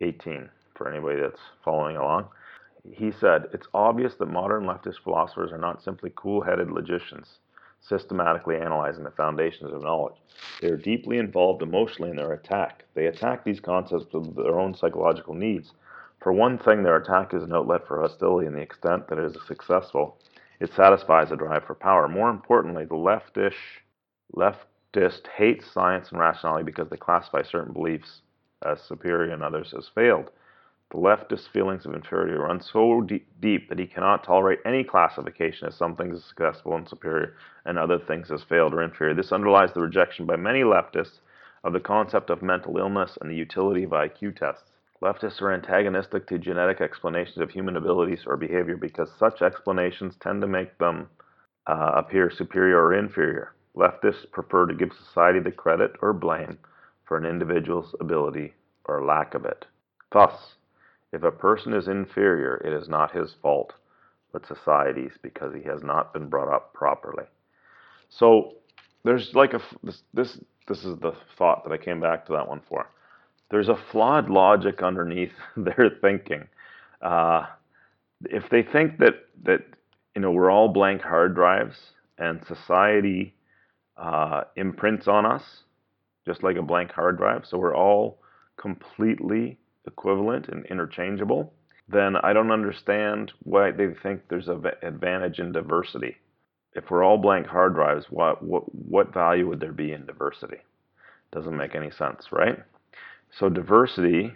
18, 0.00 0.48
for 0.74 0.88
anybody 0.90 1.20
that's 1.20 1.40
following 1.64 1.96
along. 1.96 2.28
He 2.82 3.12
said, 3.12 3.48
It's 3.52 3.68
obvious 3.72 4.14
that 4.16 4.26
modern 4.26 4.64
leftist 4.64 5.02
philosophers 5.04 5.52
are 5.52 5.58
not 5.58 5.82
simply 5.82 6.12
cool 6.16 6.42
headed 6.42 6.70
logicians 6.70 7.38
systematically 7.80 8.56
analyzing 8.56 9.04
the 9.04 9.10
foundations 9.10 9.72
of 9.72 9.82
knowledge. 9.82 10.16
They 10.60 10.68
are 10.68 10.76
deeply 10.76 11.18
involved 11.18 11.62
emotionally 11.62 12.10
in 12.10 12.16
their 12.16 12.32
attack. 12.32 12.84
They 12.94 13.06
attack 13.06 13.44
these 13.44 13.60
concepts 13.60 14.12
with 14.12 14.34
their 14.36 14.58
own 14.58 14.74
psychological 14.74 15.34
needs. 15.34 15.72
For 16.20 16.32
one 16.32 16.58
thing, 16.58 16.82
their 16.82 16.96
attack 16.96 17.34
is 17.34 17.42
an 17.42 17.52
outlet 17.52 17.86
for 17.86 18.00
hostility 18.00 18.46
in 18.46 18.54
the 18.54 18.60
extent 18.60 19.08
that 19.08 19.18
it 19.18 19.24
is 19.24 19.36
successful. 19.46 20.18
It 20.58 20.72
satisfies 20.72 21.30
a 21.30 21.36
drive 21.36 21.64
for 21.64 21.74
power. 21.74 22.08
More 22.08 22.30
importantly, 22.30 22.84
the 22.84 22.94
leftish 22.94 23.54
leftist 24.34 25.26
hates 25.36 25.70
science 25.70 26.10
and 26.10 26.18
rationality 26.18 26.64
because 26.64 26.88
they 26.88 26.96
classify 26.96 27.42
certain 27.42 27.72
beliefs 27.72 28.22
as 28.64 28.80
superior 28.82 29.32
and 29.32 29.42
others 29.42 29.74
as 29.76 29.88
failed. 29.94 30.30
The 30.92 30.98
leftist 30.98 31.48
feelings 31.48 31.84
of 31.84 31.94
inferiority 31.94 32.34
run 32.34 32.60
so 32.60 33.00
deep 33.00 33.68
that 33.68 33.78
he 33.78 33.86
cannot 33.86 34.22
tolerate 34.22 34.60
any 34.64 34.84
classification 34.84 35.66
as 35.66 35.74
some 35.74 35.96
things 35.96 36.16
as 36.16 36.24
successful 36.24 36.76
and 36.76 36.88
superior 36.88 37.34
and 37.64 37.76
other 37.76 37.98
things 37.98 38.30
as 38.30 38.44
failed 38.44 38.72
or 38.72 38.82
inferior. 38.82 39.12
This 39.12 39.32
underlies 39.32 39.72
the 39.72 39.80
rejection 39.80 40.26
by 40.26 40.36
many 40.36 40.60
leftists 40.60 41.20
of 41.64 41.72
the 41.72 41.80
concept 41.80 42.30
of 42.30 42.40
mental 42.40 42.78
illness 42.78 43.18
and 43.20 43.28
the 43.28 43.34
utility 43.34 43.82
of 43.82 43.90
IQ 43.90 44.36
tests. 44.36 44.70
Leftists 45.02 45.42
are 45.42 45.52
antagonistic 45.52 46.26
to 46.28 46.38
genetic 46.38 46.80
explanations 46.80 47.38
of 47.38 47.50
human 47.50 47.76
abilities 47.76 48.24
or 48.24 48.36
behavior 48.36 48.76
because 48.76 49.10
such 49.18 49.42
explanations 49.42 50.14
tend 50.20 50.40
to 50.40 50.46
make 50.46 50.78
them 50.78 51.10
uh, 51.66 51.92
appear 51.96 52.30
superior 52.30 52.80
or 52.80 52.94
inferior. 52.94 53.54
Leftists 53.76 54.30
prefer 54.30 54.66
to 54.66 54.74
give 54.74 54.92
society 54.92 55.40
the 55.40 55.50
credit 55.50 55.92
or 56.00 56.12
blame 56.12 56.58
for 57.04 57.18
an 57.18 57.26
individual's 57.26 57.94
ability 58.00 58.54
or 58.84 59.04
lack 59.04 59.34
of 59.34 59.44
it. 59.44 59.66
Thus, 60.12 60.55
if 61.16 61.22
a 61.22 61.32
person 61.32 61.72
is 61.72 61.88
inferior, 61.88 62.56
it 62.62 62.74
is 62.74 62.88
not 62.90 63.16
his 63.16 63.34
fault, 63.40 63.72
but 64.32 64.46
society's 64.46 65.14
because 65.22 65.54
he 65.54 65.62
has 65.62 65.82
not 65.82 66.12
been 66.12 66.28
brought 66.28 66.54
up 66.54 66.74
properly. 66.74 67.24
So 68.10 68.56
there's 69.02 69.34
like 69.34 69.54
a 69.54 69.60
this 69.82 70.02
this 70.12 70.38
this 70.68 70.84
is 70.84 70.98
the 70.98 71.12
thought 71.38 71.64
that 71.64 71.72
I 71.72 71.78
came 71.78 72.00
back 72.00 72.26
to 72.26 72.32
that 72.32 72.46
one 72.46 72.60
for. 72.68 72.90
There's 73.50 73.70
a 73.70 73.78
flawed 73.90 74.28
logic 74.28 74.82
underneath 74.82 75.32
their 75.56 75.90
thinking. 76.02 76.48
Uh, 77.00 77.46
if 78.24 78.44
they 78.50 78.62
think 78.62 78.98
that 78.98 79.14
that 79.44 79.60
you 80.14 80.20
know 80.20 80.32
we're 80.32 80.50
all 80.50 80.68
blank 80.68 81.00
hard 81.00 81.34
drives 81.34 81.76
and 82.18 82.44
society 82.46 83.34
uh, 83.96 84.42
imprints 84.56 85.08
on 85.08 85.24
us 85.24 85.42
just 86.26 86.42
like 86.42 86.56
a 86.56 86.62
blank 86.62 86.90
hard 86.90 87.16
drive, 87.16 87.46
so 87.46 87.56
we're 87.56 87.76
all 87.76 88.18
completely 88.58 89.56
equivalent 89.86 90.48
and 90.48 90.66
interchangeable, 90.66 91.52
then 91.88 92.16
I 92.16 92.32
don't 92.32 92.50
understand 92.50 93.32
why 93.42 93.70
they 93.70 93.88
think 94.02 94.22
there's 94.28 94.48
an 94.48 94.64
advantage 94.82 95.38
in 95.38 95.52
diversity. 95.52 96.16
If 96.74 96.90
we're 96.90 97.04
all 97.04 97.16
blank 97.16 97.46
hard 97.46 97.74
drives, 97.74 98.06
what, 98.10 98.42
what, 98.42 98.62
what 98.74 99.14
value 99.14 99.48
would 99.48 99.60
there 99.60 99.72
be 99.72 99.92
in 99.92 100.04
diversity? 100.04 100.58
Doesn't 101.32 101.56
make 101.56 101.74
any 101.74 101.90
sense, 101.90 102.26
right? 102.32 102.58
So, 103.38 103.48
diversity, 103.48 104.32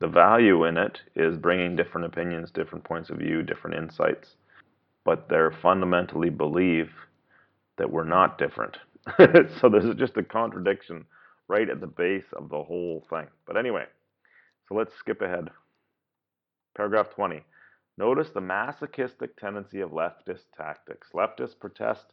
the 0.00 0.08
value 0.08 0.64
in 0.64 0.76
it 0.76 0.98
is 1.14 1.36
bringing 1.36 1.76
different 1.76 2.06
opinions, 2.06 2.50
different 2.50 2.84
points 2.84 3.10
of 3.10 3.18
view, 3.18 3.42
different 3.42 3.76
insights, 3.76 4.36
but 5.04 5.28
they're 5.28 5.54
fundamentally 5.62 6.30
believe 6.30 6.90
that 7.76 7.90
we're 7.90 8.04
not 8.04 8.38
different. 8.38 8.76
so, 9.60 9.68
there's 9.68 9.94
just 9.96 10.16
a 10.16 10.22
contradiction 10.22 11.04
right 11.48 11.68
at 11.68 11.80
the 11.80 11.86
base 11.86 12.24
of 12.32 12.48
the 12.48 12.62
whole 12.62 13.04
thing. 13.10 13.26
But 13.46 13.56
anyway, 13.56 13.84
so 14.68 14.74
let's 14.74 14.94
skip 14.94 15.20
ahead. 15.22 15.50
Paragraph 16.76 17.10
20. 17.10 17.42
Notice 17.96 18.30
the 18.30 18.40
masochistic 18.40 19.36
tendency 19.36 19.80
of 19.80 19.90
leftist 19.90 20.46
tactics. 20.56 21.08
Leftists 21.14 21.58
protest 21.58 22.06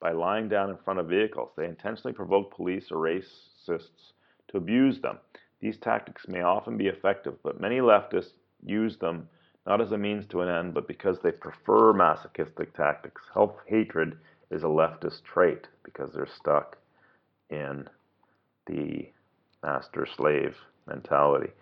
by 0.00 0.12
lying 0.12 0.48
down 0.48 0.70
in 0.70 0.76
front 0.76 0.98
of 0.98 1.08
vehicles. 1.08 1.50
They 1.56 1.66
intentionally 1.66 2.14
provoke 2.14 2.54
police 2.54 2.90
or 2.90 2.98
racists 2.98 4.12
to 4.48 4.56
abuse 4.56 5.00
them. 5.00 5.18
These 5.60 5.78
tactics 5.78 6.26
may 6.28 6.42
often 6.42 6.76
be 6.76 6.86
effective, 6.86 7.34
but 7.42 7.60
many 7.60 7.78
leftists 7.78 8.32
use 8.64 8.96
them 8.96 9.28
not 9.66 9.80
as 9.80 9.92
a 9.92 9.98
means 9.98 10.26
to 10.26 10.40
an 10.40 10.48
end, 10.48 10.72
but 10.72 10.88
because 10.88 11.18
they 11.20 11.30
prefer 11.30 11.92
masochistic 11.92 12.74
tactics. 12.74 13.22
Self 13.34 13.52
hatred 13.66 14.18
is 14.50 14.62
a 14.62 14.66
leftist 14.66 15.24
trait 15.24 15.68
because 15.84 16.12
they're 16.12 16.26
stuck 16.26 16.78
in 17.50 17.86
the 18.66 19.10
master 19.62 20.06
slave 20.06 20.56
mentality. 20.86 21.52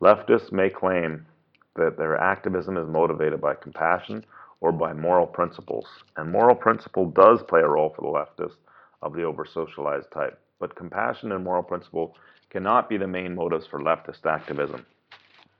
Leftists 0.00 0.52
may 0.52 0.68
claim 0.68 1.26
that 1.74 1.96
their 1.96 2.18
activism 2.18 2.76
is 2.76 2.88
motivated 2.88 3.40
by 3.40 3.54
compassion 3.54 4.24
or 4.60 4.72
by 4.72 4.92
moral 4.92 5.26
principles, 5.26 5.86
and 6.16 6.30
moral 6.30 6.54
principle 6.54 7.10
does 7.10 7.42
play 7.42 7.60
a 7.60 7.68
role 7.68 7.92
for 7.94 8.02
the 8.02 8.08
leftists 8.44 8.58
of 9.02 9.14
the 9.14 9.22
over 9.22 9.46
socialized 9.46 10.10
type. 10.10 10.38
But 10.58 10.74
compassion 10.74 11.32
and 11.32 11.44
moral 11.44 11.62
principle 11.62 12.14
cannot 12.50 12.88
be 12.88 12.96
the 12.96 13.06
main 13.06 13.34
motives 13.34 13.66
for 13.66 13.80
leftist 13.80 14.24
activism. 14.26 14.86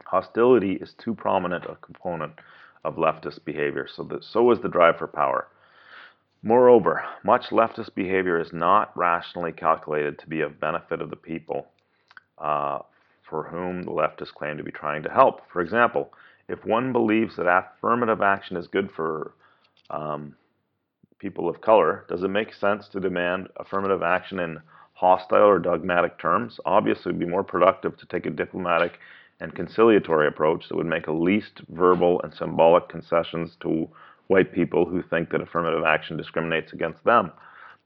Hostility 0.04 0.72
is 0.72 0.94
too 0.94 1.14
prominent 1.14 1.64
a 1.64 1.76
component 1.76 2.32
of 2.84 2.96
leftist 2.96 3.44
behavior, 3.44 3.86
so 3.88 4.02
that 4.04 4.22
so 4.24 4.50
is 4.50 4.60
the 4.60 4.68
drive 4.68 4.98
for 4.98 5.06
power. 5.06 5.48
Moreover, 6.42 7.04
much 7.24 7.46
leftist 7.46 7.94
behavior 7.94 8.38
is 8.38 8.52
not 8.52 8.96
rationally 8.96 9.52
calculated 9.52 10.18
to 10.18 10.28
be 10.28 10.42
of 10.42 10.60
benefit 10.60 11.00
of 11.00 11.10
the 11.10 11.16
people 11.16 11.66
uh, 12.38 12.78
for 13.28 13.44
whom 13.44 13.82
the 13.82 13.90
leftists 13.90 14.32
claim 14.32 14.56
to 14.56 14.62
be 14.62 14.70
trying 14.70 15.02
to 15.02 15.10
help. 15.10 15.40
For 15.52 15.60
example, 15.60 16.12
if 16.48 16.64
one 16.64 16.92
believes 16.92 17.36
that 17.36 17.46
affirmative 17.46 18.22
action 18.22 18.56
is 18.56 18.68
good 18.68 18.90
for 18.90 19.32
um, 19.90 20.36
people 21.18 21.48
of 21.48 21.60
color, 21.60 22.04
does 22.08 22.22
it 22.22 22.28
make 22.28 22.54
sense 22.54 22.88
to 22.88 23.00
demand 23.00 23.48
affirmative 23.56 24.02
action 24.02 24.38
in 24.38 24.58
hostile 24.92 25.48
or 25.48 25.58
dogmatic 25.58 26.18
terms? 26.18 26.60
Obviously, 26.64 27.10
it 27.10 27.14
would 27.14 27.20
be 27.20 27.26
more 27.26 27.44
productive 27.44 27.96
to 27.96 28.06
take 28.06 28.26
a 28.26 28.30
diplomatic 28.30 28.98
and 29.40 29.54
conciliatory 29.54 30.28
approach 30.28 30.68
that 30.68 30.76
would 30.76 30.86
make 30.86 31.08
at 31.08 31.12
least 31.12 31.60
verbal 31.68 32.20
and 32.22 32.32
symbolic 32.32 32.88
concessions 32.88 33.56
to 33.60 33.88
white 34.28 34.52
people 34.52 34.86
who 34.86 35.02
think 35.02 35.30
that 35.30 35.40
affirmative 35.40 35.84
action 35.84 36.16
discriminates 36.16 36.72
against 36.72 37.04
them. 37.04 37.30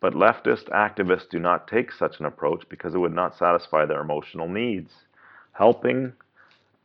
But 0.01 0.15
leftist 0.15 0.69
activists 0.71 1.29
do 1.29 1.39
not 1.39 1.69
take 1.69 1.93
such 1.93 2.21
an 2.21 2.27
approach 2.27 2.65
because 2.69 2.95
it 2.95 2.99
would 2.99 3.15
not 3.15 3.37
satisfy 3.37 3.85
their 3.85 4.01
emotional 4.01 4.49
needs. 4.49 4.91
Helping 5.61 6.15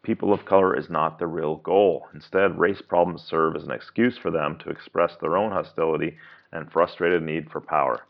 people 0.03 0.33
of 0.33 0.43
color 0.43 0.77
is 0.77 0.89
not 0.89 1.17
the 1.17 1.27
real 1.27 1.55
goal. 1.55 2.09
Instead, 2.13 2.59
race 2.59 2.81
problems 2.81 3.23
serve 3.23 3.55
as 3.55 3.63
an 3.63 3.71
excuse 3.71 4.17
for 4.17 4.31
them 4.31 4.57
to 4.57 4.69
express 4.69 5.15
their 5.15 5.37
own 5.37 5.49
hostility 5.49 6.17
and 6.51 6.69
frustrated 6.69 7.23
need 7.23 7.49
for 7.49 7.61
power. 7.61 8.01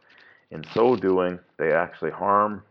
In 0.50 0.64
so 0.74 0.96
doing, 0.96 1.38
they 1.60 1.72
actually 1.72 2.10
harm 2.10 2.64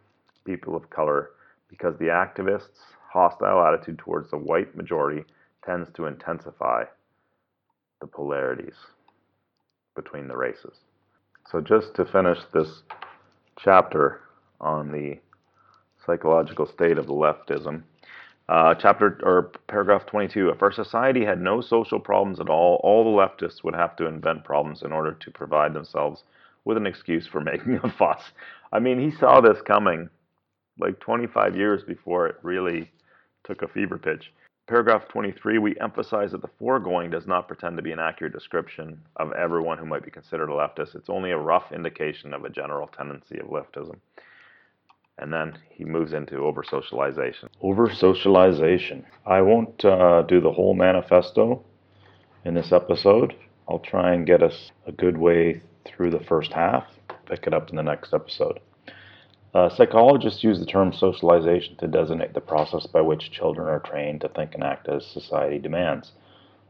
people 0.44 0.74
of 0.74 0.90
color 0.90 1.30
because 1.68 1.96
the 1.98 2.06
activists' 2.06 2.82
hostile 3.12 3.64
attitude 3.64 3.98
towards 3.98 4.28
the 4.28 4.38
white 4.38 4.74
majority 4.74 5.24
tends 5.64 5.88
to 5.94 6.06
intensify 6.06 6.82
the 8.00 8.08
polarities 8.08 8.74
between 9.94 10.26
the 10.26 10.36
races. 10.36 10.78
So, 11.48 11.60
just 11.60 11.94
to 11.94 12.04
finish 12.04 12.40
this 12.52 12.82
chapter 13.56 14.22
on 14.60 14.90
the 14.90 15.20
psychological 16.06 16.66
state 16.66 16.98
of 16.98 17.06
leftism, 17.06 17.82
uh, 18.48 18.74
chapter 18.74 19.18
or 19.22 19.52
paragraph 19.68 20.04
22 20.06 20.50
if 20.50 20.62
our 20.62 20.72
society 20.72 21.24
had 21.24 21.40
no 21.40 21.60
social 21.60 21.98
problems 21.98 22.40
at 22.40 22.48
all. 22.48 22.80
All 22.84 23.04
the 23.04 23.18
leftists 23.18 23.64
would 23.64 23.74
have 23.74 23.96
to 23.96 24.06
invent 24.06 24.44
problems 24.44 24.82
in 24.82 24.92
order 24.92 25.12
to 25.12 25.30
provide 25.30 25.72
themselves 25.72 26.24
with 26.64 26.76
an 26.76 26.86
excuse 26.86 27.26
for 27.26 27.40
making 27.42 27.80
a 27.82 27.90
fuss. 27.90 28.22
I 28.72 28.80
mean 28.80 28.98
he 28.98 29.16
saw 29.16 29.40
this 29.40 29.62
coming 29.62 30.10
like 30.78 31.00
25 31.00 31.56
years 31.56 31.82
before 31.84 32.26
it 32.26 32.36
really 32.42 32.90
took 33.44 33.62
a 33.62 33.68
fever 33.68 33.96
pitch. 33.96 34.32
Paragraph 34.66 35.08
23 35.08 35.58
we 35.58 35.78
emphasize 35.80 36.32
that 36.32 36.42
the 36.42 36.50
foregoing 36.58 37.10
does 37.10 37.26
not 37.26 37.48
pretend 37.48 37.76
to 37.76 37.82
be 37.82 37.92
an 37.92 37.98
accurate 37.98 38.32
description 38.34 39.00
of 39.16 39.32
everyone 39.32 39.78
who 39.78 39.86
might 39.86 40.04
be 40.04 40.10
considered 40.10 40.50
a 40.50 40.52
leftist. 40.52 40.94
It's 40.94 41.08
only 41.08 41.30
a 41.30 41.38
rough 41.38 41.72
indication 41.72 42.34
of 42.34 42.44
a 42.44 42.50
general 42.50 42.88
tendency 42.88 43.38
of 43.38 43.46
leftism 43.46 43.96
and 45.18 45.32
then 45.32 45.58
he 45.70 45.84
moves 45.84 46.12
into 46.12 46.38
over 46.38 46.64
socialization. 46.64 47.48
Over 47.60 47.92
socialization. 47.92 49.06
I 49.26 49.42
won't 49.42 49.84
uh, 49.84 50.22
do 50.22 50.40
the 50.40 50.52
whole 50.52 50.74
manifesto 50.74 51.64
in 52.44 52.54
this 52.54 52.72
episode. 52.72 53.34
I'll 53.68 53.78
try 53.78 54.12
and 54.12 54.26
get 54.26 54.42
us 54.42 54.72
a 54.86 54.92
good 54.92 55.16
way 55.16 55.62
through 55.84 56.10
the 56.10 56.24
first 56.24 56.52
half, 56.52 56.84
pick 57.26 57.46
it 57.46 57.54
up 57.54 57.70
in 57.70 57.76
the 57.76 57.82
next 57.82 58.12
episode. 58.12 58.60
Uh, 59.54 59.68
psychologists 59.68 60.42
use 60.42 60.58
the 60.58 60.66
term 60.66 60.92
socialization 60.92 61.76
to 61.76 61.86
designate 61.86 62.34
the 62.34 62.40
process 62.40 62.86
by 62.86 63.00
which 63.00 63.30
children 63.30 63.68
are 63.68 63.78
trained 63.78 64.20
to 64.20 64.28
think 64.28 64.52
and 64.54 64.64
act 64.64 64.88
as 64.88 65.06
society 65.06 65.58
demands. 65.58 66.12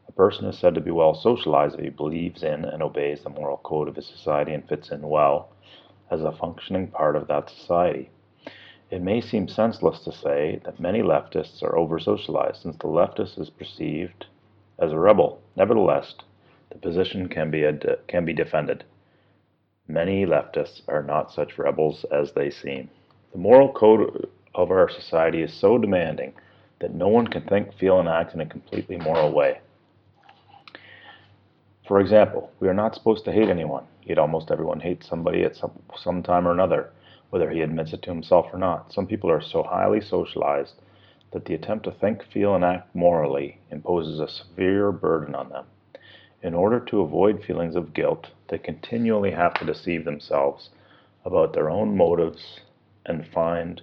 A 0.07 0.13
person 0.13 0.45
is 0.45 0.59
said 0.59 0.75
to 0.75 0.83
be 0.83 0.91
well 0.91 1.15
socialized 1.15 1.77
if 1.77 1.81
he 1.81 1.89
believes 1.89 2.43
in 2.43 2.67
and 2.67 2.83
obeys 2.83 3.23
the 3.23 3.31
moral 3.31 3.57
code 3.57 3.89
of 3.89 3.97
his 3.97 4.07
society 4.07 4.53
and 4.53 4.69
fits 4.69 4.91
in 4.91 5.09
well 5.09 5.49
as 6.11 6.23
a 6.23 6.33
functioning 6.33 6.89
part 6.89 7.17
of 7.17 7.27
that 7.29 7.49
society. 7.49 8.11
It 8.95 9.03
may 9.03 9.21
seem 9.21 9.49
senseless 9.49 10.05
to 10.05 10.13
say 10.13 10.61
that 10.65 10.79
many 10.79 11.03
leftists 11.03 11.65
are 11.65 11.77
over 11.77 11.99
socialized, 11.99 12.63
since 12.63 12.77
the 12.77 12.87
leftist 12.87 13.41
is 13.41 13.51
perceived 13.51 14.27
as 14.79 14.93
a 14.93 14.99
rebel. 15.01 15.43
Nevertheless, 15.57 16.15
the 16.71 16.79
position 16.79 17.29
can 17.29 17.51
be, 17.51 17.69
can 18.07 18.25
be 18.25 18.33
defended. 18.33 18.85
Many 19.89 20.25
leftists 20.27 20.83
are 20.87 21.03
not 21.03 21.33
such 21.33 21.59
rebels 21.59 22.05
as 22.13 22.35
they 22.35 22.51
seem. 22.51 22.89
The 23.33 23.39
moral 23.39 23.73
code 23.73 24.29
of 24.55 24.71
our 24.71 24.89
society 24.89 25.43
is 25.43 25.53
so 25.53 25.77
demanding 25.77 26.33
that 26.79 26.95
no 26.95 27.09
one 27.09 27.27
can 27.27 27.43
think, 27.43 27.75
feel, 27.75 27.99
and 27.99 28.09
act 28.09 28.33
in 28.33 28.43
a 28.43 28.47
completely 28.47 28.99
moral 28.99 29.33
way. 29.33 29.59
For 31.89 31.99
example, 31.99 32.53
we 32.61 32.69
are 32.69 32.75
not 32.75 32.95
supposed 32.95 33.25
to 33.25 33.33
hate 33.33 33.49
anyone, 33.49 33.87
yet 34.05 34.19
almost 34.19 34.53
everyone 34.53 34.79
hates 34.79 35.09
somebody 35.09 35.43
at 35.43 35.57
some, 35.57 35.73
some 35.97 36.23
time 36.23 36.47
or 36.47 36.53
another 36.53 36.93
whether 37.31 37.51
he 37.51 37.61
admits 37.61 37.93
it 37.93 38.03
to 38.03 38.11
himself 38.11 38.47
or 38.53 38.59
not. 38.59 38.93
Some 38.93 39.07
people 39.07 39.31
are 39.31 39.41
so 39.43 39.63
highly 39.63 40.01
socialized 40.01 40.75
that 41.33 41.45
the 41.47 41.55
attempt 41.55 41.85
to 41.85 41.91
think, 41.91 42.23
feel, 42.33 42.55
and 42.55 42.65
act 42.65 42.95
morally 42.95 43.59
imposes 43.71 44.21
a 44.21 44.29
severe 44.29 44.93
burden 44.93 45.35
on 45.35 45.49
them. 45.49 45.67
In 46.43 46.55
order 46.55 46.79
to 46.81 47.01
avoid 47.01 47.43
feelings 47.43 47.75
of 47.75 47.95
guilt, 47.95 48.29
they 48.49 48.59
continually 48.59 49.33
have 49.33 49.55
to 49.55 49.65
deceive 49.65 50.05
themselves 50.05 50.71
about 51.25 51.53
their 51.55 51.71
own 51.71 51.97
motives 51.97 52.61
and 53.07 53.27
find 53.27 53.83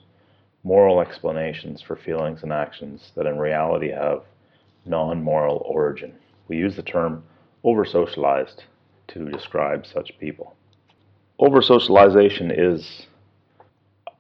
moral 0.63 1.01
explanations 1.01 1.81
for 1.81 1.95
feelings 1.95 2.43
and 2.43 2.53
actions 2.53 3.11
that 3.15 3.26
in 3.26 3.38
reality 3.38 3.89
have 3.89 4.23
non 4.85 5.22
moral 5.23 5.57
origin. 5.65 6.13
We 6.47 6.57
use 6.57 6.76
the 6.76 6.84
term 6.84 7.23
over 7.63 7.84
socialized 7.84 8.63
to 9.09 9.30
describe 9.30 9.85
such 9.85 10.18
people. 10.19 10.55
Over 11.39 11.61
socialization 11.61 12.51
is 12.51 13.07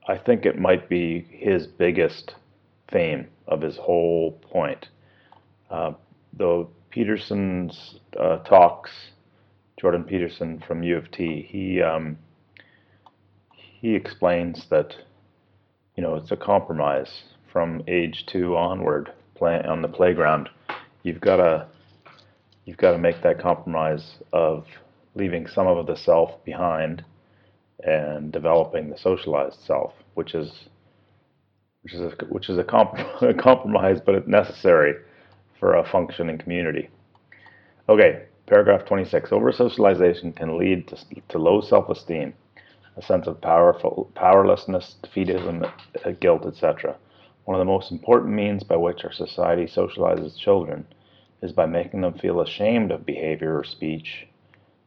I 0.07 0.17
think 0.17 0.45
it 0.45 0.57
might 0.57 0.89
be 0.89 1.27
his 1.29 1.67
biggest 1.67 2.35
theme 2.91 3.27
of 3.47 3.61
his 3.61 3.77
whole 3.77 4.31
point. 4.51 4.87
Uh, 5.69 5.93
though 6.33 6.69
Peterson's 6.89 7.99
uh, 8.19 8.37
talks, 8.39 8.91
Jordan 9.79 10.03
Peterson 10.03 10.63
from 10.67 10.83
U 10.83 10.97
of 10.97 11.09
T, 11.11 11.45
he 11.47 11.81
um, 11.81 12.17
he 13.53 13.95
explains 13.95 14.67
that 14.69 14.95
you 15.95 16.03
know 16.03 16.15
it's 16.15 16.31
a 16.31 16.37
compromise 16.37 17.23
from 17.51 17.83
age 17.87 18.25
two 18.25 18.55
onward 18.55 19.11
play, 19.35 19.61
on 19.61 19.81
the 19.81 19.87
playground. 19.87 20.49
You've 21.03 21.21
got 21.21 21.37
to 21.37 21.67
you've 22.65 22.77
got 22.77 22.91
to 22.91 22.97
make 22.97 23.21
that 23.23 23.39
compromise 23.39 24.17
of 24.33 24.65
leaving 25.15 25.47
some 25.47 25.67
of 25.67 25.85
the 25.87 25.95
self 25.95 26.43
behind 26.45 27.03
and 27.83 28.31
developing 28.31 28.89
the 28.89 28.97
socialized 28.97 29.59
self, 29.61 29.93
which 30.15 30.35
is 30.35 30.69
which 31.83 31.93
is 31.93 32.01
a, 32.01 32.09
which 32.29 32.49
is 32.49 32.57
a, 32.57 32.63
comp- 32.63 32.99
a 33.21 33.33
compromise, 33.33 33.99
but 34.05 34.15
it's 34.15 34.27
necessary 34.27 34.95
for 35.59 35.75
a 35.75 35.85
functioning 35.89 36.37
community. 36.37 36.89
Okay, 37.89 38.23
paragraph 38.47 38.85
26. 38.85 39.31
Over 39.31 39.51
socialization 39.51 40.33
can 40.33 40.57
lead 40.57 40.87
to, 40.89 40.97
to 41.29 41.39
low 41.39 41.61
self-esteem, 41.61 42.33
a 42.97 43.01
sense 43.01 43.27
of 43.27 43.41
powerful 43.41 44.11
powerlessness, 44.15 44.95
defeatism, 45.03 45.71
uh, 46.05 46.11
guilt, 46.19 46.45
etc. 46.45 46.95
One 47.45 47.55
of 47.55 47.59
the 47.59 47.71
most 47.71 47.91
important 47.91 48.33
means 48.33 48.63
by 48.63 48.77
which 48.77 49.03
our 49.03 49.11
society 49.11 49.65
socializes 49.65 50.37
children 50.37 50.85
is 51.41 51.51
by 51.51 51.65
making 51.65 52.01
them 52.01 52.13
feel 52.13 52.41
ashamed 52.41 52.91
of 52.91 53.05
behavior 53.05 53.57
or 53.57 53.63
speech 53.63 54.27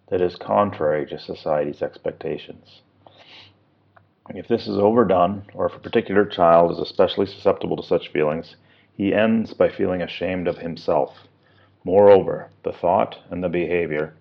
that 0.09 0.21
is 0.21 0.37
contrary 0.37 1.07
to 1.07 1.19
society's 1.19 1.83
expectations. 1.83 2.83
If 4.31 4.49
this 4.49 4.67
is 4.67 4.79
overdone, 4.79 5.45
or 5.55 5.67
if 5.67 5.75
a 5.75 5.81
particular 5.81 6.25
child 6.25 6.73
is 6.73 6.79
especially 6.79 7.27
susceptible 7.27 7.77
to 7.77 7.83
such 7.83 8.09
feelings, 8.09 8.57
he 8.93 9.13
ends 9.13 9.53
by 9.55 9.69
feeling 9.69 10.03
ashamed 10.03 10.49
of 10.49 10.59
himself. 10.59 11.29
Moreover, 11.85 12.51
the 12.63 12.73
thought 12.73 13.19
and 13.31 13.43
the 13.43 13.49
behavior 13.49 14.15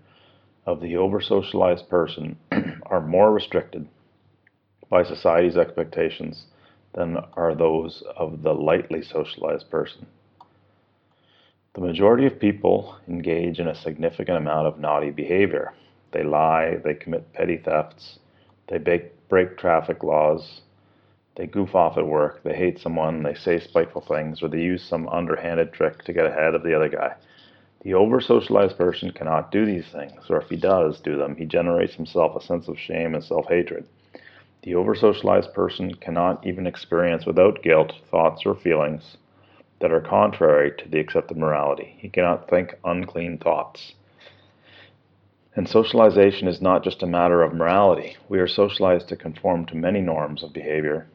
of 0.65 0.81
the 0.81 0.97
over 0.97 1.21
socialized 1.21 1.89
person 1.89 2.37
are 2.85 3.01
more 3.01 3.31
restricted 3.31 3.87
by 4.89 5.03
society's 5.03 5.57
expectations 5.57 6.45
than 6.93 7.17
are 7.33 7.55
those 7.55 8.03
of 8.17 8.43
the 8.43 8.53
lightly 8.53 9.01
socialized 9.01 9.69
person. 9.69 10.05
The 11.73 11.81
majority 11.81 12.27
of 12.27 12.39
people 12.39 12.97
engage 13.07 13.59
in 13.59 13.67
a 13.67 13.73
significant 13.73 14.37
amount 14.37 14.67
of 14.67 14.77
naughty 14.77 15.09
behavior. 15.09 15.73
They 16.11 16.21
lie, 16.21 16.75
they 16.75 16.93
commit 16.93 17.33
petty 17.33 17.57
thefts, 17.57 18.19
they 18.67 19.09
break 19.27 19.57
traffic 19.57 20.03
laws, 20.03 20.61
they 21.35 21.47
goof 21.47 21.73
off 21.73 21.97
at 21.97 22.05
work, 22.05 22.43
they 22.43 22.55
hate 22.55 22.77
someone, 22.77 23.23
they 23.23 23.33
say 23.33 23.59
spiteful 23.59 24.01
things, 24.01 24.43
or 24.43 24.49
they 24.49 24.61
use 24.61 24.83
some 24.83 25.09
underhanded 25.09 25.73
trick 25.73 26.03
to 26.03 26.13
get 26.13 26.27
ahead 26.27 26.53
of 26.53 26.61
the 26.61 26.75
other 26.75 26.89
guy. 26.89 27.15
The 27.81 27.95
over 27.95 28.21
socialized 28.21 28.77
person 28.77 29.11
cannot 29.11 29.51
do 29.51 29.65
these 29.65 29.87
things, 29.87 30.29
or 30.29 30.39
if 30.39 30.49
he 30.49 30.57
does 30.57 30.99
do 30.99 31.17
them, 31.17 31.35
he 31.35 31.45
generates 31.45 31.95
himself 31.95 32.35
a 32.35 32.45
sense 32.45 32.67
of 32.67 32.77
shame 32.77 33.15
and 33.15 33.23
self 33.23 33.47
hatred. 33.47 33.87
The 34.61 34.75
over 34.75 34.93
socialized 34.93 35.55
person 35.55 35.95
cannot 35.95 36.45
even 36.45 36.67
experience 36.67 37.25
without 37.25 37.63
guilt 37.63 37.93
thoughts 38.11 38.45
or 38.45 38.53
feelings 38.53 39.17
that 39.83 39.91
are 39.91 39.99
contrary 39.99 40.71
to 40.77 40.87
the 40.87 40.97
accepted 40.97 41.35
morality. 41.35 41.97
He 41.97 42.07
cannot 42.07 42.49
think 42.49 42.73
unclean 42.85 43.37
thoughts. 43.37 43.95
And 45.57 45.67
socialization 45.67 46.47
is 46.47 46.61
not 46.61 46.85
just 46.85 47.03
a 47.03 47.05
matter 47.05 47.43
of 47.43 47.53
morality. 47.53 48.15
We 48.29 48.39
are 48.39 48.47
socialized 48.47 49.09
to 49.09 49.17
conform 49.17 49.65
to 49.65 49.75
many 49.75 49.99
norms 49.99 50.41
of 50.41 50.53
behavior 50.53 51.07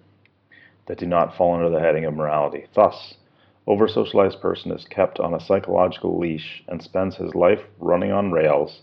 that 0.86 0.98
do 0.98 1.06
not 1.06 1.34
fall 1.34 1.54
under 1.54 1.70
the 1.70 1.80
heading 1.80 2.04
of 2.04 2.12
morality. 2.12 2.66
Thus, 2.74 3.14
over 3.66 3.88
socialized 3.88 4.42
person 4.42 4.70
is 4.70 4.84
kept 4.84 5.18
on 5.18 5.32
a 5.32 5.40
psychological 5.40 6.18
leash 6.18 6.62
and 6.68 6.82
spends 6.82 7.16
his 7.16 7.34
life 7.34 7.62
running 7.80 8.12
on 8.12 8.32
rails 8.32 8.82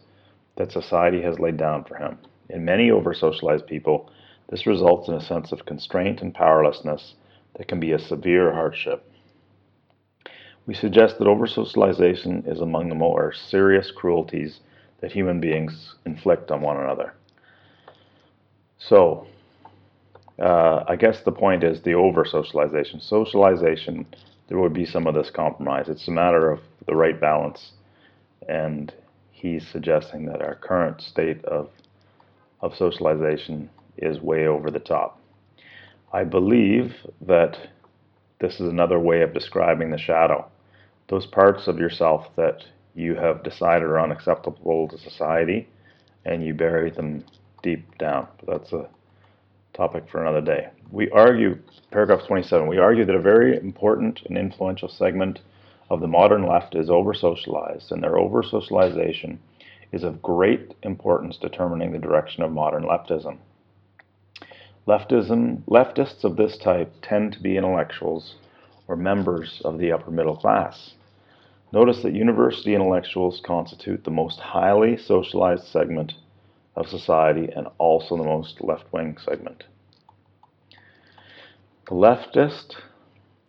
that 0.58 0.72
society 0.72 1.22
has 1.22 1.40
laid 1.40 1.58
down 1.58 1.84
for 1.84 1.98
him. 1.98 2.18
In 2.50 2.66
many 2.66 2.90
over 2.90 3.14
socialized 3.14 3.68
people, 3.68 4.10
this 4.50 4.66
results 4.66 5.10
in 5.10 5.14
a 5.14 5.22
sense 5.22 5.52
of 5.52 5.68
constraint 5.68 6.24
and 6.24 6.34
powerlessness 6.34 7.14
that 7.60 7.68
can 7.68 7.80
be 7.80 7.92
a 7.92 8.00
severe 8.00 8.52
hardship. 8.52 9.12
We 10.68 10.74
suggest 10.74 11.20
that 11.20 11.28
over 11.28 11.46
socialization 11.46 12.44
is 12.48 12.60
among 12.60 12.90
the 12.90 12.96
more 12.96 13.34
serious 13.34 13.92
cruelties 13.92 14.60
that 15.02 15.12
human 15.12 15.40
beings 15.40 15.96
inflict 16.06 16.50
on 16.50 16.62
one 16.62 16.78
another. 16.78 17.14
So, 18.78 19.28
uh, 20.40 20.84
I 20.88 20.96
guess 20.96 21.22
the 21.22 21.32
point 21.32 21.64
is 21.64 21.82
the 21.82 21.94
over 21.94 22.26
socialization. 22.26 23.00
Socialization, 23.00 24.06
there 24.48 24.60
would 24.60 24.74
be 24.74 24.86
some 24.86 25.08
of 25.08 25.14
this 25.14 25.30
compromise. 25.30 25.88
It's 25.88 26.08
a 26.08 26.12
matter 26.12 26.52
of 26.52 26.60
the 26.88 26.96
right 26.96 27.20
balance, 27.20 27.74
and 28.50 28.94
he's 29.32 29.68
suggesting 29.68 30.26
that 30.26 30.42
our 30.42 30.56
current 30.56 31.02
state 31.02 31.44
of 31.46 31.70
of 32.62 32.76
socialization 32.76 33.70
is 33.98 34.20
way 34.20 34.48
over 34.48 34.72
the 34.72 34.80
top. 34.80 35.20
I 36.12 36.24
believe 36.24 36.96
that 37.22 37.58
this 38.40 38.56
is 38.56 38.68
another 38.70 39.00
way 39.00 39.22
of 39.22 39.34
describing 39.34 39.92
the 39.92 39.98
shadow. 39.98 40.50
Those 41.08 41.26
parts 41.26 41.68
of 41.68 41.78
yourself 41.78 42.28
that 42.36 42.66
you 42.96 43.16
have 43.16 43.44
decided 43.44 43.84
are 43.84 44.00
unacceptable 44.00 44.88
to 44.88 44.98
society 44.98 45.68
and 46.26 46.44
you 46.44 46.54
bury 46.54 46.90
them 46.90 47.24
deep 47.62 47.98
down. 47.98 48.28
That's 48.48 48.74
a 48.74 48.90
topic 49.74 50.06
for 50.10 50.22
another 50.22 50.42
day. 50.42 50.70
We 50.92 51.10
argue, 51.12 51.60
paragraph 51.92 52.26
27, 52.26 52.68
we 52.68 52.78
argue 52.78 53.06
that 53.06 53.16
a 53.16 53.22
very 53.22 53.58
important 53.58 54.22
and 54.26 54.38
influential 54.38 54.90
segment 54.90 55.42
of 55.90 56.00
the 56.00 56.08
modern 56.08 56.48
left 56.48 56.76
is 56.76 56.90
over 56.90 57.14
socialized, 57.14 57.92
and 57.92 58.02
their 58.02 58.18
over 58.18 58.42
socialization 58.42 59.40
is 59.92 60.04
of 60.04 60.22
great 60.22 60.74
importance 60.82 61.38
determining 61.38 61.92
the 61.92 62.00
direction 62.00 62.44
of 62.44 62.52
modern 62.52 62.84
leftism. 62.84 63.38
Leftism, 64.88 65.62
leftists 65.68 66.24
of 66.24 66.36
this 66.36 66.58
type 66.58 66.92
tend 67.02 67.34
to 67.34 67.42
be 67.42 67.58
intellectuals 67.58 68.36
or 68.88 68.96
members 68.96 69.62
of 69.66 69.78
the 69.78 69.92
upper 69.92 70.12
middle 70.12 70.38
class. 70.38 70.94
Notice 71.72 72.02
that 72.04 72.14
university 72.14 72.76
intellectuals 72.76 73.42
constitute 73.46 74.04
the 74.04 74.12
most 74.12 74.40
highly 74.40 74.98
socialized 74.98 75.66
segment 75.66 76.14
of 76.76 76.88
society 76.88 77.50
and 77.56 77.68
also 77.78 78.18
the 78.18 78.24
most 78.24 78.62
left 78.62 78.92
wing 78.94 79.18
segment. 79.18 79.64
The 81.88 81.96
leftist 81.96 82.76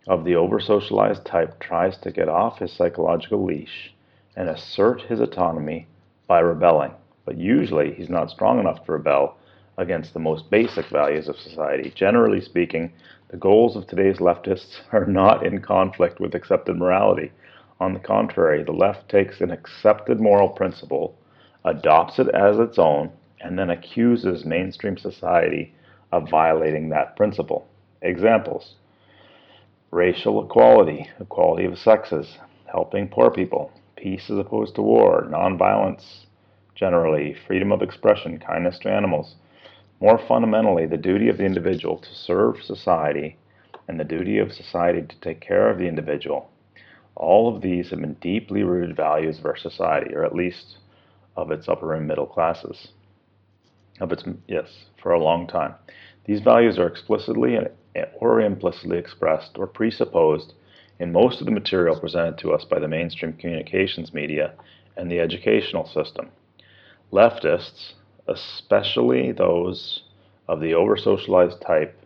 of 0.07 0.25
the 0.25 0.37
over 0.37 0.61
socialized 0.61 1.25
type 1.25 1.59
tries 1.59 1.97
to 1.99 2.13
get 2.13 2.29
off 2.29 2.59
his 2.59 2.73
psychological 2.73 3.45
leash 3.45 3.95
and 4.37 4.49
assert 4.49 5.01
his 5.03 5.21
autonomy 5.21 5.87
by 6.27 6.41
rebelling, 6.41 6.93
but 7.25 7.37
usually 7.37 7.95
he's 7.95 8.11
not 8.11 8.31
strong 8.31 8.59
enough 8.59 8.85
to 8.85 8.93
rebel 8.93 9.37
against 9.79 10.13
the 10.13 10.21
most 10.21 10.51
basic 10.51 10.87
values 10.87 11.29
of 11.29 11.37
society. 11.37 11.93
Generally 11.95 12.41
speaking, 12.43 12.93
the 13.29 13.37
goals 13.37 13.77
of 13.77 13.87
today's 13.87 14.19
leftists 14.19 14.81
are 14.93 15.07
not 15.07 15.45
in 15.45 15.61
conflict 15.61 16.21
with 16.21 16.35
accepted 16.35 16.77
morality. 16.77 17.33
On 17.81 17.93
the 17.93 18.01
contrary, 18.01 18.63
the 18.63 18.73
left 18.73 19.09
takes 19.09 19.41
an 19.41 19.51
accepted 19.51 20.21
moral 20.21 20.49
principle, 20.49 21.17
adopts 21.65 22.19
it 22.19 22.29
as 22.29 22.59
its 22.59 22.79
own, 22.79 23.11
and 23.41 23.59
then 23.59 23.71
accuses 23.71 24.45
mainstream 24.45 24.97
society 24.97 25.75
of 26.13 26.31
violating 26.31 26.89
that 26.89 27.17
principle. 27.17 27.67
Examples 28.03 28.75
racial 29.91 30.45
equality, 30.45 31.09
equality 31.21 31.65
of 31.65 31.79
sexes, 31.79 32.39
helping 32.67 33.09
poor 33.09 33.31
people, 33.31 33.71
peace 33.97 34.29
as 34.29 34.39
opposed 34.39 34.75
to 34.75 34.83
war, 34.83 35.27
nonviolence 35.31 36.27
generally, 36.75 37.35
freedom 37.47 37.73
of 37.73 37.83
expression, 37.83 38.39
kindness 38.39 38.79
to 38.79 38.91
animals, 38.91 39.37
more 40.01 40.19
fundamentally, 40.29 40.87
the 40.87 40.97
duty 40.97 41.29
of 41.29 41.39
the 41.39 41.45
individual 41.45 41.99
to 41.99 42.15
serve 42.15 42.63
society 42.63 43.37
and 43.89 43.99
the 43.99 44.05
duty 44.05 44.39
of 44.39 44.53
society 44.53 45.03
to 45.03 45.21
take 45.21 45.41
care 45.41 45.71
of 45.71 45.79
the 45.79 45.87
individual. 45.87 46.51
All 47.15 47.55
of 47.55 47.63
these 47.63 47.91
have 47.91 48.01
been 48.01 48.15
deeply 48.15 48.63
rooted 48.63 48.97
values 48.97 49.39
of 49.39 49.47
our 49.47 49.57
society, 49.57 50.15
or 50.15 50.25
at 50.25 50.35
least 50.35 50.79
of 51.37 51.51
its 51.51 51.69
upper 51.69 51.95
and 51.95 52.07
middle 52.07 52.27
classes. 52.27 52.89
Of 54.01 54.13
its 54.13 54.25
yes, 54.47 54.87
for 55.03 55.13
a 55.13 55.23
long 55.23 55.47
time. 55.47 55.75
These 56.27 56.41
values 56.41 56.79
are 56.79 56.87
explicitly 56.87 57.57
or 58.21 58.41
implicitly 58.41 58.99
expressed 58.99 59.57
or 59.57 59.67
presupposed 59.67 60.53
in 60.99 61.13
most 61.13 61.41
of 61.41 61.47
the 61.47 61.53
material 61.53 61.99
presented 61.99 62.37
to 62.39 62.53
us 62.53 62.65
by 62.65 62.79
the 62.79 62.89
mainstream 62.89 63.33
communications 63.35 64.13
media 64.13 64.53
and 64.97 65.11
the 65.11 65.21
educational 65.21 65.87
system. 65.87 66.29
Leftists, 67.13 67.95
especially 68.29 69.33
those 69.33 70.03
of 70.49 70.61
the 70.61 70.75
over 70.75 70.97
socialized 70.97 71.61
type, 71.61 71.99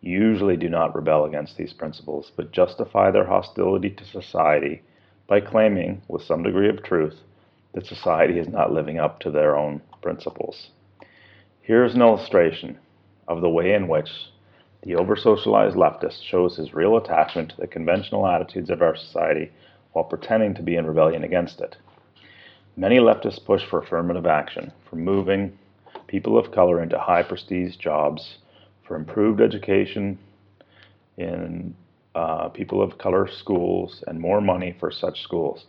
usually 0.00 0.56
do 0.56 0.68
not 0.68 0.94
rebel 0.94 1.24
against 1.24 1.56
these 1.56 1.72
principles, 1.72 2.30
but 2.36 2.52
justify 2.52 3.10
their 3.10 3.26
hostility 3.26 3.90
to 3.90 4.04
society 4.04 4.82
by 5.26 5.40
claiming, 5.40 6.02
with 6.08 6.22
some 6.22 6.42
degree 6.42 6.68
of 6.68 6.82
truth, 6.82 7.16
that 7.72 7.86
society 7.86 8.38
is 8.38 8.48
not 8.48 8.72
living 8.72 8.98
up 8.98 9.20
to 9.20 9.30
their 9.30 9.56
own 9.56 9.80
principles. 10.02 10.70
Here 11.62 11.84
is 11.84 11.94
an 11.94 12.02
illustration 12.02 12.78
of 13.26 13.40
the 13.40 13.48
way 13.48 13.74
in 13.74 13.88
which 13.88 14.08
the 14.82 14.94
over 14.94 15.16
socialized 15.16 15.76
leftist 15.76 16.22
shows 16.22 16.56
his 16.56 16.74
real 16.74 16.96
attachment 16.96 17.50
to 17.50 17.56
the 17.56 17.66
conventional 17.66 18.26
attitudes 18.26 18.70
of 18.70 18.82
our 18.82 18.94
society 18.94 19.50
while 19.92 20.04
pretending 20.04 20.54
to 20.54 20.62
be 20.62 20.76
in 20.76 20.86
rebellion 20.86 21.24
against 21.24 21.60
it. 21.60 21.76
Many 22.78 22.98
leftists 22.98 23.42
push 23.42 23.64
for 23.64 23.78
affirmative 23.78 24.26
action, 24.26 24.70
for 24.90 24.96
moving 24.96 25.58
people 26.08 26.36
of 26.36 26.52
color 26.52 26.82
into 26.82 26.98
high 26.98 27.22
prestige 27.22 27.76
jobs, 27.76 28.36
for 28.86 28.96
improved 28.96 29.40
education 29.40 30.18
in 31.16 31.74
uh, 32.14 32.50
people 32.50 32.82
of 32.82 32.98
color 32.98 33.28
schools, 33.28 34.04
and 34.06 34.20
more 34.20 34.42
money 34.42 34.76
for 34.78 34.90
such 34.90 35.22
schools. 35.22 35.64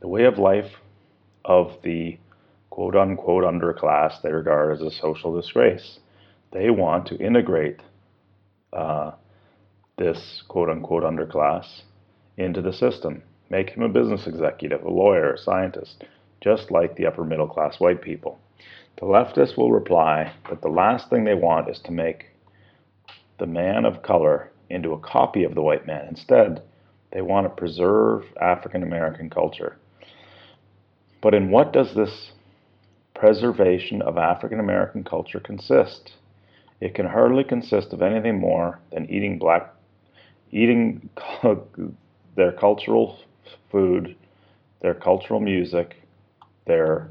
The 0.00 0.08
way 0.08 0.24
of 0.24 0.38
life 0.38 0.72
of 1.44 1.76
the 1.82 2.18
quote 2.70 2.96
unquote 2.96 3.44
underclass 3.44 4.22
they 4.22 4.32
regard 4.32 4.72
as 4.72 4.80
a 4.80 4.90
social 4.90 5.36
disgrace. 5.36 5.98
They 6.52 6.70
want 6.70 7.06
to 7.08 7.18
integrate 7.18 7.80
uh, 8.72 9.12
this 9.98 10.42
quote 10.48 10.70
unquote 10.70 11.02
underclass 11.02 11.82
into 12.38 12.62
the 12.62 12.72
system, 12.72 13.22
make 13.50 13.70
him 13.70 13.82
a 13.82 13.90
business 13.90 14.26
executive, 14.26 14.82
a 14.84 14.90
lawyer, 14.90 15.34
a 15.34 15.38
scientist 15.38 16.02
just 16.40 16.70
like 16.70 16.96
the 16.96 17.06
upper 17.06 17.24
middle 17.24 17.48
class 17.48 17.80
white 17.80 18.02
people. 18.02 18.38
The 18.96 19.06
leftists 19.06 19.56
will 19.56 19.72
reply 19.72 20.32
that 20.48 20.62
the 20.62 20.68
last 20.68 21.10
thing 21.10 21.24
they 21.24 21.34
want 21.34 21.68
is 21.68 21.80
to 21.80 21.92
make 21.92 22.26
the 23.38 23.46
man 23.46 23.84
of 23.84 24.02
color 24.02 24.50
into 24.70 24.92
a 24.92 24.98
copy 24.98 25.44
of 25.44 25.54
the 25.54 25.62
white 25.62 25.86
man. 25.86 26.06
Instead, 26.08 26.62
they 27.12 27.20
want 27.20 27.44
to 27.44 27.50
preserve 27.50 28.24
African 28.40 28.82
American 28.82 29.30
culture. 29.30 29.76
But 31.20 31.34
in 31.34 31.50
what 31.50 31.72
does 31.72 31.94
this 31.94 32.32
preservation 33.14 34.02
of 34.02 34.18
African 34.18 34.60
American 34.60 35.04
culture 35.04 35.40
consist? 35.40 36.12
It 36.80 36.94
can 36.94 37.06
hardly 37.06 37.44
consist 37.44 37.92
of 37.92 38.02
anything 38.02 38.38
more 38.38 38.80
than 38.92 39.10
eating 39.10 39.38
black, 39.38 39.74
eating 40.50 41.08
their 42.36 42.52
cultural 42.52 43.18
food, 43.70 44.16
their 44.82 44.94
cultural 44.94 45.40
music, 45.40 45.96
their 46.66 47.08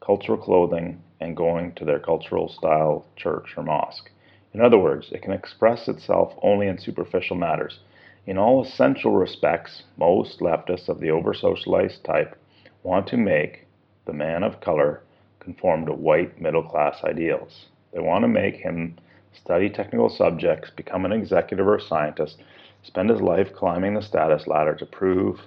cultural 0.00 0.38
clothing 0.38 1.02
and 1.20 1.36
going 1.36 1.72
to 1.74 1.84
their 1.84 1.98
cultural 1.98 2.48
style 2.48 3.06
church 3.16 3.54
or 3.56 3.62
mosque. 3.62 4.10
In 4.52 4.60
other 4.60 4.78
words, 4.78 5.10
it 5.12 5.22
can 5.22 5.32
express 5.32 5.88
itself 5.88 6.34
only 6.42 6.66
in 6.66 6.78
superficial 6.78 7.36
matters. 7.36 7.80
In 8.26 8.36
all 8.36 8.62
essential 8.62 9.12
respects, 9.12 9.84
most 9.96 10.40
leftists 10.40 10.88
of 10.88 11.00
the 11.00 11.10
over 11.10 11.32
socialized 11.32 12.04
type 12.04 12.36
want 12.82 13.06
to 13.08 13.16
make 13.16 13.66
the 14.06 14.12
man 14.12 14.42
of 14.42 14.60
color 14.60 15.02
conform 15.38 15.86
to 15.86 15.92
white 15.92 16.40
middle 16.40 16.62
class 16.62 17.02
ideals. 17.04 17.66
They 17.92 18.00
want 18.00 18.22
to 18.22 18.28
make 18.28 18.56
him 18.56 18.96
study 19.32 19.70
technical 19.70 20.08
subjects, 20.08 20.70
become 20.70 21.04
an 21.04 21.12
executive 21.12 21.66
or 21.66 21.78
scientist, 21.78 22.42
spend 22.82 23.10
his 23.10 23.20
life 23.20 23.52
climbing 23.54 23.94
the 23.94 24.02
status 24.02 24.46
ladder 24.46 24.74
to 24.74 24.86
prove 24.86 25.40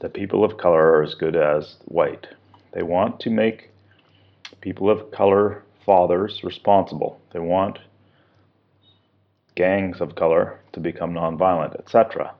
that 0.00 0.14
people 0.14 0.44
of 0.44 0.56
color 0.56 0.94
are 0.94 1.02
as 1.02 1.14
good 1.14 1.36
as 1.36 1.76
white. 1.84 2.26
They 2.72 2.82
want 2.82 3.20
to 3.20 3.30
make 3.30 3.70
people 4.60 4.90
of 4.90 5.10
color 5.10 5.64
fathers 5.84 6.44
responsible. 6.44 7.20
They 7.32 7.40
want 7.40 7.78
gangs 9.56 10.00
of 10.00 10.14
color 10.14 10.60
to 10.72 10.80
become 10.80 11.12
nonviolent, 11.12 11.78
etc. 11.78 12.34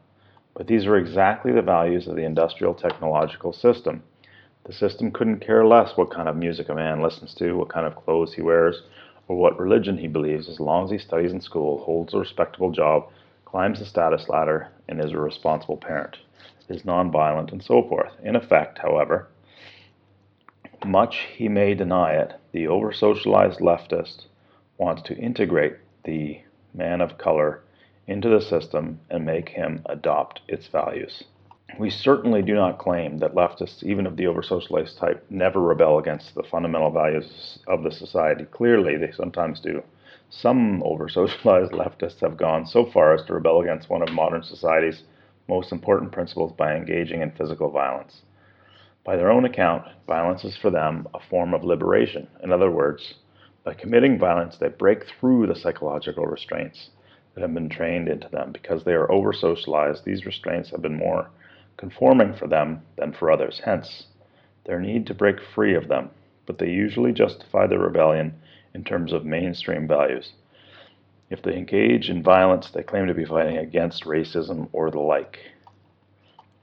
But 0.54 0.66
these 0.66 0.86
are 0.86 0.96
exactly 0.96 1.52
the 1.52 1.62
values 1.62 2.06
of 2.06 2.16
the 2.16 2.24
industrial 2.24 2.74
technological 2.74 3.52
system. 3.52 4.02
The 4.64 4.72
system 4.72 5.10
couldn't 5.10 5.40
care 5.40 5.66
less 5.66 5.96
what 5.96 6.10
kind 6.10 6.28
of 6.28 6.36
music 6.36 6.68
a 6.68 6.74
man 6.74 7.00
listens 7.02 7.34
to, 7.34 7.56
what 7.56 7.70
kind 7.70 7.86
of 7.86 7.96
clothes 7.96 8.34
he 8.34 8.42
wears, 8.42 8.82
or 9.26 9.36
what 9.36 9.58
religion 9.58 9.98
he 9.98 10.06
believes, 10.06 10.48
as 10.48 10.60
long 10.60 10.84
as 10.84 10.90
he 10.90 10.98
studies 10.98 11.32
in 11.32 11.40
school, 11.40 11.78
holds 11.78 12.14
a 12.14 12.18
respectable 12.18 12.70
job, 12.70 13.08
climbs 13.44 13.78
the 13.80 13.86
status 13.86 14.28
ladder, 14.28 14.68
and 14.88 15.02
is 15.02 15.12
a 15.12 15.18
responsible 15.18 15.76
parent, 15.76 16.18
is 16.68 16.82
nonviolent, 16.82 17.50
and 17.52 17.62
so 17.62 17.82
forth. 17.88 18.12
In 18.22 18.36
effect, 18.36 18.78
however, 18.78 19.28
much 20.84 21.26
he 21.36 21.48
may 21.48 21.74
deny 21.74 22.12
it, 22.14 22.34
the 22.52 22.66
over 22.66 22.92
socialized 22.92 23.60
leftist 23.60 24.26
wants 24.78 25.02
to 25.02 25.16
integrate 25.16 25.76
the 26.04 26.40
man 26.74 27.00
of 27.00 27.18
color 27.18 27.62
into 28.06 28.28
the 28.28 28.40
system 28.40 29.00
and 29.10 29.24
make 29.24 29.50
him 29.50 29.82
adopt 29.86 30.40
its 30.48 30.66
values. 30.66 31.24
We 31.78 31.90
certainly 31.90 32.42
do 32.42 32.54
not 32.54 32.78
claim 32.78 33.18
that 33.18 33.34
leftists, 33.34 33.84
even 33.84 34.06
of 34.06 34.16
the 34.16 34.26
over 34.26 34.42
socialized 34.42 34.98
type, 34.98 35.24
never 35.30 35.60
rebel 35.60 35.98
against 35.98 36.34
the 36.34 36.42
fundamental 36.42 36.90
values 36.90 37.60
of 37.68 37.84
the 37.84 37.92
society. 37.92 38.44
Clearly, 38.44 38.96
they 38.96 39.12
sometimes 39.12 39.60
do. 39.60 39.82
Some 40.30 40.82
over 40.82 41.08
socialized 41.08 41.72
leftists 41.82 42.20
have 42.20 42.36
gone 42.36 42.66
so 42.66 42.84
far 42.84 43.14
as 43.14 43.22
to 43.24 43.34
rebel 43.34 43.60
against 43.60 43.88
one 43.88 44.02
of 44.02 44.12
modern 44.12 44.42
society's 44.42 45.04
most 45.48 45.72
important 45.72 46.12
principles 46.12 46.52
by 46.52 46.74
engaging 46.74 47.22
in 47.22 47.30
physical 47.32 47.70
violence. 47.70 48.22
By 49.04 49.16
their 49.16 49.30
own 49.30 49.44
account, 49.44 49.84
violence 50.06 50.44
is 50.44 50.56
for 50.56 50.70
them 50.70 51.08
a 51.14 51.20
form 51.20 51.54
of 51.54 51.64
liberation. 51.64 52.28
In 52.42 52.52
other 52.52 52.70
words, 52.70 53.14
by 53.64 53.74
committing 53.74 54.18
violence, 54.18 54.58
they 54.58 54.68
break 54.68 55.04
through 55.06 55.46
the 55.46 55.54
psychological 55.54 56.26
restraints 56.26 56.90
that 57.34 57.40
have 57.42 57.54
been 57.54 57.68
trained 57.68 58.08
into 58.08 58.28
them. 58.28 58.52
Because 58.52 58.84
they 58.84 58.92
are 58.92 59.10
over 59.10 59.32
socialized, 59.32 60.04
these 60.04 60.26
restraints 60.26 60.70
have 60.70 60.82
been 60.82 60.96
more 60.96 61.30
conforming 61.76 62.34
for 62.34 62.46
them 62.46 62.82
than 62.96 63.12
for 63.12 63.30
others, 63.30 63.62
hence 63.64 64.06
their 64.66 64.80
need 64.80 65.06
to 65.06 65.14
break 65.14 65.36
free 65.54 65.74
of 65.74 65.88
them, 65.88 66.10
but 66.46 66.58
they 66.58 66.68
usually 66.68 67.12
justify 67.12 67.66
their 67.66 67.78
rebellion 67.78 68.34
in 68.74 68.84
terms 68.84 69.12
of 69.12 69.24
mainstream 69.24 69.88
values. 69.88 70.32
If 71.30 71.42
they 71.42 71.56
engage 71.56 72.10
in 72.10 72.22
violence, 72.22 72.70
they 72.70 72.82
claim 72.82 73.06
to 73.06 73.14
be 73.14 73.24
fighting 73.24 73.56
against 73.56 74.04
racism 74.04 74.68
or 74.72 74.90
the 74.90 75.00
like. 75.00 75.38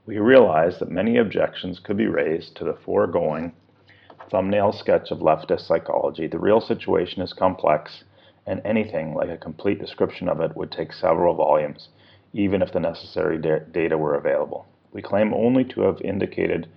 We 0.08 0.18
realize 0.20 0.78
that 0.78 0.90
many 0.90 1.18
objections 1.18 1.80
could 1.80 1.98
be 1.98 2.06
raised 2.06 2.56
to 2.56 2.64
the 2.64 2.72
foregoing 2.72 3.52
thumbnail 4.30 4.72
sketch 4.72 5.10
of 5.10 5.18
leftist 5.18 5.66
psychology. 5.66 6.26
The 6.26 6.38
real 6.38 6.62
situation 6.62 7.20
is 7.20 7.34
complex, 7.34 8.04
and 8.46 8.62
anything 8.64 9.12
like 9.12 9.28
a 9.28 9.36
complete 9.36 9.78
description 9.78 10.30
of 10.30 10.40
it 10.40 10.56
would 10.56 10.72
take 10.72 10.94
several 10.94 11.34
volumes, 11.34 11.90
even 12.32 12.62
if 12.62 12.72
the 12.72 12.80
necessary 12.80 13.36
da- 13.36 13.58
data 13.70 13.98
were 13.98 14.14
available. 14.14 14.64
We 14.94 15.02
claim 15.02 15.34
only 15.34 15.62
to 15.64 15.82
have 15.82 16.00
indicated 16.00 16.68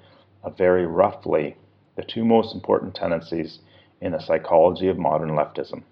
very 0.57 0.85
roughly 0.85 1.55
the 1.95 2.03
two 2.03 2.25
most 2.25 2.53
important 2.53 2.95
tendencies 2.95 3.59
in 4.01 4.11
the 4.11 4.19
psychology 4.19 4.89
of 4.89 4.97
modern 4.97 5.29
leftism. 5.29 5.83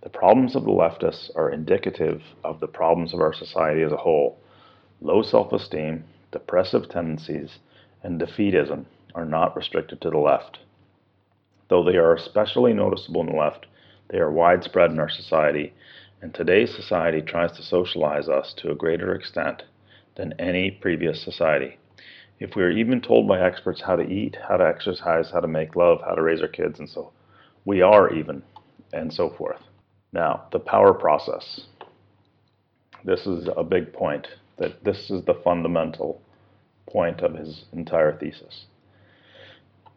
The 0.00 0.08
problems 0.08 0.56
of 0.56 0.64
the 0.64 0.70
leftists 0.70 1.30
are 1.36 1.50
indicative 1.50 2.22
of 2.42 2.60
the 2.60 2.66
problems 2.66 3.12
of 3.12 3.20
our 3.20 3.34
society 3.34 3.82
as 3.82 3.92
a 3.92 3.98
whole. 3.98 4.38
Low 5.02 5.20
self 5.20 5.52
esteem, 5.52 6.04
depressive 6.32 6.88
tendencies, 6.88 7.58
and 8.02 8.20
defeatism 8.20 8.86
are 9.14 9.24
not 9.24 9.54
restricted 9.56 10.00
to 10.00 10.10
the 10.10 10.18
left. 10.18 10.58
Though 11.68 11.84
they 11.84 11.96
are 11.96 12.14
especially 12.14 12.72
noticeable 12.72 13.20
in 13.20 13.28
the 13.28 13.36
left, 13.36 13.66
they 14.08 14.18
are 14.18 14.30
widespread 14.30 14.90
in 14.90 14.98
our 14.98 15.08
society, 15.08 15.72
and 16.20 16.34
today's 16.34 16.74
society 16.74 17.22
tries 17.22 17.52
to 17.52 17.62
socialize 17.62 18.28
us 18.28 18.52
to 18.58 18.70
a 18.70 18.74
greater 18.74 19.14
extent 19.14 19.62
than 20.16 20.34
any 20.38 20.70
previous 20.70 21.22
society. 21.22 21.78
If 22.38 22.56
we 22.56 22.62
are 22.62 22.70
even 22.70 23.00
told 23.00 23.28
by 23.28 23.40
experts 23.40 23.82
how 23.82 23.96
to 23.96 24.02
eat, 24.02 24.36
how 24.48 24.56
to 24.56 24.66
exercise, 24.66 25.30
how 25.30 25.40
to 25.40 25.48
make 25.48 25.76
love, 25.76 26.00
how 26.04 26.14
to 26.14 26.22
raise 26.22 26.42
our 26.42 26.48
kids, 26.48 26.78
and 26.78 26.88
so 26.88 27.12
we 27.64 27.82
are 27.82 28.12
even, 28.12 28.42
and 28.92 29.12
so 29.12 29.30
forth. 29.30 29.60
Now, 30.12 30.44
the 30.52 30.58
power 30.58 30.92
process. 30.92 31.66
This 33.04 33.26
is 33.26 33.48
a 33.56 33.64
big 33.64 33.92
point, 33.92 34.28
that 34.58 34.84
this 34.84 35.10
is 35.10 35.24
the 35.24 35.40
fundamental 35.44 36.20
point 36.86 37.20
of 37.20 37.34
his 37.34 37.64
entire 37.72 38.16
thesis. 38.16 38.66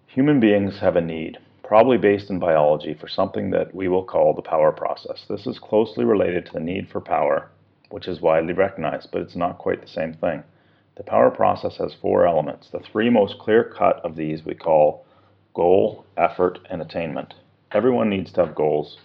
Human 0.07 0.39
beings 0.39 0.79
have 0.79 0.95
a 0.95 1.01
need, 1.01 1.37
probably 1.63 1.97
based 1.97 2.29
in 2.29 2.39
biology, 2.39 2.93
for 2.93 3.07
something 3.07 3.49
that 3.51 3.75
we 3.75 3.87
will 3.87 4.03
call 4.03 4.33
the 4.33 4.41
power 4.41 4.71
process. 4.71 5.25
This 5.27 5.45
is 5.45 5.59
closely 5.59 6.05
related 6.05 6.45
to 6.45 6.53
the 6.53 6.59
need 6.59 6.89
for 6.89 7.01
power 7.01 7.49
which 7.89 8.07
is 8.07 8.21
widely 8.21 8.53
recognized, 8.53 9.09
but 9.11 9.21
it's 9.21 9.35
not 9.35 9.57
quite 9.57 9.81
the 9.81 9.87
same 9.87 10.13
thing. 10.13 10.43
The 10.97 11.03
power 11.03 11.29
process 11.29 11.77
has 11.77 11.93
four 11.93 12.25
elements. 12.25 12.69
The 12.69 12.79
three 12.79 13.09
most 13.09 13.37
clear 13.39 13.63
cut 13.63 13.97
of 14.03 14.15
these 14.15 14.45
we 14.45 14.55
call 14.55 15.05
goal, 15.53 16.05
effort, 16.17 16.59
and 16.69 16.81
attainment. 16.81 17.33
Everyone 17.71 18.09
needs 18.09 18.31
to 18.33 18.45
have 18.45 18.55
goals 18.55 18.97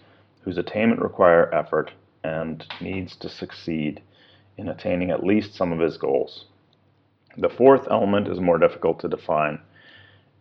whose 0.43 0.59
attainment 0.59 1.01
require 1.01 1.55
effort 1.55 1.93
and 2.24 2.64
needs 2.81 3.16
to 3.16 3.28
succeed 3.28 4.02
in 4.60 4.68
attaining 4.68 5.10
at 5.10 5.24
least 5.24 5.54
some 5.54 5.72
of 5.72 5.80
his 5.80 5.96
goals. 5.96 6.44
The 7.38 7.48
fourth 7.48 7.88
element 7.90 8.28
is 8.28 8.38
more 8.40 8.58
difficult 8.58 9.00
to 9.00 9.08
define 9.08 9.58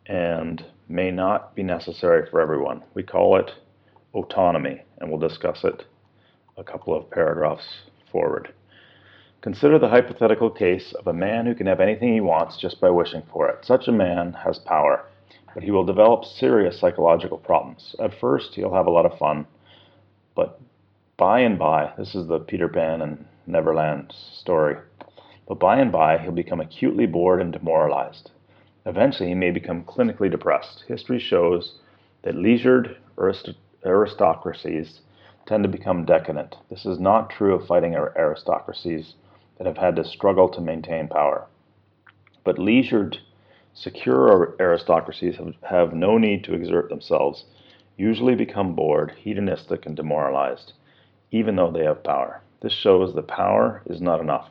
and 0.06 0.66
may 0.90 1.10
not 1.10 1.56
be 1.56 1.64
necessary 1.64 2.28
for 2.30 2.42
everyone. 2.42 2.84
We 2.94 3.04
call 3.04 3.38
it 3.38 3.52
autonomy, 4.14 4.82
and 4.98 5.10
we'll 5.10 5.20
discuss 5.20 5.64
it 5.64 5.86
a 6.58 6.64
couple 6.64 6.94
of 6.94 7.10
paragraphs 7.10 7.84
forward. 8.12 8.54
Consider 9.42 9.80
the 9.80 9.88
hypothetical 9.88 10.50
case 10.50 10.92
of 11.00 11.08
a 11.08 11.14
man 11.14 11.46
who 11.46 11.56
can 11.56 11.68
have 11.68 11.80
anything 11.80 12.14
he 12.14 12.20
wants 12.20 12.58
just 12.58 12.82
by 12.82 12.90
wishing 12.90 13.24
for 13.32 13.48
it. 13.48 13.64
Such 13.64 13.88
a 13.88 13.94
man 13.94 14.34
has 14.34 14.60
power, 14.60 15.06
but 15.54 15.64
he 15.64 15.72
will 15.72 15.86
develop 15.86 16.26
serious 16.26 16.78
psychological 16.78 17.38
problems. 17.38 17.96
At 18.04 18.20
first, 18.20 18.56
he'll 18.56 18.74
have 18.74 18.88
a 18.88 18.92
lot 18.92 19.06
of 19.06 19.18
fun, 19.18 19.48
but 20.36 20.60
by 21.16 21.40
and 21.40 21.58
by, 21.58 21.94
this 21.98 22.16
is 22.16 22.28
the 22.28 22.40
Peter 22.40 22.68
Pan 22.68 23.02
and 23.02 23.26
Neverland 23.50 24.14
story, 24.14 24.78
but 25.48 25.60
by 25.60 25.80
and 25.80 25.92
by, 25.92 26.20
he'll 26.20 26.32
become 26.32 26.62
acutely 26.62 27.08
bored 27.08 27.42
and 27.42 27.52
demoralized. 27.52 28.30
Eventually, 28.86 29.30
he 29.30 29.36
may 29.36 29.50
become 29.50 29.84
clinically 29.84 30.30
depressed. 30.30 30.84
History 30.88 31.20
shows 31.20 31.80
that 32.22 32.36
leisured 32.36 32.98
arist- 33.18 33.56
aristocracies 33.84 35.02
tend 35.46 35.64
to 35.64 35.70
become 35.70 36.06
decadent. 36.06 36.58
This 36.70 36.86
is 36.86 37.00
not 37.00 37.32
true 37.32 37.56
of 37.56 37.66
fighting 37.66 37.96
aristocracies 37.96 39.16
that 39.58 39.66
have 39.66 39.78
had 39.78 39.96
to 39.96 40.04
struggle 40.04 40.48
to 40.50 40.62
maintain 40.62 41.08
power. 41.08 41.48
But 42.44 42.60
leisured, 42.60 43.18
secure 43.74 44.56
aristocracies 44.60 45.38
have, 45.38 45.56
have 45.64 45.94
no 45.94 46.18
need 46.18 46.44
to 46.44 46.54
exert 46.54 46.90
themselves, 46.90 47.46
usually 47.98 48.36
become 48.36 48.76
bored, 48.76 49.12
hedonistic, 49.18 49.86
and 49.86 49.96
demoralized, 49.96 50.74
even 51.32 51.56
though 51.56 51.72
they 51.72 51.84
have 51.84 52.04
power. 52.04 52.42
This 52.62 52.74
shows 52.74 53.14
that 53.16 53.28
power 53.28 53.82
is 53.86 54.02
not 54.02 54.20
enough. 54.20 54.50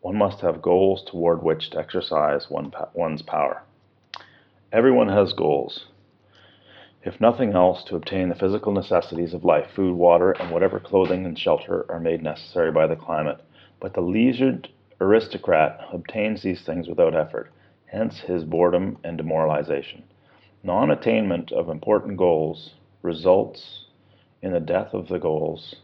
One 0.00 0.16
must 0.16 0.40
have 0.40 0.60
goals 0.60 1.02
toward 1.04 1.42
which 1.42 1.70
to 1.70 1.78
exercise 1.78 2.50
one, 2.50 2.72
one's 2.92 3.22
power. 3.22 3.62
Everyone 4.72 5.08
has 5.08 5.32
goals 5.32 5.86
if 7.04 7.20
nothing 7.20 7.52
else, 7.52 7.84
to 7.84 7.96
obtain 7.96 8.30
the 8.30 8.34
physical 8.34 8.72
necessities 8.72 9.34
of 9.34 9.44
life 9.44 9.70
food, 9.76 9.94
water, 9.94 10.32
and 10.32 10.50
whatever 10.50 10.80
clothing 10.80 11.26
and 11.26 11.38
shelter 11.38 11.84
are 11.90 12.00
made 12.00 12.22
necessary 12.22 12.72
by 12.72 12.86
the 12.86 12.96
climate. 12.96 13.44
But 13.78 13.92
the 13.92 14.00
leisured 14.00 14.70
aristocrat 15.02 15.86
obtains 15.92 16.42
these 16.42 16.62
things 16.62 16.88
without 16.88 17.14
effort, 17.14 17.52
hence 17.84 18.20
his 18.20 18.44
boredom 18.44 18.96
and 19.04 19.18
demoralization. 19.18 20.04
Non 20.62 20.90
attainment 20.90 21.52
of 21.52 21.68
important 21.68 22.16
goals 22.16 22.72
results 23.02 23.84
in 24.40 24.54
the 24.54 24.60
death 24.60 24.94
of 24.94 25.08
the 25.08 25.18
goals. 25.18 25.76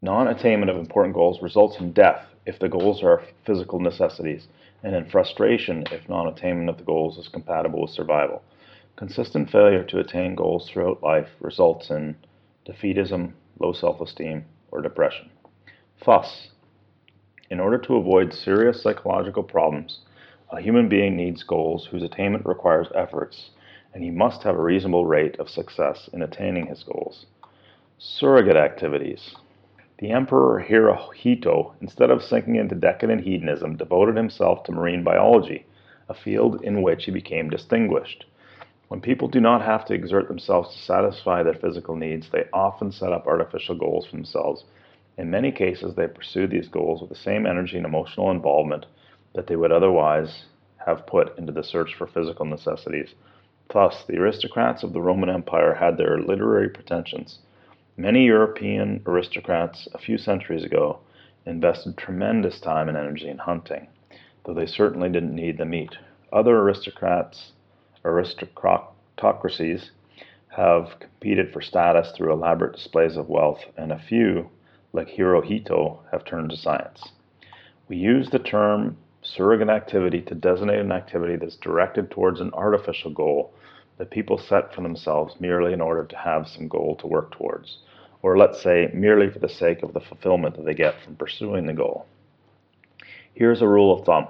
Non 0.00 0.28
attainment 0.28 0.70
of 0.70 0.76
important 0.76 1.14
goals 1.14 1.42
results 1.42 1.78
in 1.80 1.92
death 1.92 2.24
if 2.46 2.58
the 2.60 2.68
goals 2.68 3.02
are 3.02 3.24
physical 3.44 3.80
necessities 3.80 4.46
and 4.84 4.94
in 4.94 5.04
frustration 5.10 5.84
if 5.90 6.08
non 6.08 6.28
attainment 6.28 6.68
of 6.68 6.78
the 6.78 6.84
goals 6.84 7.18
is 7.18 7.26
compatible 7.26 7.82
with 7.82 7.90
survival. 7.90 8.42
Consistent 8.94 9.50
failure 9.50 9.82
to 9.82 9.98
attain 9.98 10.36
goals 10.36 10.70
throughout 10.70 11.02
life 11.02 11.28
results 11.40 11.90
in 11.90 12.16
defeatism, 12.64 13.32
low 13.58 13.72
self 13.72 14.00
esteem, 14.00 14.44
or 14.70 14.80
depression. 14.80 15.30
Thus, 16.06 16.50
in 17.50 17.58
order 17.58 17.78
to 17.78 17.96
avoid 17.96 18.32
serious 18.32 18.80
psychological 18.82 19.42
problems, 19.42 20.00
a 20.50 20.60
human 20.60 20.88
being 20.88 21.16
needs 21.16 21.42
goals 21.42 21.86
whose 21.90 22.04
attainment 22.04 22.46
requires 22.46 22.86
efforts, 22.94 23.50
and 23.92 24.04
he 24.04 24.10
must 24.10 24.44
have 24.44 24.54
a 24.54 24.62
reasonable 24.62 25.06
rate 25.06 25.38
of 25.40 25.48
success 25.48 26.08
in 26.12 26.22
attaining 26.22 26.66
his 26.66 26.84
goals. 26.84 27.26
Surrogate 27.98 28.56
activities. 28.56 29.34
The 29.98 30.12
Emperor 30.12 30.64
Hirohito, 30.64 31.72
instead 31.80 32.10
of 32.10 32.22
sinking 32.22 32.54
into 32.54 32.76
decadent 32.76 33.22
hedonism, 33.22 33.76
devoted 33.76 34.16
himself 34.16 34.62
to 34.64 34.72
marine 34.72 35.02
biology, 35.02 35.66
a 36.08 36.14
field 36.14 36.62
in 36.62 36.82
which 36.82 37.06
he 37.06 37.10
became 37.10 37.50
distinguished. 37.50 38.24
When 38.86 39.00
people 39.00 39.26
do 39.26 39.40
not 39.40 39.60
have 39.62 39.84
to 39.86 39.94
exert 39.94 40.28
themselves 40.28 40.72
to 40.72 40.80
satisfy 40.80 41.42
their 41.42 41.54
physical 41.54 41.96
needs, 41.96 42.30
they 42.30 42.44
often 42.52 42.92
set 42.92 43.12
up 43.12 43.26
artificial 43.26 43.74
goals 43.74 44.06
for 44.06 44.14
themselves. 44.14 44.64
In 45.16 45.30
many 45.30 45.50
cases, 45.50 45.96
they 45.96 46.06
pursue 46.06 46.46
these 46.46 46.68
goals 46.68 47.00
with 47.00 47.10
the 47.10 47.16
same 47.16 47.44
energy 47.44 47.76
and 47.76 47.84
emotional 47.84 48.30
involvement 48.30 48.86
that 49.34 49.48
they 49.48 49.56
would 49.56 49.72
otherwise 49.72 50.44
have 50.86 51.08
put 51.08 51.36
into 51.36 51.50
the 51.50 51.64
search 51.64 51.96
for 51.96 52.06
physical 52.06 52.46
necessities. 52.46 53.14
Thus, 53.72 54.04
the 54.04 54.18
aristocrats 54.18 54.84
of 54.84 54.92
the 54.92 55.02
Roman 55.02 55.28
Empire 55.28 55.74
had 55.74 55.96
their 55.96 56.20
literary 56.20 56.68
pretensions. 56.68 57.40
Many 58.00 58.26
European 58.26 59.02
aristocrats 59.06 59.88
a 59.92 59.98
few 59.98 60.18
centuries 60.18 60.62
ago 60.62 61.00
invested 61.44 61.96
tremendous 61.96 62.60
time 62.60 62.88
and 62.88 62.96
energy 62.96 63.28
in 63.28 63.38
hunting, 63.38 63.88
though 64.46 64.54
they 64.54 64.66
certainly 64.66 65.08
didn't 65.08 65.34
need 65.34 65.58
the 65.58 65.64
meat. 65.64 65.96
Other 66.32 66.58
aristocrats, 66.58 67.54
aristocracies, 68.04 69.90
have 70.50 71.00
competed 71.00 71.52
for 71.52 71.60
status 71.60 72.12
through 72.12 72.32
elaborate 72.32 72.76
displays 72.76 73.16
of 73.16 73.28
wealth, 73.28 73.64
and 73.76 73.90
a 73.90 73.98
few, 73.98 74.48
like 74.92 75.08
Hirohito, 75.08 75.98
have 76.12 76.24
turned 76.24 76.50
to 76.50 76.56
science. 76.56 77.10
We 77.88 77.96
use 77.96 78.30
the 78.30 78.38
term 78.38 78.96
surrogate 79.22 79.70
activity 79.70 80.20
to 80.20 80.36
designate 80.36 80.78
an 80.78 80.92
activity 80.92 81.34
that's 81.34 81.56
directed 81.56 82.12
towards 82.12 82.40
an 82.40 82.54
artificial 82.54 83.10
goal 83.10 83.52
that 83.96 84.12
people 84.12 84.38
set 84.38 84.72
for 84.72 84.82
themselves 84.82 85.34
merely 85.40 85.72
in 85.72 85.80
order 85.80 86.04
to 86.04 86.16
have 86.16 86.46
some 86.46 86.68
goal 86.68 86.94
to 86.94 87.08
work 87.08 87.32
towards, 87.32 87.78
or 88.22 88.36
let's 88.36 88.62
say 88.62 88.90
merely 88.92 89.30
for 89.30 89.38
the 89.38 89.48
sake 89.48 89.82
of 89.82 89.92
the 89.92 90.00
fulfillment 90.00 90.56
that 90.56 90.64
they 90.64 90.74
get 90.74 91.00
from 91.02 91.16
pursuing 91.16 91.66
the 91.66 91.72
goal. 91.72 92.06
Here's 93.34 93.62
a 93.62 93.68
rule 93.68 93.96
of 93.96 94.04
thumb 94.04 94.28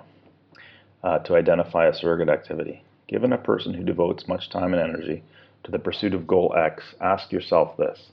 uh, 1.03 1.19
to 1.21 1.37
identify 1.37 1.87
a 1.87 1.95
surrogate 1.95 2.29
activity. 2.29 2.83
Given 3.07 3.33
a 3.33 3.39
person 3.39 3.73
who 3.73 3.85
devotes 3.85 4.29
much 4.29 4.51
time 4.51 4.75
and 4.75 4.83
energy 4.83 5.23
to 5.65 5.71
the 5.71 5.79
pursuit 5.79 6.13
of 6.13 6.27
goal 6.27 6.55
X, 6.57 6.95
ask 7.01 7.33
yourself 7.33 7.77
this. 7.77 8.11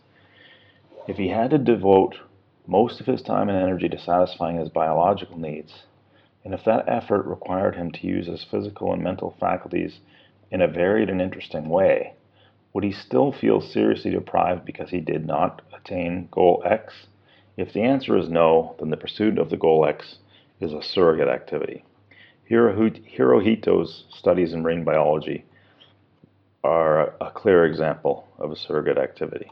If 1.08 1.18
he 1.18 1.28
had 1.28 1.52
to 1.52 1.58
devote 1.58 2.16
most 2.66 3.00
of 3.00 3.06
his 3.06 3.22
time 3.22 3.50
and 3.50 3.58
energy 3.58 3.90
to 3.90 4.00
satisfying 4.00 4.58
his 4.58 4.70
biological 4.70 5.38
needs, 5.38 5.84
and 6.44 6.54
if 6.54 6.64
that 6.64 6.88
effort 6.88 7.26
required 7.26 7.76
him 7.76 7.92
to 7.92 8.08
use 8.08 8.28
his 8.28 8.44
physical 8.44 8.94
and 8.94 9.04
mental 9.04 9.36
faculties 9.40 10.00
in 10.52 10.62
a 10.62 10.68
varied 10.68 11.10
and 11.10 11.22
interesting 11.22 11.70
way, 11.70 12.14
would 12.76 12.84
he 12.84 12.92
still 12.92 13.32
feel 13.32 13.62
seriously 13.62 14.12
deprived 14.12 14.66
because 14.66 14.90
he 14.90 15.00
did 15.00 15.26
not 15.26 15.62
attain 15.74 16.28
goal 16.30 16.62
X? 16.66 17.08
If 17.56 17.72
the 17.72 17.84
answer 17.84 18.18
is 18.18 18.28
no, 18.28 18.76
then 18.80 18.90
the 18.90 18.98
pursuit 18.98 19.40
of 19.40 19.50
the 19.50 19.56
goal 19.56 19.86
X 19.86 20.18
is 20.60 20.74
a 20.74 20.84
surrogate 20.84 21.30
activity. 21.30 21.86
Hirohito's 22.52 24.04
studies 24.10 24.52
in 24.52 24.62
marine 24.62 24.84
biology 24.84 25.46
are 26.66 27.16
a 27.22 27.32
clear 27.34 27.66
example 27.66 28.28
of 28.40 28.52
a 28.52 28.58
surrogate 28.58 28.98
activity. 28.98 29.50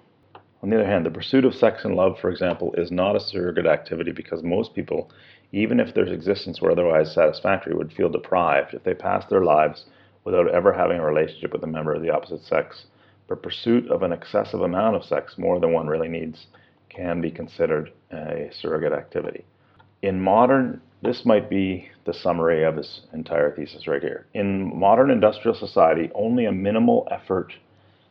On 0.61 0.69
the 0.69 0.75
other 0.75 0.85
hand, 0.85 1.05
the 1.05 1.09
pursuit 1.09 1.45
of 1.45 1.55
sex 1.55 1.85
and 1.85 1.95
love, 1.95 2.19
for 2.19 2.29
example, 2.29 2.73
is 2.77 2.91
not 2.91 3.15
a 3.15 3.21
surrogate 3.21 3.67
activity 3.67 4.11
because 4.11 4.43
most 4.43 4.75
people, 4.75 5.09
even 5.53 5.79
if 5.79 5.93
their 5.93 6.07
existence 6.07 6.59
were 6.59 6.71
otherwise 6.71 7.13
satisfactory, 7.13 7.73
would 7.73 7.93
feel 7.93 8.09
deprived 8.09 8.73
if 8.73 8.83
they 8.83 8.93
passed 8.93 9.29
their 9.29 9.45
lives 9.45 9.85
without 10.25 10.53
ever 10.53 10.73
having 10.73 10.99
a 10.99 11.05
relationship 11.05 11.53
with 11.53 11.63
a 11.63 11.67
member 11.67 11.93
of 11.93 12.01
the 12.01 12.09
opposite 12.09 12.43
sex. 12.43 12.85
But 13.27 13.43
pursuit 13.43 13.89
of 13.89 14.03
an 14.03 14.11
excessive 14.11 14.61
amount 14.61 14.95
of 14.95 15.05
sex, 15.05 15.37
more 15.37 15.59
than 15.59 15.73
one 15.73 15.87
really 15.87 16.09
needs, 16.09 16.47
can 16.89 17.21
be 17.21 17.31
considered 17.31 17.91
a 18.11 18.49
surrogate 18.51 18.93
activity. 18.93 19.45
In 20.01 20.19
modern, 20.19 20.81
this 21.01 21.25
might 21.25 21.49
be 21.49 21.89
the 22.05 22.13
summary 22.13 22.63
of 22.63 22.75
his 22.75 23.01
entire 23.13 23.55
thesis 23.55 23.87
right 23.87 24.01
here. 24.01 24.25
In 24.33 24.77
modern 24.77 25.09
industrial 25.09 25.55
society, 25.55 26.11
only 26.13 26.45
a 26.45 26.51
minimal 26.51 27.07
effort 27.09 27.53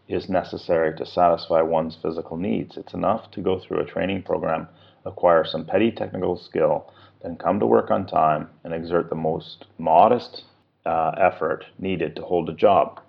is 0.08 0.28
necessary 0.28 0.96
to 0.96 1.06
satisfy 1.06 1.62
one's 1.62 1.96
physical 2.02 2.36
needs. 2.36 2.76
It's 2.76 2.94
enough 2.94 3.30
to 3.32 3.40
go 3.40 3.58
through 3.58 3.80
a 3.80 3.86
training 3.86 4.22
program, 4.22 4.68
acquire 5.04 5.44
some 5.44 5.64
petty 5.64 5.90
technical 5.90 6.36
skill, 6.36 6.92
then 7.22 7.36
come 7.36 7.60
to 7.60 7.66
work 7.66 7.90
on 7.90 8.06
time 8.06 8.48
and 8.64 8.74
exert 8.74 9.08
the 9.08 9.16
most 9.16 9.66
modest 9.78 10.44
uh, 10.84 11.12
effort 11.18 11.64
needed 11.78 12.16
to 12.16 12.22
hold 12.22 12.48
a 12.48 12.54
job. 12.54 13.00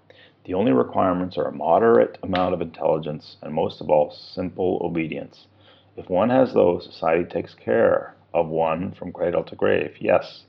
The 0.45 0.53
only 0.53 0.73
requirements 0.73 1.37
are 1.37 1.47
a 1.47 1.53
moderate 1.53 2.17
amount 2.21 2.53
of 2.53 2.61
intelligence 2.61 3.37
and, 3.41 3.53
most 3.53 3.79
of 3.79 3.89
all, 3.89 4.11
simple 4.11 4.79
obedience. 4.83 5.47
If 5.95 6.09
one 6.09 6.29
has 6.31 6.53
those, 6.53 6.85
society 6.85 7.23
takes 7.23 7.53
care 7.53 8.15
of 8.33 8.47
one 8.47 8.91
from 8.91 9.13
cradle 9.13 9.43
to 9.43 9.55
grave. 9.55 9.95
Yes, 9.99 10.43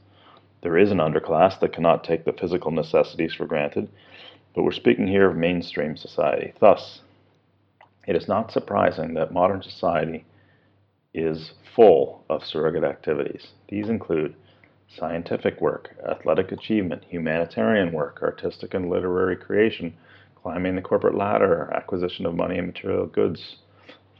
there 0.63 0.77
is 0.77 0.91
an 0.91 0.99
underclass 0.99 1.61
that 1.61 1.73
cannot 1.73 2.03
take 2.03 2.25
the 2.25 2.33
physical 2.33 2.71
necessities 2.71 3.35
for 3.35 3.47
granted, 3.47 3.89
but 4.55 4.63
we're 4.63 4.73
speaking 4.73 5.07
here 5.07 5.31
of 5.31 5.37
mainstream 5.37 5.97
society. 5.97 6.55
Thus, 6.59 7.03
it 8.09 8.17
is 8.17 8.27
not 8.27 8.51
surprising 8.51 9.15
that 9.15 9.33
modern 9.33 9.63
society 9.63 10.25
is 11.13 11.53
full 11.77 12.25
of 12.29 12.45
surrogate 12.45 12.85
activities. 12.85 13.49
These 13.69 13.89
include 13.89 14.35
scientific 14.97 15.61
work, 15.61 15.95
athletic 16.09 16.53
achievement, 16.53 17.05
humanitarian 17.09 17.93
work, 17.93 18.21
artistic 18.23 18.75
and 18.75 18.89
literary 18.91 19.37
creation, 19.37 19.95
climbing 20.43 20.77
the 20.77 20.83
corporate 20.83 21.17
ladder, 21.17 21.73
acquisition 21.75 22.27
of 22.27 22.35
money 22.35 22.59
and 22.59 22.67
material 22.67 23.07
goods, 23.07 23.57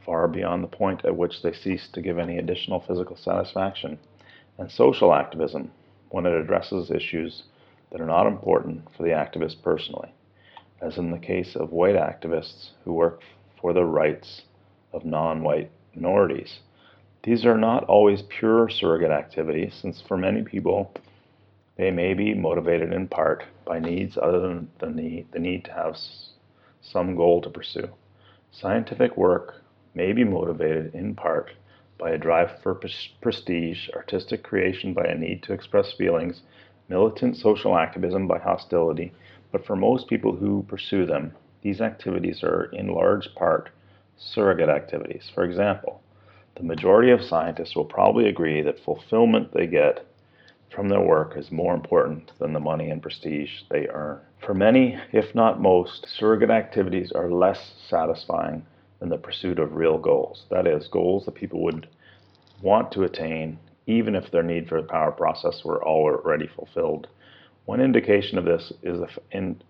far 0.05 0.27
beyond 0.27 0.63
the 0.63 0.67
point 0.67 1.03
at 1.05 1.15
which 1.15 1.41
they 1.41 1.53
cease 1.53 1.87
to 1.89 2.01
give 2.01 2.19
any 2.19 2.37
additional 2.37 2.79
physical 2.81 3.15
satisfaction, 3.15 3.97
and 4.57 4.71
social 4.71 5.13
activism, 5.13 5.71
when 6.09 6.25
it 6.25 6.33
addresses 6.33 6.91
issues 6.91 7.43
that 7.91 8.01
are 8.01 8.05
not 8.05 8.27
important 8.27 8.87
for 8.95 9.03
the 9.03 9.09
activist 9.09 9.61
personally, 9.61 10.13
as 10.81 10.97
in 10.97 11.11
the 11.11 11.19
case 11.19 11.55
of 11.55 11.71
white 11.71 11.95
activists 11.95 12.69
who 12.83 12.93
work 12.93 13.21
for 13.59 13.73
the 13.73 13.83
rights 13.83 14.43
of 14.93 15.05
non 15.05 15.43
white 15.43 15.71
minorities. 15.95 16.59
These 17.25 17.43
are 17.43 17.57
not 17.57 17.85
always 17.85 18.21
pure 18.21 18.69
surrogate 18.69 19.09
activities, 19.09 19.73
since 19.73 19.99
for 19.99 20.15
many 20.15 20.43
people, 20.43 20.93
they 21.75 21.89
may 21.89 22.13
be 22.13 22.35
motivated 22.35 22.93
in 22.93 23.07
part 23.07 23.43
by 23.65 23.79
needs 23.79 24.15
other 24.15 24.39
than 24.39 24.69
the 24.77 24.91
need, 24.91 25.31
the 25.31 25.39
need 25.39 25.65
to 25.65 25.73
have 25.73 25.97
some 26.81 27.15
goal 27.15 27.41
to 27.41 27.49
pursue. 27.49 27.89
Scientific 28.51 29.17
work 29.17 29.63
may 29.95 30.13
be 30.13 30.23
motivated 30.23 30.93
in 30.93 31.15
part 31.15 31.49
by 31.97 32.11
a 32.11 32.17
drive 32.19 32.61
for 32.61 32.79
prestige, 33.21 33.89
artistic 33.95 34.43
creation 34.43 34.93
by 34.93 35.05
a 35.05 35.17
need 35.17 35.41
to 35.41 35.53
express 35.53 35.93
feelings, 35.93 36.43
militant 36.89 37.35
social 37.37 37.75
activism 37.75 38.27
by 38.27 38.37
hostility, 38.37 39.11
but 39.51 39.65
for 39.65 39.75
most 39.75 40.07
people 40.07 40.35
who 40.35 40.61
pursue 40.67 41.07
them, 41.07 41.33
these 41.63 41.81
activities 41.81 42.43
are 42.43 42.65
in 42.65 42.85
large 42.85 43.33
part 43.33 43.71
surrogate 44.15 44.69
activities. 44.69 45.31
For 45.33 45.43
example, 45.43 46.03
the 46.55 46.63
majority 46.63 47.11
of 47.11 47.21
scientists 47.21 47.75
will 47.75 47.85
probably 47.85 48.27
agree 48.27 48.61
that 48.61 48.79
fulfillment 48.79 49.53
they 49.53 49.67
get 49.67 50.05
from 50.73 50.89
their 50.89 51.01
work 51.01 51.37
is 51.37 51.51
more 51.51 51.73
important 51.73 52.31
than 52.39 52.53
the 52.53 52.59
money 52.59 52.89
and 52.89 53.01
prestige 53.01 53.61
they 53.69 53.87
earn. 53.87 54.19
For 54.45 54.53
many, 54.53 54.99
if 55.11 55.33
not 55.35 55.61
most, 55.61 56.07
surrogate 56.07 56.49
activities 56.49 57.11
are 57.11 57.31
less 57.31 57.73
satisfying 57.87 58.65
than 58.99 59.09
the 59.09 59.17
pursuit 59.17 59.59
of 59.59 59.75
real 59.75 59.97
goals. 59.97 60.45
That 60.49 60.67
is, 60.67 60.87
goals 60.87 61.25
that 61.25 61.35
people 61.35 61.61
would 61.63 61.87
want 62.61 62.91
to 62.93 63.03
attain 63.03 63.59
even 63.87 64.15
if 64.15 64.31
their 64.31 64.43
need 64.43 64.67
for 64.67 64.81
the 64.81 64.87
power 64.87 65.11
process 65.11 65.63
were 65.63 65.83
already 65.83 66.47
fulfilled. 66.47 67.07
One 67.65 67.81
indication 67.81 68.37
of 68.37 68.45
this 68.45 68.71
is 68.81 68.99
the, 68.99 69.07
in, 69.31 69.61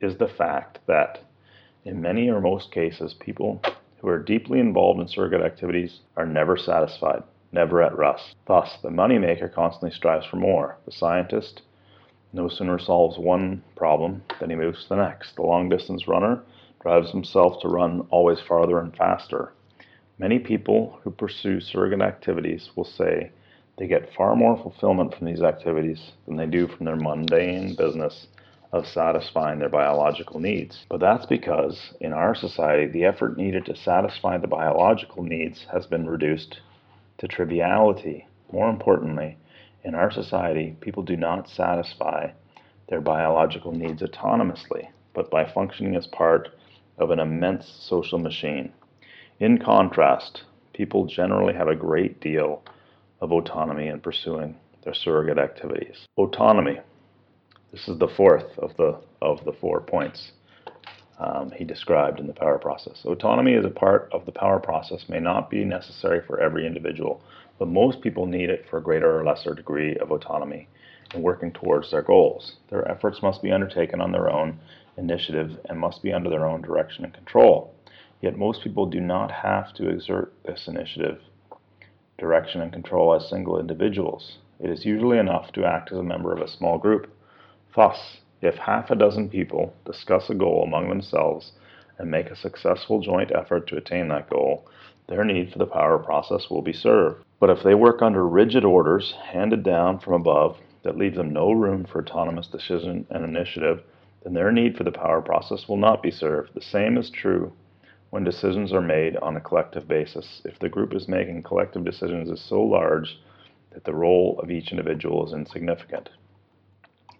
is 0.00 0.16
the 0.16 0.28
fact 0.28 0.78
that 0.86 1.22
in 1.84 2.00
many 2.00 2.28
or 2.28 2.40
most 2.40 2.72
cases, 2.72 3.14
people 3.18 3.60
who 4.00 4.08
are 4.08 4.18
deeply 4.18 4.58
involved 4.60 5.00
in 5.00 5.08
surrogate 5.08 5.42
activities 5.42 6.00
are 6.16 6.26
never 6.26 6.56
satisfied, 6.56 7.22
never 7.52 7.82
at 7.82 7.96
rest. 7.96 8.34
Thus, 8.46 8.78
the 8.82 8.88
moneymaker 8.88 9.52
constantly 9.52 9.90
strives 9.90 10.26
for 10.26 10.36
more. 10.36 10.78
The 10.86 10.92
scientist 10.92 11.62
no 12.32 12.48
sooner 12.48 12.78
solves 12.78 13.18
one 13.18 13.62
problem 13.74 14.22
than 14.38 14.50
he 14.50 14.56
moves 14.56 14.84
to 14.84 14.90
the 14.90 14.96
next. 14.96 15.34
The 15.34 15.42
long 15.42 15.68
distance 15.68 16.06
runner 16.06 16.42
drives 16.80 17.10
himself 17.10 17.60
to 17.60 17.68
run 17.68 18.06
always 18.10 18.40
farther 18.40 18.78
and 18.78 18.96
faster. 18.96 19.52
Many 20.18 20.38
people 20.38 21.00
who 21.02 21.10
pursue 21.10 21.60
surrogate 21.60 22.02
activities 22.02 22.70
will 22.76 22.84
say 22.84 23.32
they 23.78 23.88
get 23.88 24.14
far 24.14 24.36
more 24.36 24.56
fulfillment 24.56 25.14
from 25.14 25.26
these 25.26 25.42
activities 25.42 26.12
than 26.26 26.36
they 26.36 26.46
do 26.46 26.68
from 26.68 26.86
their 26.86 26.96
mundane 26.96 27.74
business 27.74 28.28
of 28.72 28.86
satisfying 28.86 29.58
their 29.58 29.68
biological 29.68 30.38
needs. 30.38 30.84
But 30.88 31.00
that's 31.00 31.26
because 31.26 31.92
in 32.00 32.12
our 32.12 32.34
society, 32.34 32.86
the 32.86 33.04
effort 33.04 33.36
needed 33.36 33.64
to 33.66 33.76
satisfy 33.76 34.38
the 34.38 34.46
biological 34.46 35.22
needs 35.22 35.66
has 35.72 35.86
been 35.86 36.08
reduced 36.08 36.60
to 37.18 37.26
triviality. 37.26 38.26
More 38.52 38.70
importantly, 38.70 39.36
in 39.82 39.94
our 39.94 40.10
society, 40.10 40.76
people 40.80 41.02
do 41.02 41.16
not 41.16 41.48
satisfy 41.48 42.30
their 42.88 43.00
biological 43.00 43.72
needs 43.72 44.02
autonomously, 44.02 44.88
but 45.14 45.30
by 45.30 45.50
functioning 45.50 45.96
as 45.96 46.06
part 46.06 46.48
of 46.98 47.10
an 47.10 47.18
immense 47.18 47.66
social 47.88 48.18
machine. 48.18 48.72
In 49.38 49.58
contrast, 49.58 50.44
people 50.74 51.06
generally 51.06 51.54
have 51.54 51.68
a 51.68 51.74
great 51.74 52.20
deal 52.20 52.62
of 53.20 53.32
autonomy 53.32 53.88
in 53.88 54.00
pursuing 54.00 54.56
their 54.84 54.94
surrogate 54.94 55.38
activities. 55.38 56.06
Autonomy. 56.16 56.80
This 57.72 57.88
is 57.88 57.98
the 57.98 58.08
fourth 58.08 58.58
of 58.58 58.76
the 58.76 59.00
of 59.22 59.44
the 59.44 59.52
four 59.52 59.80
points 59.80 60.32
um, 61.20 61.52
he 61.52 61.64
described 61.64 62.18
in 62.18 62.26
the 62.26 62.32
power 62.32 62.58
process. 62.58 63.04
Autonomy 63.04 63.54
as 63.54 63.64
a 63.64 63.70
part 63.70 64.08
of 64.12 64.24
the 64.26 64.32
power 64.32 64.58
process 64.58 65.04
may 65.08 65.20
not 65.20 65.50
be 65.50 65.64
necessary 65.64 66.20
for 66.26 66.40
every 66.40 66.66
individual, 66.66 67.22
but 67.58 67.68
most 67.68 68.00
people 68.00 68.26
need 68.26 68.48
it 68.48 68.64
for 68.70 68.78
a 68.78 68.82
greater 68.82 69.20
or 69.20 69.24
lesser 69.24 69.54
degree 69.54 69.96
of 69.98 70.10
autonomy 70.10 70.66
in 71.14 71.22
working 71.22 71.52
towards 71.52 71.90
their 71.90 72.02
goals. 72.02 72.56
Their 72.70 72.90
efforts 72.90 73.22
must 73.22 73.42
be 73.42 73.52
undertaken 73.52 74.00
on 74.00 74.12
their 74.12 74.30
own 74.30 74.58
initiative 74.96 75.58
and 75.68 75.78
must 75.78 76.02
be 76.02 76.12
under 76.12 76.30
their 76.30 76.46
own 76.46 76.62
direction 76.62 77.04
and 77.04 77.12
control. 77.12 77.74
Yet 78.22 78.38
most 78.38 78.62
people 78.62 78.86
do 78.86 79.00
not 79.00 79.30
have 79.30 79.74
to 79.74 79.88
exert 79.88 80.32
this 80.44 80.68
initiative, 80.68 81.20
direction, 82.18 82.60
and 82.60 82.72
control 82.72 83.14
as 83.14 83.28
single 83.28 83.58
individuals. 83.58 84.38
It 84.58 84.70
is 84.70 84.84
usually 84.84 85.18
enough 85.18 85.52
to 85.52 85.64
act 85.64 85.92
as 85.92 85.98
a 85.98 86.02
member 86.02 86.32
of 86.32 86.40
a 86.40 86.48
small 86.48 86.78
group. 86.78 87.10
Thus, 87.74 88.20
if 88.42 88.56
half 88.56 88.90
a 88.90 88.96
dozen 88.96 89.28
people 89.28 89.74
discuss 89.84 90.28
a 90.28 90.34
goal 90.34 90.62
among 90.62 90.88
themselves 90.88 91.52
and 91.98 92.10
make 92.10 92.30
a 92.30 92.36
successful 92.36 93.00
joint 93.00 93.30
effort 93.32 93.66
to 93.68 93.76
attain 93.76 94.08
that 94.08 94.28
goal, 94.30 94.66
their 95.06 95.24
need 95.24 95.52
for 95.52 95.58
the 95.58 95.66
power 95.66 95.98
process 95.98 96.48
will 96.50 96.62
be 96.62 96.72
served. 96.72 97.24
But 97.38 97.50
if 97.50 97.62
they 97.62 97.74
work 97.74 98.02
under 98.02 98.26
rigid 98.26 98.64
orders 98.64 99.12
handed 99.12 99.62
down 99.62 99.98
from 99.98 100.14
above 100.14 100.58
that 100.82 100.96
leave 100.96 101.14
them 101.14 101.32
no 101.32 101.52
room 101.52 101.84
for 101.84 102.00
autonomous 102.00 102.46
decision 102.46 103.06
and 103.10 103.24
initiative, 103.24 103.82
then 104.24 104.34
their 104.34 104.50
need 104.50 104.76
for 104.76 104.84
the 104.84 104.92
power 104.92 105.20
process 105.20 105.68
will 105.68 105.76
not 105.76 106.02
be 106.02 106.10
served. 106.10 106.54
The 106.54 106.60
same 106.60 106.96
is 106.96 107.10
true 107.10 107.52
when 108.10 108.24
decisions 108.24 108.72
are 108.72 108.80
made 108.80 109.16
on 109.18 109.36
a 109.36 109.40
collective 109.40 109.86
basis. 109.86 110.42
If 110.44 110.58
the 110.58 110.68
group 110.68 110.94
is 110.94 111.08
making 111.08 111.42
collective 111.42 111.84
decisions 111.84 112.30
is 112.30 112.40
so 112.40 112.62
large 112.62 113.18
that 113.72 113.84
the 113.84 113.94
role 113.94 114.40
of 114.42 114.50
each 114.50 114.72
individual 114.72 115.26
is 115.26 115.32
insignificant. 115.32 116.10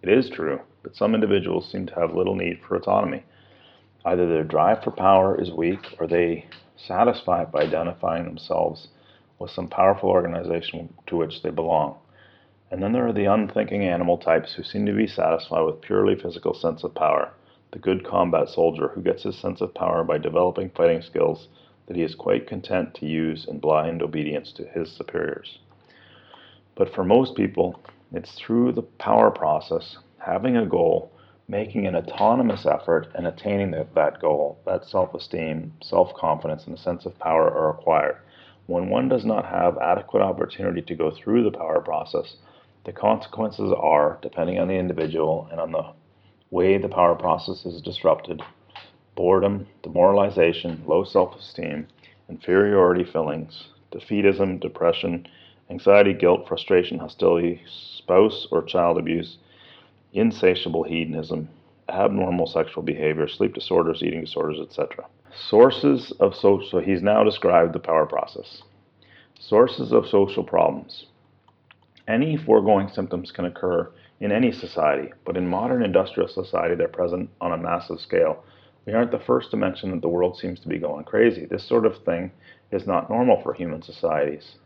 It 0.03 0.09
is 0.09 0.31
true 0.31 0.61
that 0.83 0.97
some 0.97 1.15
individuals 1.15 1.71
seem 1.71 1.87
to 1.87 1.95
have 1.95 2.15
little 2.15 2.35
need 2.35 2.61
for 2.61 2.75
autonomy. 2.75 3.25
Either 4.05 4.27
their 4.27 4.45
drive 4.45 4.83
for 4.83 4.91
power 4.91 5.39
is 5.39 5.51
weak 5.51 5.95
or 5.99 6.07
they 6.07 6.47
satisfy 6.77 7.43
it 7.43 7.53
by 7.53 7.63
identifying 7.63 8.25
themselves 8.25 8.89
with 9.39 9.51
some 9.51 9.69
powerful 9.69 10.09
organization 10.09 10.95
to 11.07 11.17
which 11.17 11.43
they 11.43 11.51
belong. 11.51 11.99
And 12.71 12.83
then 12.83 12.93
there 12.93 13.07
are 13.07 13.13
the 13.13 13.27
unthinking 13.27 13.85
animal 13.85 14.17
types 14.17 14.55
who 14.55 14.63
seem 14.63 14.87
to 14.87 14.93
be 14.95 15.07
satisfied 15.07 15.63
with 15.63 15.83
purely 15.83 16.15
physical 16.15 16.55
sense 16.55 16.83
of 16.83 16.95
power. 16.95 17.33
The 17.73 17.79
good 17.79 18.05
combat 18.05 18.49
soldier 18.49 18.89
who 18.89 19.03
gets 19.03 19.25
his 19.25 19.37
sense 19.37 19.61
of 19.61 19.75
power 19.75 20.03
by 20.03 20.19
developing 20.19 20.71
fighting 20.71 21.03
skills 21.03 21.49
that 21.87 21.97
he 21.97 22.03
is 22.03 22.15
quite 22.15 22.47
content 22.47 22.95
to 22.95 23.07
use 23.07 23.47
in 23.47 23.59
blind 23.59 24.03
obedience 24.03 24.53
to 24.53 24.65
his 24.65 24.91
superiors. 24.91 25.59
But 26.75 26.95
for 26.95 27.05
most 27.05 27.35
people, 27.35 27.83
it's 28.13 28.33
through 28.33 28.73
the 28.73 28.83
power 28.83 29.31
process, 29.31 29.99
having 30.19 30.57
a 30.57 30.67
goal, 30.67 31.13
making 31.49 31.87
an 31.87 31.97
autonomous 31.97 32.67
effort, 32.67 33.09
and 33.15 33.27
attaining 33.27 33.71
that, 33.73 33.95
that 33.95 34.21
goal 34.21 34.59
that 34.67 34.85
self 34.85 35.15
esteem, 35.15 35.73
self 35.83 36.15
confidence, 36.15 36.67
and 36.67 36.77
a 36.77 36.81
sense 36.81 37.07
of 37.07 37.19
power 37.19 37.51
are 37.51 37.71
acquired. 37.71 38.17
When 38.67 38.89
one 38.89 39.09
does 39.09 39.25
not 39.25 39.47
have 39.47 39.79
adequate 39.79 40.23
opportunity 40.23 40.83
to 40.83 40.95
go 40.95 41.11
through 41.11 41.45
the 41.45 41.57
power 41.57 41.81
process, 41.81 42.37
the 42.85 42.93
consequences 42.93 43.73
are, 43.77 44.19
depending 44.23 44.59
on 44.59 44.69
the 44.69 44.75
individual 44.75 45.49
and 45.51 45.61
on 45.61 45.73
the 45.73 45.93
way 46.51 46.79
the 46.79 46.89
power 46.89 47.15
process 47.15 47.65
is 47.67 47.83
disrupted, 47.83 48.43
boredom, 49.15 49.67
demoralization, 49.83 50.83
low 50.87 51.05
self 51.05 51.37
esteem, 51.37 51.87
inferiority 52.29 53.05
feelings, 53.05 53.69
defeatism, 53.93 54.61
depression, 54.61 55.27
anxiety, 55.71 56.13
guilt, 56.13 56.49
frustration, 56.49 56.99
hostility, 56.99 57.63
spouse 57.67 58.47
or 58.51 58.63
child 58.63 58.99
abuse, 58.99 59.39
insatiable 60.13 60.83
hedonism, 60.83 61.49
abnormal 61.89 62.47
sexual 62.47 62.83
behavior, 62.83 63.29
sleep 63.29 63.55
disorders, 63.55 64.03
eating 64.03 64.21
disorders, 64.21 64.59
etc. 64.61 65.07
Sources 65.49 66.13
of 66.21 66.35
social, 66.35 66.69
so 66.69 66.79
he's 66.81 67.03
now 67.03 67.23
described 67.23 67.73
the 67.73 67.79
power 67.79 68.07
process. 68.07 68.63
Sources 69.39 69.93
of 69.93 70.07
social 70.07 70.45
problems. 70.45 71.07
Any 72.09 72.37
foregoing 72.37 72.89
symptoms 72.89 73.31
can 73.31 73.45
occur 73.45 73.91
in 74.19 74.33
any 74.33 74.53
society, 74.53 75.13
but 75.25 75.37
in 75.37 75.47
modern 75.47 75.83
industrial 75.83 76.29
society, 76.29 76.75
they're 76.75 76.89
present 76.89 77.31
on 77.41 77.53
a 77.53 77.57
massive 77.57 78.01
scale. 78.01 78.45
We 78.87 78.93
aren't 78.93 79.13
the 79.13 79.19
first 79.21 79.51
to 79.53 79.57
mention 79.57 79.93
that 79.93 80.03
the 80.03 80.09
world 80.09 80.37
seems 80.37 80.59
to 80.61 80.69
be 80.69 80.79
going 80.79 81.05
crazy. 81.05 81.47
This 81.47 81.67
sort 81.67 81.87
of 81.87 82.03
thing 82.05 82.33
is 82.73 82.87
not 82.87 83.09
normal 83.09 83.41
for 83.43 83.55
human 83.55 83.83
societies. 83.83 84.57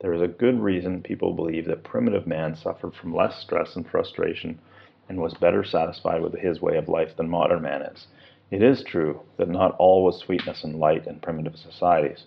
There 0.00 0.14
is 0.14 0.22
a 0.22 0.28
good 0.28 0.60
reason 0.60 1.02
people 1.02 1.32
believe 1.32 1.66
that 1.66 1.82
primitive 1.82 2.24
man 2.24 2.54
suffered 2.54 2.94
from 2.94 3.14
less 3.14 3.42
stress 3.42 3.74
and 3.74 3.84
frustration 3.84 4.60
and 5.08 5.20
was 5.20 5.34
better 5.34 5.64
satisfied 5.64 6.22
with 6.22 6.34
his 6.34 6.62
way 6.62 6.76
of 6.76 6.88
life 6.88 7.16
than 7.16 7.28
modern 7.28 7.62
man 7.62 7.82
is. 7.82 8.06
It 8.52 8.62
is 8.62 8.84
true 8.84 9.20
that 9.38 9.48
not 9.48 9.74
all 9.78 10.04
was 10.04 10.20
sweetness 10.20 10.62
and 10.62 10.78
light 10.78 11.08
in 11.08 11.18
primitive 11.18 11.56
societies. 11.56 12.26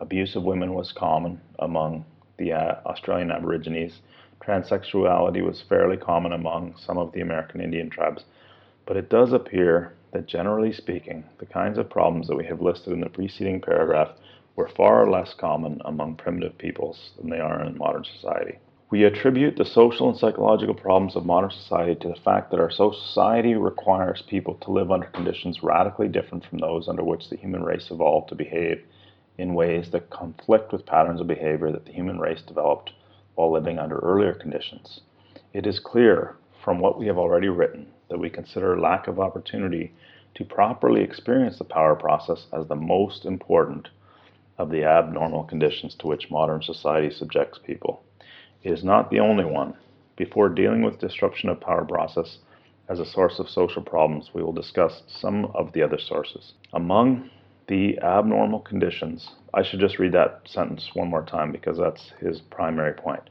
Abuse 0.00 0.34
of 0.34 0.42
women 0.42 0.74
was 0.74 0.90
common 0.90 1.40
among 1.60 2.04
the 2.38 2.52
uh, 2.52 2.80
Australian 2.86 3.30
Aborigines. 3.30 4.00
Transsexuality 4.44 5.44
was 5.44 5.62
fairly 5.62 5.96
common 5.96 6.32
among 6.32 6.74
some 6.76 6.98
of 6.98 7.12
the 7.12 7.20
American 7.20 7.60
Indian 7.60 7.88
tribes. 7.88 8.24
But 8.84 8.96
it 8.96 9.08
does 9.08 9.32
appear 9.32 9.94
that, 10.10 10.26
generally 10.26 10.72
speaking, 10.72 11.24
the 11.38 11.46
kinds 11.46 11.78
of 11.78 11.88
problems 11.88 12.26
that 12.26 12.36
we 12.36 12.46
have 12.46 12.60
listed 12.60 12.92
in 12.92 13.00
the 13.00 13.08
preceding 13.08 13.60
paragraph 13.60 14.10
were 14.56 14.68
far 14.68 15.08
less 15.10 15.34
common 15.34 15.80
among 15.84 16.16
primitive 16.16 16.56
peoples 16.58 17.12
than 17.18 17.30
they 17.30 17.40
are 17.40 17.64
in 17.64 17.78
modern 17.78 18.04
society. 18.04 18.58
We 18.90 19.04
attribute 19.04 19.56
the 19.56 19.64
social 19.64 20.10
and 20.10 20.18
psychological 20.18 20.74
problems 20.74 21.16
of 21.16 21.24
modern 21.24 21.50
society 21.50 21.94
to 22.00 22.08
the 22.08 22.20
fact 22.20 22.50
that 22.50 22.60
our 22.60 22.70
society 22.70 23.54
requires 23.54 24.20
people 24.20 24.54
to 24.56 24.70
live 24.70 24.92
under 24.92 25.06
conditions 25.06 25.62
radically 25.62 26.08
different 26.08 26.44
from 26.44 26.58
those 26.58 26.88
under 26.88 27.02
which 27.02 27.30
the 27.30 27.38
human 27.38 27.64
race 27.64 27.90
evolved 27.90 28.28
to 28.28 28.34
behave 28.34 28.82
in 29.38 29.54
ways 29.54 29.90
that 29.90 30.10
conflict 30.10 30.72
with 30.72 30.84
patterns 30.84 31.22
of 31.22 31.26
behavior 31.26 31.72
that 31.72 31.86
the 31.86 31.92
human 31.92 32.18
race 32.18 32.42
developed 32.42 32.92
while 33.34 33.50
living 33.50 33.78
under 33.78 33.98
earlier 34.00 34.34
conditions. 34.34 35.00
It 35.54 35.66
is 35.66 35.80
clear 35.80 36.36
from 36.62 36.78
what 36.78 36.98
we 36.98 37.06
have 37.06 37.16
already 37.16 37.48
written 37.48 37.86
that 38.10 38.18
we 38.18 38.28
consider 38.28 38.78
lack 38.78 39.08
of 39.08 39.18
opportunity 39.18 39.94
to 40.34 40.44
properly 40.44 41.02
experience 41.02 41.56
the 41.56 41.64
power 41.64 41.94
process 41.94 42.46
as 42.52 42.66
the 42.66 42.76
most 42.76 43.24
important 43.24 43.88
of 44.62 44.70
the 44.70 44.84
abnormal 44.84 45.42
conditions 45.42 45.96
to 45.96 46.06
which 46.06 46.30
modern 46.30 46.62
society 46.62 47.12
subjects 47.12 47.58
people. 47.58 48.04
It 48.62 48.70
is 48.70 48.84
not 48.84 49.10
the 49.10 49.18
only 49.18 49.44
one. 49.44 49.74
Before 50.16 50.48
dealing 50.48 50.82
with 50.82 51.00
disruption 51.00 51.48
of 51.48 51.60
power 51.60 51.84
process 51.84 52.38
as 52.88 53.00
a 53.00 53.04
source 53.04 53.40
of 53.40 53.48
social 53.48 53.82
problems, 53.82 54.30
we 54.32 54.42
will 54.42 54.52
discuss 54.52 55.02
some 55.08 55.46
of 55.46 55.72
the 55.72 55.82
other 55.82 55.98
sources. 55.98 56.52
Among 56.72 57.28
the 57.66 57.98
abnormal 57.98 58.60
conditions, 58.60 59.30
I 59.52 59.64
should 59.64 59.80
just 59.80 59.98
read 59.98 60.12
that 60.12 60.42
sentence 60.44 60.90
one 60.94 61.08
more 61.08 61.24
time 61.24 61.50
because 61.50 61.78
that's 61.78 62.12
his 62.20 62.40
primary 62.40 62.92
point. 62.92 63.30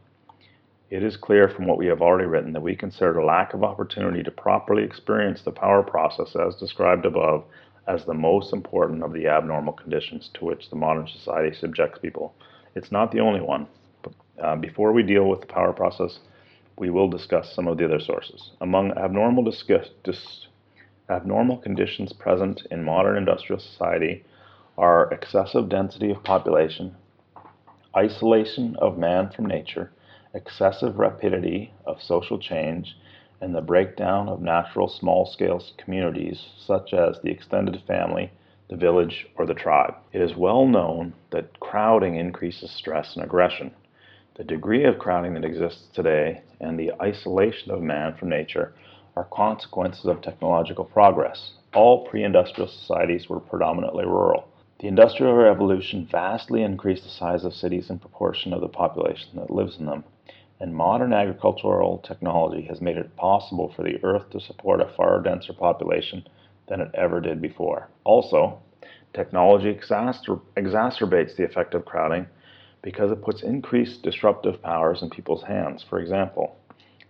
It 0.90 1.02
is 1.02 1.16
clear 1.16 1.48
from 1.48 1.66
what 1.66 1.78
we 1.78 1.88
have 1.88 2.02
already 2.02 2.28
written 2.28 2.52
that 2.52 2.62
we 2.62 2.76
consider 2.76 3.20
a 3.20 3.26
lack 3.26 3.53
of 3.53 3.64
opportunity 3.64 4.22
to 4.24 4.32
properly 4.32 4.84
experience 4.84 5.41
the 5.41 5.52
power 5.52 5.82
process 5.82 6.36
as 6.36 6.58
described 6.58 7.06
above 7.06 7.45
as 7.88 8.06
the 8.06 8.14
most 8.14 8.53
important 8.53 9.03
of 9.03 9.14
the 9.14 9.28
abnormal 9.28 9.74
conditions 9.74 10.30
to 10.34 10.45
which 10.45 10.70
the 10.70 10.76
modern 10.76 11.08
society 11.08 11.56
subjects 11.56 11.99
people. 11.99 12.34
It's 12.76 12.91
not 12.91 13.12
the 13.12 13.20
only 13.20 13.41
one. 13.41 13.68
But, 14.02 14.14
uh, 14.41 14.56
before 14.56 14.91
we 14.91 15.03
deal 15.03 15.28
with 15.28 15.41
the 15.41 15.48
power 15.48 15.74
process, 15.74 16.20
we 16.78 16.90
will 16.90 17.10
discuss 17.10 17.53
some 17.53 17.68
of 17.68 17.78
the 17.78 17.86
other 17.86 17.99
sources. 17.99 18.52
Among 18.62 18.91
abnormal, 18.98 19.44
discuss, 19.44 19.90
dis, 20.03 20.48
abnormal 21.10 21.58
conditions 21.58 22.14
present 22.14 22.66
in 22.72 22.84
modern 22.84 23.18
industrial 23.18 23.60
society 23.60 24.24
are 24.78 25.12
excessive 25.12 25.70
density 25.70 26.12
of 26.12 26.24
population, 26.24 26.95
isolation 27.95 28.76
of 28.78 28.98
man 28.98 29.30
from 29.30 29.45
nature, 29.45 29.91
excessive 30.34 30.98
rapidity 30.98 31.74
of 31.86 32.02
social 32.02 32.40
change, 32.40 32.95
and 33.41 33.55
the 33.55 33.61
breakdown 33.61 34.30
of 34.30 34.39
natural 34.39 34.88
small 34.88 35.26
scale 35.26 35.61
communities 35.77 36.49
such 36.57 36.93
as 36.93 37.19
the 37.19 37.31
extended 37.31 37.81
family, 37.88 38.31
the 38.69 38.76
village, 38.76 39.27
or 39.35 39.47
the 39.47 39.53
tribe. 39.53 39.95
It 40.13 40.22
is 40.22 40.35
well 40.35 40.68
known 40.68 41.13
that 41.31 41.59
crowding 41.59 42.15
increases 42.15 42.69
stress 42.69 43.15
and 43.15 43.26
aggression. 43.26 43.72
The 44.35 44.43
degree 44.43 44.85
of 44.85 44.99
crowding 44.99 45.34
that 45.34 45.43
exists 45.43 45.88
today 45.93 46.41
and 46.59 46.80
the 46.80 46.93
isolation 47.01 47.72
of 47.72 47.81
man 47.81 48.15
from 48.15 48.30
nature 48.30 48.73
are 49.15 49.27
consequences 49.34 50.05
of 50.05 50.22
technological 50.22 50.85
progress. 50.85 51.53
All 51.73 52.05
pre 52.07 52.23
industrial 52.23 52.69
societies 52.69 53.27
were 53.27 53.39
predominantly 53.39 54.05
rural. 54.05 54.47
The 54.80 54.88
Industrial 54.88 55.34
Revolution 55.34 56.07
vastly 56.11 56.63
increased 56.63 57.03
the 57.03 57.09
size 57.09 57.43
of 57.43 57.53
cities 57.53 57.89
in 57.89 57.99
proportion 57.99 58.53
of 58.53 58.61
the 58.61 58.68
population 58.68 59.30
that 59.35 59.51
lives 59.51 59.77
in 59.77 59.85
them 59.85 60.03
and 60.61 60.75
modern 60.75 61.11
agricultural 61.11 61.97
technology 62.07 62.61
has 62.69 62.79
made 62.79 62.95
it 62.95 63.15
possible 63.15 63.73
for 63.75 63.81
the 63.81 63.99
Earth 64.03 64.29
to 64.29 64.39
support 64.39 64.79
a 64.79 64.93
far 64.95 65.19
denser 65.19 65.53
population 65.53 66.23
than 66.67 66.79
it 66.79 66.91
ever 66.93 67.19
did 67.19 67.41
before. 67.41 67.89
Also, 68.03 68.61
technology 69.11 69.73
exacer- 69.73 70.39
exacerbates 70.55 71.35
the 71.35 71.43
effect 71.43 71.73
of 71.73 71.83
crowding 71.83 72.27
because 72.83 73.11
it 73.11 73.23
puts 73.23 73.41
increased 73.41 74.03
disruptive 74.03 74.61
powers 74.61 75.01
in 75.01 75.09
people's 75.09 75.43
hands. 75.43 75.83
For 75.89 75.99
example, 75.99 76.55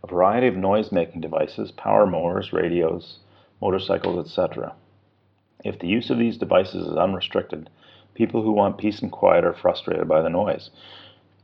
a 0.02 0.08
variety 0.08 0.48
of 0.48 0.56
noise 0.56 0.90
making 0.92 1.20
devices, 1.20 1.72
power 1.72 2.08
mowers, 2.08 2.54
radios, 2.54 3.20
motorcycles, 3.62 4.26
etc. 4.26 4.74
If 5.66 5.78
the 5.80 5.88
use 5.88 6.10
of 6.10 6.18
these 6.18 6.38
devices 6.38 6.88
is 6.88 6.98
unrestricted, 6.98 7.70
people 8.14 8.44
who 8.44 8.54
want 8.54 8.78
peace 8.78 9.02
and 9.02 9.12
quiet 9.12 9.44
are 9.44 9.54
frustrated 9.54 10.08
by 10.08 10.22
the 10.22 10.30
noise. 10.30 10.70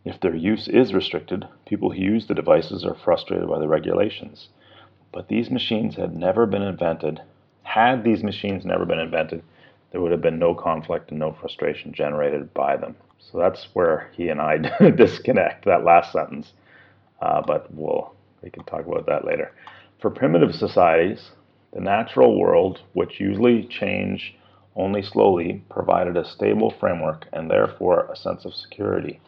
If 0.06 0.19
their 0.19 0.36
use 0.36 0.68
is 0.68 0.94
restricted, 0.94 1.48
people 1.65 1.91
who 1.91 2.02
use 2.02 2.28
the 2.28 2.34
devices 2.34 2.86
are 2.86 2.95
frustrated 2.95 3.49
by 3.49 3.60
the 3.60 3.68
regulations. 3.68 4.49
But 5.11 5.28
these 5.28 5.49
machines 5.49 5.95
had 5.95 6.15
never 6.15 6.45
been 6.45 6.61
invented. 6.61 7.22
Had 7.64 8.03
these 8.03 8.24
machines 8.24 8.65
never 8.65 8.86
been 8.86 8.99
invented, 8.99 9.44
there 9.91 10.02
would 10.02 10.11
have 10.11 10.22
been 10.22 10.40
no 10.40 10.53
conflict 10.53 11.11
and 11.11 11.19
no 11.19 11.32
frustration 11.32 11.94
generated 11.94 12.53
by 12.53 12.78
them. 12.78 12.95
So 13.19 13.38
that's 13.38 13.68
where 13.74 14.10
he 14.14 14.30
and 14.30 14.40
I 14.40 14.57
disconnect 14.91 15.65
that 15.65 15.84
last 15.84 16.11
sentence. 16.11 16.53
Uh, 17.22 17.41
but 17.45 17.74
we'll 17.74 18.14
we 18.44 18.49
can 18.49 18.64
talk 18.64 18.86
about 18.86 19.07
that 19.07 19.26
later. 19.26 19.52
For 19.99 20.10
primitive 20.10 20.53
societies, 20.53 21.32
the 21.74 21.82
natural 21.82 22.40
world, 22.40 22.82
which 22.94 23.19
usually 23.19 23.64
change 23.64 24.36
only 24.76 25.02
slowly, 25.02 25.64
provided 25.69 26.15
a 26.15 26.24
stable 26.24 26.69
framework 26.69 27.28
and 27.34 27.49
therefore 27.49 28.07
a 28.11 28.15
sense 28.15 28.45
of 28.45 28.53
security. 28.53 29.19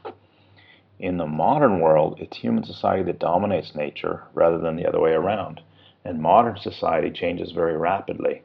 In 0.99 1.15
the 1.15 1.25
modern 1.25 1.79
world, 1.79 2.17
it's 2.19 2.35
human 2.35 2.65
society 2.65 3.03
that 3.03 3.19
dominates 3.19 3.73
nature 3.73 4.23
rather 4.33 4.57
than 4.57 4.75
the 4.75 4.85
other 4.85 4.99
way 4.99 5.13
around, 5.13 5.61
and 6.03 6.21
modern 6.21 6.57
society 6.57 7.09
changes 7.09 7.53
very 7.53 7.77
rapidly 7.77 8.41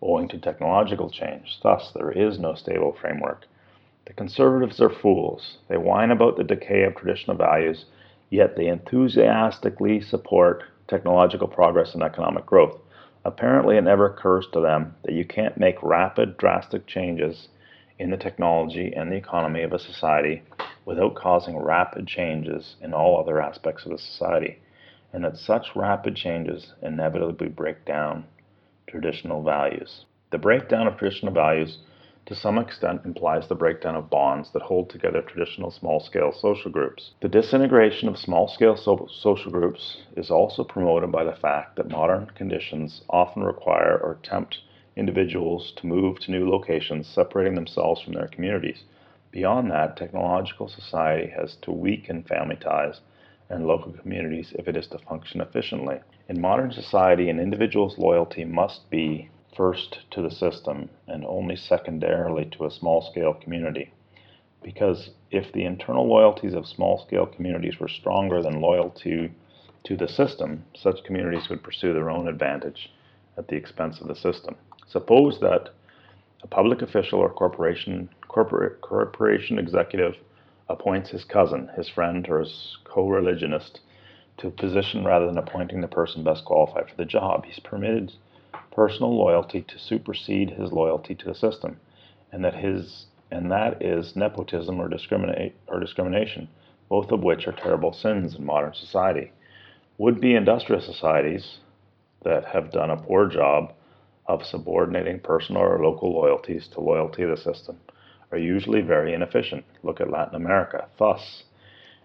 owing 0.00 0.26
to 0.28 0.38
technological 0.38 1.10
change. 1.10 1.60
Thus, 1.62 1.92
there 1.92 2.10
is 2.10 2.38
no 2.38 2.54
stable 2.54 2.92
framework. 2.92 3.44
The 4.06 4.14
conservatives 4.14 4.80
are 4.80 4.88
fools. 4.88 5.58
They 5.68 5.76
whine 5.76 6.10
about 6.10 6.38
the 6.38 6.44
decay 6.44 6.84
of 6.84 6.94
traditional 6.94 7.36
values, 7.36 7.84
yet 8.30 8.56
they 8.56 8.68
enthusiastically 8.68 10.00
support 10.00 10.62
technological 10.86 11.46
progress 11.48 11.92
and 11.92 12.02
economic 12.02 12.46
growth. 12.46 12.80
Apparently, 13.22 13.76
it 13.76 13.82
never 13.82 14.06
occurs 14.06 14.46
to 14.52 14.60
them 14.60 14.94
that 15.02 15.12
you 15.12 15.26
can't 15.26 15.58
make 15.58 15.82
rapid, 15.82 16.38
drastic 16.38 16.86
changes 16.86 17.48
in 17.98 18.10
the 18.10 18.16
technology 18.16 18.92
and 18.94 19.10
the 19.10 19.16
economy 19.16 19.62
of 19.62 19.72
a 19.72 19.78
society 19.78 20.42
without 20.84 21.14
causing 21.14 21.56
rapid 21.56 22.06
changes 22.06 22.76
in 22.80 22.94
all 22.94 23.18
other 23.20 23.40
aspects 23.40 23.84
of 23.84 23.92
the 23.92 23.98
society, 23.98 24.58
and 25.12 25.24
that 25.24 25.36
such 25.36 25.74
rapid 25.74 26.16
changes 26.16 26.74
inevitably 26.82 27.48
break 27.48 27.84
down 27.84 28.24
traditional 28.86 29.42
values. 29.42 30.06
The 30.30 30.38
breakdown 30.38 30.86
of 30.86 30.96
traditional 30.96 31.32
values 31.32 31.78
to 32.28 32.34
some 32.34 32.58
extent 32.58 33.06
implies 33.06 33.48
the 33.48 33.54
breakdown 33.54 33.96
of 33.96 34.10
bonds 34.10 34.50
that 34.52 34.60
hold 34.60 34.90
together 34.90 35.22
traditional 35.22 35.70
small 35.70 35.98
scale 35.98 36.30
social 36.30 36.70
groups. 36.70 37.12
The 37.22 37.28
disintegration 37.28 38.06
of 38.06 38.18
small 38.18 38.48
scale 38.48 38.76
so- 38.76 39.08
social 39.10 39.50
groups 39.50 40.02
is 40.14 40.30
also 40.30 40.62
promoted 40.62 41.10
by 41.10 41.24
the 41.24 41.32
fact 41.32 41.76
that 41.76 41.88
modern 41.88 42.26
conditions 42.34 43.00
often 43.08 43.44
require 43.44 43.96
or 43.96 44.18
tempt 44.22 44.58
individuals 44.98 45.72
to 45.76 45.86
move 45.86 46.18
to 46.18 46.30
new 46.30 46.48
locations, 46.48 47.06
separating 47.06 47.54
themselves 47.54 48.02
from 48.02 48.14
their 48.14 48.26
communities. 48.26 48.82
Beyond 49.30 49.70
that, 49.70 49.96
technological 49.96 50.68
society 50.68 51.30
has 51.30 51.56
to 51.62 51.70
weaken 51.70 52.24
family 52.24 52.56
ties 52.56 53.00
and 53.48 53.66
local 53.66 53.92
communities 53.92 54.52
if 54.58 54.66
it 54.68 54.76
is 54.76 54.88
to 54.88 54.98
function 54.98 55.40
efficiently. 55.40 56.00
In 56.28 56.40
modern 56.40 56.72
society, 56.72 57.30
an 57.30 57.38
individual's 57.38 57.96
loyalty 57.96 58.44
must 58.44 58.90
be 58.90 59.30
first 59.56 60.00
to 60.10 60.20
the 60.20 60.30
system 60.30 60.90
and 61.06 61.24
only 61.24 61.56
secondarily 61.56 62.44
to 62.46 62.66
a 62.66 62.70
small 62.70 63.00
scale 63.00 63.34
community. 63.34 63.92
Because 64.62 65.10
if 65.30 65.52
the 65.52 65.64
internal 65.64 66.06
loyalties 66.06 66.54
of 66.54 66.66
small 66.66 66.98
scale 67.06 67.26
communities 67.26 67.78
were 67.78 67.88
stronger 67.88 68.42
than 68.42 68.60
loyalty 68.60 69.32
to 69.84 69.96
the 69.96 70.08
system, 70.08 70.64
such 70.74 71.04
communities 71.04 71.48
would 71.48 71.62
pursue 71.62 71.94
their 71.94 72.10
own 72.10 72.28
advantage 72.28 72.90
at 73.36 73.48
the 73.48 73.56
expense 73.56 74.00
of 74.00 74.08
the 74.08 74.16
system. 74.16 74.56
Suppose 74.88 75.38
that 75.40 75.68
a 76.42 76.46
public 76.46 76.80
official 76.80 77.20
or 77.20 77.28
corporation 77.28 78.08
corporate 78.26 78.80
corporation 78.80 79.58
executive 79.58 80.16
appoints 80.68 81.10
his 81.10 81.24
cousin, 81.24 81.68
his 81.76 81.88
friend, 81.88 82.26
or 82.28 82.40
his 82.40 82.78
co-religionist 82.84 83.80
to 84.38 84.46
a 84.46 84.50
position 84.50 85.04
rather 85.04 85.26
than 85.26 85.38
appointing 85.38 85.80
the 85.80 85.88
person 85.88 86.24
best 86.24 86.44
qualified 86.44 86.88
for 86.88 86.96
the 86.96 87.04
job. 87.04 87.44
He's 87.44 87.58
permitted 87.58 88.12
personal 88.70 89.14
loyalty 89.14 89.62
to 89.62 89.78
supersede 89.78 90.50
his 90.50 90.72
loyalty 90.72 91.14
to 91.16 91.24
the 91.26 91.34
system, 91.34 91.78
and 92.32 92.44
that 92.44 92.54
his 92.54 93.06
and 93.30 93.50
that 93.52 93.82
is 93.82 94.16
nepotism 94.16 94.80
or 94.80 94.88
discriminate 94.88 95.54
or 95.66 95.80
discrimination, 95.80 96.48
both 96.88 97.10
of 97.10 97.22
which 97.22 97.46
are 97.46 97.52
terrible 97.52 97.92
sins 97.92 98.34
in 98.34 98.44
modern 98.44 98.72
society. 98.72 99.32
Would-be 99.98 100.34
industrial 100.34 100.80
societies 100.80 101.58
that 102.22 102.46
have 102.46 102.70
done 102.70 102.90
a 102.90 102.96
poor 102.96 103.26
job 103.26 103.74
of 104.28 104.44
subordinating 104.44 105.18
personal 105.18 105.62
or 105.62 105.82
local 105.82 106.12
loyalties 106.12 106.68
to 106.68 106.80
loyalty 106.80 107.22
to 107.22 107.28
the 107.28 107.36
system 107.36 107.78
are 108.30 108.38
usually 108.38 108.82
very 108.82 109.14
inefficient. 109.14 109.64
Look 109.82 110.00
at 110.00 110.10
Latin 110.10 110.34
America. 110.34 110.86
Thus, 110.98 111.44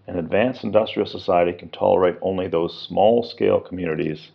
an 0.07 0.17
advanced 0.17 0.63
industrial 0.63 1.07
society 1.07 1.53
can 1.53 1.69
tolerate 1.69 2.17
only 2.21 2.47
those 2.47 2.87
small 2.87 3.23
scale 3.23 3.59
communities 3.59 4.31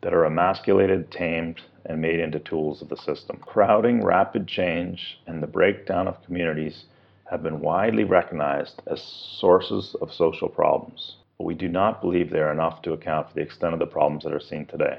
that 0.00 0.14
are 0.14 0.24
emasculated, 0.24 1.10
tamed, 1.10 1.60
and 1.86 2.00
made 2.00 2.20
into 2.20 2.38
tools 2.38 2.82
of 2.82 2.88
the 2.88 2.96
system. 2.96 3.38
Crowding, 3.38 4.04
rapid 4.04 4.46
change, 4.46 5.20
and 5.26 5.42
the 5.42 5.46
breakdown 5.46 6.06
of 6.06 6.22
communities 6.24 6.84
have 7.30 7.42
been 7.42 7.60
widely 7.60 8.04
recognized 8.04 8.82
as 8.86 9.02
sources 9.02 9.94
of 10.00 10.12
social 10.12 10.48
problems, 10.48 11.16
but 11.36 11.44
we 11.44 11.54
do 11.54 11.68
not 11.68 12.00
believe 12.00 12.30
they 12.30 12.38
are 12.40 12.52
enough 12.52 12.82
to 12.82 12.92
account 12.92 13.28
for 13.28 13.34
the 13.34 13.40
extent 13.40 13.72
of 13.72 13.78
the 13.78 13.86
problems 13.86 14.24
that 14.24 14.32
are 14.32 14.40
seen 14.40 14.66
today. 14.66 14.98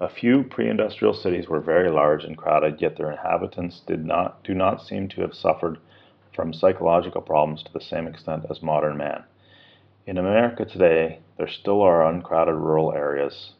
A 0.00 0.08
few 0.08 0.44
pre-industrial 0.44 1.14
cities 1.14 1.48
were 1.48 1.60
very 1.60 1.90
large 1.90 2.24
and 2.24 2.36
crowded, 2.36 2.80
yet 2.80 2.96
their 2.96 3.10
inhabitants 3.10 3.80
did 3.80 4.04
not, 4.04 4.44
do 4.44 4.54
not 4.54 4.80
seem 4.80 5.08
to 5.08 5.22
have 5.22 5.34
suffered 5.34 5.78
from 6.32 6.52
psychological 6.52 7.20
problems 7.20 7.64
to 7.64 7.72
the 7.72 7.80
same 7.80 8.06
extent 8.06 8.46
as 8.48 8.62
modern 8.62 8.96
man. 8.96 9.24
In 10.06 10.16
America 10.16 10.64
today, 10.64 11.18
there 11.36 11.48
still 11.48 11.82
are 11.82 12.06
uncrowded 12.06 12.54
rural 12.54 12.92
areas 12.92 13.54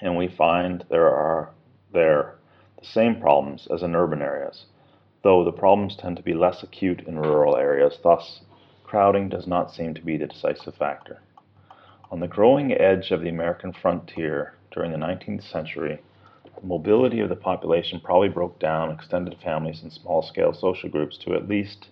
and 0.00 0.16
we 0.16 0.28
find 0.28 0.84
there 0.88 1.08
are 1.08 1.50
there 1.92 2.34
the 2.78 2.84
same 2.84 3.20
problems 3.20 3.66
as 3.68 3.82
in 3.82 3.96
urban 3.96 4.22
areas, 4.22 4.66
though 5.22 5.44
the 5.44 5.52
problems 5.52 5.96
tend 5.96 6.16
to 6.16 6.22
be 6.22 6.34
less 6.34 6.62
acute 6.62 7.00
in 7.06 7.18
rural 7.18 7.56
areas, 7.56 7.98
thus 8.02 8.42
crowding 8.84 9.28
does 9.28 9.46
not 9.46 9.72
seem 9.72 9.94
to 9.94 10.02
be 10.02 10.16
the 10.16 10.26
decisive 10.26 10.74
factor. 10.74 11.20
On 12.10 12.20
the 12.20 12.28
growing 12.28 12.72
edge 12.72 13.10
of 13.10 13.22
the 13.22 13.28
American 13.28 13.72
frontier 13.72 14.54
during 14.70 14.92
the 14.92 14.98
19th 14.98 15.42
century, 15.42 16.00
the 16.44 16.66
mobility 16.66 17.20
of 17.20 17.28
the 17.28 17.36
population 17.36 18.00
probably 18.00 18.28
broke 18.28 18.58
down 18.58 18.90
extended 18.90 19.36
families 19.42 19.82
and 19.82 19.92
small 19.92 20.22
scale 20.22 20.52
social 20.52 20.88
groups 20.88 21.16
to 21.18 21.34
at 21.34 21.48
least 21.48 21.88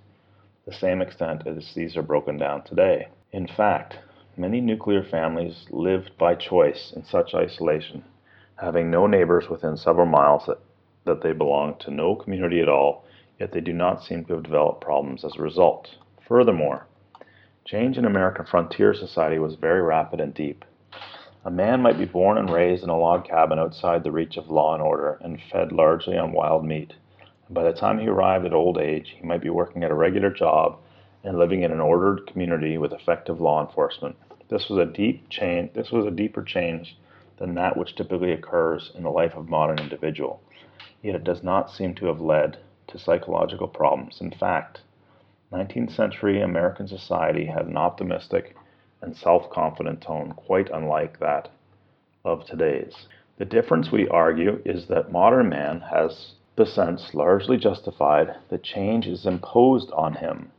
the 0.66 0.72
same 0.72 1.00
extent 1.00 1.46
as 1.46 1.74
these 1.74 1.96
are 1.96 2.02
broken 2.02 2.36
down 2.36 2.62
today. 2.62 3.08
In 3.32 3.46
fact, 3.46 3.98
Many 4.38 4.60
nuclear 4.60 5.02
families 5.02 5.64
lived 5.70 6.18
by 6.18 6.34
choice 6.34 6.92
in 6.94 7.04
such 7.04 7.34
isolation, 7.34 8.04
having 8.56 8.90
no 8.90 9.06
neighbors 9.06 9.48
within 9.48 9.78
several 9.78 10.04
miles 10.04 10.44
that, 10.44 10.58
that 11.06 11.22
they 11.22 11.32
belonged 11.32 11.80
to 11.80 11.90
no 11.90 12.14
community 12.14 12.60
at 12.60 12.68
all, 12.68 13.06
yet 13.40 13.52
they 13.52 13.62
do 13.62 13.72
not 13.72 14.02
seem 14.02 14.26
to 14.26 14.34
have 14.34 14.42
developed 14.42 14.82
problems 14.82 15.24
as 15.24 15.36
a 15.36 15.42
result. 15.42 15.96
Furthermore, 16.28 16.86
change 17.64 17.96
in 17.96 18.04
American 18.04 18.44
frontier 18.44 18.92
society 18.92 19.38
was 19.38 19.54
very 19.54 19.80
rapid 19.80 20.20
and 20.20 20.34
deep. 20.34 20.66
A 21.46 21.50
man 21.50 21.80
might 21.80 21.96
be 21.96 22.06
born 22.06 22.38
and 22.38 22.50
raised 22.50 22.82
in 22.82 22.90
a 22.90 22.98
log 22.98 23.24
cabin 23.24 23.60
outside 23.60 24.02
the 24.02 24.10
reach 24.10 24.36
of 24.36 24.50
law 24.50 24.74
and 24.74 24.82
order 24.82 25.16
and 25.20 25.40
fed 25.40 25.70
largely 25.70 26.18
on 26.18 26.32
wild 26.32 26.64
meat. 26.64 26.94
By 27.48 27.62
the 27.62 27.72
time 27.72 28.00
he 28.00 28.08
arrived 28.08 28.44
at 28.46 28.52
old 28.52 28.78
age, 28.78 29.10
he 29.16 29.24
might 29.24 29.42
be 29.42 29.48
working 29.48 29.84
at 29.84 29.92
a 29.92 29.94
regular 29.94 30.30
job 30.30 30.76
and 31.22 31.38
living 31.38 31.62
in 31.62 31.70
an 31.70 31.78
ordered 31.78 32.26
community 32.26 32.78
with 32.78 32.92
effective 32.92 33.40
law 33.40 33.64
enforcement. 33.64 34.16
This 34.48 34.68
was 34.68 34.80
a 34.80 34.92
deep 34.92 35.28
change. 35.28 35.72
This 35.72 35.92
was 35.92 36.04
a 36.04 36.10
deeper 36.10 36.42
change 36.42 36.98
than 37.36 37.54
that 37.54 37.76
which 37.76 37.94
typically 37.94 38.32
occurs 38.32 38.90
in 38.96 39.04
the 39.04 39.10
life 39.12 39.36
of 39.36 39.48
modern 39.48 39.78
individual. 39.78 40.42
Yet 41.00 41.14
it 41.14 41.22
does 41.22 41.44
not 41.44 41.70
seem 41.70 41.94
to 41.94 42.06
have 42.06 42.20
led 42.20 42.58
to 42.88 42.98
psychological 42.98 43.68
problems. 43.68 44.20
In 44.20 44.32
fact, 44.32 44.80
19th 45.52 45.92
century 45.92 46.42
American 46.42 46.88
society 46.88 47.46
had 47.46 47.66
an 47.66 47.76
optimistic 47.76 48.56
and 49.02 49.16
self-confident 49.16 50.00
tone 50.00 50.32
quite 50.32 50.70
unlike 50.70 51.18
that 51.20 51.50
of 52.24 52.44
today's. 52.44 53.08
The 53.38 53.44
difference, 53.44 53.92
we 53.92 54.08
argue, 54.08 54.62
is 54.64 54.86
that 54.86 55.12
modern 55.12 55.48
man 55.48 55.80
has 55.92 56.32
the 56.56 56.66
sense 56.66 57.14
largely 57.14 57.58
justified 57.58 58.34
that 58.48 58.62
change 58.62 59.06
is 59.06 59.26
imposed 59.26 59.90
on 59.92 60.14
him, 60.14 60.50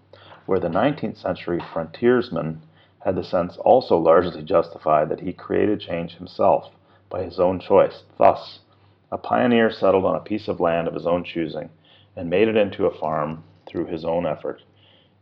where 0.46 0.60
the 0.60 0.68
19th 0.70 1.18
century 1.18 1.60
frontiersman 1.74 2.62
had 3.00 3.16
the 3.16 3.24
sense 3.24 3.58
also 3.58 3.98
largely 3.98 4.44
justified 4.44 5.10
that 5.10 5.22
he 5.22 5.34
created 5.34 5.80
change 5.80 6.16
himself 6.16 6.72
by 7.10 7.24
his 7.24 7.40
own 7.40 7.60
choice. 7.60 8.04
Thus, 8.18 8.60
a 9.12 9.18
pioneer 9.18 9.72
settled 9.72 10.06
on 10.06 10.16
a 10.16 10.20
piece 10.20 10.48
of 10.48 10.60
land 10.60 10.88
of 10.88 10.94
his 10.94 11.08
own 11.08 11.24
choosing 11.24 11.70
and 12.16 12.30
made 12.30 12.48
it 12.48 12.58
into 12.58 12.86
a 12.86 13.00
farm 13.00 13.44
through 13.66 13.86
his 13.86 14.06
own 14.06 14.26
effort. 14.26 14.62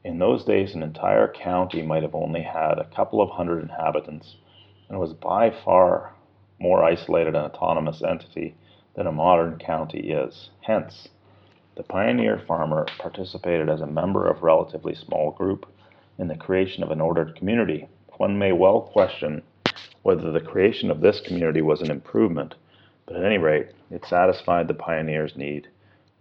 In 0.06 0.19
those 0.19 0.45
days, 0.45 0.76
an 0.76 0.84
entire 0.84 1.27
county 1.27 1.82
might 1.82 2.03
have 2.03 2.14
only 2.14 2.44
had 2.44 2.77
a 2.77 2.88
couple 2.95 3.19
of 3.22 3.32
hundred 3.32 3.64
inhabitants 3.64 4.36
and 4.88 4.99
was 4.99 5.14
by 5.14 5.49
far 5.49 6.14
more 6.60 6.84
isolated 6.84 7.34
and 7.34 7.52
autonomous 7.52 8.03
entity 8.03 8.53
than 8.94 9.07
a 9.07 9.11
modern 9.11 9.57
county 9.57 10.11
is. 10.11 10.52
Hence, 10.61 11.10
the 11.76 11.82
pioneer 11.82 12.38
farmer 12.38 12.86
participated 12.99 13.68
as 13.68 13.82
a 13.82 13.88
member 13.88 14.27
of 14.27 14.38
a 14.38 14.45
relatively 14.45 14.94
small 14.94 15.32
group 15.32 15.65
in 16.19 16.27
the 16.27 16.38
creation 16.38 16.84
of 16.84 16.91
an 16.91 17.02
ordered 17.02 17.36
community, 17.36 17.88
one 18.18 18.38
may 18.38 18.52
well 18.52 18.82
question 18.82 19.41
whether 20.03 20.32
the 20.32 20.40
creation 20.40 20.91
of 20.91 21.02
this 21.02 21.19
community 21.19 21.64
was 21.64 21.82
an 21.82 21.90
improvement, 21.90 22.53
but 23.07 23.15
at 23.15 23.26
any 23.26 23.40
rate, 23.40 23.69
it 23.90 24.06
satisfied 24.06 24.68
the 24.68 24.76
pioneer's 24.76 25.36
need 25.36 25.68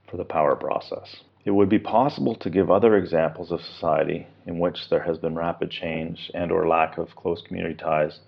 for 0.08 0.16
the 0.16 0.24
power 0.24 0.56
process. 0.56 1.16
It 1.44 1.50
would 1.50 1.68
be 1.68 1.78
possible 1.78 2.34
to 2.36 2.48
give 2.48 2.70
other 2.70 2.96
examples 2.96 3.52
of 3.52 3.60
society 3.60 4.26
in 4.46 4.58
which 4.58 4.88
there 4.88 5.02
has 5.02 5.18
been 5.18 5.34
rapid 5.34 5.70
change 5.70 6.30
and 6.32 6.50
or 6.50 6.66
lack 6.66 6.96
of 6.96 7.16
close 7.16 7.42
community 7.42 7.74
ties 7.74 8.20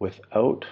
without 0.00 0.64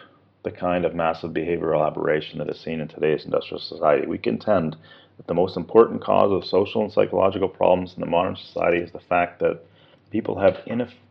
the 0.42 0.50
kind 0.50 0.84
of 0.84 0.94
massive 0.94 1.30
behavioral 1.30 1.86
aberration 1.86 2.38
that 2.38 2.48
is 2.48 2.58
seen 2.58 2.80
in 2.80 2.88
today's 2.88 3.24
industrial 3.24 3.60
society. 3.60 4.06
We 4.06 4.18
contend 4.18 4.76
that 5.18 5.26
the 5.28 5.34
most 5.34 5.56
important 5.56 6.02
cause 6.02 6.32
of 6.32 6.44
social 6.44 6.82
and 6.82 6.92
psychological 6.92 7.48
problems 7.48 7.94
in 7.94 8.00
the 8.00 8.06
modern 8.06 8.34
society 8.34 8.78
is 8.78 8.90
the 8.90 8.98
fact 8.98 9.38
that 9.40 9.60
people 10.10 10.38
have 10.38 10.64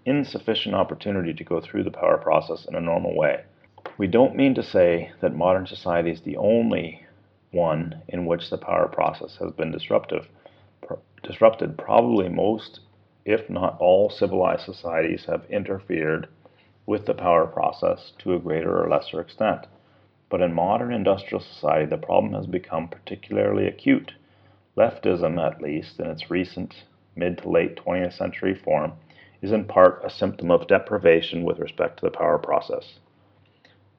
insufficient 0.05 0.75
opportunity 0.75 1.33
to 1.33 1.43
go 1.43 1.61
through 1.61 1.83
the 1.83 1.91
power 1.91 2.17
process 2.17 2.65
in 2.65 2.75
a 2.75 2.81
normal 2.81 3.15
way. 3.15 3.43
We 3.97 4.07
don't 4.07 4.35
mean 4.35 4.55
to 4.55 4.63
say 4.63 5.11
that 5.21 5.35
modern 5.35 5.65
society 5.65 6.11
is 6.11 6.21
the 6.21 6.37
only 6.37 7.05
one 7.51 8.01
in 8.09 8.25
which 8.25 8.49
the 8.49 8.57
power 8.57 8.87
process 8.87 9.37
has 9.37 9.51
been 9.51 9.71
disruptive. 9.71 10.27
Disrupted. 11.23 11.77
Probably 11.77 12.29
most, 12.29 12.79
if 13.25 13.49
not 13.49 13.77
all, 13.79 14.09
civilized 14.09 14.63
societies 14.63 15.25
have 15.25 15.49
interfered 15.49 16.27
with 16.85 17.05
the 17.05 17.13
power 17.13 17.45
process 17.45 18.13
to 18.19 18.33
a 18.33 18.39
greater 18.39 18.81
or 18.81 18.89
lesser 18.89 19.19
extent. 19.19 19.67
But 20.29 20.41
in 20.41 20.53
modern 20.53 20.93
industrial 20.93 21.41
society, 21.41 21.85
the 21.85 21.97
problem 21.97 22.33
has 22.33 22.47
become 22.47 22.87
particularly 22.87 23.67
acute. 23.67 24.13
Leftism, 24.77 25.37
at 25.37 25.61
least 25.61 25.99
in 25.99 26.07
its 26.07 26.31
recent 26.31 26.85
mid 27.15 27.39
to 27.39 27.49
late 27.49 27.75
20th 27.75 28.13
century 28.13 28.53
form, 28.53 28.93
is 29.41 29.51
in 29.51 29.65
part 29.65 30.01
a 30.03 30.09
symptom 30.09 30.51
of 30.51 30.67
deprivation 30.67 31.43
with 31.43 31.59
respect 31.59 31.97
to 31.99 32.05
the 32.05 32.11
power 32.11 32.37
process. 32.37 32.99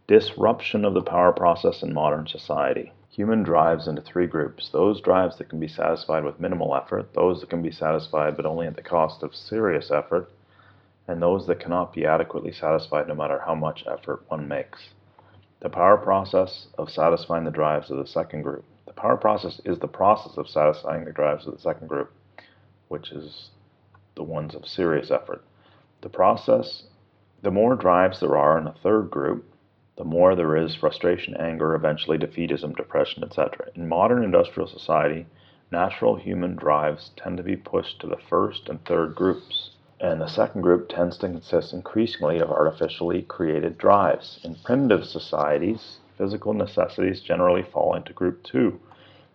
Disruption 0.06 0.84
of 0.84 0.94
the 0.94 1.02
power 1.02 1.32
process 1.32 1.82
in 1.82 1.92
modern 1.92 2.26
society. 2.26 2.92
Human 3.18 3.42
drives 3.42 3.88
into 3.88 4.00
three 4.00 4.28
groups 4.28 4.68
those 4.70 5.00
drives 5.00 5.38
that 5.38 5.48
can 5.48 5.58
be 5.58 5.66
satisfied 5.66 6.22
with 6.22 6.38
minimal 6.38 6.76
effort, 6.76 7.14
those 7.14 7.40
that 7.40 7.50
can 7.50 7.62
be 7.62 7.72
satisfied 7.72 8.36
but 8.36 8.46
only 8.46 8.68
at 8.68 8.76
the 8.76 8.80
cost 8.80 9.24
of 9.24 9.34
serious 9.34 9.90
effort, 9.90 10.30
and 11.08 11.20
those 11.20 11.44
that 11.48 11.58
cannot 11.58 11.92
be 11.92 12.06
adequately 12.06 12.52
satisfied 12.52 13.08
no 13.08 13.16
matter 13.16 13.40
how 13.44 13.56
much 13.56 13.84
effort 13.88 14.22
one 14.28 14.46
makes. 14.46 14.90
The 15.58 15.68
power 15.68 15.96
process 15.96 16.68
of 16.78 16.90
satisfying 16.90 17.42
the 17.42 17.50
drives 17.50 17.90
of 17.90 17.98
the 17.98 18.06
second 18.06 18.42
group. 18.42 18.64
The 18.86 18.92
power 18.92 19.16
process 19.16 19.60
is 19.64 19.80
the 19.80 19.88
process 19.88 20.38
of 20.38 20.48
satisfying 20.48 21.04
the 21.04 21.10
drives 21.10 21.44
of 21.44 21.54
the 21.54 21.60
second 21.60 21.88
group, 21.88 22.12
which 22.86 23.10
is 23.10 23.50
the 24.14 24.22
ones 24.22 24.54
of 24.54 24.64
serious 24.64 25.10
effort. 25.10 25.42
The 26.02 26.08
process, 26.08 26.84
the 27.42 27.50
more 27.50 27.74
drives 27.74 28.20
there 28.20 28.36
are 28.36 28.58
in 28.58 28.68
a 28.68 28.76
third 28.80 29.10
group, 29.10 29.44
the 29.98 30.04
more 30.04 30.34
there 30.34 30.56
is 30.56 30.74
frustration, 30.74 31.36
anger, 31.36 31.74
eventually 31.74 32.16
defeatism, 32.16 32.74
depression, 32.74 33.22
etc. 33.22 33.66
In 33.74 33.86
modern 33.86 34.24
industrial 34.24 34.68
society, 34.68 35.26
natural 35.70 36.16
human 36.16 36.56
drives 36.56 37.10
tend 37.16 37.36
to 37.36 37.42
be 37.42 37.56
pushed 37.56 38.00
to 38.00 38.06
the 38.06 38.16
first 38.30 38.70
and 38.70 38.82
third 38.86 39.14
groups 39.14 39.72
and 40.00 40.20
the 40.20 40.28
second 40.28 40.62
group 40.62 40.88
tends 40.88 41.18
to 41.18 41.26
consist 41.26 41.72
increasingly 41.72 42.38
of 42.38 42.50
artificially 42.50 43.22
created 43.22 43.76
drives. 43.78 44.38
In 44.44 44.54
primitive 44.64 45.04
societies, 45.04 45.98
physical 46.16 46.54
necessities 46.54 47.20
generally 47.20 47.64
fall 47.64 47.94
into 47.94 48.12
group 48.12 48.44
two. 48.44 48.78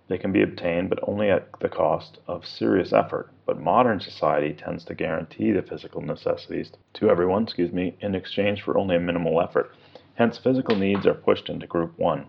They 0.07 0.17
can 0.17 0.31
be 0.31 0.41
obtained, 0.41 0.89
but 0.89 0.99
only 1.07 1.29
at 1.29 1.47
the 1.59 1.69
cost 1.69 2.19
of 2.27 2.45
serious 2.45 2.93
effort. 2.93 3.29
But 3.45 3.59
modern 3.59 3.99
society 3.99 4.53
tends 4.53 4.85
to 4.85 4.95
guarantee 4.95 5.51
the 5.51 5.61
physical 5.61 6.01
necessities 6.01 6.71
to 6.93 7.09
everyone, 7.09 7.43
excuse 7.43 7.71
me, 7.73 7.97
in 7.99 8.15
exchange 8.15 8.61
for 8.61 8.77
only 8.77 8.95
a 8.95 8.99
minimal 8.99 9.41
effort. 9.41 9.71
Hence, 10.15 10.37
physical 10.37 10.75
needs 10.75 11.05
are 11.05 11.13
pushed 11.13 11.49
into 11.49 11.67
group 11.67 11.97
one. 11.97 12.27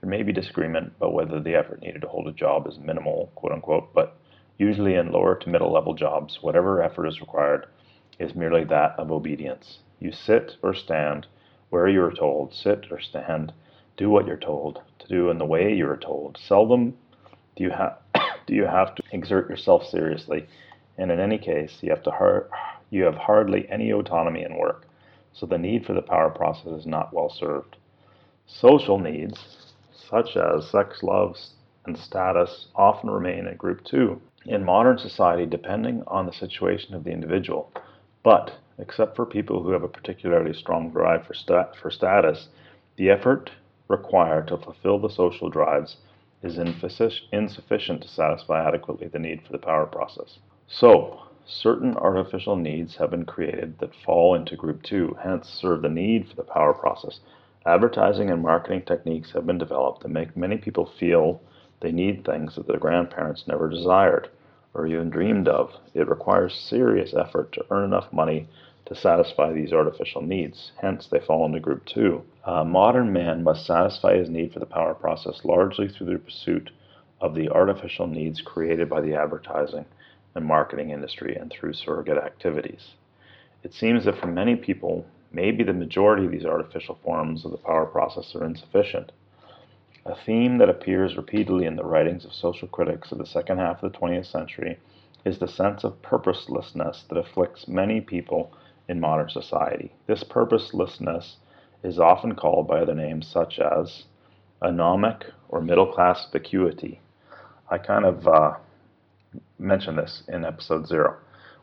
There 0.00 0.10
may 0.10 0.22
be 0.22 0.32
disagreement 0.32 0.92
about 0.96 1.14
whether 1.14 1.40
the 1.40 1.54
effort 1.54 1.80
needed 1.80 2.02
to 2.02 2.08
hold 2.08 2.28
a 2.28 2.32
job 2.32 2.66
is 2.66 2.78
minimal, 2.78 3.32
quote 3.34 3.52
unquote, 3.52 3.92
but 3.94 4.16
Usually 4.58 4.94
in 4.94 5.12
lower 5.12 5.34
to 5.34 5.48
middle 5.50 5.70
level 5.70 5.92
jobs, 5.92 6.42
whatever 6.42 6.82
effort 6.82 7.06
is 7.06 7.20
required 7.20 7.66
is 8.18 8.34
merely 8.34 8.64
that 8.64 8.98
of 8.98 9.12
obedience. 9.12 9.80
You 10.00 10.12
sit 10.12 10.56
or 10.62 10.72
stand 10.72 11.26
where 11.68 11.88
you 11.88 12.02
are 12.02 12.12
told, 12.12 12.54
sit 12.54 12.86
or 12.90 12.98
stand, 12.98 13.52
do 13.98 14.08
what 14.08 14.26
you're 14.26 14.38
told 14.38 14.80
to 14.98 15.08
do 15.08 15.28
in 15.28 15.36
the 15.36 15.44
way 15.44 15.74
you 15.74 15.86
are 15.90 15.96
told. 15.96 16.38
Seldom 16.38 16.96
do 17.54 17.64
you 17.64 17.70
have 17.70 17.98
do 18.46 18.54
you 18.54 18.64
have 18.64 18.94
to 18.94 19.02
exert 19.12 19.50
yourself 19.50 19.84
seriously, 19.84 20.46
and 20.96 21.10
in 21.10 21.20
any 21.20 21.38
case, 21.38 21.78
you 21.82 21.90
have 21.90 22.02
to 22.04 22.10
har- 22.10 22.48
you 22.88 23.04
have 23.04 23.16
hardly 23.16 23.68
any 23.68 23.92
autonomy 23.92 24.42
in 24.42 24.56
work. 24.56 24.85
So 25.36 25.44
the 25.44 25.58
need 25.58 25.84
for 25.84 25.92
the 25.92 26.00
power 26.00 26.30
process 26.30 26.72
is 26.72 26.86
not 26.86 27.12
well 27.12 27.28
served. 27.28 27.76
Social 28.46 28.98
needs, 28.98 29.74
such 29.92 30.34
as 30.34 30.70
sex, 30.70 31.02
love, 31.02 31.36
and 31.84 31.98
status, 31.98 32.68
often 32.74 33.10
remain 33.10 33.46
in 33.46 33.56
group 33.56 33.84
two 33.84 34.20
in 34.46 34.64
modern 34.64 34.96
society 34.96 35.44
depending 35.44 36.02
on 36.06 36.24
the 36.24 36.32
situation 36.32 36.94
of 36.94 37.04
the 37.04 37.10
individual. 37.10 37.70
But, 38.22 38.54
except 38.78 39.14
for 39.14 39.26
people 39.26 39.62
who 39.62 39.72
have 39.72 39.82
a 39.82 39.88
particularly 39.88 40.54
strong 40.54 40.90
drive 40.90 41.26
for, 41.26 41.34
stat- 41.34 41.76
for 41.76 41.90
status, 41.90 42.48
the 42.96 43.10
effort 43.10 43.50
required 43.88 44.48
to 44.48 44.56
fulfill 44.56 44.98
the 44.98 45.10
social 45.10 45.50
drives 45.50 45.98
is 46.42 46.58
insufficient 46.58 48.02
to 48.02 48.08
satisfy 48.08 48.66
adequately 48.66 49.08
the 49.08 49.18
need 49.18 49.42
for 49.44 49.52
the 49.52 49.58
power 49.58 49.86
process. 49.86 50.38
So, 50.66 51.20
certain 51.46 51.96
artificial 51.96 52.56
needs 52.56 52.96
have 52.96 53.10
been 53.10 53.24
created 53.24 53.78
that 53.78 53.94
fall 54.04 54.34
into 54.34 54.56
group 54.56 54.82
2, 54.82 55.18
hence 55.22 55.48
serve 55.48 55.82
the 55.82 55.88
need 55.88 56.28
for 56.28 56.34
the 56.34 56.42
power 56.42 56.74
process. 56.74 57.20
Advertising 57.64 58.30
and 58.30 58.42
marketing 58.42 58.82
techniques 58.82 59.32
have 59.32 59.46
been 59.46 59.58
developed 59.58 60.02
that 60.02 60.08
make 60.08 60.36
many 60.36 60.56
people 60.56 60.86
feel 60.86 61.40
they 61.80 61.92
need 61.92 62.24
things 62.24 62.56
that 62.56 62.66
their 62.66 62.78
grandparents 62.78 63.46
never 63.46 63.68
desired 63.68 64.28
or 64.74 64.86
even 64.86 65.08
dreamed 65.08 65.48
of. 65.48 65.72
It 65.94 66.08
requires 66.08 66.54
serious 66.54 67.14
effort 67.14 67.52
to 67.52 67.64
earn 67.70 67.84
enough 67.84 68.12
money 68.12 68.48
to 68.86 68.94
satisfy 68.94 69.52
these 69.52 69.72
artificial 69.72 70.22
needs. 70.22 70.72
Hence, 70.80 71.06
they 71.06 71.20
fall 71.20 71.46
into 71.46 71.60
group 71.60 71.84
two. 71.84 72.22
A 72.44 72.64
modern 72.64 73.12
man 73.12 73.42
must 73.42 73.66
satisfy 73.66 74.16
his 74.16 74.28
need 74.28 74.52
for 74.52 74.60
the 74.60 74.66
power 74.66 74.94
process 74.94 75.44
largely 75.44 75.88
through 75.88 76.06
the 76.06 76.18
pursuit 76.18 76.70
of 77.20 77.34
the 77.34 77.48
artificial 77.50 78.06
needs 78.06 78.40
created 78.40 78.88
by 78.88 79.00
the 79.00 79.14
advertising 79.14 79.84
and 80.36 80.44
marketing 80.44 80.90
industry 80.90 81.34
and 81.34 81.50
through 81.50 81.72
surrogate 81.72 82.18
activities. 82.18 82.94
It 83.62 83.74
seems 83.74 84.04
that 84.04 84.18
for 84.18 84.26
many 84.26 84.54
people, 84.54 85.06
maybe 85.32 85.64
the 85.64 85.72
majority 85.72 86.26
of 86.26 86.32
these 86.32 86.44
artificial 86.44 86.98
forms 87.02 87.44
of 87.44 87.50
the 87.50 87.56
power 87.56 87.86
process 87.86 88.34
are 88.36 88.44
insufficient. 88.44 89.10
A 90.04 90.14
theme 90.14 90.58
that 90.58 90.68
appears 90.68 91.16
repeatedly 91.16 91.66
in 91.66 91.74
the 91.74 91.84
writings 91.84 92.24
of 92.24 92.32
social 92.32 92.68
critics 92.68 93.10
of 93.10 93.18
the 93.18 93.26
second 93.26 93.58
half 93.58 93.82
of 93.82 93.92
the 93.92 93.98
20th 93.98 94.26
century 94.26 94.78
is 95.24 95.38
the 95.38 95.48
sense 95.48 95.82
of 95.82 96.00
purposelessness 96.02 97.04
that 97.08 97.18
afflicts 97.18 97.66
many 97.66 98.00
people 98.00 98.52
in 98.88 99.00
modern 99.00 99.28
society. 99.28 99.92
This 100.06 100.22
purposelessness 100.22 101.38
is 101.82 101.98
often 101.98 102.36
called 102.36 102.68
by 102.68 102.80
other 102.80 102.94
names 102.94 103.26
such 103.26 103.58
as 103.58 104.04
anomic 104.62 105.24
or 105.48 105.60
middle 105.60 105.92
class 105.92 106.28
vacuity. 106.30 107.00
I 107.68 107.78
kind 107.78 108.04
of 108.04 108.28
uh, 108.28 108.54
mentioned 109.58 109.98
this 109.98 110.22
in 110.28 110.44
episode 110.44 110.86
zero. 110.86 111.16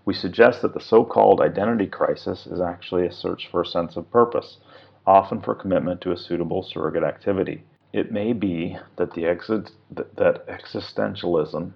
We 0.05 0.13
suggest 0.13 0.61
that 0.61 0.73
the 0.73 0.79
so 0.79 1.03
called 1.05 1.41
identity 1.41 1.87
crisis 1.87 2.45
is 2.45 2.59
actually 2.59 3.07
a 3.07 3.11
search 3.11 3.47
for 3.47 3.61
a 3.61 3.65
sense 3.65 3.95
of 3.95 4.11
purpose, 4.11 4.57
often 5.05 5.41
for 5.41 5.55
commitment 5.55 6.01
to 6.01 6.11
a 6.11 6.17
suitable 6.17 6.63
surrogate 6.63 7.03
activity. 7.03 7.63
It 7.93 8.11
may 8.11 8.33
be 8.33 8.77
that, 8.97 9.13
the 9.13 9.23
exi- 9.23 9.71
that 9.91 10.47
existentialism 10.47 11.71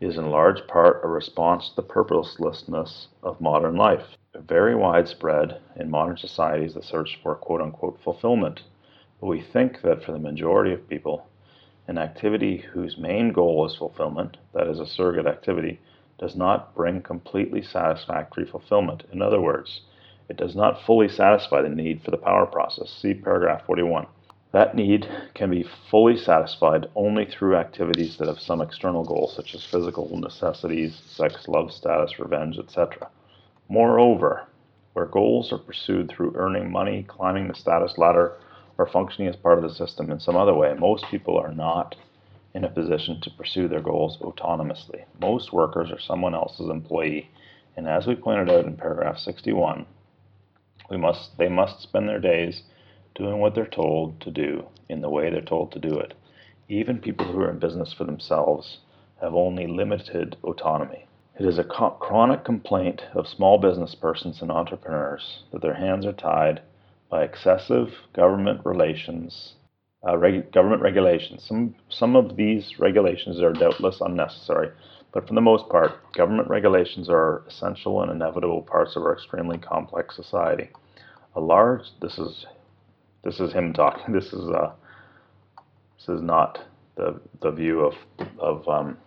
is 0.00 0.16
in 0.16 0.30
large 0.30 0.66
part 0.66 1.00
a 1.02 1.08
response 1.08 1.70
to 1.70 1.76
the 1.76 1.82
purposelessness 1.82 3.08
of 3.22 3.40
modern 3.40 3.76
life. 3.76 4.16
Very 4.34 4.74
widespread 4.74 5.60
in 5.76 5.90
modern 5.90 6.16
societies 6.16 6.74
the 6.74 6.82
search 6.82 7.18
for 7.22 7.34
quote 7.34 7.60
unquote 7.60 7.98
fulfillment. 8.02 8.62
But 9.20 9.28
we 9.28 9.40
think 9.40 9.80
that 9.82 10.04
for 10.04 10.12
the 10.12 10.18
majority 10.18 10.72
of 10.72 10.88
people, 10.88 11.26
an 11.88 11.98
activity 11.98 12.58
whose 12.58 12.98
main 12.98 13.32
goal 13.32 13.66
is 13.66 13.76
fulfillment, 13.76 14.36
that 14.52 14.66
is, 14.66 14.80
a 14.80 14.86
surrogate 14.86 15.26
activity, 15.26 15.80
does 16.18 16.34
not 16.34 16.74
bring 16.74 17.02
completely 17.02 17.62
satisfactory 17.62 18.44
fulfillment. 18.44 19.04
In 19.12 19.22
other 19.22 19.40
words, 19.40 19.82
it 20.28 20.36
does 20.36 20.56
not 20.56 20.82
fully 20.84 21.08
satisfy 21.08 21.62
the 21.62 21.68
need 21.68 22.02
for 22.02 22.10
the 22.10 22.16
power 22.16 22.46
process. 22.46 22.90
See 22.90 23.14
paragraph 23.14 23.64
41. 23.66 24.06
That 24.52 24.74
need 24.74 25.08
can 25.34 25.50
be 25.50 25.68
fully 25.90 26.16
satisfied 26.16 26.86
only 26.94 27.26
through 27.26 27.56
activities 27.56 28.16
that 28.16 28.28
have 28.28 28.40
some 28.40 28.60
external 28.60 29.04
goal, 29.04 29.28
such 29.28 29.54
as 29.54 29.64
physical 29.64 30.08
necessities, 30.18 31.00
sex, 31.06 31.46
love, 31.46 31.72
status, 31.72 32.18
revenge, 32.18 32.58
etc. 32.58 33.08
Moreover, 33.68 34.46
where 34.94 35.06
goals 35.06 35.52
are 35.52 35.58
pursued 35.58 36.08
through 36.08 36.34
earning 36.36 36.72
money, 36.72 37.04
climbing 37.06 37.48
the 37.48 37.54
status 37.54 37.98
ladder, 37.98 38.38
or 38.78 38.86
functioning 38.86 39.28
as 39.28 39.36
part 39.36 39.58
of 39.58 39.64
the 39.64 39.74
system 39.74 40.10
in 40.10 40.20
some 40.20 40.36
other 40.36 40.54
way, 40.54 40.74
most 40.74 41.06
people 41.10 41.38
are 41.38 41.52
not 41.52 41.96
in 42.54 42.64
a 42.64 42.70
position 42.70 43.20
to 43.20 43.30
pursue 43.30 43.68
their 43.68 43.80
goals 43.82 44.18
autonomously. 44.22 45.04
Most 45.20 45.52
workers 45.52 45.90
are 45.90 46.00
someone 46.00 46.34
else's 46.34 46.70
employee 46.70 47.30
And 47.76 47.86
as 47.86 48.06
we 48.06 48.14
pointed 48.14 48.50
out 48.50 48.64
in 48.64 48.76
paragraph 48.76 49.18
61, 49.18 49.86
we 50.90 50.96
must, 50.96 51.36
they 51.38 51.48
must 51.48 51.82
spend 51.82 52.08
their 52.08 52.20
days 52.20 52.62
doing 53.14 53.38
what 53.38 53.54
they're 53.54 53.66
told 53.66 54.20
to 54.22 54.30
do 54.30 54.64
in 54.88 55.02
the 55.02 55.10
way 55.10 55.30
they're 55.30 55.42
told 55.42 55.72
to 55.72 55.78
do 55.78 55.98
it. 55.98 56.14
Even 56.68 56.98
people 56.98 57.26
who 57.26 57.40
are 57.40 57.50
in 57.50 57.58
business 57.58 57.92
for 57.92 58.04
themselves 58.04 58.78
have 59.20 59.34
only 59.34 59.66
limited 59.66 60.36
autonomy. 60.44 61.06
It 61.38 61.46
is 61.46 61.58
a 61.58 61.64
chronic 61.64 62.44
complaint 62.44 63.02
of 63.14 63.28
small 63.28 63.58
business 63.58 63.94
persons 63.94 64.40
and 64.40 64.50
entrepreneurs 64.50 65.44
that 65.52 65.60
their 65.62 65.74
hands 65.74 66.06
are 66.06 66.12
tied 66.14 66.62
by 67.10 67.22
excessive 67.24 67.92
government 68.14 68.60
relations, 68.64 69.54
uh, 70.06 70.16
reg- 70.16 70.52
government 70.52 70.82
regulations. 70.82 71.44
Some 71.44 71.74
some 71.88 72.16
of 72.16 72.36
these 72.36 72.78
regulations 72.78 73.40
are 73.40 73.52
doubtless 73.52 74.00
unnecessary, 74.00 74.70
but 75.12 75.26
for 75.28 75.34
the 75.34 75.40
most 75.40 75.68
part, 75.68 75.92
government 76.12 76.48
regulations 76.48 77.08
are 77.08 77.44
essential 77.48 78.02
and 78.02 78.10
inevitable 78.10 78.62
parts 78.62 78.96
of 78.96 79.02
our 79.02 79.14
extremely 79.14 79.58
complex 79.58 80.16
society. 80.16 80.70
A 81.36 81.40
large 81.40 81.82
this 82.00 82.18
is 82.18 82.46
this 83.24 83.40
is 83.40 83.52
him 83.52 83.72
talking. 83.72 84.14
This 84.14 84.32
is 84.32 84.48
uh, 84.50 84.72
this 85.98 86.08
is 86.08 86.22
not 86.22 86.58
the 86.96 87.20
the 87.42 87.50
view 87.52 87.80
of 87.80 87.94
of 88.38 88.68
um, 88.68 88.98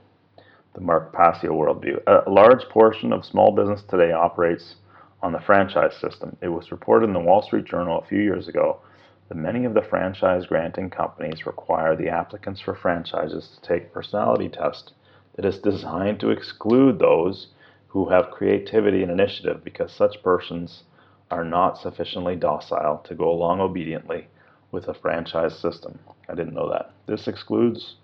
the 0.74 0.82
Mark 0.82 1.14
Passio 1.14 1.52
worldview. 1.52 2.00
A 2.08 2.30
large 2.30 2.64
portion 2.70 3.12
of 3.12 3.26
small 3.26 3.52
business 3.52 3.84
today 3.90 4.12
operates 4.12 4.76
on 5.22 5.34
the 5.34 5.40
franchise 5.40 5.96
system. 6.00 6.36
It 6.42 6.50
was 6.50 6.72
reported 6.72 7.08
in 7.08 7.14
the 7.14 7.20
Wall 7.20 7.42
Street 7.42 7.66
Journal 7.66 8.00
a 8.00 8.06
few 8.06 8.20
years 8.22 8.48
ago 8.48 8.80
that 9.28 9.36
many 9.36 9.66
of 9.66 9.74
the 9.74 9.82
franchise 9.82 10.46
granting 10.46 10.90
companies 10.90 11.46
require 11.46 11.96
the 11.96 12.10
applicants 12.10 12.62
for 12.62 12.74
franchises 12.74 13.50
to 13.56 13.68
take 13.68 13.94
personality 13.94 14.50
test 14.50 14.94
that 15.36 15.46
is 15.46 15.60
designed 15.60 16.20
to 16.20 16.32
exclude 16.32 17.00
those 17.00 17.48
who 17.88 18.10
have 18.10 18.32
creativity 18.32 19.04
and 19.04 19.12
initiative 19.12 19.64
because 19.64 19.92
such 19.92 20.22
persons 20.24 20.84
are 21.32 21.46
not 21.46 21.78
sufficiently 21.78 22.36
docile 22.36 22.98
to 23.00 23.16
go 23.16 23.30
along 23.30 23.60
obediently 23.60 24.28
with 24.72 24.88
a 24.88 24.94
franchise 24.94 25.58
system. 25.58 26.00
I 26.28 26.36
didn't 26.36 26.54
know 26.54 26.70
that. 26.70 26.92
This 27.06 27.28
excludes 27.28 27.96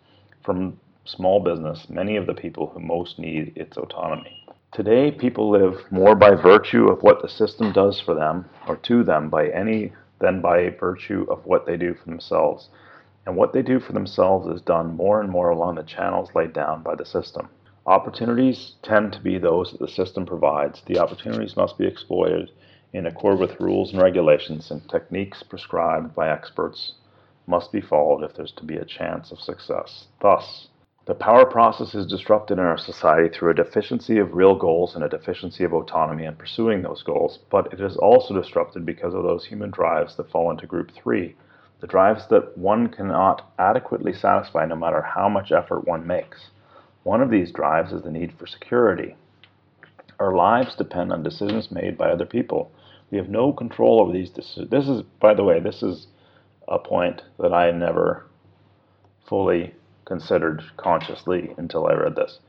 from 0.44 0.80
small 1.06 1.40
business 1.40 1.88
many 1.90 2.18
of 2.18 2.26
the 2.26 2.34
people 2.34 2.68
who 2.68 2.80
most 2.80 3.20
need 3.20 3.54
its 3.56 3.78
autonomy. 3.78 4.45
Today, 4.76 5.10
people 5.10 5.49
live 5.49 5.89
more 5.89 6.15
by 6.15 6.35
virtue 6.35 6.89
of 6.89 7.02
what 7.02 7.22
the 7.22 7.30
system 7.30 7.72
does 7.72 8.02
for 8.02 8.14
them 8.14 8.43
or 8.68 8.76
to 8.76 9.06
them 9.06 9.30
by 9.30 9.47
any 9.47 9.93
than 10.19 10.41
by 10.41 10.69
virtue 10.69 11.26
of 11.30 11.45
what 11.45 11.65
they 11.65 11.77
do 11.77 11.93
for 11.93 12.03
themselves. 12.03 12.68
And 13.26 13.38
what 13.38 13.53
they 13.53 13.61
do 13.61 13.80
for 13.80 13.93
themselves 13.93 14.53
is 14.53 14.61
done 14.61 14.97
more 14.97 15.22
and 15.22 15.30
more 15.30 15.47
along 15.47 15.76
the 15.76 15.84
channels 15.84 16.35
laid 16.35 16.52
down 16.52 16.84
by 16.84 16.93
the 16.95 17.06
system. 17.06 17.47
Opportunities 17.85 18.73
tend 18.84 19.14
to 19.14 19.22
be 19.22 19.38
those 19.38 19.72
that 19.72 19.80
the 19.80 19.88
system 19.88 20.26
provides. 20.26 20.81
The 20.85 20.99
opportunities 20.99 21.56
must 21.56 21.77
be 21.77 21.88
exploited 21.88 22.52
in 22.91 23.06
accord 23.06 23.39
with 23.39 23.61
rules 23.61 23.93
and 23.93 24.02
regulations, 24.02 24.72
and 24.72 24.85
techniques 24.89 25.41
prescribed 25.41 26.14
by 26.14 26.30
experts 26.30 26.95
must 27.47 27.72
be 27.72 27.80
followed 27.80 28.26
if 28.26 28.35
there's 28.35 28.52
to 28.57 28.65
be 28.65 28.76
a 28.76 28.84
chance 28.84 29.31
of 29.31 29.39
success. 29.39 30.07
Thus, 30.22 30.68
the 31.06 31.14
power 31.14 31.45
process 31.45 31.94
is 31.94 32.07
disrupted 32.07 32.57
in 32.57 32.64
our 32.64 32.80
society 32.80 33.30
through 33.30 33.52
a 33.52 33.56
deficiency 33.56 34.18
of 34.18 34.34
real 34.34 34.56
goals 34.56 34.95
and 34.95 35.03
a 35.03 35.10
deficiency 35.10 35.64
of 35.64 35.72
autonomy 35.72 36.26
in 36.26 36.36
pursuing 36.36 36.82
those 36.82 37.03
goals, 37.03 37.38
but 37.52 37.72
it 37.72 37.80
is 37.80 37.95
also 37.98 38.34
disrupted 38.34 38.86
because 38.88 39.14
of 39.14 39.22
those 39.22 39.45
human 39.45 39.69
drives 39.69 40.15
that 40.15 40.32
fall 40.32 40.49
into 40.49 40.65
group 40.65 40.91
three, 40.91 41.36
the 41.80 41.86
drives 41.86 42.26
that 42.27 42.57
one 42.57 42.88
cannot 42.88 43.52
adequately 43.60 44.14
satisfy 44.14 44.65
no 44.65 44.76
matter 44.76 45.02
how 45.02 45.30
much 45.30 45.52
effort 45.52 45.88
one 45.88 46.07
makes. 46.07 46.49
One 47.03 47.22
of 47.22 47.30
these 47.30 47.52
drives 47.52 47.94
is 47.94 48.02
the 48.02 48.10
need 48.10 48.34
for 48.40 48.48
security. 48.48 49.15
Our 50.19 50.36
lives 50.36 50.76
depend 50.76 51.14
on 51.14 51.22
decisions 51.22 51.72
made 51.72 51.99
by 51.99 52.10
other 52.10 52.26
people. 52.26 52.72
We 53.11 53.19
have 53.19 53.30
no 53.30 53.53
control 53.53 54.02
over 54.02 54.11
these 54.11 54.32
decisions. 54.32 54.72
This 54.72 54.88
is, 54.88 55.03
by 55.19 55.36
the 55.36 55.44
way, 55.44 55.60
this 55.60 55.84
is 55.84 56.07
a 56.68 56.80
point 56.80 57.22
that 57.38 57.53
I 57.53 57.69
never 57.69 58.26
fully 59.27 59.76
considered 60.06 60.64
consciously 60.77 61.53
until 61.57 61.88
I 61.88 61.94
read 61.94 62.15
this. 62.15 62.40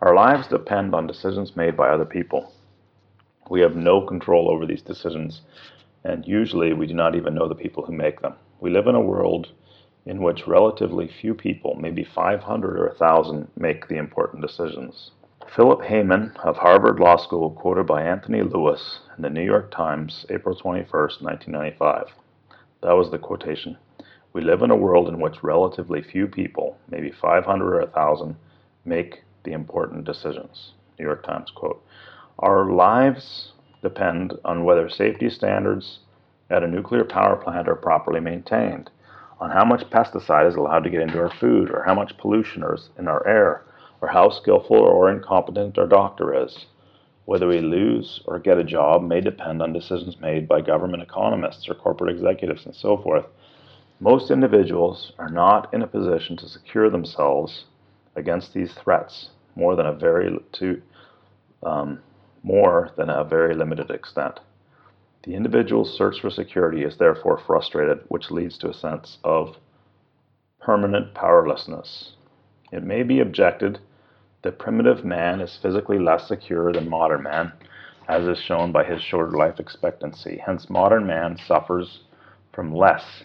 Our 0.00 0.14
lives 0.14 0.46
depend 0.46 0.94
on 0.94 1.06
decisions 1.06 1.56
made 1.56 1.76
by 1.76 1.90
other 1.90 2.06
people. 2.06 2.52
We 3.50 3.60
have 3.60 3.76
no 3.76 4.00
control 4.00 4.48
over 4.48 4.64
these 4.64 4.82
decisions, 4.82 5.42
and 6.04 6.26
usually 6.26 6.72
we 6.72 6.86
do 6.86 6.94
not 6.94 7.16
even 7.16 7.34
know 7.34 7.48
the 7.48 7.54
people 7.54 7.84
who 7.84 7.92
make 7.92 8.20
them. 8.20 8.34
We 8.60 8.70
live 8.70 8.86
in 8.86 8.94
a 8.94 9.00
world 9.00 9.48
in 10.06 10.22
which 10.22 10.46
relatively 10.46 11.08
few 11.08 11.34
people, 11.34 11.74
maybe 11.74 12.04
500 12.04 12.78
or 12.78 12.86
1,000, 12.88 13.48
make 13.56 13.88
the 13.88 13.96
important 13.96 14.40
decisions. 14.40 15.10
Philip 15.54 15.80
Heymann 15.80 16.36
of 16.44 16.56
Harvard 16.56 17.00
Law 17.00 17.16
School, 17.16 17.50
quoted 17.50 17.86
by 17.86 18.02
Anthony 18.02 18.42
Lewis 18.42 19.00
in 19.16 19.22
the 19.22 19.30
New 19.30 19.42
York 19.42 19.70
Times, 19.70 20.24
April 20.30 20.54
21, 20.54 20.88
1995. 20.90 22.06
That 22.82 22.92
was 22.92 23.10
the 23.10 23.18
quotation. 23.18 23.76
We 24.32 24.42
live 24.42 24.62
in 24.62 24.70
a 24.70 24.76
world 24.76 25.08
in 25.08 25.18
which 25.20 25.42
relatively 25.42 26.02
few 26.02 26.28
people, 26.28 26.78
maybe 26.88 27.10
500 27.10 27.74
or 27.74 27.80
1,000, 27.80 28.36
make 28.84 29.24
the 29.44 29.52
important 29.52 30.04
decisions. 30.04 30.72
New 30.98 31.04
York 31.04 31.24
Times 31.24 31.50
quote. 31.50 31.84
Our 32.38 32.70
lives 32.70 33.52
depend 33.82 34.34
on 34.44 34.64
whether 34.64 34.88
safety 34.88 35.30
standards 35.30 36.00
at 36.48 36.62
a 36.62 36.68
nuclear 36.68 37.04
power 37.04 37.36
plant 37.36 37.68
are 37.68 37.74
properly 37.74 38.20
maintained, 38.20 38.90
on 39.40 39.50
how 39.50 39.64
much 39.64 39.90
pesticide 39.90 40.46
is 40.48 40.54
allowed 40.54 40.84
to 40.84 40.90
get 40.90 41.02
into 41.02 41.18
our 41.18 41.30
food, 41.30 41.70
or 41.70 41.82
how 41.84 41.94
much 41.94 42.18
pollution 42.18 42.62
is 42.62 42.90
in 42.98 43.08
our 43.08 43.26
air, 43.26 43.64
or 44.00 44.08
how 44.08 44.30
skillful 44.30 44.76
or 44.76 45.10
incompetent 45.10 45.78
our 45.78 45.86
doctor 45.86 46.34
is. 46.44 46.66
Whether 47.24 47.46
we 47.46 47.60
lose 47.60 48.20
or 48.26 48.38
get 48.38 48.58
a 48.58 48.64
job 48.64 49.02
may 49.02 49.20
depend 49.20 49.62
on 49.62 49.72
decisions 49.72 50.20
made 50.20 50.46
by 50.46 50.60
government 50.60 51.02
economists 51.02 51.68
or 51.68 51.74
corporate 51.74 52.14
executives 52.14 52.66
and 52.66 52.74
so 52.74 52.96
forth. 52.96 53.26
Most 54.02 54.30
individuals 54.30 55.12
are 55.18 55.28
not 55.28 55.72
in 55.74 55.82
a 55.82 55.86
position 55.86 56.34
to 56.38 56.48
secure 56.48 56.88
themselves 56.88 57.66
against 58.16 58.54
these 58.54 58.72
threats 58.72 59.28
more 59.54 59.76
than 59.76 59.84
a 59.84 59.92
very 59.92 60.38
to 60.52 60.80
um, 61.62 62.00
more 62.42 62.92
than 62.96 63.10
a 63.10 63.22
very 63.24 63.54
limited 63.54 63.90
extent. 63.90 64.40
The 65.24 65.34
individual's 65.34 65.94
search 65.94 66.18
for 66.18 66.30
security 66.30 66.82
is 66.82 66.96
therefore 66.96 67.36
frustrated, 67.36 68.00
which 68.08 68.30
leads 68.30 68.56
to 68.58 68.70
a 68.70 68.74
sense 68.74 69.18
of 69.22 69.58
permanent 70.58 71.12
powerlessness. 71.12 72.14
It 72.72 72.82
may 72.82 73.02
be 73.02 73.20
objected 73.20 73.80
that 74.40 74.58
primitive 74.58 75.04
man 75.04 75.42
is 75.42 75.58
physically 75.60 75.98
less 75.98 76.26
secure 76.26 76.72
than 76.72 76.88
modern 76.88 77.22
man, 77.24 77.52
as 78.08 78.26
is 78.26 78.38
shown 78.38 78.72
by 78.72 78.84
his 78.84 79.02
shorter 79.02 79.36
life 79.36 79.60
expectancy. 79.60 80.40
Hence, 80.42 80.70
modern 80.70 81.06
man 81.06 81.36
suffers 81.36 82.00
from 82.50 82.74
less 82.74 83.24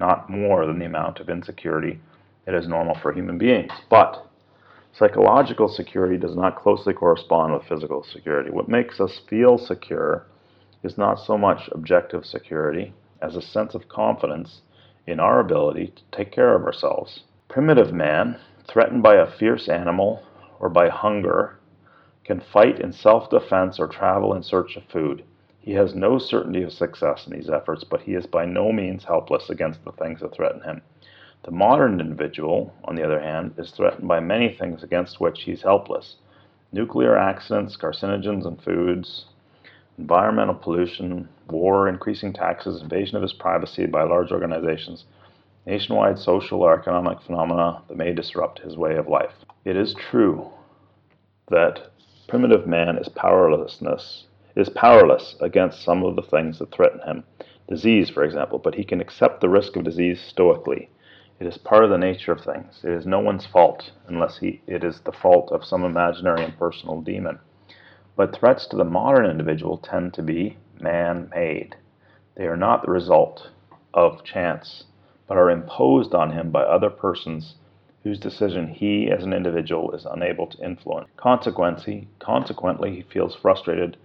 not 0.00 0.28
more 0.28 0.66
than 0.66 0.78
the 0.78 0.84
amount 0.86 1.20
of 1.20 1.28
insecurity 1.28 2.00
that 2.44 2.54
is 2.54 2.68
normal 2.68 2.96
for 3.00 3.12
human 3.12 3.38
beings. 3.38 3.72
But 3.90 4.26
psychological 4.92 5.68
security 5.68 6.16
does 6.16 6.36
not 6.36 6.56
closely 6.56 6.94
correspond 6.94 7.52
with 7.52 7.68
physical 7.68 8.04
security. 8.04 8.50
What 8.50 8.68
makes 8.68 9.00
us 9.00 9.20
feel 9.28 9.58
secure 9.58 10.26
is 10.82 10.96
not 10.96 11.18
so 11.18 11.36
much 11.36 11.68
objective 11.72 12.24
security 12.24 12.92
as 13.20 13.36
a 13.36 13.42
sense 13.42 13.74
of 13.74 13.88
confidence 13.88 14.60
in 15.06 15.20
our 15.20 15.40
ability 15.40 15.92
to 15.96 16.02
take 16.16 16.32
care 16.32 16.54
of 16.54 16.64
ourselves. 16.64 17.22
Primitive 17.48 17.92
man, 17.92 18.38
threatened 18.68 19.02
by 19.02 19.16
a 19.16 19.30
fierce 19.38 19.68
animal 19.68 20.22
or 20.60 20.68
by 20.68 20.88
hunger, 20.88 21.58
can 22.24 22.40
fight 22.52 22.80
in 22.80 22.92
self 22.92 23.30
defense 23.30 23.78
or 23.78 23.86
travel 23.86 24.34
in 24.34 24.42
search 24.42 24.76
of 24.76 24.82
food. 24.92 25.24
He 25.66 25.72
has 25.72 25.96
no 25.96 26.18
certainty 26.18 26.62
of 26.62 26.72
success 26.72 27.26
in 27.26 27.32
these 27.32 27.50
efforts, 27.50 27.82
but 27.82 28.02
he 28.02 28.14
is 28.14 28.24
by 28.24 28.44
no 28.44 28.70
means 28.70 29.02
helpless 29.02 29.50
against 29.50 29.84
the 29.84 29.90
things 29.90 30.20
that 30.20 30.32
threaten 30.32 30.60
him. 30.60 30.80
The 31.42 31.50
modern 31.50 32.00
individual, 32.00 32.72
on 32.84 32.94
the 32.94 33.02
other 33.02 33.18
hand, 33.18 33.52
is 33.58 33.72
threatened 33.72 34.06
by 34.06 34.20
many 34.20 34.54
things 34.54 34.84
against 34.84 35.20
which 35.20 35.42
he 35.42 35.50
is 35.50 35.62
helpless 35.62 36.18
nuclear 36.70 37.16
accidents, 37.16 37.76
carcinogens 37.76 38.46
in 38.46 38.56
foods, 38.58 39.26
environmental 39.98 40.54
pollution, 40.54 41.28
war, 41.50 41.88
increasing 41.88 42.32
taxes, 42.32 42.80
invasion 42.80 43.16
of 43.16 43.22
his 43.22 43.32
privacy 43.32 43.86
by 43.86 44.04
large 44.04 44.30
organizations, 44.30 45.04
nationwide 45.66 46.16
social 46.16 46.62
or 46.62 46.78
economic 46.78 47.20
phenomena 47.22 47.82
that 47.88 47.96
may 47.96 48.12
disrupt 48.12 48.60
his 48.60 48.76
way 48.76 48.94
of 48.94 49.08
life. 49.08 49.34
It 49.64 49.76
is 49.76 49.94
true 49.94 50.48
that 51.48 51.90
primitive 52.28 52.68
man 52.68 52.98
is 52.98 53.08
powerlessness 53.08 54.26
is 54.56 54.70
powerless 54.70 55.36
against 55.40 55.84
some 55.84 56.02
of 56.02 56.16
the 56.16 56.22
things 56.22 56.58
that 56.58 56.72
threaten 56.72 57.00
him. 57.00 57.22
Disease, 57.68 58.10
for 58.10 58.24
example, 58.24 58.58
but 58.58 58.74
he 58.74 58.84
can 58.84 59.00
accept 59.00 59.40
the 59.40 59.48
risk 59.48 59.76
of 59.76 59.84
disease 59.84 60.20
stoically. 60.20 60.88
It 61.38 61.46
is 61.46 61.58
part 61.58 61.84
of 61.84 61.90
the 61.90 61.98
nature 61.98 62.32
of 62.32 62.40
things. 62.40 62.80
It 62.82 62.92
is 62.92 63.04
no 63.06 63.20
one's 63.20 63.44
fault 63.44 63.92
unless 64.08 64.38
he, 64.38 64.62
it 64.66 64.82
is 64.82 65.00
the 65.00 65.12
fault 65.12 65.52
of 65.52 65.64
some 65.64 65.84
imaginary 65.84 66.42
and 66.42 66.58
personal 66.58 67.02
demon. 67.02 67.38
But 68.16 68.34
threats 68.34 68.66
to 68.68 68.76
the 68.76 68.84
modern 68.84 69.26
individual 69.26 69.76
tend 69.76 70.14
to 70.14 70.22
be 70.22 70.56
man 70.80 71.28
made. 71.34 71.76
They 72.36 72.46
are 72.46 72.56
not 72.56 72.82
the 72.82 72.90
result 72.90 73.50
of 73.92 74.24
chance, 74.24 74.84
but 75.26 75.36
are 75.36 75.50
imposed 75.50 76.14
on 76.14 76.32
him 76.32 76.50
by 76.50 76.62
other 76.62 76.88
persons 76.88 77.56
whose 78.02 78.18
decision 78.18 78.68
he 78.68 79.10
as 79.10 79.24
an 79.24 79.32
individual 79.32 79.92
is 79.92 80.06
unable 80.06 80.46
to 80.46 80.64
influence. 80.64 81.08
Consequently, 81.16 82.08
consequently 82.20 82.94
he 82.94 83.02
feels 83.02 83.34
frustrated, 83.34 83.96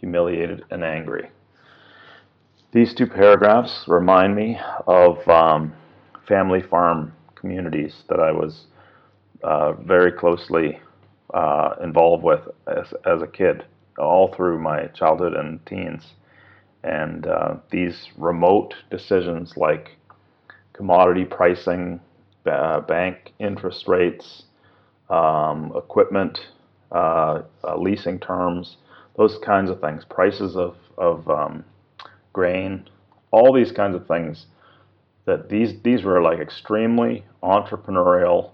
humiliated, 0.00 0.64
and 0.70 0.84
angry. 0.84 1.28
These 2.72 2.94
two 2.94 3.06
paragraphs 3.06 3.84
remind 3.88 4.34
me 4.36 4.58
of 4.86 5.26
um, 5.28 5.72
family 6.26 6.62
farm 6.62 7.12
communities 7.34 8.04
that 8.08 8.20
I 8.20 8.32
was 8.32 8.66
uh, 9.42 9.72
very 9.72 10.12
closely 10.12 10.80
uh, 11.32 11.74
involved 11.82 12.24
with 12.24 12.40
as, 12.66 12.92
as 13.06 13.22
a 13.22 13.26
kid, 13.26 13.64
all 13.98 14.32
through 14.34 14.58
my 14.60 14.86
childhood 14.88 15.34
and 15.34 15.64
teens. 15.66 16.14
And 16.84 17.26
uh, 17.26 17.56
these 17.70 18.08
remote 18.16 18.74
decisions 18.90 19.56
like 19.56 19.96
commodity 20.72 21.24
pricing, 21.24 22.00
uh, 22.46 22.80
bank 22.80 23.32
interest 23.38 23.88
rates, 23.88 24.44
um, 25.10 25.72
equipment, 25.76 26.38
uh, 26.92 27.42
uh, 27.64 27.76
leasing 27.76 28.18
terms, 28.18 28.76
those 29.18 29.36
kinds 29.44 29.68
of 29.68 29.80
things, 29.80 30.04
prices 30.08 30.56
of, 30.56 30.76
of 30.96 31.28
um, 31.28 31.64
grain, 32.32 32.88
all 33.32 33.52
these 33.52 33.72
kinds 33.72 33.94
of 33.94 34.06
things. 34.06 34.46
That 35.26 35.50
these 35.50 35.74
these 35.82 36.04
were 36.04 36.22
like 36.22 36.38
extremely 36.38 37.26
entrepreneurial, 37.42 38.52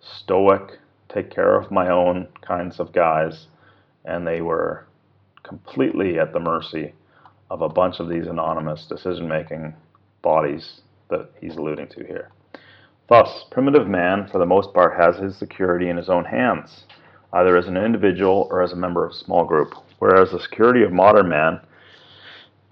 stoic, 0.00 0.78
take 1.12 1.30
care 1.30 1.60
of 1.60 1.70
my 1.70 1.90
own 1.90 2.28
kinds 2.40 2.80
of 2.80 2.92
guys, 2.92 3.48
and 4.06 4.26
they 4.26 4.40
were 4.40 4.86
completely 5.42 6.18
at 6.18 6.32
the 6.32 6.40
mercy 6.40 6.94
of 7.50 7.60
a 7.60 7.68
bunch 7.68 8.00
of 8.00 8.08
these 8.08 8.26
anonymous 8.26 8.86
decision 8.86 9.28
making 9.28 9.74
bodies 10.22 10.80
that 11.10 11.28
he's 11.40 11.56
alluding 11.56 11.88
to 11.88 12.04
here. 12.06 12.30
Thus, 13.08 13.44
primitive 13.50 13.86
man, 13.86 14.28
for 14.32 14.38
the 14.38 14.46
most 14.46 14.72
part, 14.72 14.98
has 14.98 15.18
his 15.18 15.36
security 15.36 15.90
in 15.90 15.98
his 15.98 16.08
own 16.08 16.24
hands, 16.24 16.84
either 17.34 17.58
as 17.58 17.66
an 17.66 17.76
individual 17.76 18.48
or 18.50 18.62
as 18.62 18.72
a 18.72 18.76
member 18.76 19.04
of 19.04 19.10
a 19.10 19.14
small 19.14 19.44
group, 19.44 19.74
whereas 19.98 20.30
the 20.30 20.40
security 20.40 20.82
of 20.82 20.92
modern 20.92 21.28
man 21.28 21.60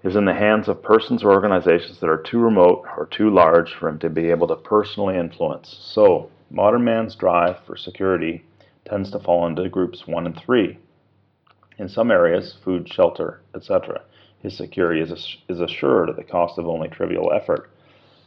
is 0.03 0.15
in 0.15 0.25
the 0.25 0.33
hands 0.33 0.67
of 0.67 0.83
persons 0.83 1.23
or 1.23 1.31
organizations 1.31 1.99
that 1.99 2.09
are 2.09 2.21
too 2.21 2.39
remote 2.39 2.85
or 2.97 3.05
too 3.05 3.29
large 3.29 3.73
for 3.73 3.87
him 3.87 3.99
to 3.99 4.09
be 4.09 4.29
able 4.29 4.47
to 4.47 4.55
personally 4.55 5.17
influence. 5.17 5.77
So, 5.79 6.29
modern 6.49 6.83
man's 6.83 7.15
drive 7.15 7.57
for 7.65 7.77
security 7.77 8.43
tends 8.85 9.11
to 9.11 9.19
fall 9.19 9.47
into 9.47 9.69
groups 9.69 10.05
1 10.05 10.25
and 10.25 10.37
3. 10.37 10.77
In 11.77 11.89
some 11.89 12.11
areas, 12.11 12.55
food, 12.63 12.87
shelter, 12.91 13.41
etc., 13.55 14.01
his 14.39 14.57
security 14.57 14.99
is, 15.01 15.37
is 15.47 15.61
assured 15.61 16.09
at 16.09 16.17
the 16.17 16.23
cost 16.23 16.57
of 16.57 16.67
only 16.67 16.89
trivial 16.89 17.31
effort 17.31 17.69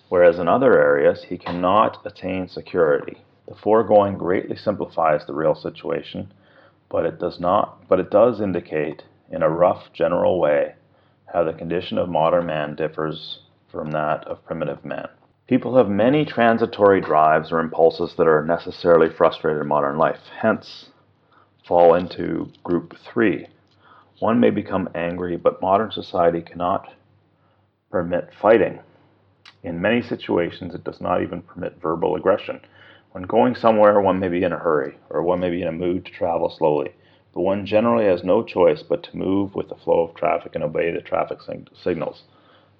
whereas 0.09 0.39
in 0.39 0.49
other 0.49 0.81
areas 0.81 1.25
he 1.25 1.39
cannot 1.39 2.05
attain 2.05 2.49
security. 2.49 3.19
The 3.49 3.55
foregoing 3.55 4.17
greatly 4.17 4.57
simplifies 4.57 5.27
the 5.27 5.35
real 5.35 5.55
situation, 5.55 6.33
but 6.89 7.05
it 7.05 7.19
does 7.19 7.41
not 7.41 7.89
but 7.89 8.01
it 8.01 8.11
does 8.11 8.41
indicate 8.41 9.03
in 9.31 9.43
a 9.43 9.51
rough 9.51 9.93
general 9.93 10.39
way 10.39 10.75
how 11.33 11.43
the 11.43 11.53
condition 11.53 11.99
of 11.99 12.09
modern 12.09 12.47
man 12.47 12.75
differs 12.75 13.41
from 13.71 13.91
that 13.91 14.25
of 14.27 14.45
primitive 14.45 14.85
man. 14.85 15.09
People 15.47 15.77
have 15.77 15.89
many 15.89 16.25
transitory 16.25 17.01
drives 17.01 17.53
or 17.53 17.61
impulses 17.61 18.15
that 18.17 18.27
are 18.27 18.45
necessarily 18.45 19.09
frustrated 19.09 19.61
in 19.61 19.69
modern 19.69 19.97
life, 19.97 20.21
hence 20.41 20.91
fall 21.67 21.95
into 21.95 22.51
group 22.65 22.97
3. 23.13 23.47
One 24.19 24.41
may 24.41 24.51
become 24.51 24.89
angry, 24.95 25.37
but 25.37 25.61
modern 25.61 25.91
society 25.93 26.41
cannot 26.41 26.93
permit 27.91 28.31
fighting. 28.41 28.81
In 29.63 29.81
many 29.81 30.03
situations, 30.03 30.75
it 30.75 30.85
does 30.85 31.01
not 31.01 31.23
even 31.23 31.43
permit 31.43 31.81
verbal 31.81 32.17
aggression. 32.17 32.61
When 33.17 33.25
going 33.25 33.55
somewhere, 33.55 33.99
one 33.99 34.21
may 34.21 34.29
be 34.29 34.45
in 34.45 34.53
a 34.53 34.59
hurry, 34.59 34.99
or 35.09 35.23
one 35.23 35.41
may 35.41 35.49
be 35.49 35.63
in 35.63 35.69
a 35.69 35.73
mood 35.73 36.05
to 36.05 36.13
travel 36.13 36.51
slowly, 36.51 36.93
but 37.33 37.41
one 37.41 37.65
generally 37.65 38.05
has 38.05 38.23
no 38.23 38.43
choice 38.43 38.83
but 38.83 39.03
to 39.05 39.17
move 39.17 39.55
with 39.55 39.71
the 39.71 39.75
flow 39.75 40.03
of 40.03 40.15
traffic 40.15 40.55
and 40.55 40.63
obey 40.63 40.91
the 40.91 41.01
traffic 41.01 41.41
sig- 41.41 41.71
signals. 41.75 42.25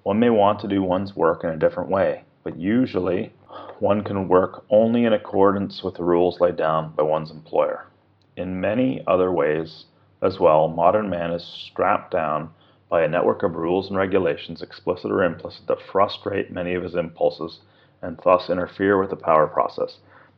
One 0.03 0.19
may 0.19 0.29
want 0.29 0.59
to 0.59 0.67
do 0.67 0.83
one's 0.83 1.15
work 1.15 1.43
in 1.43 1.49
a 1.49 1.57
different 1.57 1.89
way, 1.89 2.23
but 2.43 2.55
usually 2.55 3.33
one 3.79 4.03
can 4.03 4.27
work 4.27 4.63
only 4.69 5.05
in 5.05 5.13
accordance 5.13 5.81
with 5.81 5.95
the 5.95 6.03
rules 6.03 6.39
laid 6.39 6.55
down 6.55 6.93
by 6.95 7.01
one's 7.01 7.31
employer. 7.31 7.87
In 8.35 8.61
many 8.61 9.03
other 9.07 9.31
ways 9.31 9.85
as 10.21 10.39
well, 10.39 10.67
modern 10.67 11.09
man 11.09 11.31
is 11.31 11.43
strapped 11.43 12.11
down 12.11 12.51
by 12.89 13.01
a 13.01 13.07
network 13.07 13.41
of 13.41 13.55
rules 13.55 13.89
and 13.89 13.97
regulations, 13.97 14.61
explicit 14.61 15.09
or 15.09 15.23
implicit, 15.23 15.65
that 15.65 15.81
frustrate 15.81 16.51
many 16.51 16.75
of 16.75 16.83
his 16.83 16.93
impulses 16.93 17.61
and 18.03 18.19
thus 18.23 18.51
interfere 18.51 18.99
with 19.01 19.09
the 19.09 19.15
power 19.15 19.47
process. 19.47 19.97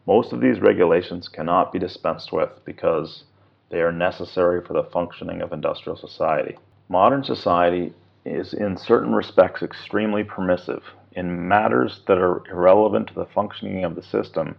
Most 0.10 0.34
of 0.34 0.42
these 0.42 0.60
regulations 0.60 1.28
cannot 1.28 1.72
be 1.72 1.78
dispensed 1.78 2.32
with 2.32 2.50
because 2.66 3.26
they 3.70 3.80
are 3.82 3.92
necessary 3.92 4.60
for 4.60 4.74
the 4.74 4.90
functioning 4.92 5.40
of 5.44 5.54
industrial 5.54 5.96
society. 5.96 6.58
Modern 6.88 7.24
society 7.24 7.94
is, 8.26 8.56
in 8.56 8.76
certain 8.76 9.14
respects, 9.14 9.62
extremely 9.62 10.24
permissive. 10.24 10.82
In 11.12 11.48
matters 11.48 12.02
that 12.08 12.18
are 12.18 12.42
irrelevant 12.50 13.10
to 13.10 13.14
the 13.14 13.28
functioning 13.36 13.84
of 13.84 13.94
the 13.94 14.02
system, 14.02 14.56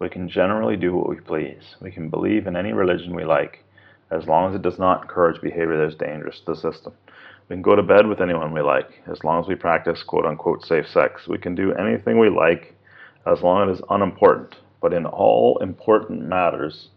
we 0.00 0.10
can 0.10 0.28
generally 0.28 0.76
do 0.76 0.94
what 0.94 1.08
we 1.08 1.16
please. 1.16 1.76
We 1.80 1.90
can 1.90 2.10
believe 2.10 2.46
in 2.46 2.54
any 2.54 2.74
religion 2.74 3.16
we 3.16 3.24
like, 3.24 3.64
as 4.10 4.26
long 4.26 4.50
as 4.50 4.54
it 4.54 4.60
does 4.60 4.78
not 4.78 5.00
encourage 5.00 5.40
behavior 5.40 5.78
that 5.78 5.88
is 5.88 5.94
dangerous 5.94 6.40
to 6.40 6.52
the 6.52 6.60
system. 6.60 6.92
We 7.48 7.54
can 7.56 7.62
go 7.62 7.74
to 7.74 7.82
bed 7.82 8.06
with 8.06 8.20
anyone 8.20 8.52
we 8.52 8.60
like, 8.60 9.00
as 9.10 9.24
long 9.24 9.42
as 9.42 9.48
we 9.48 9.54
practice 9.54 10.02
quote 10.02 10.26
unquote 10.26 10.62
safe 10.62 10.86
sex. 10.86 11.26
We 11.26 11.38
can 11.38 11.54
do 11.54 11.72
anything 11.72 12.18
we 12.18 12.28
like, 12.28 12.74
as 13.24 13.40
long 13.40 13.66
as 13.66 13.78
it 13.78 13.80
is 13.80 13.86
unimportant. 13.88 14.56
But 14.80 14.92
in 14.92 15.06
all 15.06 15.58
important 15.58 16.22
matters, 16.22 16.88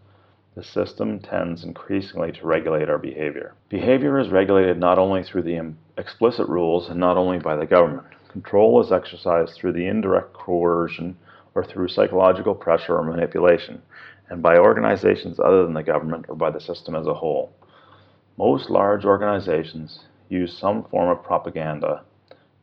the 0.54 0.62
system 0.62 1.18
tends 1.18 1.64
increasingly 1.64 2.32
to 2.32 2.46
regulate 2.46 2.88
our 2.88 2.98
behavior. 2.98 3.54
Behavior 3.68 4.18
is 4.18 4.28
regulated 4.28 4.78
not 4.78 4.98
only 4.98 5.22
through 5.22 5.42
the 5.42 5.74
explicit 5.98 6.48
rules 6.48 6.88
and 6.88 6.98
not 6.98 7.16
only 7.16 7.38
by 7.38 7.56
the 7.56 7.66
government. 7.66 8.06
Control 8.28 8.80
is 8.80 8.92
exercised 8.92 9.54
through 9.54 9.72
the 9.72 9.86
indirect 9.86 10.32
coercion 10.32 11.16
or 11.54 11.64
through 11.64 11.88
psychological 11.88 12.54
pressure 12.54 12.96
or 12.96 13.02
manipulation, 13.04 13.82
and 14.28 14.42
by 14.42 14.56
organizations 14.56 15.38
other 15.38 15.64
than 15.64 15.74
the 15.74 15.82
government 15.82 16.26
or 16.28 16.34
by 16.34 16.50
the 16.50 16.60
system 16.60 16.94
as 16.94 17.06
a 17.06 17.14
whole. 17.14 17.52
Most 18.36 18.70
large 18.70 19.04
organizations 19.04 20.06
use 20.28 20.56
some 20.56 20.84
form 20.84 21.10
of 21.10 21.22
propaganda 21.22 22.02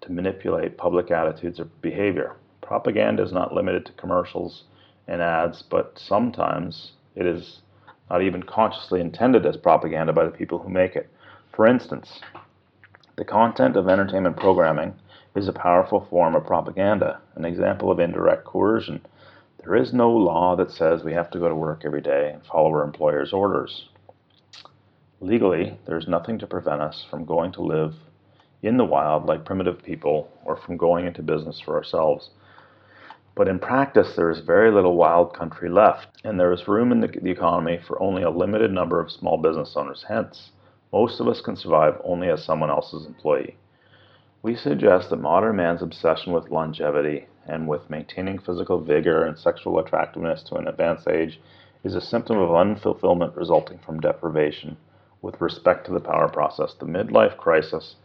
to 0.01 0.11
manipulate 0.11 0.77
public 0.77 1.11
attitudes 1.11 1.59
or 1.59 1.65
behavior. 1.81 2.35
Propaganda 2.61 3.23
is 3.23 3.31
not 3.31 3.53
limited 3.53 3.85
to 3.85 3.91
commercials 3.93 4.63
and 5.07 5.21
ads, 5.21 5.61
but 5.61 5.97
sometimes 5.99 6.93
it 7.15 7.25
is 7.25 7.61
not 8.09 8.21
even 8.21 8.43
consciously 8.43 8.99
intended 9.01 9.45
as 9.45 9.57
propaganda 9.57 10.13
by 10.13 10.25
the 10.25 10.31
people 10.31 10.59
who 10.59 10.69
make 10.69 10.95
it. 10.95 11.09
For 11.53 11.65
instance, 11.65 12.21
the 13.15 13.25
content 13.25 13.75
of 13.75 13.87
entertainment 13.87 14.37
programming 14.37 14.93
is 15.35 15.47
a 15.47 15.53
powerful 15.53 16.07
form 16.09 16.35
of 16.35 16.45
propaganda, 16.45 17.21
an 17.35 17.45
example 17.45 17.91
of 17.91 17.99
indirect 17.99 18.45
coercion. 18.45 19.05
There 19.63 19.75
is 19.75 19.93
no 19.93 20.11
law 20.11 20.55
that 20.55 20.71
says 20.71 21.03
we 21.03 21.13
have 21.13 21.29
to 21.31 21.39
go 21.39 21.47
to 21.47 21.55
work 21.55 21.83
every 21.85 22.01
day 22.01 22.31
and 22.33 22.45
follow 22.45 22.71
our 22.71 22.83
employer's 22.83 23.31
orders. 23.31 23.89
Legally, 25.19 25.77
there 25.85 25.97
is 25.97 26.07
nothing 26.07 26.39
to 26.39 26.47
prevent 26.47 26.81
us 26.81 27.05
from 27.09 27.25
going 27.25 27.51
to 27.53 27.61
live 27.61 27.95
in 28.63 28.77
the 28.77 28.85
wild 28.85 29.25
like 29.25 29.45
primitive 29.45 29.83
people 29.83 30.31
or 30.45 30.55
from 30.55 30.77
going 30.77 31.05
into 31.05 31.21
business 31.21 31.59
for 31.59 31.75
ourselves. 31.75 32.31
But 33.33 33.47
in 33.47 33.59
practice, 33.59 34.15
there 34.15 34.29
is 34.29 34.41
very 34.41 34.71
little 34.71 34.97
wild 34.97 35.33
country 35.33 35.69
left, 35.69 36.21
and 36.25 36.37
there 36.37 36.51
is 36.51 36.67
room 36.67 36.91
in 36.91 36.99
the, 36.99 37.07
the, 37.07 37.31
economy 37.31 37.77
for 37.77 38.01
only 38.01 38.23
a 38.23 38.29
limited 38.29 38.71
number 38.71 38.99
of 38.99 39.09
small 39.09 39.37
business 39.37 39.77
owners. 39.77 40.03
Hence, 40.09 40.51
most 40.91 41.21
of 41.21 41.29
us 41.29 41.39
can 41.39 41.55
survive 41.55 42.01
only 42.03 42.27
as 42.27 42.43
someone 42.43 42.69
else's 42.69 43.05
employee. 43.05 43.55
We 44.43 44.55
suggest 44.55 45.09
that 45.09 45.21
modern 45.21 45.55
man's 45.55 45.81
obsession 45.81 46.33
with 46.33 46.49
longevity 46.49 47.27
and 47.47 47.69
with 47.69 47.89
maintaining 47.89 48.37
physical 48.37 48.81
vigor 48.81 49.23
and 49.23 49.37
sexual 49.37 49.79
attractiveness 49.79 50.43
to 50.43 50.55
an 50.55 50.67
advanced 50.67 51.07
age 51.07 51.39
is 51.85 51.95
a 51.95 52.01
symptom 52.01 52.37
of 52.37 52.49
unfulfillment 52.49 53.37
resulting 53.37 53.77
from 53.79 54.01
deprivation 54.01 54.75
with 55.21 55.39
respect 55.39 55.85
to 55.85 55.93
the 55.93 56.01
power 56.01 56.27
process. 56.27 56.73
The 56.73 56.85
midlife 56.85 57.37
crisis 57.37 57.95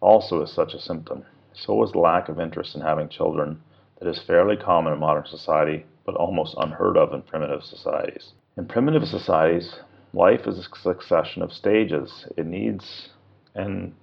also 0.00 0.40
is 0.42 0.52
such 0.52 0.72
a 0.72 0.80
symptom. 0.80 1.24
So 1.52 1.82
is 1.82 1.96
lack 1.96 2.28
of 2.28 2.38
interest 2.38 2.76
in 2.76 2.82
having 2.82 3.08
children 3.08 3.60
that 3.98 4.08
is 4.08 4.22
fairly 4.26 4.56
common 4.56 4.92
in 4.92 4.98
modern 4.98 5.26
society, 5.26 5.84
but 6.04 6.14
almost 6.14 6.54
unheard 6.58 6.96
of 6.96 7.12
in 7.12 7.22
primitive 7.22 7.62
societies. 7.62 8.32
In 8.56 8.66
primitive 8.66 9.06
societies, 9.06 9.76
life 10.12 10.46
is 10.46 10.58
a 10.58 10.78
succession 10.82 11.42
of 11.42 11.52
stages. 11.52 12.26
It 12.36 12.46
needs, 12.46 13.10
and 13.54 13.94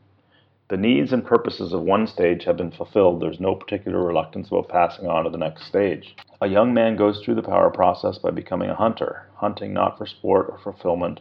the 0.67 0.77
needs 0.77 1.13
and 1.13 1.23
purposes 1.26 1.73
of 1.73 1.81
one 1.81 2.07
stage 2.07 2.43
have 2.45 2.57
been 2.57 2.72
fulfilled. 2.72 3.22
There's 3.22 3.39
no 3.39 3.55
particular 3.55 4.03
reluctance 4.03 4.47
about 4.47 4.69
passing 4.69 5.07
on 5.07 5.23
to 5.23 5.30
the 5.30 5.38
next 5.38 5.67
stage. 5.67 6.15
A 6.41 6.47
young 6.47 6.73
man 6.73 6.95
goes 6.95 7.22
through 7.23 7.35
the 7.35 7.43
power 7.43 7.69
process 7.69 8.17
by 8.17 8.31
becoming 8.31 8.69
a 8.69 8.76
hunter, 8.76 9.27
hunting 9.35 9.73
not 9.73 9.97
for 9.97 10.05
sport 10.05 10.47
or 10.49 10.57
fulfillment, 10.57 11.19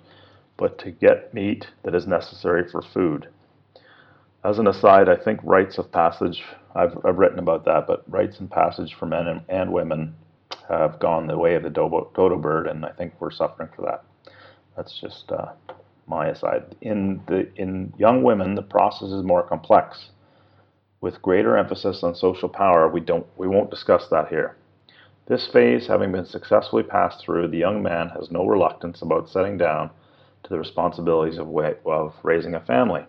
but 0.56 0.78
to 0.78 0.90
get 0.90 1.34
meat 1.34 1.66
that 1.82 1.94
is 1.94 2.06
necessary 2.06 2.68
for 2.68 2.82
food. 2.82 3.28
As 4.44 4.58
an 4.58 4.66
aside, 4.66 5.08
I 5.08 5.16
think 5.16 5.40
rites 5.42 5.78
of 5.78 5.90
passage, 5.90 6.42
I've, 6.74 6.98
I've 7.04 7.16
written 7.16 7.38
about 7.38 7.64
that, 7.64 7.86
but 7.86 8.04
rites 8.06 8.40
and 8.40 8.50
passage 8.50 8.94
for 8.94 9.06
men 9.06 9.26
and, 9.26 9.40
and 9.48 9.72
women 9.72 10.14
have 10.68 11.00
gone 11.00 11.26
the 11.26 11.38
way 11.38 11.54
of 11.54 11.62
the 11.62 11.70
dodo, 11.70 12.10
dodo 12.14 12.36
bird, 12.36 12.66
and 12.66 12.84
I 12.84 12.90
think 12.90 13.14
we're 13.18 13.30
suffering 13.30 13.70
for 13.74 13.82
that. 13.82 14.04
That's 14.76 15.00
just 15.00 15.32
uh, 15.32 15.52
my 16.06 16.28
aside. 16.28 16.76
In 16.82 17.22
the 17.26 17.48
in 17.56 17.94
young 17.96 18.22
women, 18.22 18.54
the 18.54 18.62
process 18.62 19.08
is 19.08 19.22
more 19.22 19.42
complex, 19.42 20.10
with 21.00 21.22
greater 21.22 21.56
emphasis 21.56 22.02
on 22.02 22.14
social 22.14 22.48
power. 22.48 22.88
We 22.88 23.00
don't 23.00 23.26
we 23.38 23.48
won't 23.48 23.70
discuss 23.70 24.08
that 24.10 24.28
here. 24.28 24.56
This 25.26 25.48
phase 25.50 25.86
having 25.86 26.12
been 26.12 26.26
successfully 26.26 26.82
passed 26.82 27.24
through, 27.24 27.48
the 27.48 27.58
young 27.58 27.82
man 27.82 28.10
has 28.10 28.30
no 28.30 28.44
reluctance 28.44 29.00
about 29.00 29.30
setting 29.30 29.56
down 29.56 29.90
to 30.42 30.50
the 30.50 30.58
responsibilities 30.58 31.38
of, 31.38 31.48
of 31.86 32.12
raising 32.22 32.54
a 32.54 32.60
family. 32.60 33.06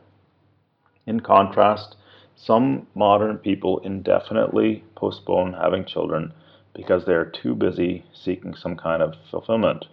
In 1.07 1.19
contrast, 1.19 1.95
some 2.35 2.87
modern 2.95 3.37
people 3.37 3.79
indefinitely 3.79 4.83
postpone 4.95 5.53
having 5.53 5.85
children 5.85 6.33
because 6.73 7.05
they 7.05 7.13
are 7.13 7.25
too 7.25 7.53
busy 7.53 8.03
seeking 8.11 8.55
some 8.55 8.75
kind 8.75 9.03
of 9.03 9.13
fulfillment. 9.29 9.85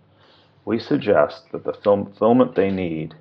We 0.65 0.79
suggest 0.79 1.53
that 1.53 1.65
the 1.65 1.75
fulfillment 1.75 2.55
they 2.55 2.71
need 2.71 3.15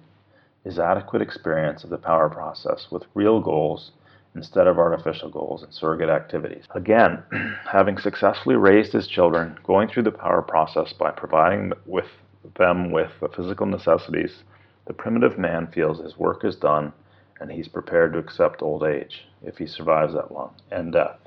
is 0.64 0.80
adequate 0.80 1.22
experience 1.22 1.84
of 1.84 1.90
the 1.90 1.98
power 1.98 2.30
process 2.30 2.88
with 2.92 3.04
real 3.14 3.42
goals 3.42 3.92
instead 4.36 4.68
of 4.68 4.78
artificial 4.78 5.30
goals 5.30 5.62
and 5.62 5.74
surrogate 5.74 6.10
activities. 6.10 6.64
Again, 6.74 7.22
having 7.70 7.98
successfully 7.98 8.56
raised 8.56 8.94
his 8.94 9.08
children, 9.08 9.58
going 9.66 9.90
through 9.90 10.04
the 10.04 10.12
power 10.12 10.42
process 10.42 10.94
by 10.94 11.12
providing 11.12 11.74
with 11.86 12.08
them 12.58 12.92
with 12.92 13.12
the 13.20 13.28
physical 13.28 13.66
necessities, 13.66 14.44
the 14.88 14.94
primitive 14.94 15.38
man 15.38 15.68
feels 15.68 16.00
his 16.00 16.18
work 16.18 16.46
is 16.46 16.56
done 16.56 16.94
and 17.42 17.52
he's 17.52 17.68
prepared 17.68 18.14
to 18.14 18.20
accept 18.20 18.62
old 18.62 18.84
age 18.84 19.26
if 19.44 19.58
he 19.58 19.66
survives 19.66 20.14
that 20.14 20.32
long 20.32 20.54
and 20.70 20.94
death. 20.94 21.18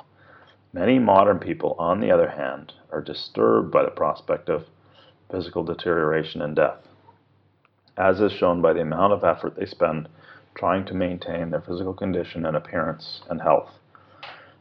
Many 0.73 1.01
modern 1.01 1.41
people, 1.41 1.75
on 1.77 2.01
the 2.01 2.13
other 2.13 2.31
hand, 2.31 2.73
are 2.93 3.01
disturbed 3.01 3.73
by 3.73 3.83
the 3.83 3.91
prospect 3.91 4.49
of 4.49 4.67
physical 5.29 5.65
deterioration 5.65 6.41
and 6.41 6.55
death, 6.55 6.87
as 7.97 8.21
is 8.21 8.33
shown 8.33 8.63
by 8.63 8.73
the 8.73 8.81
amount 8.81 9.13
of 9.13 9.25
effort 9.25 9.57
they 9.57 9.67
spend 9.67 10.09
trying 10.55 10.85
to 10.85 10.95
maintain 10.95 11.51
their 11.51 11.61
physical 11.61 11.93
condition 11.93 12.47
and 12.47 12.57
appearance 12.57 13.23
and 13.29 13.43
health. 13.43 13.73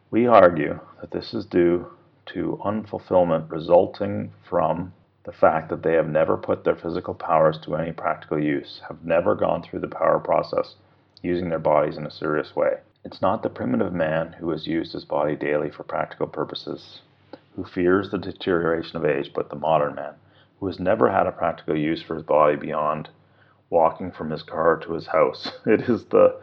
We 0.10 0.26
argue 0.26 0.80
that 1.02 1.12
this 1.12 1.36
is 1.36 1.46
due 1.46 1.86
to 2.34 2.60
unfulfillment 2.66 3.52
resulting 3.52 4.32
from 4.50 4.94
the 5.24 5.32
fact 5.32 5.70
that 5.70 5.84
they 5.84 5.94
have 5.94 6.10
never 6.10 6.36
put 6.36 6.64
their 6.64 6.76
physical 6.76 7.14
powers 7.14 7.60
to 7.64 7.76
any 7.76 7.92
practical 7.92 8.40
use, 8.40 8.82
have 8.88 9.06
never 9.06 9.36
gone 9.36 9.62
through 9.62 9.80
the 9.82 9.88
power 9.88 10.20
process 10.20 10.76
using 11.24 11.50
their 11.50 11.58
bodies 11.58 11.98
in 11.98 12.06
a 12.06 12.12
serious 12.12 12.56
way. 12.56 12.78
It's 13.04 13.22
not 13.22 13.42
the 13.42 13.50
primitive 13.50 13.94
man 13.94 14.34
who 14.34 14.50
has 14.52 14.68
used 14.68 14.94
his 14.94 15.06
body 15.06 15.36
daily 15.36 15.72
for 15.72 15.84
practical 15.84 16.28
purposes, 16.28 17.02
who 17.56 17.64
fears 17.64 18.12
the 18.12 18.18
deterioration 18.18 18.98
of 18.98 19.06
age, 19.06 19.32
but 19.34 19.50
the 19.50 19.56
modern 19.56 19.96
man, 19.96 20.14
who 20.60 20.68
has 20.68 20.80
never 20.80 21.10
had 21.10 21.26
a 21.26 21.32
practical 21.32 21.78
use 21.78 22.02
for 22.04 22.16
his 22.16 22.24
body 22.24 22.56
beyond 22.56 23.10
walking 23.70 24.12
from 24.12 24.30
his 24.30 24.44
car 24.44 24.78
to 24.78 24.94
his 24.94 25.08
house. 25.08 25.52
It 25.66 25.90
is 25.90 26.06
the 26.06 26.40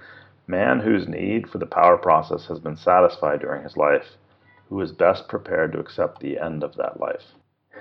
man 0.47 0.81
whose 0.81 1.07
need 1.07 1.49
for 1.49 1.59
the 1.59 1.67
power 1.67 1.97
process 1.97 2.47
has 2.47 2.59
been 2.59 2.77
satisfied 2.77 3.41
during 3.41 3.63
his 3.63 3.77
life, 3.77 4.17
who 4.69 4.81
is 4.81 4.93
best 4.93 5.29
prepared 5.29 5.73
to 5.73 5.79
accept 5.79 6.21
the 6.21 6.39
end 6.39 6.65
of 6.65 6.75
that 6.77 6.99
life. 6.99 7.35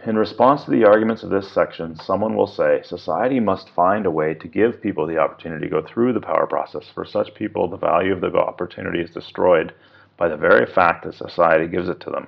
In 0.06 0.18
response 0.18 0.64
to 0.64 0.72
the 0.72 0.86
arguments 0.86 1.24
of 1.24 1.30
this 1.30 1.52
section, 1.52 1.96
someone 1.98 2.34
will 2.34 2.48
say, 2.48 2.82
society 2.84 3.40
must 3.42 3.70
find 3.70 4.06
a 4.06 4.12
way 4.12 4.34
to 4.34 4.48
give 4.48 4.82
people 4.82 5.06
the 5.06 5.18
opportunity 5.18 5.66
to 5.66 5.70
go 5.70 5.82
through 5.82 6.14
the 6.14 6.22
power 6.22 6.48
process. 6.48 6.90
For 6.94 7.04
such 7.04 7.36
people, 7.36 7.68
the 7.68 7.78
value 7.78 8.14
of 8.14 8.22
the 8.22 8.34
opportunity 8.34 9.02
is 9.02 9.10
destroyed 9.12 9.74
by 10.16 10.30
the 10.30 10.38
very 10.38 10.66
fact 10.66 11.04
that 11.04 11.16
society 11.16 11.68
gives 11.68 11.90
it 11.90 12.00
to 12.02 12.10
them. 12.10 12.28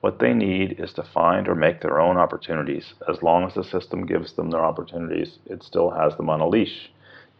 What 0.00 0.18
they 0.20 0.32
need 0.32 0.80
is 0.80 0.94
to 0.94 1.02
find 1.02 1.48
or 1.48 1.54
make 1.54 1.82
their 1.82 2.00
own 2.00 2.16
opportunities. 2.16 2.94
As 3.06 3.22
long 3.22 3.44
as 3.44 3.54
the 3.54 3.64
system 3.64 4.06
gives 4.06 4.32
them 4.32 4.50
their 4.50 4.64
opportunities, 4.64 5.38
it 5.44 5.62
still 5.62 5.90
has 5.90 6.16
them 6.16 6.30
on 6.30 6.40
a 6.40 6.48
leash. 6.48 6.90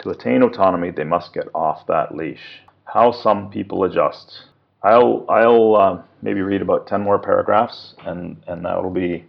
To 0.00 0.10
attain 0.10 0.42
autonomy, 0.42 0.90
they 0.90 1.04
must 1.04 1.32
get 1.32 1.48
off 1.54 1.86
that 1.86 2.14
leash. 2.14 2.60
How 2.84 3.10
some 3.10 3.50
people 3.50 3.84
adjust. 3.84 4.44
I'll 4.82 5.26
I'll 5.28 5.76
uh, 5.76 6.02
maybe 6.22 6.40
read 6.40 6.62
about 6.62 6.86
ten 6.86 7.02
more 7.02 7.18
paragraphs, 7.18 7.94
and 8.04 8.42
and 8.46 8.64
that'll 8.64 8.90
be, 8.90 9.26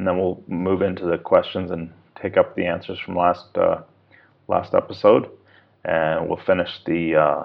and 0.00 0.08
then 0.08 0.16
we'll 0.16 0.42
move 0.48 0.80
into 0.80 1.04
the 1.04 1.18
questions 1.18 1.70
and 1.70 1.92
take 2.22 2.38
up 2.38 2.56
the 2.56 2.64
answers 2.64 2.98
from 2.98 3.16
last 3.16 3.54
uh, 3.54 3.82
last 4.48 4.72
episode, 4.72 5.28
and 5.84 6.26
we'll 6.26 6.40
finish 6.46 6.70
the 6.86 7.16
uh, 7.16 7.42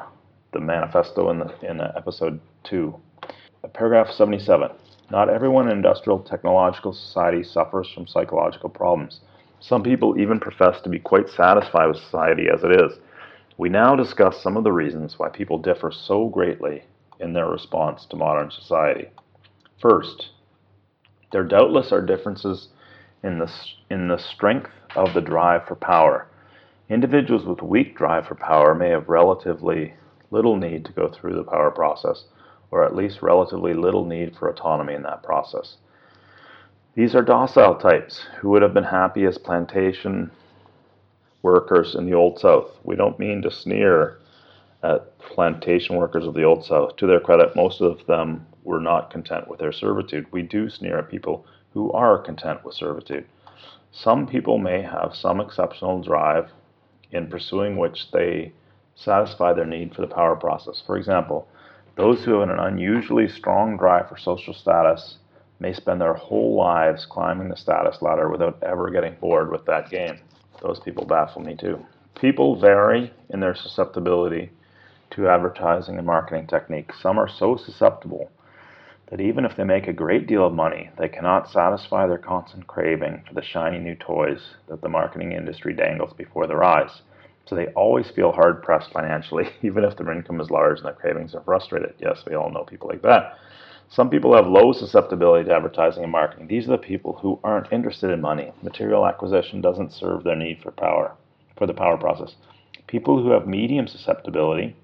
the 0.54 0.62
manifesto 0.62 1.30
in 1.32 1.40
the 1.40 1.70
in 1.70 1.82
episode 1.82 2.40
two. 2.64 2.96
Paragraph 3.74 4.10
seventy 4.10 4.40
seven. 4.40 4.70
Not 5.12 5.30
everyone 5.30 5.68
in 5.68 5.76
industrial 5.76 6.20
technological 6.20 6.94
society 6.94 7.44
suffers 7.44 7.92
from 7.94 8.08
psychological 8.08 8.70
problems. 8.70 9.20
Some 9.60 9.84
people 9.84 10.18
even 10.18 10.40
profess 10.40 10.80
to 10.84 10.90
be 10.90 11.00
quite 11.00 11.28
satisfied 11.28 11.88
with 11.88 11.98
society 11.98 12.46
as 12.48 12.64
it 12.64 12.72
is. 12.72 12.98
We 13.58 13.68
now 13.68 13.98
discuss 13.98 14.42
some 14.42 14.56
of 14.56 14.64
the 14.64 14.72
reasons 14.72 15.20
why 15.20 15.28
people 15.28 15.58
differ 15.58 15.92
so 15.92 16.30
greatly 16.30 16.86
in 17.20 17.34
their 17.34 17.50
response 17.50 18.06
to 18.06 18.16
modern 18.16 18.50
society. 18.50 19.10
First, 19.82 20.30
there 21.36 21.44
doubtless 21.44 21.92
are 21.92 22.02
differences 22.02 22.70
in 23.22 23.40
the, 23.40 23.52
in 23.90 24.08
the 24.08 24.18
strength 24.18 24.72
of 24.96 25.14
the 25.14 25.20
drive 25.20 25.68
for 25.68 25.76
power. 25.76 26.28
Individuals 26.90 27.44
with 27.44 27.62
weak 27.62 27.98
drive 27.98 28.26
for 28.26 28.36
power 28.36 28.74
may 28.74 28.88
have 28.88 29.10
relatively 29.10 29.94
little 30.32 30.56
need 30.56 30.86
to 30.86 30.94
go 30.94 31.10
through 31.10 31.36
the 31.36 31.44
power 31.44 31.72
process, 31.72 32.24
or 32.72 32.86
at 32.86 32.96
least 32.96 33.22
relatively 33.22 33.74
little 33.74 34.06
need 34.06 34.34
for 34.38 34.48
autonomy 34.48 34.94
in 34.94 35.04
that 35.04 35.24
process. 35.24 35.76
These 36.94 37.14
are 37.14 37.22
docile 37.22 37.76
types 37.76 38.26
who 38.40 38.52
would 38.52 38.62
have 38.62 38.74
been 38.74 38.86
happy 38.86 39.26
as 39.26 39.38
plantation 39.38 40.32
workers 41.42 41.96
in 41.96 42.06
the 42.06 42.14
Old 42.14 42.40
South. 42.40 42.70
We 42.86 42.96
don't 42.96 43.20
mean 43.20 43.42
to 43.42 43.52
sneer 43.52 44.20
at 44.82 45.20
plantation 45.20 45.98
workers 45.98 46.26
of 46.26 46.34
the 46.34 46.44
Old 46.44 46.64
South. 46.64 46.96
To 46.96 47.08
their 47.08 47.20
credit, 47.20 47.58
most 47.58 47.82
of 47.82 48.06
them 48.06 48.48
were 48.66 48.80
not 48.80 49.12
content 49.12 49.48
with 49.48 49.60
their 49.60 49.72
servitude. 49.72 50.32
We 50.32 50.42
do 50.42 50.70
sneer 50.70 51.00
at 51.00 51.10
people 51.10 51.46
who 51.74 51.92
are 51.92 52.18
content 52.18 52.66
with 52.66 52.76
servitude. 52.76 53.26
Some 53.92 54.28
people 54.28 54.58
may 54.58 54.82
have 54.82 55.16
some 55.16 55.40
exceptional 55.40 56.02
drive 56.02 56.52
in 57.12 57.28
pursuing 57.28 57.78
which 57.78 58.12
they 58.12 58.52
satisfy 58.96 59.54
their 59.54 59.66
need 59.66 59.94
for 59.94 60.02
the 60.02 60.14
power 60.14 60.36
process. 60.36 60.82
For 60.86 60.98
example, 60.98 61.48
those 61.96 62.24
who 62.24 62.40
have 62.40 62.50
an 62.50 62.60
unusually 62.60 63.30
strong 63.30 63.78
drive 63.78 64.10
for 64.10 64.18
social 64.18 64.54
status 64.54 65.18
may 65.60 65.72
spend 65.72 66.02
their 66.02 66.14
whole 66.14 66.56
lives 66.56 67.06
climbing 67.06 67.50
the 67.50 67.56
status 67.56 68.02
ladder 68.02 68.30
without 68.30 68.62
ever 68.64 68.90
getting 68.90 69.16
bored 69.16 69.52
with 69.52 69.66
that 69.66 69.90
game. 69.90 70.20
Those 70.62 70.80
people 70.80 71.06
baffle 71.06 71.42
me 71.42 71.56
too. 71.56 71.86
People 72.20 72.60
vary 72.60 73.14
in 73.30 73.40
their 73.40 73.56
susceptibility 73.56 74.50
to 75.12 75.30
advertising 75.30 75.98
and 75.98 76.06
marketing 76.06 76.48
techniques. 76.48 77.02
Some 77.02 77.18
are 77.18 77.30
so 77.30 77.56
susceptible 77.56 78.30
that 79.10 79.22
even 79.22 79.46
if 79.46 79.56
they 79.56 79.64
make 79.64 79.88
a 79.88 79.94
great 79.94 80.28
deal 80.28 80.46
of 80.46 80.54
money, 80.54 80.90
they 80.98 81.08
cannot 81.08 81.50
satisfy 81.50 82.08
their 82.08 82.18
constant 82.18 82.66
craving 82.66 83.24
for 83.28 83.36
the 83.36 83.44
shiny 83.44 83.78
new 83.78 83.96
toys 83.96 84.56
that 84.68 84.82
the 84.82 84.90
marketing 84.90 85.32
industry 85.32 85.74
dangles 85.74 86.14
before 86.14 86.48
their 86.48 86.64
eyes. 86.64 87.02
So 87.46 87.56
they 87.56 87.68
always 87.68 88.10
feel 88.10 88.32
hard 88.32 88.64
pressed 88.64 88.92
financially, 88.92 89.46
even 89.62 89.84
if 89.84 89.96
their 89.96 90.12
income 90.12 90.42
is 90.42 90.50
large 90.50 90.78
and 90.80 90.88
their 90.88 90.94
cravings 90.94 91.36
are 91.36 91.44
frustrated. 91.44 91.94
Yes, 92.00 92.24
we 92.28 92.36
all 92.36 92.52
know 92.52 92.64
people 92.64 92.90
like 92.90 93.04
that. 93.04 93.38
Some 93.90 94.10
people 94.10 94.36
have 94.36 94.48
low 94.48 94.74
susceptibility 94.74 95.46
to 95.46 95.56
advertising 95.56 96.02
and 96.02 96.12
marketing. 96.12 96.48
These 96.48 96.68
are 96.68 96.72
the 96.72 96.78
people 96.80 97.14
who 97.14 97.40
aren't 97.44 97.72
interested 97.72 98.10
in 98.10 98.20
money. 98.20 98.52
Material 98.64 99.06
acquisition 99.06 99.62
doesn't 99.62 99.94
serve 99.94 100.24
their 100.24 100.36
need 100.36 100.60
for 100.64 100.72
power, 100.72 101.16
for 101.56 101.68
the 101.68 101.74
power 101.74 101.96
process. 101.96 102.36
People 102.88 103.22
who 103.22 103.30
have 103.30 103.48
medium 103.48 103.88
susceptibility 103.88 104.76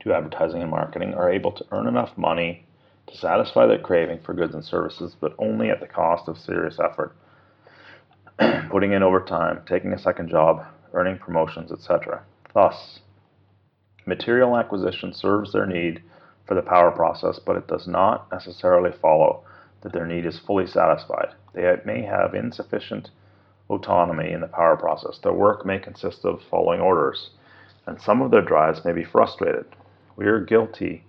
to 0.00 0.14
advertising 0.14 0.62
and 0.62 0.70
marketing 0.70 1.12
are 1.12 1.30
able 1.30 1.52
to 1.52 1.66
earn 1.70 1.86
enough 1.86 2.16
money 2.16 2.65
to 3.06 3.16
satisfy 3.16 3.66
their 3.66 3.78
craving 3.78 4.20
for 4.24 4.34
goods 4.34 4.54
and 4.54 4.64
services, 4.64 5.16
but 5.20 5.34
only 5.38 5.70
at 5.70 5.80
the 5.80 5.86
cost 5.86 6.28
of 6.28 6.38
serious 6.38 6.78
effort. 6.80 7.16
Putting 8.70 8.92
in 8.92 9.02
overtime, 9.02 9.60
taking 9.66 9.92
a 9.92 9.98
second 9.98 10.28
job, 10.28 10.64
earning 10.92 11.18
promotions, 11.18 11.70
etc. 11.72 12.22
Thus, 12.52 13.00
material 14.06 14.56
acquisition 14.56 15.12
serves 15.12 15.52
their 15.52 15.66
need 15.66 16.02
for 16.46 16.54
the 16.54 16.62
power 16.62 16.90
process, 16.90 17.38
but 17.38 17.56
it 17.56 17.66
does 17.66 17.86
not 17.86 18.30
necessarily 18.30 18.90
follow 19.00 19.44
that 19.82 19.92
their 19.92 20.06
need 20.06 20.26
is 20.26 20.38
fully 20.38 20.66
satisfied. 20.66 21.28
They 21.54 21.76
may 21.84 22.02
have 22.02 22.34
insufficient 22.34 23.10
autonomy 23.68 24.32
in 24.32 24.40
the 24.40 24.46
power 24.46 24.76
process. 24.76 25.18
Their 25.18 25.32
work 25.32 25.66
may 25.66 25.78
consist 25.78 26.24
of 26.24 26.42
following 26.50 26.80
orders, 26.80 27.30
and 27.86 28.00
some 28.00 28.22
of 28.22 28.30
their 28.30 28.42
drives 28.42 28.84
may 28.84 28.92
be 28.92 29.04
frustrated. 29.04 29.66
We 30.16 30.26
are 30.26 30.40
guilty 30.40 31.04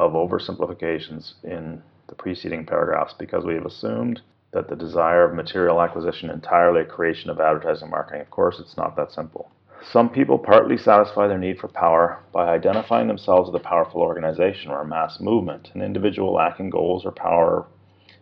of 0.00 0.12
oversimplifications 0.12 1.34
in 1.44 1.82
the 2.08 2.14
preceding 2.14 2.64
paragraphs 2.64 3.14
because 3.18 3.44
we 3.44 3.54
have 3.54 3.66
assumed 3.66 4.22
that 4.52 4.68
the 4.68 4.74
desire 4.74 5.24
of 5.24 5.34
material 5.34 5.80
acquisition 5.82 6.30
entirely 6.30 6.80
a 6.80 6.84
creation 6.84 7.28
of 7.28 7.38
advertising 7.38 7.90
marketing. 7.90 8.22
Of 8.22 8.30
course, 8.30 8.58
it's 8.58 8.78
not 8.78 8.96
that 8.96 9.12
simple. 9.12 9.50
Some 9.92 10.08
people 10.08 10.38
partly 10.38 10.78
satisfy 10.78 11.26
their 11.26 11.38
need 11.38 11.58
for 11.58 11.68
power 11.68 12.18
by 12.32 12.48
identifying 12.48 13.08
themselves 13.08 13.50
with 13.50 13.60
a 13.60 13.64
powerful 13.64 14.00
organization 14.00 14.70
or 14.70 14.80
a 14.80 14.86
mass 14.86 15.20
movement. 15.20 15.70
An 15.74 15.82
individual 15.82 16.32
lacking 16.32 16.70
goals 16.70 17.04
or 17.04 17.12
power 17.12 17.66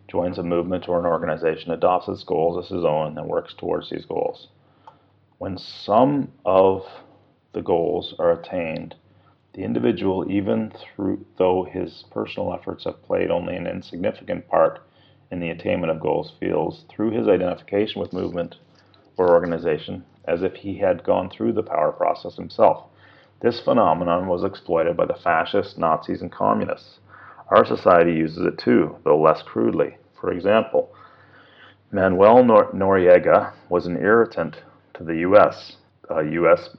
joins 0.09 0.37
a 0.37 0.43
movement 0.43 0.89
or 0.89 0.99
an 0.99 1.05
organization, 1.05 1.71
adopts 1.71 2.07
its 2.09 2.23
goals 2.23 2.63
as 2.63 2.71
his 2.75 2.83
own, 2.83 3.17
and 3.17 3.27
works 3.27 3.53
towards 3.57 3.89
these 3.89 4.05
goals. 4.05 4.47
When 5.37 5.57
some 5.57 6.31
of 6.45 6.85
the 7.53 7.61
goals 7.61 8.15
are 8.19 8.31
attained, 8.31 8.95
the 9.53 9.63
individual, 9.63 10.29
even 10.31 10.71
through, 10.71 11.25
though 11.37 11.63
his 11.63 12.05
personal 12.11 12.53
efforts 12.53 12.83
have 12.85 13.03
played 13.03 13.31
only 13.31 13.55
an 13.55 13.67
insignificant 13.67 14.47
part 14.47 14.79
in 15.31 15.39
the 15.39 15.49
attainment 15.49 15.91
of 15.91 15.99
goals, 15.99 16.33
feels 16.39 16.85
through 16.89 17.11
his 17.11 17.27
identification 17.27 17.99
with 18.01 18.13
movement 18.13 18.55
or 19.17 19.29
organization 19.29 20.05
as 20.25 20.43
if 20.43 20.53
he 20.53 20.77
had 20.77 21.03
gone 21.03 21.29
through 21.29 21.53
the 21.53 21.63
power 21.63 21.91
process 21.91 22.35
himself. 22.35 22.85
This 23.41 23.59
phenomenon 23.59 24.27
was 24.27 24.43
exploited 24.43 24.95
by 24.97 25.05
the 25.05 25.13
fascists, 25.13 25.77
Nazis, 25.77 26.21
and 26.21 26.31
communists. 26.31 26.99
Our 27.49 27.65
society 27.65 28.13
uses 28.13 28.45
it 28.45 28.57
too, 28.57 28.97
though 29.03 29.19
less 29.19 29.41
crudely. 29.41 29.97
For 30.19 30.31
example, 30.31 30.93
Manuel 31.91 32.43
Nor- 32.43 32.71
Noriega 32.71 33.53
was 33.69 33.87
an 33.87 33.97
irritant 33.97 34.57
to 34.93 35.03
the 35.03 35.17
U.S. 35.19 35.77
Uh, 36.11 36.19
U.S. 36.19 36.69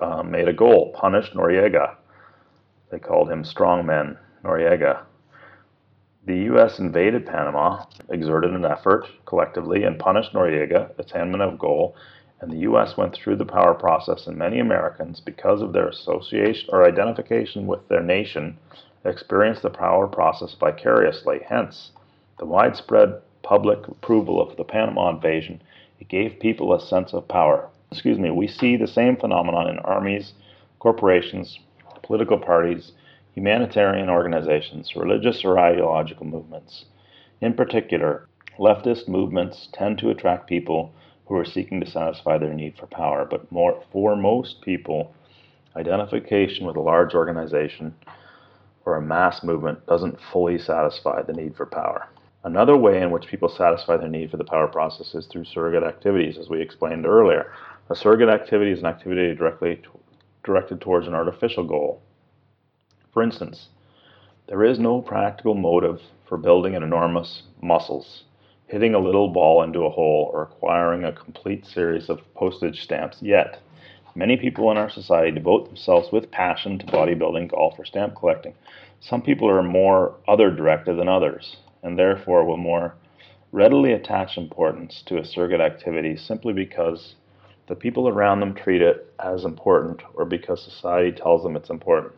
Uh, 0.00 0.22
made 0.22 0.48
a 0.48 0.52
goal, 0.52 0.92
punish 0.98 1.30
Noriega. 1.32 1.96
They 2.94 3.00
called 3.00 3.28
him 3.28 3.42
Strongman 3.42 4.18
Noriega. 4.44 5.00
The 6.26 6.38
U.S. 6.44 6.78
invaded 6.78 7.26
Panama, 7.26 7.86
exerted 8.08 8.52
an 8.52 8.64
effort 8.64 9.08
collectively, 9.26 9.82
and 9.82 9.98
punished 9.98 10.32
Noriega, 10.32 10.96
attainment 10.96 11.42
of 11.42 11.58
goal, 11.58 11.96
and 12.40 12.52
the 12.52 12.58
U.S. 12.58 12.96
went 12.96 13.12
through 13.12 13.34
the 13.34 13.44
power 13.44 13.74
process, 13.74 14.28
and 14.28 14.36
many 14.36 14.60
Americans, 14.60 15.18
because 15.18 15.60
of 15.60 15.72
their 15.72 15.88
association 15.88 16.70
or 16.72 16.86
identification 16.86 17.66
with 17.66 17.88
their 17.88 18.00
nation, 18.00 18.58
experienced 19.04 19.62
the 19.62 19.70
power 19.70 20.06
process 20.06 20.54
vicariously. 20.54 21.40
Hence, 21.48 21.90
the 22.38 22.46
widespread 22.46 23.20
public 23.42 23.88
approval 23.88 24.40
of 24.40 24.56
the 24.56 24.62
Panama 24.62 25.10
invasion, 25.10 25.60
it 25.98 26.06
gave 26.06 26.38
people 26.38 26.72
a 26.72 26.80
sense 26.80 27.12
of 27.12 27.26
power. 27.26 27.68
Excuse 27.90 28.20
me, 28.20 28.30
we 28.30 28.46
see 28.46 28.76
the 28.76 28.86
same 28.86 29.16
phenomenon 29.16 29.68
in 29.68 29.80
armies, 29.80 30.34
corporations, 30.78 31.58
political 32.04 32.38
parties, 32.38 32.92
humanitarian 33.34 34.08
organizations, 34.08 34.94
religious 34.94 35.44
or 35.44 35.58
ideological 35.58 36.26
movements. 36.26 36.84
In 37.40 37.54
particular, 37.54 38.28
leftist 38.58 39.08
movements 39.08 39.68
tend 39.72 39.98
to 39.98 40.10
attract 40.10 40.48
people 40.48 40.92
who 41.26 41.36
are 41.36 41.44
seeking 41.44 41.80
to 41.80 41.90
satisfy 41.90 42.38
their 42.38 42.54
need 42.54 42.76
for 42.78 42.86
power, 42.86 43.26
but 43.28 43.50
more, 43.50 43.82
for 43.90 44.14
most 44.14 44.60
people, 44.62 45.14
identification 45.74 46.66
with 46.66 46.76
a 46.76 46.80
large 46.80 47.14
organization 47.14 47.94
or 48.84 48.96
a 48.96 49.02
mass 49.02 49.42
movement 49.42 49.84
doesn't 49.86 50.20
fully 50.32 50.58
satisfy 50.58 51.22
the 51.22 51.32
need 51.32 51.56
for 51.56 51.66
power. 51.66 52.06
Another 52.44 52.76
way 52.76 53.00
in 53.00 53.10
which 53.10 53.26
people 53.26 53.48
satisfy 53.48 53.96
their 53.96 54.08
need 54.08 54.30
for 54.30 54.36
the 54.36 54.44
power 54.44 54.68
process 54.68 55.14
is 55.14 55.26
through 55.26 55.46
surrogate 55.46 55.82
activities, 55.82 56.36
as 56.36 56.50
we 56.50 56.60
explained 56.60 57.06
earlier. 57.06 57.50
A 57.88 57.96
surrogate 57.96 58.28
activity 58.28 58.70
is 58.70 58.80
an 58.80 58.86
activity 58.86 59.34
directly 59.34 59.80
directed 60.44 60.80
towards 60.80 61.06
an 61.06 61.14
artificial 61.14 61.64
goal. 61.64 62.02
For 63.12 63.22
instance, 63.22 63.68
there 64.46 64.62
is 64.62 64.78
no 64.78 65.00
practical 65.00 65.54
motive 65.54 66.00
for 66.28 66.36
building 66.36 66.74
an 66.76 66.82
enormous 66.82 67.42
muscles, 67.62 68.24
hitting 68.66 68.94
a 68.94 68.98
little 68.98 69.28
ball 69.28 69.62
into 69.62 69.84
a 69.84 69.90
hole, 69.90 70.30
or 70.32 70.42
acquiring 70.42 71.04
a 71.04 71.12
complete 71.12 71.64
series 71.66 72.08
of 72.08 72.20
postage 72.34 72.82
stamps 72.82 73.18
yet. 73.20 73.58
Many 74.14 74.36
people 74.36 74.70
in 74.70 74.76
our 74.76 74.90
society 74.90 75.32
devote 75.32 75.66
themselves 75.66 76.12
with 76.12 76.30
passion 76.30 76.78
to 76.78 76.86
bodybuilding, 76.86 77.50
golf, 77.50 77.78
or 77.78 77.84
stamp 77.84 78.14
collecting. 78.14 78.54
Some 79.00 79.22
people 79.22 79.50
are 79.50 79.62
more 79.62 80.14
other 80.28 80.50
directed 80.50 80.98
than 80.98 81.08
others 81.08 81.56
and 81.82 81.98
therefore 81.98 82.44
will 82.44 82.56
more 82.56 82.94
readily 83.52 83.92
attach 83.92 84.36
importance 84.36 85.02
to 85.06 85.18
a 85.18 85.24
surrogate 85.24 85.60
activity 85.60 86.16
simply 86.16 86.52
because 86.52 87.14
the 87.66 87.74
people 87.74 88.08
around 88.08 88.40
them 88.40 88.54
treat 88.54 88.82
it 88.82 89.12
as 89.18 89.44
important 89.44 90.02
or 90.14 90.24
because 90.24 90.62
society 90.62 91.12
tells 91.12 91.42
them 91.42 91.56
it's 91.56 91.70
important. 91.70 92.12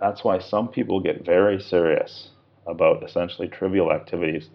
That's 0.00 0.24
why 0.24 0.38
some 0.40 0.68
people 0.68 1.00
get 1.00 1.24
very 1.24 1.60
serious 1.60 2.30
about 2.66 3.02
essentially 3.02 3.48
trivial 3.48 3.92
activities 3.92 4.48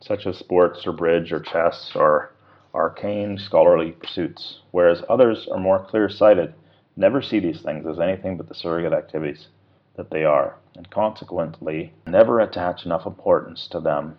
such 0.00 0.26
as 0.26 0.36
sports 0.36 0.86
or 0.86 0.92
bridge 0.92 1.32
or 1.32 1.40
chess 1.40 1.92
or 1.94 2.32
arcane 2.74 3.38
scholarly 3.38 3.92
pursuits, 3.92 4.60
whereas 4.70 5.02
others 5.08 5.48
are 5.50 5.58
more 5.58 5.84
clear 5.84 6.08
sighted, 6.08 6.54
never 6.96 7.20
see 7.20 7.40
these 7.40 7.62
things 7.62 7.86
as 7.86 7.98
anything 7.98 8.36
but 8.36 8.48
the 8.48 8.54
surrogate 8.54 8.92
activities 8.92 9.48
that 9.96 10.10
they 10.10 10.24
are, 10.24 10.56
and 10.76 10.90
consequently 10.90 11.92
never 12.06 12.40
attach 12.40 12.84
enough 12.84 13.06
importance 13.06 13.66
to 13.70 13.80
them 13.80 14.16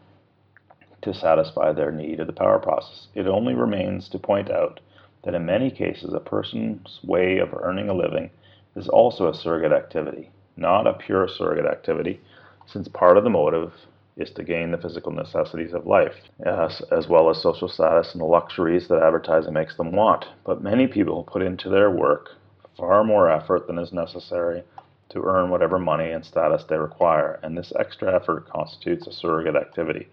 to 1.01 1.13
satisfy 1.13 1.71
their 1.71 1.91
need 1.91 2.19
of 2.19 2.27
the 2.27 2.33
power 2.33 2.59
process. 2.59 3.07
It 3.15 3.25
only 3.27 3.55
remains 3.55 4.09
to 4.09 4.19
point 4.19 4.51
out 4.51 4.79
that 5.23 5.35
in 5.35 5.45
many 5.45 5.69
cases 5.69 6.13
a 6.13 6.19
person's 6.19 6.99
way 7.03 7.37
of 7.37 7.53
earning 7.53 7.89
a 7.89 7.93
living 7.93 8.29
is 8.75 8.87
also 8.87 9.29
a 9.29 9.35
surrogate 9.35 9.71
activity, 9.71 10.29
not 10.57 10.87
a 10.87 10.93
pure 10.93 11.27
surrogate 11.27 11.65
activity, 11.65 12.19
since 12.65 12.87
part 12.87 13.17
of 13.17 13.23
the 13.23 13.29
motive 13.29 13.73
is 14.17 14.31
to 14.31 14.43
gain 14.43 14.71
the 14.71 14.77
physical 14.77 15.11
necessities 15.11 15.73
of 15.73 15.85
life, 15.85 16.15
as, 16.45 16.81
as 16.91 17.07
well 17.07 17.29
as 17.29 17.41
social 17.41 17.67
status 17.67 18.11
and 18.13 18.21
the 18.21 18.25
luxuries 18.25 18.87
that 18.87 19.01
advertising 19.01 19.53
makes 19.53 19.75
them 19.75 19.91
want. 19.91 20.25
But 20.45 20.63
many 20.63 20.87
people 20.87 21.23
put 21.23 21.41
into 21.41 21.69
their 21.69 21.89
work 21.89 22.29
far 22.77 23.03
more 23.03 23.29
effort 23.29 23.67
than 23.67 23.77
is 23.77 23.93
necessary 23.93 24.63
to 25.09 25.23
earn 25.23 25.49
whatever 25.49 25.77
money 25.77 26.11
and 26.11 26.23
status 26.25 26.63
they 26.63 26.77
require, 26.77 27.39
and 27.43 27.57
this 27.57 27.73
extra 27.77 28.15
effort 28.15 28.47
constitutes 28.49 29.07
a 29.07 29.11
surrogate 29.11 29.55
activity. 29.55 30.07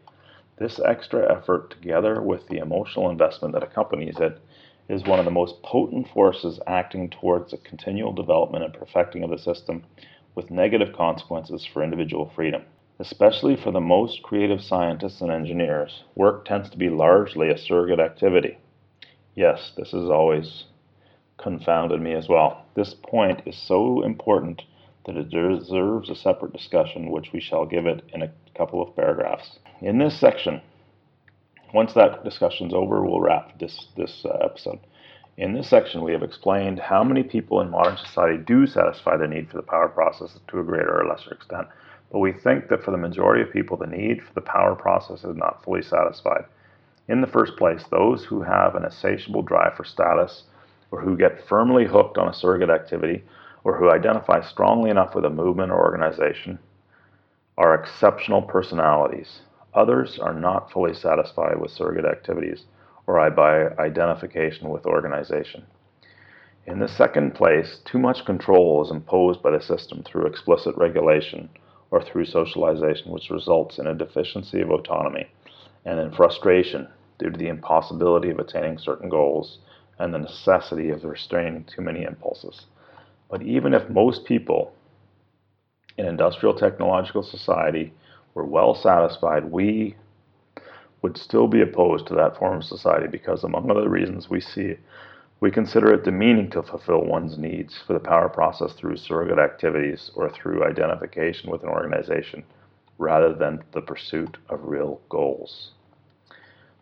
This 0.59 0.81
extra 0.85 1.33
effort, 1.37 1.71
together 1.71 2.21
with 2.21 2.49
the 2.49 2.59
emotional 2.59 3.11
investment 3.11 3.55
that 3.55 3.63
accompanies 3.63 4.19
it, 4.19 4.41
is 4.89 5.05
one 5.05 5.19
of 5.19 5.25
the 5.25 5.31
most 5.31 5.63
potent 5.63 6.09
forces 6.09 6.59
acting 6.67 7.11
towards 7.11 7.51
the 7.51 7.59
continual 7.59 8.13
development 8.13 8.65
and 8.65 8.73
perfecting 8.73 9.23
of 9.23 9.31
the 9.31 9.39
system 9.39 9.85
with 10.35 10.51
negative 10.51 10.95
consequences 10.95 11.67
for 11.67 11.83
individual 11.83 12.31
freedom. 12.35 12.63
Especially 12.99 13.55
for 13.55 13.71
the 13.71 13.81
most 13.81 14.23
creative 14.23 14.61
scientists 14.61 15.21
and 15.21 15.31
engineers, 15.31 16.03
work 16.15 16.45
tends 16.45 16.69
to 16.71 16.79
be 16.79 16.89
largely 16.89 17.49
a 17.49 17.59
surrogate 17.59 18.01
activity. 18.01 18.59
Yes, 19.35 19.73
this 19.77 19.93
has 19.93 20.09
always 20.09 20.65
confounded 21.37 22.01
me 22.01 22.15
as 22.15 22.29
well. 22.29 22.65
This 22.75 22.95
point 22.95 23.43
is 23.47 23.57
so 23.57 24.03
important 24.03 24.63
that 25.07 25.17
it 25.17 25.31
deserves 25.31 26.11
a 26.11 26.15
separate 26.17 26.53
discussion, 26.53 27.11
which 27.11 27.33
we 27.33 27.41
shall 27.41 27.65
give 27.65 27.87
it 27.87 28.03
in 28.13 28.23
a 28.23 28.33
couple 28.57 28.83
of 28.83 28.97
paragraphs. 28.97 29.59
In 29.81 29.99
this 29.99 30.19
section, 30.19 30.61
once 31.73 31.93
that 31.95 32.25
discussion's 32.25 32.75
over, 32.75 33.05
we'll 33.05 33.21
wrap 33.21 33.59
this, 33.59 33.89
this 33.97 34.25
uh, 34.25 34.39
episode. 34.45 34.79
In 35.37 35.53
this 35.53 35.69
section, 35.69 36.03
we 36.03 36.13
have 36.13 36.23
explained 36.23 36.81
how 36.81 37.05
many 37.05 37.23
people 37.23 37.61
in 37.61 37.71
modern 37.71 37.97
society 37.97 38.39
do 38.39 38.67
satisfy 38.67 39.17
the 39.17 39.29
need 39.29 39.49
for 39.51 39.57
the 39.57 39.63
power 39.63 39.89
process 39.89 40.39
to 40.49 40.61
a 40.61 40.65
greater 40.65 41.01
or 41.01 41.07
lesser 41.07 41.33
extent, 41.33 41.69
but 42.11 42.19
we 42.19 42.33
think 42.33 42.69
that 42.69 42.83
for 42.83 42.91
the 42.91 42.97
majority 42.97 43.43
of 43.43 43.53
people, 43.53 43.77
the 43.77 43.87
need 43.87 44.23
for 44.23 44.35
the 44.35 44.41
power 44.41 44.75
process 44.75 45.25
is 45.25 45.37
not 45.37 45.63
fully 45.63 45.83
satisfied. 45.83 46.45
In 47.07 47.21
the 47.21 47.27
first 47.27 47.57
place, 47.57 47.85
those 47.91 48.25
who 48.25 48.43
have 48.43 48.75
an 48.75 48.85
insatiable 48.85 49.43
drive 49.43 49.77
for 49.77 49.85
status 49.85 50.45
or 50.91 51.01
who 51.01 51.17
get 51.17 51.47
firmly 51.49 51.85
hooked 51.85 52.19
on 52.19 52.29
a 52.29 52.35
surrogate 52.35 52.71
activity 52.71 53.23
or 53.65 53.77
who 53.77 53.91
identify 53.91 54.41
strongly 54.41 54.91
enough 54.91 55.15
with 55.15 55.25
a 55.25 55.31
movement 55.31 55.71
or 55.71 55.81
organization 55.81 56.59
are 57.57 57.75
exceptional 57.75 58.43
personalities. 58.43 59.41
Others 59.75 60.19
are 60.19 60.35
not 60.35 60.73
fully 60.73 60.95
satisfied 60.95 61.61
with 61.61 61.71
surrogate 61.71 62.05
activities 62.05 62.65
or 63.07 63.31
by 63.31 63.69
identification 63.79 64.69
with 64.69 64.87
organization. 64.87 65.65
In 66.67 66.79
the 66.79 66.89
second 66.89 67.35
place, 67.35 67.81
too 67.85 67.99
much 67.99 68.27
control 68.27 68.85
is 68.85 68.91
imposed 68.91 69.43
by 69.43 69.51
the 69.51 69.61
system 69.61 70.03
through 70.03 70.27
explicit 70.27 70.77
regulation 70.77 71.49
or 71.91 72.03
through 72.03 72.27
socialization, 72.27 73.11
which 73.11 73.31
results 73.31 73.79
in 73.79 73.87
a 73.87 73.95
deficiency 73.95 74.61
of 74.61 74.71
autonomy 74.71 75.29
and 75.87 75.99
in 75.99 76.13
frustration 76.13 76.89
due 77.19 77.31
to 77.31 77.39
the 77.39 77.49
impossibility 77.49 78.29
of 78.29 78.39
attaining 78.39 78.77
certain 78.77 79.09
goals 79.09 79.59
and 79.99 80.13
the 80.13 80.19
necessity 80.19 80.91
of 80.91 81.05
restraining 81.05 81.65
too 81.65 81.81
many 81.81 82.03
impulses. 82.03 82.67
But 83.31 83.43
even 83.43 83.73
if 83.73 83.89
most 83.89 84.27
people 84.27 84.73
in 85.97 86.07
industrial 86.07 86.55
technological 86.55 87.23
society 87.23 87.93
were 88.39 88.45
well 88.45 88.75
satisfied, 88.75 89.51
we 89.51 89.97
would 91.03 91.17
still 91.17 91.49
be 91.49 91.61
opposed 91.61 92.07
to 92.07 92.15
that 92.15 92.37
form 92.39 92.59
of 92.59 92.65
society 92.65 93.09
because, 93.09 93.43
among 93.43 93.69
other 93.69 93.89
reasons, 93.89 94.31
we 94.31 94.41
see 94.41 94.77
we 95.41 95.51
consider 95.51 95.93
it 95.93 96.05
demeaning 96.05 96.51
to 96.51 96.63
fulfill 96.63 97.05
one's 97.05 97.37
needs 97.37 97.77
for 97.87 97.93
the 97.93 98.01
power 98.01 98.29
process 98.29 98.73
through 98.73 98.97
surrogate 98.97 99.39
activities 99.39 100.11
or 100.15 100.31
through 100.31 100.65
identification 100.65 101.51
with 101.51 101.63
an 101.63 101.69
organization 101.69 102.45
rather 102.99 103.35
than 103.35 103.63
the 103.73 103.81
pursuit 103.81 104.37
of 104.49 104.65
real 104.65 105.01
goals. 105.09 105.73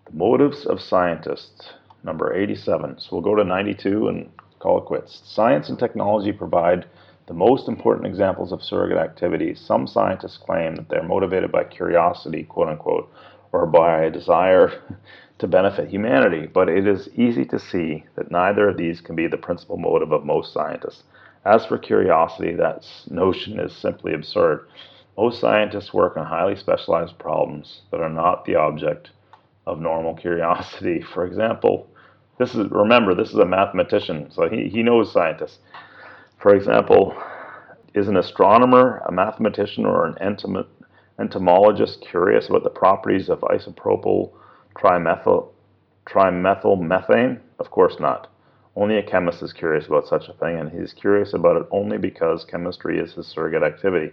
The 0.07 0.17
motives 0.17 0.65
of 0.65 0.81
scientists, 0.81 1.73
number 2.03 2.35
87. 2.35 2.99
So 2.99 3.09
we'll 3.13 3.21
go 3.23 3.35
to 3.35 3.45
92 3.45 4.09
and 4.09 4.31
call 4.59 4.79
it 4.79 4.87
quits. 4.87 5.23
Science 5.25 5.69
and 5.69 5.79
technology 5.79 6.33
provide 6.33 6.87
the 7.27 7.35
most 7.35 7.69
important 7.69 8.07
examples 8.07 8.53
of 8.53 8.63
surrogate 8.63 8.99
activity. 8.99 9.55
Some 9.55 9.87
scientists 9.87 10.37
claim 10.37 10.77
that 10.77 10.89
they're 10.89 11.03
motivated 11.03 11.51
by 11.51 11.65
curiosity, 11.65 12.45
quote 12.45 12.69
unquote, 12.69 13.13
or 13.53 13.67
by 13.67 14.03
a 14.03 14.11
desire 14.11 14.83
to 15.39 15.47
benefit 15.47 15.89
humanity, 15.89 16.47
but 16.47 16.69
it 16.69 16.87
is 16.87 17.09
easy 17.15 17.45
to 17.45 17.59
see 17.59 18.05
that 18.15 18.31
neither 18.31 18.69
of 18.69 18.77
these 18.77 19.01
can 19.01 19.17
be 19.17 19.27
the 19.27 19.37
principal 19.37 19.77
motive 19.77 20.13
of 20.13 20.25
most 20.25 20.53
scientists. 20.53 21.03
As 21.45 21.67
for 21.67 21.79
curiosity, 21.79 22.55
that 22.55 22.87
notion 23.09 23.61
is 23.61 23.77
simply 23.77 24.15
absurd. 24.15 24.67
Most 25.17 25.41
scientists 25.41 25.95
work 25.95 26.17
on 26.17 26.27
highly 26.27 26.57
specialized 26.57 27.19
problems 27.19 27.83
that 27.91 28.01
are 28.01 28.09
not 28.09 28.45
the 28.45 28.57
object 28.57 29.11
of 29.67 29.81
normal 29.81 30.15
curiosity. 30.15 31.03
For 31.15 31.27
example, 31.27 31.89
this 32.39 32.55
is 32.55 32.71
remember 32.71 33.15
this 33.15 33.31
is 33.31 33.39
a 33.39 33.47
mathematician, 33.47 34.31
so 34.31 34.49
he, 34.49 34.69
he 34.69 34.83
knows 34.83 35.13
scientists. 35.13 35.59
For 36.47 36.55
example, 36.55 37.13
is 37.93 38.07
an 38.07 38.17
astronomer, 38.17 39.03
a 39.09 39.11
mathematician, 39.11 39.85
or 39.85 40.07
an 40.07 40.65
entomologist 41.19 42.07
curious 42.09 42.49
about 42.49 42.63
the 42.63 42.71
properties 42.71 43.29
of 43.29 43.41
isopropyl 43.41 44.31
trimethyl, 44.77 45.51
methane? 46.81 47.41
Of 47.59 47.73
course 47.73 47.99
not. 47.99 48.31
Only 48.77 48.97
a 48.97 49.03
chemist 49.03 49.43
is 49.43 49.53
curious 49.53 49.89
about 49.89 50.07
such 50.07 50.29
a 50.29 50.35
thing, 50.35 50.57
and 50.57 50.71
he's 50.71 50.93
curious 50.93 51.35
about 51.35 51.57
it 51.57 51.67
only 51.73 51.99
because 51.99 52.45
chemistry 52.45 53.01
is 53.01 53.15
his 53.15 53.27
surrogate 53.27 53.65
activity. 53.65 54.13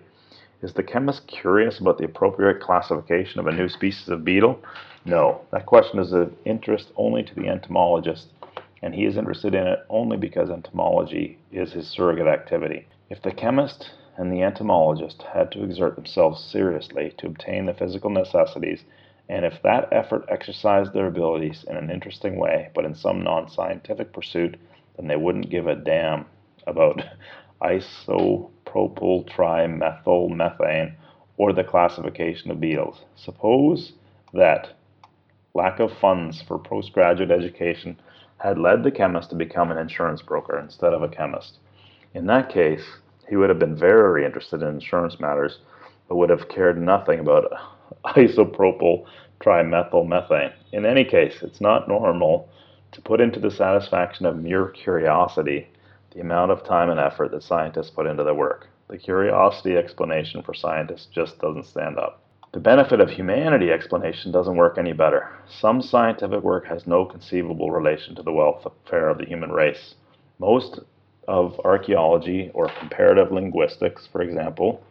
Is 0.64 0.74
the 0.74 0.82
chemist 0.82 1.28
curious 1.28 1.78
about 1.78 2.00
the 2.00 2.06
appropriate 2.06 2.60
classification 2.62 3.42
of 3.42 3.46
a 3.46 3.52
new 3.52 3.70
species 3.70 4.10
of 4.10 4.26
beetle? 4.26 4.60
No. 5.06 5.42
That 5.52 5.68
question 5.68 6.00
is 6.00 6.14
of 6.14 6.34
interest 6.46 6.94
only 6.96 7.22
to 7.22 7.36
the 7.36 7.48
entomologist, 7.48 8.33
and 8.84 8.94
he 8.94 9.06
is 9.06 9.16
interested 9.16 9.56
in 9.56 9.66
it 9.66 9.80
only 9.90 10.18
because 10.18 10.50
entomology 10.50 11.40
is 11.54 11.72
his 11.72 11.88
surrogate 11.88 12.28
activity. 12.28 12.86
If 13.10 13.22
the 13.22 13.32
chemist 13.32 13.92
and 14.18 14.30
the 14.30 14.44
entomologist 14.44 15.24
had 15.34 15.54
to 15.54 15.64
exert 15.64 15.96
themselves 15.96 16.44
seriously 16.44 17.14
to 17.18 17.28
obtain 17.28 17.66
the 17.66 17.74
physical 17.74 18.10
necessities, 18.10 18.84
and 19.30 19.46
if 19.46 19.62
that 19.64 19.88
effort 19.94 20.26
exercised 20.28 20.92
their 20.92 21.08
abilities 21.08 21.64
in 21.64 21.78
an 21.78 21.90
interesting 21.90 22.36
way, 22.36 22.72
but 22.76 22.84
in 22.84 22.94
some 22.94 23.24
non 23.24 23.50
scientific 23.50 24.12
pursuit, 24.12 24.60
then 24.98 25.08
they 25.08 25.16
wouldn't 25.16 25.50
give 25.50 25.68
a 25.68 25.76
damn 25.76 26.26
about 26.68 27.02
isopropyl 27.62 28.52
trimethylmethane 29.30 30.94
or 31.38 31.54
the 31.54 31.64
classification 31.64 32.52
of 32.52 32.60
beetles. 32.60 33.06
Suppose 33.16 33.94
that 34.34 34.76
lack 35.54 35.80
of 35.80 35.98
funds 36.00 36.42
for 36.42 36.60
postgraduate 36.60 37.32
education 37.32 37.98
had 38.44 38.60
led 38.60 38.84
the 38.84 38.92
chemist 38.92 39.30
to 39.30 39.36
become 39.38 39.72
an 39.72 39.78
insurance 39.78 40.22
broker 40.22 40.60
instead 40.60 40.94
of 40.94 41.02
a 41.02 41.08
chemist. 41.08 41.60
In 42.14 42.26
that 42.26 42.50
case, 42.50 42.84
he 43.30 43.38
would 43.38 43.48
have 43.48 43.58
been 43.58 43.76
very 43.76 44.26
interested 44.26 44.62
in 44.62 44.68
insurance 44.68 45.18
matters, 45.18 45.60
but 46.10 46.18
would 46.18 46.30
have 46.30 46.50
cared 46.50 46.78
nothing 46.78 47.22
about 47.22 47.50
isopropyl 48.06 49.06
trimethylmethane. 49.40 50.52
In 50.74 50.86
any 50.86 51.06
case, 51.06 51.42
it's 51.42 51.62
not 51.62 51.88
normal 51.88 52.50
to 52.92 53.02
put 53.02 53.22
into 53.22 53.40
the 53.40 53.50
satisfaction 53.50 54.26
of 54.26 54.36
mere 54.36 54.68
curiosity 54.68 55.70
the 56.14 56.20
amount 56.20 56.52
of 56.52 56.66
time 56.66 56.90
and 56.90 57.00
effort 57.00 57.32
that 57.32 57.44
scientists 57.44 57.92
put 57.92 58.08
into 58.08 58.26
their 58.26 58.36
work. 58.36 58.68
The 58.90 58.98
curiosity 58.98 59.78
explanation 59.78 60.44
for 60.44 60.54
scientists 60.54 61.06
just 61.06 61.40
doesn't 61.40 61.66
stand 61.66 61.98
up. 61.98 62.23
The 62.54 62.60
benefit 62.60 63.02
of 63.02 63.10
humanity 63.10 63.72
explanation 63.72 64.32
doesn't 64.32 64.56
work 64.56 64.78
any 64.78 64.94
better. 64.94 65.28
Some 65.48 65.82
scientific 65.82 66.44
work 66.44 66.68
has 66.68 66.86
no 66.86 67.04
conceivable 67.04 67.72
relation 67.72 68.14
to 68.14 68.22
the 68.22 68.32
welfare 68.32 69.10
of 69.10 69.18
the 69.18 69.26
human 69.26 69.52
race. 69.52 69.96
Most 70.38 70.80
of 71.28 71.60
archaeology 71.66 72.52
or 72.54 72.70
comparative 72.78 73.32
linguistics, 73.32 74.08
for 74.12 74.22
example, 74.22 74.84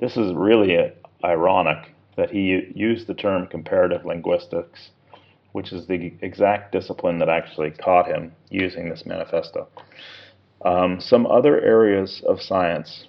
this 0.00 0.16
is 0.16 0.32
really 0.32 0.92
ironic 1.22 1.92
that 2.16 2.30
he 2.30 2.72
used 2.74 3.06
the 3.06 3.12
term 3.12 3.46
comparative 3.46 4.06
linguistics, 4.06 4.88
which 5.52 5.74
is 5.74 5.86
the 5.86 6.14
exact 6.22 6.72
discipline 6.72 7.18
that 7.18 7.28
actually 7.28 7.70
caught 7.70 8.06
him 8.06 8.32
using 8.48 8.88
this 8.88 9.04
manifesto. 9.04 9.68
Um, 10.64 10.98
some 10.98 11.26
other 11.26 11.60
areas 11.60 12.22
of 12.26 12.40
science 12.40 13.08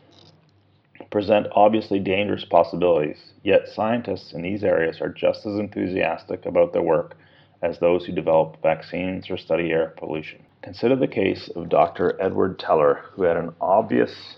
present 1.12 1.46
obviously 1.52 2.00
dangerous 2.00 2.46
possibilities, 2.46 3.34
yet 3.44 3.68
scientists 3.68 4.34
in 4.34 4.42
these 4.42 4.64
areas 4.64 5.02
are 5.02 5.10
just 5.10 5.46
as 5.46 5.60
enthusiastic 5.60 6.46
about 6.46 6.74
their 6.74 6.82
work 6.82 7.16
as 7.62 7.78
those 7.78 8.06
who 8.06 8.14
develop 8.14 8.62
vaccines 8.64 9.30
or 9.30 9.38
study 9.38 9.72
air 9.72 9.94
pollution. 9.98 10.40
Consider 10.64 10.96
the 10.96 11.08
case 11.08 11.50
of 11.56 11.70
Dr. 11.70 12.20
Edward 12.22 12.58
Teller, 12.58 13.02
who 13.14 13.24
had 13.24 13.38
an 13.38 13.54
obvious 13.60 14.38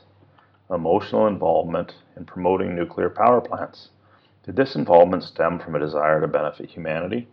emotional 0.70 1.28
involvement 1.28 1.94
in 2.18 2.26
promoting 2.26 2.76
nuclear 2.76 3.10
power 3.10 3.40
plants. 3.40 3.90
Did 4.46 4.56
this 4.56 4.76
involvement 4.76 5.24
stem 5.24 5.60
from 5.60 5.76
a 5.76 5.80
desire 5.80 6.20
to 6.22 6.28
benefit 6.28 6.70
humanity? 6.70 7.28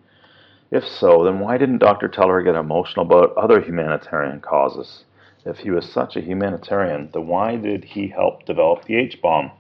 If 0.71 0.85
so, 0.85 1.25
then 1.25 1.41
why 1.41 1.59
didn't 1.59 1.79
Dr. 1.79 2.09
Teller 2.09 2.43
get 2.43 2.55
emotional 2.55 3.07
about 3.07 3.37
other 3.37 3.61
humanitarian 3.61 4.41
causes? 4.41 5.05
If 5.47 5.61
he 5.61 5.71
was 5.71 5.91
such 5.91 6.17
a 6.17 6.21
humanitarian, 6.21 7.09
then 7.13 7.27
why 7.27 7.57
did 7.57 7.85
he 7.85 8.09
help 8.09 8.45
develop 8.45 8.85
the 8.85 8.97
H 8.97 9.23
bomb? 9.23 9.53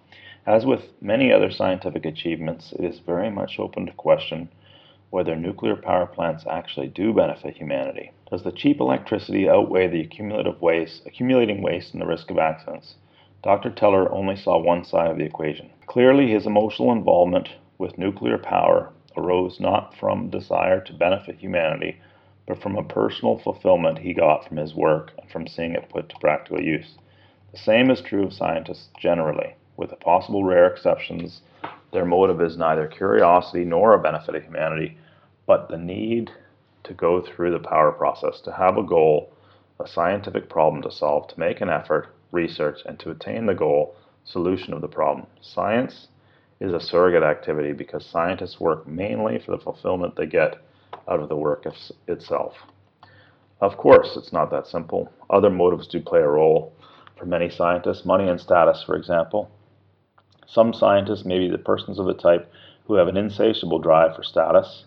As 0.47 0.67
with 0.67 0.93
many 1.01 1.33
other 1.33 1.51
scientific 1.51 2.05
achievements, 2.05 2.73
it 2.73 2.85
is 2.85 2.99
very 2.99 3.31
much 3.31 3.59
open 3.59 3.87
to 3.87 3.93
question 3.93 4.51
whether 5.09 5.35
nuclear 5.35 5.77
power 5.77 6.07
plants 6.07 6.47
actually 6.47 6.89
do 6.89 7.15
benefit 7.15 7.57
humanity. 7.57 8.13
Does 8.31 8.43
the 8.43 8.53
cheap 8.53 8.79
electricity 8.79 9.49
outweigh 9.49 9.89
the 9.89 10.03
accumulative 10.03 10.61
waste, 10.61 11.07
accumulating 11.07 11.63
waste 11.63 11.95
and 11.95 12.03
the 12.03 12.07
risk 12.07 12.31
of 12.31 12.39
accidents? 12.39 12.97
Dr. 13.43 13.71
Teller 13.71 14.13
only 14.13 14.37
saw 14.37 14.59
one 14.59 14.85
side 14.85 15.11
of 15.11 15.17
the 15.17 15.25
equation. 15.25 15.71
Clearly, 15.87 16.31
his 16.31 16.47
emotional 16.47 16.93
involvement 16.93 17.49
with 17.79 17.97
nuclear 17.97 18.37
power 18.37 18.93
arose 19.17 19.59
not 19.59 19.95
from 19.97 20.29
desire 20.29 20.81
to 20.83 20.93
benefit 20.93 21.39
humanity, 21.39 21.97
but 22.51 22.61
from 22.61 22.77
a 22.77 22.83
personal 22.83 23.39
fulfillment 23.39 23.97
he 23.97 24.13
got 24.13 24.45
from 24.45 24.57
his 24.57 24.75
work 24.75 25.13
and 25.17 25.31
from 25.31 25.47
seeing 25.47 25.75
it 25.75 25.89
put 25.89 26.09
to 26.09 26.17
practical 26.19 26.61
use. 26.61 26.99
The 27.53 27.59
same 27.59 27.93
is 27.93 28.01
true 28.01 28.25
of 28.25 28.33
scientists 28.33 28.89
generally. 28.99 29.55
With 29.77 29.91
the 29.91 29.97
possible 29.97 30.43
rare 30.43 30.67
exceptions, 30.67 31.43
their 31.93 32.05
motive 32.05 32.41
is 32.41 32.57
neither 32.57 32.89
curiosity 32.89 33.65
nor 33.65 33.95
a 33.95 34.03
benefit 34.03 34.35
of 34.35 34.43
humanity, 34.43 34.99
but 35.47 35.69
the 35.69 35.79
need 35.79 36.33
to 36.83 36.93
go 36.93 37.21
through 37.23 37.53
the 37.53 37.61
power 37.61 37.93
process, 37.93 38.41
to 38.41 38.53
have 38.53 38.77
a 38.77 38.83
goal, 38.83 39.33
a 39.79 39.87
scientific 39.87 40.49
problem 40.49 40.83
to 40.83 40.91
solve, 40.91 41.29
to 41.29 41.39
make 41.39 41.61
an 41.61 41.71
effort, 41.71 42.09
research, 42.33 42.81
and 42.85 42.99
to 42.99 43.13
attain 43.13 43.47
the 43.47 43.55
goal, 43.55 43.95
solution 44.25 44.75
of 44.75 44.81
the 44.81 44.89
problem. 44.89 45.29
Science 45.41 46.09
is 46.59 46.73
a 46.73 46.81
surrogate 46.81 47.23
activity 47.23 47.73
because 47.73 48.05
scientists 48.05 48.59
work 48.59 48.89
mainly 48.89 49.39
for 49.39 49.53
the 49.53 49.63
fulfillment 49.63 50.17
they 50.17 50.27
get 50.27 50.57
out 51.09 51.21
of 51.21 51.29
the 51.29 51.37
work 51.37 51.67
itself. 52.09 52.55
Of 53.61 53.77
course, 53.77 54.17
it's 54.17 54.33
not 54.33 54.51
that 54.51 54.67
simple. 54.67 55.13
Other 55.29 55.51
motives 55.51 55.87
do 55.87 56.01
play 56.01 56.21
a 56.21 56.29
role 56.29 56.73
for 57.17 57.27
many 57.27 57.51
scientists, 57.51 58.07
money 58.07 58.29
and 58.29 58.41
status, 58.41 58.83
for 58.83 58.97
example. 58.97 59.51
Some 60.47 60.73
scientists 60.73 61.25
may 61.25 61.39
be 61.39 61.51
the 61.51 61.59
persons 61.59 61.99
of 61.99 62.07
the 62.07 62.15
type 62.15 62.51
who 62.87 62.95
have 62.95 63.09
an 63.09 63.17
insatiable 63.17 63.79
drive 63.79 64.17
for 64.17 64.23
status, 64.23 64.87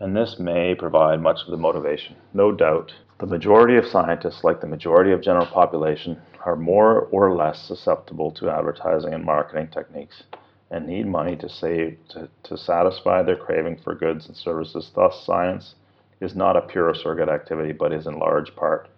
and 0.00 0.16
this 0.16 0.38
may 0.38 0.74
provide 0.74 1.20
much 1.20 1.42
of 1.44 1.50
the 1.50 1.56
motivation. 1.56 2.16
No 2.32 2.52
doubt, 2.52 2.92
the 3.18 3.26
majority 3.26 3.76
of 3.76 3.86
scientists, 3.86 4.42
like 4.42 4.60
the 4.60 4.66
majority 4.66 5.12
of 5.12 5.22
general 5.22 5.46
population, 5.46 6.20
are 6.44 6.56
more 6.56 7.02
or 7.12 7.34
less 7.34 7.62
susceptible 7.62 8.30
to 8.32 8.50
advertising 8.50 9.14
and 9.14 9.24
marketing 9.24 9.68
techniques 9.68 10.24
and 10.70 10.86
need 10.86 11.06
money 11.06 11.36
to 11.36 11.48
save 11.48 11.98
to, 12.08 12.28
to 12.42 12.56
satisfy 12.56 13.22
their 13.22 13.36
craving 13.36 13.78
for 13.82 13.94
goods 13.94 14.26
and 14.26 14.36
services. 14.36 14.90
Thus, 14.94 15.24
science 15.24 15.74
is 16.20 16.34
not 16.34 16.56
a 16.56 16.62
pure 16.62 16.94
surrogate 16.94 17.28
activity, 17.28 17.72
but 17.72 17.92
is 17.92 18.06
in 18.06 18.18
large 18.18 18.54
part 18.56 18.88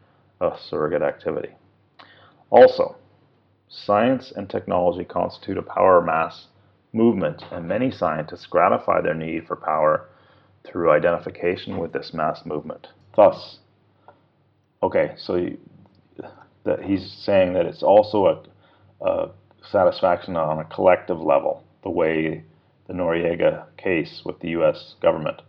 a 0.40 0.56
surrogate 0.70 1.02
activity. 1.02 1.50
Also, 2.50 2.97
science 3.68 4.32
and 4.34 4.48
technology 4.48 5.05
constitute 5.05 5.58
a 5.58 5.62
power 5.62 6.00
mass 6.00 6.47
movement, 6.92 7.42
and 7.50 7.68
many 7.68 7.90
scientists 7.90 8.47
gratify 8.47 9.00
their 9.00 9.14
need 9.14 9.47
for 9.47 9.56
power 9.56 10.08
through 10.64 10.90
identification 10.90 11.78
with 11.78 11.92
this 11.92 12.12
mass 12.14 12.47
movement. 12.47 12.86
Thus, 13.14 13.58
okay, 14.82 15.14
so 15.18 15.36
he, 15.36 15.56
that 16.64 16.82
he's 16.82 17.12
saying 17.24 17.55
that 17.55 17.66
it's 17.66 17.82
also 17.82 18.26
a, 18.26 19.05
a 19.05 19.30
satisfaction 19.70 20.36
on 20.36 20.58
a 20.58 20.64
collective 20.64 21.20
level, 21.20 21.64
the 21.82 21.90
way 21.90 22.44
the 22.86 22.94
Noriega 22.94 23.64
case 23.76 24.22
with 24.24 24.40
the 24.40 24.48
U.S. 24.50 24.94
government. 25.00 25.42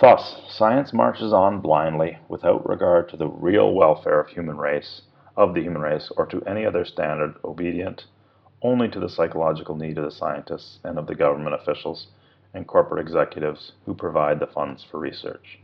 Thus, 0.00 0.42
science 0.48 0.92
marches 0.92 1.32
on 1.32 1.60
blindly 1.60 2.18
without 2.28 2.68
regard 2.68 3.08
to 3.10 3.16
the 3.16 3.28
real 3.28 3.72
welfare 3.74 4.20
of 4.20 4.28
human 4.28 4.56
race, 4.56 5.02
of 5.36 5.54
the 5.54 5.62
human 5.62 5.80
race, 5.80 6.10
or 6.16 6.26
to 6.26 6.42
any 6.42 6.66
other 6.66 6.84
standard, 6.84 7.34
obedient 7.44 8.04
only 8.62 8.88
to 8.88 9.00
the 9.00 9.08
psychological 9.08 9.76
need 9.76 9.98
of 9.98 10.04
the 10.04 10.10
scientists 10.10 10.78
and 10.84 10.98
of 10.98 11.06
the 11.06 11.14
government 11.14 11.54
officials 11.54 12.08
and 12.54 12.66
corporate 12.66 13.00
executives 13.00 13.72
who 13.86 13.94
provide 13.94 14.38
the 14.38 14.46
funds 14.46 14.84
for 14.90 14.98
research. 14.98 15.58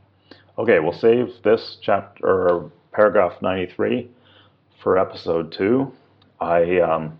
Okay, 0.58 0.78
we'll 0.81 0.92
save 0.92 1.28
this 1.44 1.76
chapter 1.81 2.26
or 2.26 2.73
paragraph 2.92 3.40
93 3.42 4.10
for 4.82 4.98
episode 4.98 5.52
2. 5.52 5.92
I 6.41 6.81
um, 6.81 7.18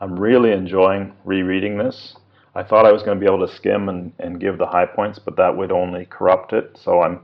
I'm 0.00 0.18
really 0.18 0.52
enjoying 0.52 1.12
rereading 1.24 1.78
this. 1.78 2.16
I 2.54 2.62
thought 2.62 2.86
I 2.86 2.92
was 2.92 3.02
going 3.02 3.18
to 3.18 3.20
be 3.20 3.32
able 3.32 3.46
to 3.46 3.52
skim 3.54 3.88
and, 3.88 4.12
and 4.18 4.40
give 4.40 4.58
the 4.58 4.66
high 4.66 4.86
points, 4.86 5.18
but 5.18 5.36
that 5.36 5.56
would 5.56 5.72
only 5.72 6.06
corrupt 6.06 6.52
it. 6.52 6.78
So 6.82 7.02
I'm 7.02 7.20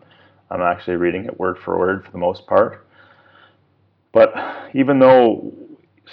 I'm 0.50 0.62
actually 0.62 0.96
reading 0.96 1.24
it 1.26 1.38
word 1.38 1.58
for 1.58 1.78
word 1.78 2.04
for 2.04 2.10
the 2.10 2.18
most 2.18 2.46
part. 2.46 2.86
But 4.12 4.34
even 4.74 4.98
though, 4.98 5.52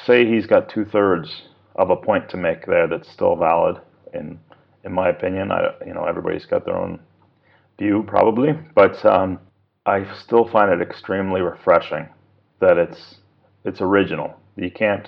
say, 0.05 0.27
he's 0.27 0.45
got 0.45 0.69
two 0.69 0.85
thirds 0.85 1.43
of 1.75 1.89
a 1.89 1.95
point 1.95 2.29
to 2.29 2.37
make 2.37 2.65
there, 2.67 2.87
that's 2.87 3.09
still 3.09 3.35
valid 3.35 3.81
in 4.13 4.39
in 4.83 4.93
my 4.93 5.09
opinion. 5.09 5.51
I 5.51 5.71
you 5.85 5.93
know 5.93 6.05
everybody's 6.05 6.45
got 6.45 6.65
their 6.65 6.77
own 6.77 6.99
view 7.79 8.03
probably, 8.07 8.53
but 8.75 9.03
um, 9.05 9.39
I 9.85 10.05
still 10.15 10.47
find 10.47 10.71
it 10.71 10.81
extremely 10.81 11.41
refreshing 11.41 12.07
that 12.59 12.77
it's 12.77 13.15
it's 13.65 13.81
original. 13.81 14.35
You 14.57 14.71
can't 14.71 15.07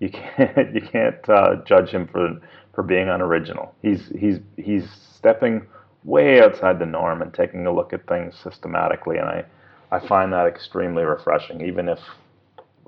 you 0.00 0.10
can't 0.10 0.74
you 0.74 0.80
can't 0.80 1.28
uh, 1.28 1.56
judge 1.64 1.90
him 1.90 2.08
for 2.08 2.40
for 2.74 2.82
being 2.82 3.08
unoriginal. 3.08 3.74
He's 3.82 4.10
he's 4.18 4.38
he's 4.56 4.84
stepping 5.16 5.66
way 6.04 6.40
outside 6.40 6.78
the 6.78 6.86
norm 6.86 7.22
and 7.22 7.32
taking 7.32 7.66
a 7.66 7.72
look 7.72 7.92
at 7.92 8.06
things 8.06 8.34
systematically, 8.42 9.18
and 9.18 9.28
I 9.28 9.44
I 9.90 10.06
find 10.06 10.32
that 10.32 10.46
extremely 10.46 11.04
refreshing, 11.04 11.60
even 11.60 11.88
if 11.88 11.98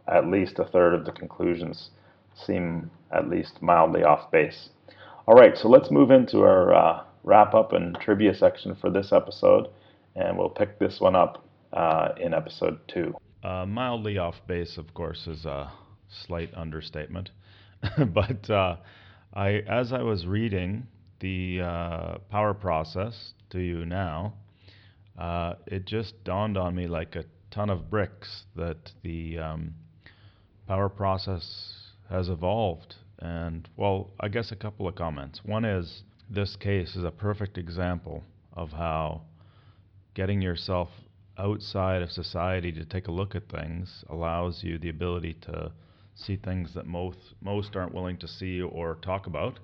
at 0.08 0.26
least 0.26 0.58
a 0.58 0.64
third 0.64 0.94
of 0.94 1.04
the 1.04 1.12
conclusions 1.12 1.90
seem 2.34 2.90
at 3.12 3.28
least 3.28 3.62
mildly 3.62 4.02
off 4.02 4.30
base. 4.30 4.70
All 5.26 5.34
right, 5.34 5.56
so 5.56 5.68
let's 5.68 5.90
move 5.90 6.10
into 6.10 6.40
our 6.40 6.74
uh, 6.74 7.04
wrap 7.22 7.54
up 7.54 7.72
and 7.72 7.96
trivia 8.00 8.34
section 8.34 8.74
for 8.74 8.90
this 8.90 9.12
episode, 9.12 9.68
and 10.16 10.36
we'll 10.36 10.50
pick 10.50 10.78
this 10.78 11.00
one 11.00 11.14
up 11.14 11.44
uh, 11.72 12.08
in 12.20 12.34
episode 12.34 12.78
two. 12.88 13.14
Uh, 13.42 13.64
mildly 13.66 14.18
off 14.18 14.36
base, 14.46 14.76
of 14.78 14.92
course, 14.94 15.26
is 15.26 15.44
a 15.44 15.70
slight 16.26 16.52
understatement, 16.54 17.30
but 18.14 18.48
uh, 18.50 18.76
I, 19.32 19.62
as 19.68 19.92
I 19.92 20.02
was 20.02 20.26
reading 20.26 20.86
the 21.20 21.60
uh, 21.62 22.18
power 22.30 22.54
process 22.54 23.32
to 23.50 23.58
you 23.58 23.84
now, 23.84 24.34
uh, 25.18 25.54
it 25.66 25.86
just 25.86 26.24
dawned 26.24 26.56
on 26.56 26.74
me 26.74 26.86
like 26.86 27.16
a 27.16 27.24
ton 27.50 27.70
of 27.70 27.90
bricks 27.90 28.44
that 28.56 28.92
the 29.02 29.38
um, 29.38 29.74
power 30.66 30.88
process 30.88 31.92
has 32.10 32.28
evolved. 32.28 32.96
And, 33.20 33.68
well, 33.76 34.10
I 34.20 34.28
guess 34.28 34.50
a 34.50 34.56
couple 34.56 34.88
of 34.88 34.96
comments. 34.96 35.40
One 35.44 35.64
is 35.64 36.02
this 36.28 36.56
case 36.56 36.96
is 36.96 37.04
a 37.04 37.10
perfect 37.10 37.58
example 37.58 38.24
of 38.52 38.70
how 38.70 39.22
getting 40.14 40.42
yourself 40.42 40.88
outside 41.38 42.02
of 42.02 42.10
society 42.10 42.72
to 42.72 42.84
take 42.84 43.08
a 43.08 43.12
look 43.12 43.34
at 43.34 43.48
things 43.48 44.04
allows 44.08 44.62
you 44.62 44.78
the 44.78 44.88
ability 44.88 45.34
to 45.42 45.72
see 46.14 46.36
things 46.36 46.74
that 46.74 46.86
most 46.86 47.18
most 47.40 47.74
aren't 47.76 47.94
willing 47.94 48.16
to 48.18 48.28
see 48.28 48.60
or 48.60 48.96
talk 48.96 49.26
about. 49.26 49.58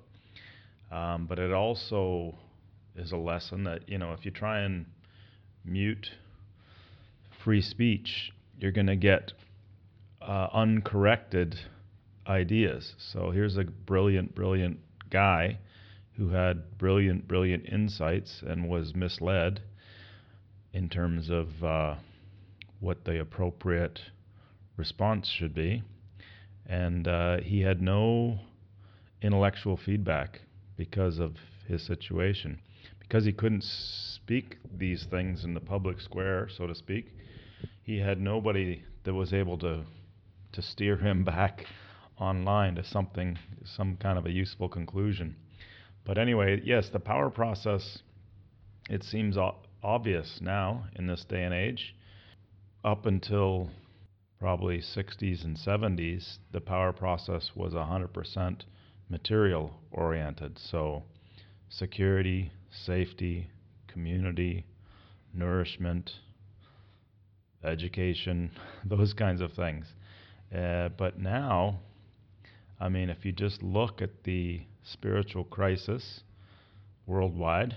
Um, 0.91 1.25
but 1.27 1.39
it 1.39 1.53
also 1.53 2.35
is 2.95 3.11
a 3.11 3.17
lesson 3.17 3.63
that 3.63 3.87
you 3.87 3.97
know 3.97 4.13
if 4.13 4.25
you 4.25 4.31
try 4.31 4.61
and 4.61 4.85
mute 5.63 6.09
free 7.43 7.61
speech, 7.61 8.31
you're 8.59 8.71
going 8.71 8.87
to 8.87 8.95
get 8.95 9.33
uh, 10.21 10.47
uncorrected 10.53 11.55
ideas. 12.27 12.93
So 12.97 13.31
here's 13.31 13.57
a 13.57 13.63
brilliant, 13.63 14.35
brilliant 14.35 14.79
guy 15.09 15.57
who 16.17 16.29
had 16.29 16.77
brilliant, 16.77 17.27
brilliant 17.27 17.65
insights 17.67 18.43
and 18.45 18.69
was 18.69 18.93
misled 18.93 19.61
in 20.73 20.89
terms 20.89 21.29
of 21.29 21.63
uh, 21.63 21.95
what 22.79 23.05
the 23.05 23.19
appropriate 23.19 23.99
response 24.77 25.27
should 25.27 25.53
be 25.53 25.83
and 26.71 27.05
uh, 27.05 27.41
he 27.41 27.59
had 27.59 27.81
no 27.81 28.39
intellectual 29.21 29.75
feedback 29.75 30.39
because 30.77 31.19
of 31.19 31.35
his 31.67 31.85
situation. 31.85 32.61
Because 32.99 33.25
he 33.25 33.33
couldn't 33.33 33.65
speak 33.65 34.57
these 34.77 35.05
things 35.11 35.43
in 35.43 35.53
the 35.53 35.59
public 35.59 35.99
square, 35.99 36.47
so 36.49 36.67
to 36.67 36.73
speak, 36.73 37.13
he 37.83 37.97
had 37.97 38.21
nobody 38.21 38.83
that 39.03 39.13
was 39.13 39.33
able 39.33 39.57
to 39.57 39.83
to 40.53 40.61
steer 40.61 40.95
him 40.95 41.23
back 41.35 41.65
online 42.17 42.75
to 42.75 42.83
something, 42.85 43.37
some 43.65 43.97
kind 43.97 44.17
of 44.17 44.25
a 44.25 44.31
useful 44.31 44.69
conclusion. 44.69 45.35
But 46.05 46.17
anyway, 46.17 46.61
yes, 46.63 46.89
the 46.89 46.99
power 46.99 47.29
process, 47.29 47.99
it 48.89 49.03
seems 49.03 49.37
obvious 49.83 50.39
now 50.41 50.85
in 50.95 51.07
this 51.07 51.25
day 51.25 51.43
and 51.43 51.53
age. 51.53 51.95
Up 52.83 53.05
until 53.05 53.69
probably 54.41 54.79
60s 54.79 55.45
and 55.45 55.55
70s, 55.55 56.39
the 56.51 56.59
power 56.59 56.91
process 56.91 57.51
was 57.55 57.73
100% 57.73 58.61
material 59.07 59.71
oriented. 59.91 60.57
So, 60.57 61.03
security, 61.69 62.51
safety, 62.71 63.51
community, 63.87 64.65
nourishment, 65.31 66.09
education, 67.63 68.49
those 68.83 69.13
kinds 69.13 69.41
of 69.41 69.53
things. 69.53 69.85
Uh, 70.51 70.89
but 70.97 71.19
now, 71.19 71.79
I 72.79 72.89
mean, 72.89 73.11
if 73.11 73.23
you 73.23 73.31
just 73.31 73.61
look 73.61 74.01
at 74.01 74.23
the 74.23 74.61
spiritual 74.81 75.43
crisis 75.43 76.21
worldwide, 77.05 77.75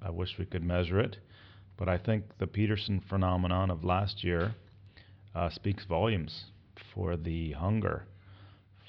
I 0.00 0.10
wish 0.10 0.38
we 0.38 0.46
could 0.46 0.62
measure 0.62 1.00
it, 1.00 1.16
but 1.76 1.88
I 1.88 1.98
think 1.98 2.38
the 2.38 2.46
Peterson 2.46 3.02
phenomenon 3.08 3.68
of 3.72 3.82
last 3.82 4.22
year 4.22 4.54
uh, 5.38 5.48
speaks 5.50 5.84
volumes 5.84 6.46
for 6.94 7.16
the 7.16 7.52
hunger 7.52 8.04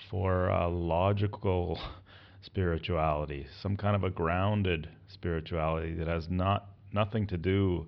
for 0.10 0.48
a 0.48 0.68
logical 0.68 1.80
spirituality, 2.42 3.46
some 3.62 3.78
kind 3.78 3.96
of 3.96 4.04
a 4.04 4.10
grounded 4.10 4.90
spirituality 5.10 5.94
that 5.94 6.08
has 6.08 6.28
not 6.30 6.70
nothing 6.92 7.28
to 7.28 7.38
do 7.38 7.86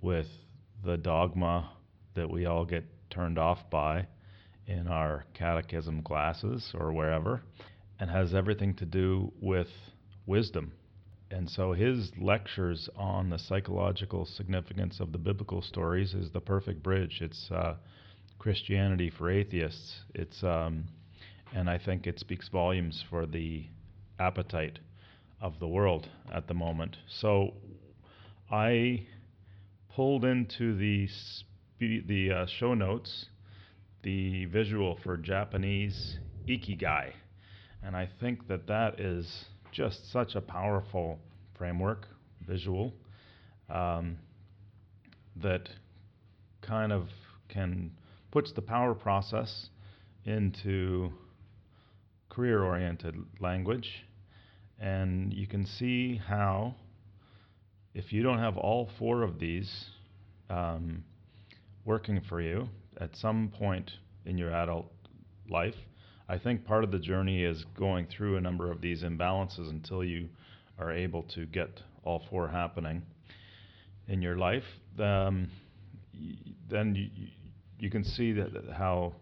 with 0.00 0.26
the 0.84 0.96
dogma 0.96 1.70
that 2.14 2.28
we 2.28 2.46
all 2.46 2.64
get 2.64 2.84
turned 3.10 3.38
off 3.38 3.58
by 3.70 4.04
in 4.66 4.88
our 4.88 5.24
catechism 5.34 6.02
classes 6.02 6.72
or 6.74 6.92
wherever, 6.92 7.40
and 8.00 8.10
has 8.10 8.34
everything 8.34 8.74
to 8.74 8.84
do 8.84 9.32
with 9.40 9.68
wisdom 10.26 10.72
and 11.30 11.50
so 11.50 11.72
his 11.72 12.12
lectures 12.18 12.88
on 12.96 13.30
the 13.30 13.38
psychological 13.38 14.24
significance 14.26 15.00
of 15.00 15.12
the 15.12 15.18
biblical 15.18 15.60
stories 15.60 16.14
is 16.14 16.30
the 16.30 16.40
perfect 16.40 16.82
bridge. 16.82 17.20
It's 17.20 17.50
uh, 17.50 17.76
Christianity 18.38 19.10
for 19.10 19.30
atheists. 19.30 20.00
It's 20.14 20.42
um, 20.44 20.84
and 21.54 21.68
I 21.68 21.78
think 21.78 22.06
it 22.06 22.20
speaks 22.20 22.48
volumes 22.48 23.04
for 23.10 23.26
the 23.26 23.66
appetite 24.18 24.78
of 25.40 25.58
the 25.58 25.68
world 25.68 26.08
at 26.32 26.46
the 26.48 26.54
moment. 26.54 26.96
So 27.08 27.54
I 28.50 29.06
pulled 29.94 30.24
into 30.24 30.76
the 30.76 31.08
spe- 31.08 32.06
the 32.06 32.30
uh, 32.32 32.46
show 32.46 32.74
notes 32.74 33.26
the 34.02 34.44
visual 34.46 34.98
for 35.02 35.16
Japanese 35.16 36.18
ikigai, 36.48 37.12
and 37.82 37.96
I 37.96 38.08
think 38.20 38.46
that 38.46 38.68
that 38.68 39.00
is 39.00 39.46
just 39.76 40.10
such 40.10 40.34
a 40.34 40.40
powerful 40.40 41.18
framework, 41.58 42.06
visual, 42.48 42.94
um, 43.68 44.16
that 45.42 45.68
kind 46.62 46.92
of 46.92 47.08
can 47.50 47.90
puts 48.30 48.52
the 48.52 48.62
power 48.62 48.94
process 48.94 49.68
into 50.24 51.10
career-oriented 52.30 53.14
language, 53.38 53.88
and 54.80 55.32
you 55.34 55.46
can 55.46 55.66
see 55.66 56.16
how 56.26 56.74
if 57.94 58.12
you 58.12 58.22
don't 58.22 58.38
have 58.38 58.56
all 58.56 58.88
four 58.98 59.22
of 59.22 59.38
these 59.38 59.86
um, 60.48 61.04
working 61.84 62.20
for 62.28 62.40
you 62.40 62.66
at 62.98 63.14
some 63.16 63.52
point 63.58 63.90
in 64.24 64.38
your 64.38 64.52
adult 64.54 64.90
life, 65.50 65.74
I 66.28 66.38
think 66.38 66.64
part 66.64 66.82
of 66.82 66.90
the 66.90 66.98
journey 66.98 67.44
is 67.44 67.64
going 67.78 68.06
through 68.06 68.36
a 68.36 68.40
number 68.40 68.72
of 68.72 68.80
these 68.80 69.04
imbalances 69.04 69.70
until 69.70 70.02
you 70.02 70.28
are 70.76 70.90
able 70.90 71.22
to 71.34 71.46
get 71.46 71.80
all 72.02 72.22
four 72.28 72.48
happening 72.48 73.02
in 74.08 74.22
your 74.22 74.36
life. 74.36 74.64
Um, 74.98 75.48
then 76.68 76.94
you, 76.96 77.28
you 77.78 77.90
can 77.90 78.02
see 78.02 78.32
that 78.32 78.50
how 78.76 79.14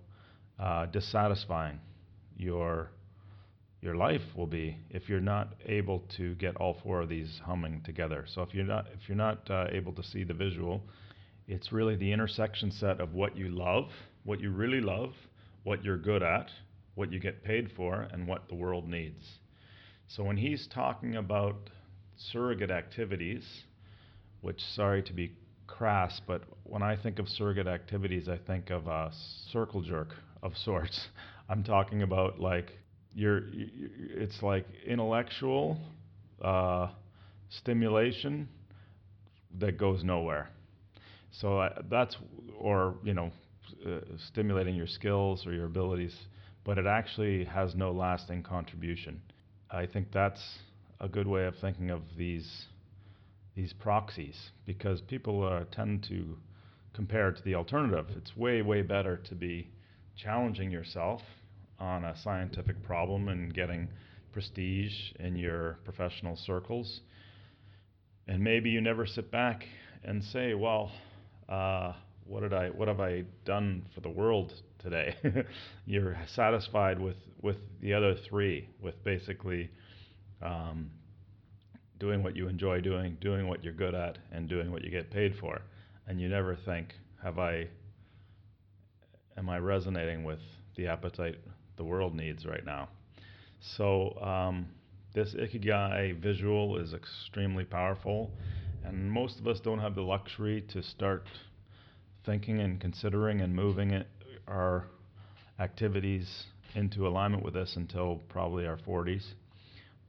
uh, 0.59 0.87
dissatisfying 0.87 1.81
your 2.37 2.91
your 3.83 3.97
life 3.97 4.23
will 4.35 4.47
be 4.47 4.79
if 4.89 5.11
you're 5.11 5.21
not 5.21 5.53
able 5.67 6.03
to 6.17 6.35
get 6.37 6.57
all 6.57 6.79
four 6.83 7.03
of 7.03 7.11
these 7.11 7.39
humming 7.45 7.83
together. 7.85 8.25
So 8.27 8.41
if 8.41 8.55
you're 8.55 8.65
not 8.65 8.87
if 8.95 9.09
you're 9.09 9.17
not 9.17 9.51
uh, 9.51 9.67
able 9.71 9.93
to 9.93 10.03
see 10.03 10.25
the 10.25 10.33
visual, 10.33 10.83
it's 11.49 11.71
really 11.71 11.97
the 11.97 12.11
intersection 12.11 12.71
set 12.71 12.99
of 12.99 13.13
what 13.13 13.37
you 13.37 13.51
love, 13.51 13.91
what 14.25 14.41
you 14.41 14.51
really 14.51 14.81
love, 14.81 15.13
what 15.65 15.85
you're 15.85 15.99
good 15.99 16.23
at, 16.23 16.51
what 16.95 17.13
you 17.13 17.19
get 17.19 17.43
paid 17.45 17.71
for, 17.77 18.09
and 18.13 18.27
what 18.27 18.49
the 18.49 18.55
world 18.55 18.89
needs. 18.89 19.25
So 20.09 20.23
when 20.23 20.37
he's 20.37 20.67
talking 20.73 21.17
about 21.17 21.57
surrogate 22.17 22.71
activities, 22.71 23.45
which, 24.43 24.61
sorry 24.75 25.03
to 25.05 25.13
be 25.13 25.33
crass, 25.67 26.21
but 26.27 26.43
when 26.65 26.83
I 26.83 26.97
think 26.97 27.19
of 27.19 27.29
surrogate 27.29 27.67
activities, 27.67 28.29
I 28.29 28.39
think 28.39 28.71
of 28.71 28.87
a 28.87 29.11
circle 29.53 29.83
jerk 29.83 30.09
of 30.43 30.57
sorts. 30.65 31.09
I'm 31.49 31.65
talking 31.65 32.03
about 32.03 32.41
like 32.41 32.73
you're, 33.15 33.49
you, 33.49 33.69
it's 34.11 34.43
like 34.43 34.67
intellectual 34.87 35.79
uh, 36.43 36.89
stimulation 37.49 38.49
that 39.59 39.79
goes 39.79 40.03
nowhere. 40.03 40.51
So 41.41 41.61
I, 41.61 41.71
that's, 41.91 42.17
or 42.59 42.97
you 43.05 43.15
know, 43.15 43.31
uh, 43.87 44.01
stimulating 44.29 44.75
your 44.75 44.87
skills 44.87 45.47
or 45.47 45.53
your 45.53 45.67
abilities, 45.67 46.15
but 46.65 46.79
it 46.79 46.87
actually 46.87 47.45
has 47.45 47.75
no 47.75 47.93
lasting 47.93 48.43
contribution. 48.43 49.21
I 49.71 49.87
think 49.87 50.09
that's 50.13 50.59
a 51.01 51.09
good 51.09 51.27
way 51.27 51.45
of 51.47 51.55
thinking 51.61 51.91
of 51.91 52.03
these 52.17 52.67
these 53.55 53.73
proxies 53.73 54.51
because 54.67 55.01
people 55.01 55.47
uh, 55.47 55.63
tend 55.71 56.05
to 56.09 56.37
compare 56.93 57.31
to 57.31 57.43
the 57.45 57.55
alternative. 57.55 58.07
It's 58.17 58.37
way 58.37 58.63
way 58.63 58.83
better 58.83 59.17
to 59.29 59.35
be 59.35 59.69
challenging 60.17 60.71
yourself 60.71 61.23
on 61.79 62.05
a 62.05 62.17
scientific 62.23 62.83
problem 62.83 63.29
and 63.29 63.53
getting 63.53 63.89
prestige 64.33 65.13
in 65.21 65.37
your 65.37 65.79
professional 65.85 66.37
circles. 66.37 67.01
And 68.27 68.43
maybe 68.43 68.71
you 68.71 68.81
never 68.81 69.07
sit 69.07 69.31
back 69.31 69.65
and 70.03 70.23
say, 70.23 70.55
well, 70.55 70.91
uh, 71.49 71.93
what 72.27 72.41
did 72.41 72.55
I, 72.55 72.69
what 72.71 72.89
have 72.89 73.01
I 73.01 73.25
done 73.45 73.85
for 73.95 74.01
the 74.01 74.09
world 74.09 74.53
today? 74.85 75.17
You're 75.87 76.17
satisfied 76.27 77.01
with, 77.01 77.17
with 77.43 77.57
the 77.81 77.95
other 77.95 78.15
three, 78.15 78.69
with 78.81 79.03
basically 79.03 79.71
um, 80.43 80.91
doing 81.99 82.23
what 82.23 82.37
you 82.37 82.47
enjoy 82.47 82.81
doing, 82.81 83.17
doing 83.21 83.49
what 83.49 83.65
you're 83.65 83.73
good 83.73 83.95
at, 83.95 84.19
and 84.31 84.49
doing 84.49 84.71
what 84.71 84.85
you 84.85 84.91
get 84.91 85.11
paid 85.11 85.35
for. 85.41 85.61
And 86.07 86.21
you 86.21 86.29
never 86.29 86.55
think, 86.55 86.95
have 87.23 87.39
I, 87.39 87.67
am 89.37 89.49
I 89.49 89.59
resonating 89.59 90.23
with 90.23 90.41
the 90.77 90.87
appetite 90.87 91.39
the 91.77 91.85
world 91.85 92.15
needs 92.15 92.47
right 92.47 92.65
now. 92.65 92.89
So 93.61 94.19
um, 94.21 94.67
this 95.15 95.35
ikigai 95.35 96.21
visual 96.21 96.77
is 96.77 96.93
extremely 96.93 97.65
powerful, 97.65 98.31
and 98.85 99.11
most 99.11 99.41
of 99.41 99.47
us 99.47 99.61
don't 99.61 99.79
have 99.79 99.95
the 99.95 100.03
luxury 100.03 100.61
to 100.69 100.83
start 100.83 101.27
thinking 102.25 102.61
and 102.61 102.81
considering 102.81 103.41
and 103.41 103.55
moving 103.55 103.93
it, 103.93 104.09
our 104.49 104.87
activities 105.59 106.45
into 106.75 107.07
alignment 107.07 107.45
with 107.45 107.55
this 107.55 107.77
until 107.77 108.21
probably 108.29 108.67
our 108.67 108.77
40s. 108.77 109.25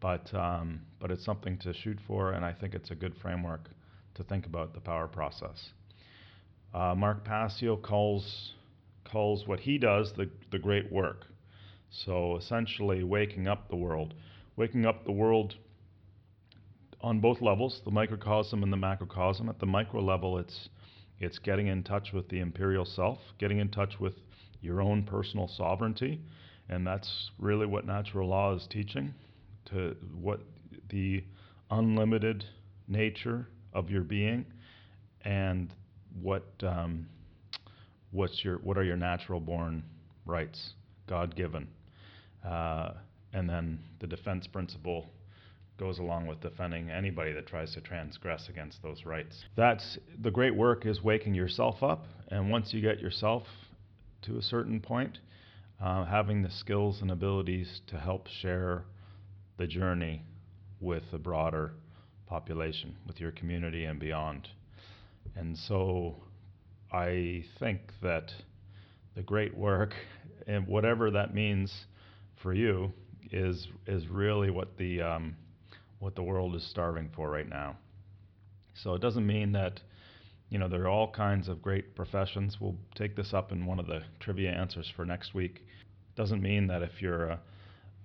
But 0.01 0.33
um, 0.33 0.81
but 0.99 1.09
it's 1.11 1.25
something 1.25 1.57
to 1.59 1.73
shoot 1.73 1.97
for, 2.05 2.33
and 2.33 2.43
I 2.43 2.53
think 2.53 2.73
it's 2.73 2.91
a 2.91 2.95
good 2.95 3.13
framework 3.21 3.69
to 4.15 4.23
think 4.23 4.45
about 4.45 4.73
the 4.73 4.79
power 4.79 5.07
process. 5.07 5.69
Uh, 6.73 6.93
Mark 6.95 7.23
Passio 7.23 7.77
calls 7.77 8.53
calls 9.09 9.47
what 9.47 9.59
he 9.61 9.77
does 9.77 10.11
the 10.17 10.29
the 10.51 10.59
great 10.59 10.91
work. 10.91 11.25
So 11.89 12.35
essentially, 12.37 13.03
waking 13.03 13.47
up 13.47 13.69
the 13.69 13.77
world, 13.77 14.13
waking 14.57 14.85
up 14.85 15.05
the 15.05 15.11
world 15.11 15.55
on 17.01 17.19
both 17.19 17.41
levels, 17.41 17.81
the 17.85 17.91
microcosm 17.91 18.63
and 18.63 18.73
the 18.73 18.77
macrocosm. 18.77 19.47
At 19.47 19.59
the 19.59 19.65
micro 19.65 20.01
level, 20.01 20.37
it's 20.37 20.69
it's 21.19 21.39
getting 21.39 21.67
in 21.67 21.83
touch 21.83 22.11
with 22.13 22.27
the 22.29 22.39
imperial 22.39 22.85
self, 22.85 23.19
getting 23.39 23.59
in 23.59 23.69
touch 23.69 23.99
with 23.99 24.13
your 24.65 24.81
own 24.81 25.03
personal 25.03 25.47
sovereignty, 25.47 26.19
and 26.69 26.85
that's 26.85 27.29
really 27.39 27.65
what 27.65 27.85
natural 27.85 28.27
law 28.27 28.53
is 28.55 28.67
teaching 28.69 29.13
to 29.65 29.95
what 30.19 30.39
the 30.89 31.23
unlimited 31.71 32.43
nature 32.87 33.47
of 33.73 33.89
your 33.89 34.01
being 34.01 34.45
and 35.23 35.73
what 36.21 36.45
um, 36.63 37.07
what's 38.11 38.43
your 38.43 38.57
what 38.57 38.77
are 38.77 38.83
your 38.83 38.97
natural 38.97 39.39
born 39.39 39.83
rights, 40.25 40.73
God 41.07 41.35
given. 41.35 41.67
Uh, 42.43 42.93
and 43.33 43.49
then 43.49 43.79
the 43.99 44.07
defense 44.07 44.47
principle 44.47 45.09
goes 45.77 45.99
along 45.99 46.25
with 46.25 46.39
defending 46.39 46.89
anybody 46.89 47.33
that 47.33 47.45
tries 47.45 47.73
to 47.73 47.81
transgress 47.81 48.47
against 48.47 48.81
those 48.81 49.05
rights. 49.05 49.43
That's 49.57 49.97
the 50.21 50.31
great 50.31 50.55
work 50.55 50.85
is 50.85 51.03
waking 51.03 51.35
yourself 51.35 51.83
up, 51.83 52.05
and 52.29 52.49
once 52.49 52.73
you 52.73 52.81
get 52.81 52.99
yourself 52.99 53.43
to 54.25 54.37
a 54.37 54.41
certain 54.41 54.79
point, 54.79 55.19
uh, 55.81 56.05
having 56.05 56.41
the 56.41 56.51
skills 56.51 57.01
and 57.01 57.11
abilities 57.11 57.81
to 57.87 57.97
help 57.97 58.27
share 58.27 58.85
the 59.57 59.67
journey 59.67 60.21
with 60.79 61.03
a 61.13 61.17
broader 61.17 61.73
population, 62.25 62.95
with 63.07 63.19
your 63.19 63.31
community 63.31 63.85
and 63.85 63.99
beyond. 63.99 64.47
And 65.35 65.57
so 65.57 66.15
I 66.91 67.45
think 67.59 67.79
that 68.01 68.31
the 69.15 69.21
great 69.21 69.55
work, 69.55 69.93
and 70.47 70.67
whatever 70.67 71.11
that 71.11 71.33
means 71.33 71.85
for 72.41 72.53
you 72.53 72.91
is 73.31 73.67
is 73.87 74.07
really 74.07 74.49
what 74.49 74.77
the 74.77 75.01
um, 75.01 75.35
what 75.99 76.15
the 76.15 76.23
world 76.23 76.55
is 76.55 76.63
starving 76.69 77.09
for 77.15 77.29
right 77.29 77.47
now. 77.49 77.75
So 78.83 78.93
it 78.93 79.01
doesn't 79.01 79.25
mean 79.25 79.53
that 79.53 79.79
you 80.49 80.57
know 80.59 80.67
there 80.67 80.83
are 80.83 80.89
all 80.89 81.11
kinds 81.11 81.47
of 81.47 81.61
great 81.61 81.95
professions. 81.95 82.57
We'll 82.59 82.75
take 82.95 83.15
this 83.15 83.33
up 83.33 83.51
in 83.51 83.65
one 83.65 83.79
of 83.79 83.87
the 83.87 84.01
trivia 84.19 84.51
answers 84.51 84.91
for 84.95 85.05
next 85.05 85.33
week. 85.33 85.65
Doesn't 86.15 86.41
mean 86.41 86.67
that 86.67 86.81
if 86.81 87.01
you're 87.01 87.29
a, 87.29 87.39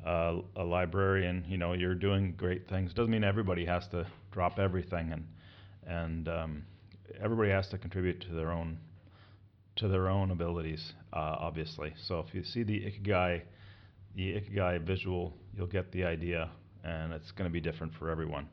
a, 0.04 0.40
a 0.56 0.64
librarian, 0.64 1.44
you 1.48 1.58
know 1.58 1.72
you're 1.74 1.94
doing 1.94 2.34
great 2.36 2.68
things. 2.68 2.92
Doesn't 2.92 3.10
mean 3.10 3.24
everybody 3.24 3.64
has 3.66 3.86
to 3.88 4.06
drop 4.32 4.58
everything 4.58 5.12
and 5.12 5.26
and 5.86 6.28
um, 6.28 6.62
everybody 7.22 7.50
has 7.50 7.68
to 7.68 7.78
contribute 7.78 8.20
to 8.22 8.34
their 8.34 8.50
own 8.50 8.78
to 9.76 9.88
their 9.88 10.08
own 10.08 10.30
abilities, 10.30 10.92
uh, 11.12 11.36
obviously. 11.38 11.94
So 12.06 12.20
if 12.20 12.34
you 12.34 12.42
see 12.44 12.62
the 12.62 12.80
ikigai 12.80 13.42
the 14.14 14.34
Ikigai 14.34 14.84
visual, 14.84 15.32
you'll 15.56 15.66
get 15.66 15.92
the 15.92 16.04
idea, 16.04 16.50
and 16.84 17.12
it's 17.12 17.30
going 17.32 17.48
to 17.48 17.52
be 17.52 17.60
different 17.60 17.92
for 17.94 18.10
everyone. 18.10 18.48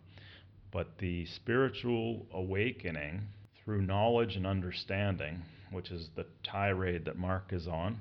But 0.72 0.98
the 1.00 1.26
spiritual 1.26 2.26
awakening 2.34 3.28
through 3.68 3.82
knowledge 3.82 4.38
and 4.38 4.48
understanding, 4.48 5.42
which 5.72 5.92
is 5.92 6.08
the 6.16 6.26
tirade 6.42 7.04
that 7.04 7.18
Mark 7.18 7.52
is 7.52 7.68
on, 7.68 8.00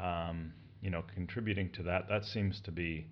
um, 0.00 0.52
you 0.80 0.90
know, 0.90 1.02
contributing 1.12 1.68
to 1.72 1.82
that, 1.82 2.08
that 2.08 2.24
seems 2.24 2.60
to 2.60 2.70
be, 2.70 3.04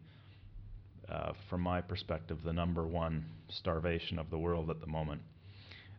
uh, 1.08 1.32
from 1.50 1.60
my 1.60 1.80
perspective, 1.80 2.38
the 2.44 2.52
number 2.52 2.86
one 2.86 3.24
starvation 3.48 4.20
of 4.20 4.30
the 4.30 4.38
world 4.38 4.70
at 4.70 4.80
the 4.80 4.86
moment. 4.86 5.20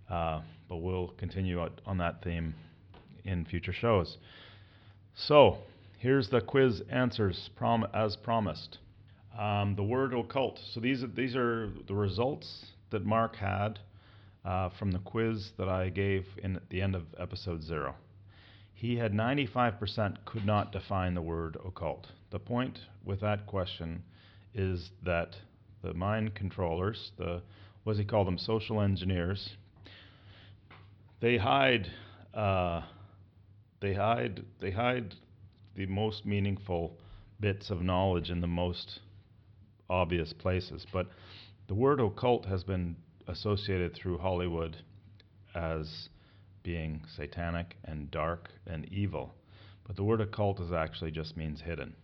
Uh, 0.10 0.40
but 0.70 0.78
we'll 0.78 1.10
continue 1.18 1.60
on 1.86 1.98
that 1.98 2.24
theme 2.24 2.56
in 3.26 3.44
future 3.44 3.74
shows. 3.74 4.18
So, 5.14 5.58
Here's 5.98 6.30
the 6.30 6.40
quiz 6.40 6.84
answers 6.90 7.50
prom- 7.56 7.88
as 7.92 8.16
promised. 8.16 8.78
Um, 9.36 9.76
the 9.76 9.84
word 9.84 10.14
occult. 10.14 10.60
So 10.72 10.80
these 10.80 11.04
are, 11.04 11.08
these 11.08 11.36
are 11.36 11.70
the 11.88 11.96
results 11.96 12.68
that 12.92 13.04
Mark 13.04 13.36
had 13.36 13.80
uh, 14.46 14.70
from 14.78 14.92
the 14.92 15.00
quiz 15.00 15.52
that 15.58 15.68
I 15.68 15.90
gave 15.90 16.26
in 16.44 16.56
at 16.56 16.70
the 16.70 16.82
end 16.82 16.96
of 16.96 17.04
episode 17.18 17.64
zero. 17.64 17.96
He 18.74 18.98
had 18.98 19.14
95% 19.14 20.18
could 20.26 20.46
not 20.46 20.72
define 20.72 21.16
the 21.16 21.22
word 21.22 21.58
occult. 21.66 22.08
The 22.30 22.40
point 22.40 22.80
with 23.04 23.22
that 23.22 23.48
question 23.48 24.04
is 24.54 24.92
that 25.04 25.36
the 25.82 25.94
mind 25.94 26.36
controllers, 26.36 27.12
the 27.18 27.42
what 27.84 27.94
does 27.94 28.00
he 28.00 28.06
call 28.06 28.26
them, 28.26 28.38
social 28.38 28.82
engineers, 28.82 29.52
they 31.22 31.38
hide, 31.38 31.88
uh, 32.34 32.82
they 33.80 33.94
hide, 33.94 34.44
they 34.60 34.72
hide 34.72 35.14
the 35.76 35.86
most 35.86 36.26
meaningful 36.26 36.98
bits 37.40 37.70
of 37.70 37.82
knowledge 37.82 38.30
in 38.32 38.42
the 38.42 38.48
most 38.48 39.00
obvious 39.90 40.34
places. 40.34 40.86
But 40.92 41.08
the 41.68 41.76
word 41.76 42.00
occult 42.00 42.46
has 42.46 42.64
been 42.64 42.96
associated 43.28 43.94
through 43.94 44.18
Hollywood 44.18 44.78
as 45.54 46.10
being 46.64 47.02
satanic 47.16 47.76
and 47.84 48.10
dark 48.12 48.50
and 48.66 48.86
evil. 48.92 49.34
But 49.86 49.96
the 49.96 50.04
word 50.04 50.22
occult 50.22 50.60
is 50.60 50.72
actually 50.72 51.12
just 51.12 51.38
means 51.38 51.62
hidden. 51.62 51.96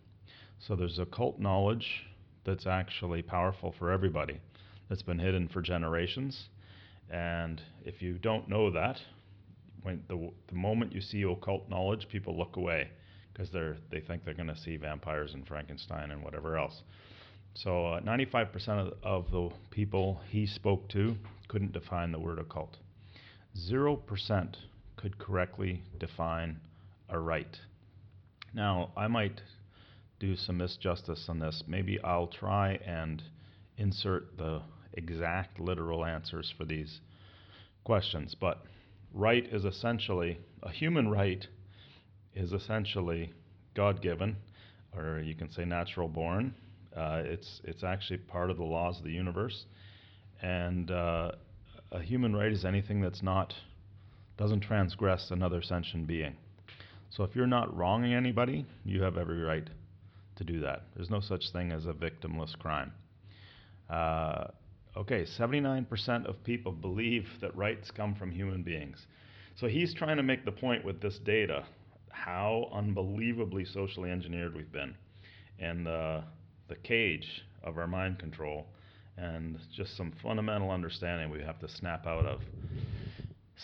So 0.58 0.76
there's 0.76 0.98
occult 0.98 1.40
knowledge 1.40 2.04
that's 2.44 2.66
actually 2.66 3.22
powerful 3.22 3.74
for 3.78 3.90
everybody 3.90 4.40
that's 4.88 5.02
been 5.02 5.18
hidden 5.18 5.48
for 5.48 5.62
generations. 5.62 6.48
And 7.10 7.60
if 7.84 8.02
you 8.02 8.18
don't 8.18 8.48
know 8.48 8.70
that, 8.70 9.00
when 9.82 10.02
the, 10.08 10.30
the 10.48 10.54
moment 10.54 10.92
you 10.92 11.00
see 11.00 11.22
occult 11.22 11.68
knowledge, 11.68 12.06
people 12.08 12.36
look 12.36 12.56
away 12.56 12.90
because 13.32 13.50
they're 13.50 13.76
they 13.90 14.00
think 14.00 14.24
they're 14.24 14.34
going 14.34 14.48
to 14.48 14.56
see 14.56 14.76
vampires 14.76 15.34
and 15.34 15.46
Frankenstein 15.46 16.10
and 16.10 16.22
whatever 16.22 16.56
else. 16.56 16.82
So 17.54 17.86
uh, 17.86 18.00
95% 18.00 18.68
of, 18.68 18.92
of 19.02 19.30
the 19.30 19.50
people 19.70 20.20
he 20.28 20.46
spoke 20.46 20.88
to 20.90 21.16
couldn't 21.48 21.72
define 21.72 22.12
the 22.12 22.18
word 22.18 22.38
occult. 22.38 22.76
Zero 23.56 23.96
percent 23.96 24.56
could 24.96 25.18
correctly 25.18 25.82
define 25.98 26.58
a 27.08 27.18
right. 27.18 27.58
Now 28.54 28.90
I 28.96 29.06
might 29.08 29.40
do 30.18 30.36
some 30.36 30.58
misjustice 30.58 31.28
on 31.28 31.38
this. 31.40 31.64
Maybe 31.66 32.00
I'll 32.02 32.28
try 32.28 32.78
and 32.86 33.22
insert 33.76 34.36
the 34.38 34.62
exact 34.94 35.60
literal 35.60 36.04
answers 36.04 36.52
for 36.56 36.64
these 36.64 37.00
questions. 37.84 38.34
But 38.38 38.62
right 39.12 39.44
is 39.52 39.64
essentially 39.64 40.38
a 40.62 40.70
human 40.70 41.08
right 41.08 41.46
is 42.34 42.52
essentially 42.52 43.32
God 43.74 44.00
given. 44.00 44.36
or 44.96 45.20
you 45.20 45.34
can 45.34 45.50
say 45.50 45.64
natural 45.64 46.08
born. 46.08 46.54
Uh, 46.96 47.22
it's 47.24 47.60
it's 47.64 47.82
actually 47.84 48.18
part 48.18 48.50
of 48.50 48.56
the 48.56 48.64
laws 48.64 48.98
of 48.98 49.04
the 49.04 49.12
universe, 49.12 49.64
and 50.42 50.90
uh, 50.90 51.32
a 51.90 52.00
human 52.00 52.34
right 52.34 52.52
is 52.52 52.64
anything 52.64 53.00
that's 53.00 53.22
not 53.22 53.54
doesn't 54.36 54.60
transgress 54.60 55.30
another 55.30 55.62
sentient 55.62 56.06
being. 56.06 56.36
So 57.10 57.24
if 57.24 57.36
you're 57.36 57.46
not 57.46 57.74
wronging 57.76 58.14
anybody, 58.14 58.64
you 58.84 59.02
have 59.02 59.18
every 59.18 59.42
right 59.42 59.68
to 60.36 60.44
do 60.44 60.60
that. 60.60 60.84
There's 60.96 61.10
no 61.10 61.20
such 61.20 61.50
thing 61.52 61.70
as 61.70 61.86
a 61.86 61.92
victimless 61.92 62.58
crime. 62.58 62.92
Uh, 63.90 64.46
okay, 64.96 65.24
79% 65.24 66.26
of 66.26 66.42
people 66.44 66.72
believe 66.72 67.28
that 67.42 67.54
rights 67.54 67.90
come 67.90 68.14
from 68.14 68.30
human 68.30 68.62
beings. 68.62 69.06
So 69.56 69.68
he's 69.68 69.92
trying 69.92 70.16
to 70.16 70.22
make 70.22 70.46
the 70.46 70.52
point 70.52 70.84
with 70.84 71.02
this 71.02 71.18
data 71.18 71.64
how 72.08 72.70
unbelievably 72.72 73.66
socially 73.66 74.10
engineered 74.10 74.54
we've 74.54 74.72
been 74.72 74.94
and 75.58 75.86
the, 75.86 76.22
the 76.68 76.76
cage 76.76 77.42
of 77.62 77.78
our 77.78 77.86
mind 77.86 78.18
control 78.18 78.66
and 79.16 79.58
just 79.76 79.96
some 79.96 80.12
fundamental 80.22 80.70
understanding 80.70 81.30
we 81.30 81.42
have 81.42 81.58
to 81.60 81.68
snap 81.68 82.06
out 82.06 82.26
of. 82.26 82.40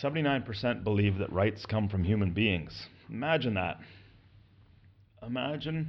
79% 0.02 0.84
believe 0.84 1.18
that 1.18 1.32
rights 1.32 1.64
come 1.66 1.88
from 1.88 2.04
human 2.04 2.32
beings. 2.32 2.86
Imagine 3.10 3.54
that. 3.54 3.78
Imagine 5.26 5.88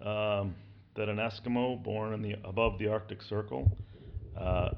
um, 0.00 0.54
that 0.94 1.08
an 1.08 1.16
Eskimo 1.16 1.82
born 1.82 2.12
in 2.12 2.22
the, 2.22 2.36
above 2.44 2.78
the 2.78 2.86
Arctic 2.88 3.22
Circle 3.22 3.76
uh, 4.38 4.70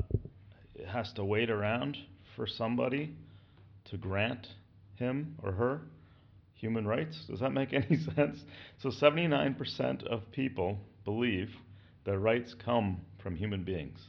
has 0.88 1.12
to 1.14 1.24
wait 1.24 1.50
around 1.50 1.96
for 2.36 2.46
somebody 2.46 3.14
to 3.90 3.96
grant 3.96 4.46
him 4.96 5.34
or 5.42 5.52
her 5.52 5.80
human 6.54 6.86
rights. 6.86 7.16
Does 7.28 7.40
that 7.40 7.52
make 7.52 7.72
any 7.72 7.98
sense? 8.14 8.38
So 8.80 8.90
79% 8.90 10.06
of 10.06 10.22
people 10.32 10.78
believe 11.04 11.50
their 12.04 12.18
rights 12.18 12.54
come 12.54 13.00
from 13.22 13.36
human 13.36 13.64
beings. 13.64 14.00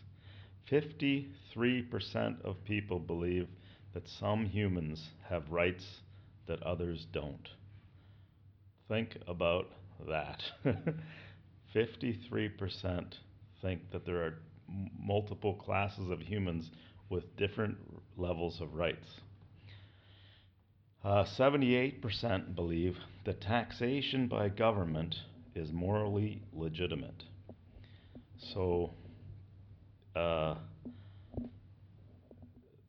53% 0.72 2.42
of 2.44 2.64
people 2.66 3.00
believe 3.00 3.48
that 3.94 4.08
some 4.08 4.46
humans 4.46 5.10
have 5.30 5.52
rights 5.52 6.02
that 6.48 6.62
others 6.64 7.06
don't. 7.12 7.50
Think 8.88 9.18
about 9.28 9.68
that. 10.08 10.44
53% 11.76 13.14
think 13.62 13.92
that 13.92 14.06
there 14.06 14.22
are 14.24 14.36
m- 14.70 14.90
multiple 15.00 15.54
classes 15.56 16.10
of 16.10 16.22
humans 16.22 16.70
with 17.10 17.36
different 17.38 17.78
levels 18.18 18.62
of 18.62 18.76
rights. 18.76 19.08
Uh, 21.04 21.24
78% 21.24 22.56
believe 22.56 22.98
that 23.26 23.42
taxation 23.42 24.28
by 24.28 24.50
government 24.50 25.16
is 25.56 25.72
morally 25.72 26.42
legitimate. 26.54 27.24
So, 28.54 28.92
uh, 30.16 30.56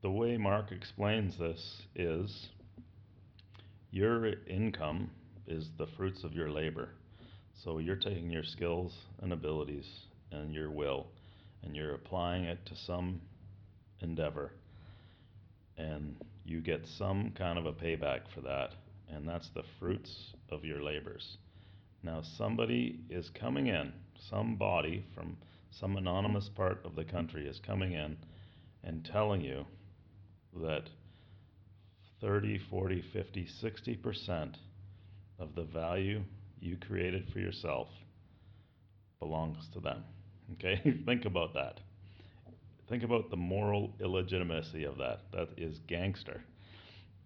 the 0.03 0.11
way 0.11 0.36
Mark 0.36 0.73
explains 0.73 1.39
this 1.39 1.83
is 1.95 2.49
your 3.91 4.27
income 4.47 5.11
is 5.47 5.70
the 5.78 5.86
fruits 5.97 6.23
of 6.25 6.35
your 6.35 6.51
labor. 6.51 6.91
So 7.65 7.78
you're 7.78 7.97
taking 7.97 8.31
your 8.31 8.45
skills 8.45 8.93
and 9.23 9.33
abilities 9.33 9.86
and 10.31 10.53
your 10.53 10.70
will 10.70 11.07
and 11.62 11.75
you're 11.75 11.95
applying 11.95 12.45
it 12.45 12.65
to 12.67 12.77
some 12.77 13.20
endeavor 14.01 14.53
and 15.78 16.15
you 16.45 16.61
get 16.61 16.86
some 16.86 17.33
kind 17.36 17.59
of 17.59 17.67
a 17.67 17.73
payback 17.73 18.20
for 18.35 18.43
that 18.43 18.73
and 19.11 19.28
that's 19.28 19.49
the 19.55 19.62
fruits 19.78 20.35
of 20.51 20.65
your 20.65 20.83
labors. 20.83 21.39
Now 22.07 22.23
somebody 22.23 23.01
is 23.10 23.31
coming 23.31 23.67
in, 23.67 23.93
somebody 24.31 25.05
from 25.12 25.36
some 25.73 25.97
anonymous 25.97 26.49
part 26.49 26.81
of 26.85 26.94
the 26.94 27.05
country 27.05 27.49
is 27.49 27.59
coming 27.59 27.94
in 27.94 28.17
and 28.85 29.05
telling 29.05 29.41
you 29.41 29.67
that 30.62 30.85
30, 32.20 32.59
40, 32.70 33.02
50, 33.12 33.49
60% 33.60 34.55
of 35.41 35.57
the 35.57 35.65
value 35.65 36.23
you 36.60 36.76
created 36.76 37.28
for 37.33 37.41
yourself 37.41 37.89
belongs 39.18 39.68
to 39.73 39.81
them. 39.81 40.05
Okay? 40.52 40.81
Think 41.07 41.25
about 41.25 41.55
that. 41.55 41.81
Think 42.89 43.02
about 43.02 43.31
the 43.31 43.36
moral 43.36 43.93
illegitimacy 43.99 44.85
of 44.85 44.97
that. 44.99 45.23
That 45.33 45.49
is 45.57 45.81
gangster. 45.89 46.44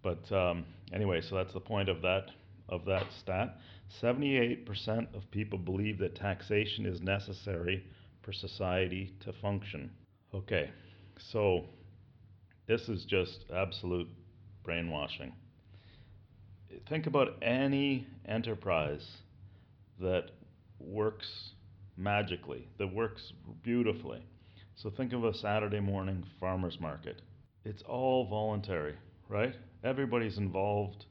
But 0.01 0.29
um, 0.31 0.65
anyway, 0.91 1.21
so 1.21 1.35
that's 1.35 1.53
the 1.53 1.59
point 1.59 1.87
of 1.87 2.01
that 2.01 2.31
of 2.71 2.85
that 2.85 3.05
stat. 3.19 3.57
78% 4.01 5.13
of 5.13 5.29
people 5.31 5.59
believe 5.59 5.99
that 5.99 6.15
taxation 6.15 6.85
is 6.85 7.01
necessary 7.01 7.85
for 8.21 8.31
society 8.31 9.13
to 9.19 9.33
function. 9.33 9.91
Okay, 10.33 10.69
so 11.17 11.65
this 12.67 12.87
is 12.87 13.03
just 13.05 13.45
absolute 13.53 14.07
brainwashing. 14.63 15.33
Think 16.87 17.05
about 17.05 17.35
any 17.41 18.07
enterprise 18.25 19.05
that 19.99 20.31
works 20.79 21.51
magically, 21.97 22.67
that 22.77 22.93
works 22.93 23.33
beautifully. 23.61 24.23
So 24.75 24.89
think 24.89 25.11
of 25.13 25.25
a 25.25 25.33
Saturday 25.33 25.81
morning 25.81 26.23
farmer's 26.39 26.79
market. 26.79 27.21
It's 27.65 27.83
all 27.83 28.25
voluntary, 28.25 28.95
right? 29.29 29.55
Everybody's 29.83 30.37
involved 30.37 31.05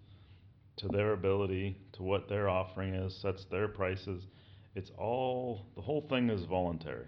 to 0.80 0.88
their 0.88 1.12
ability, 1.12 1.76
to 1.92 2.02
what 2.02 2.28
their 2.28 2.48
offering 2.48 2.94
is, 2.94 3.14
sets 3.14 3.44
their 3.50 3.68
prices. 3.68 4.26
It's 4.74 4.90
all, 4.98 5.66
the 5.74 5.82
whole 5.82 6.06
thing 6.08 6.30
is 6.30 6.44
voluntary. 6.44 7.06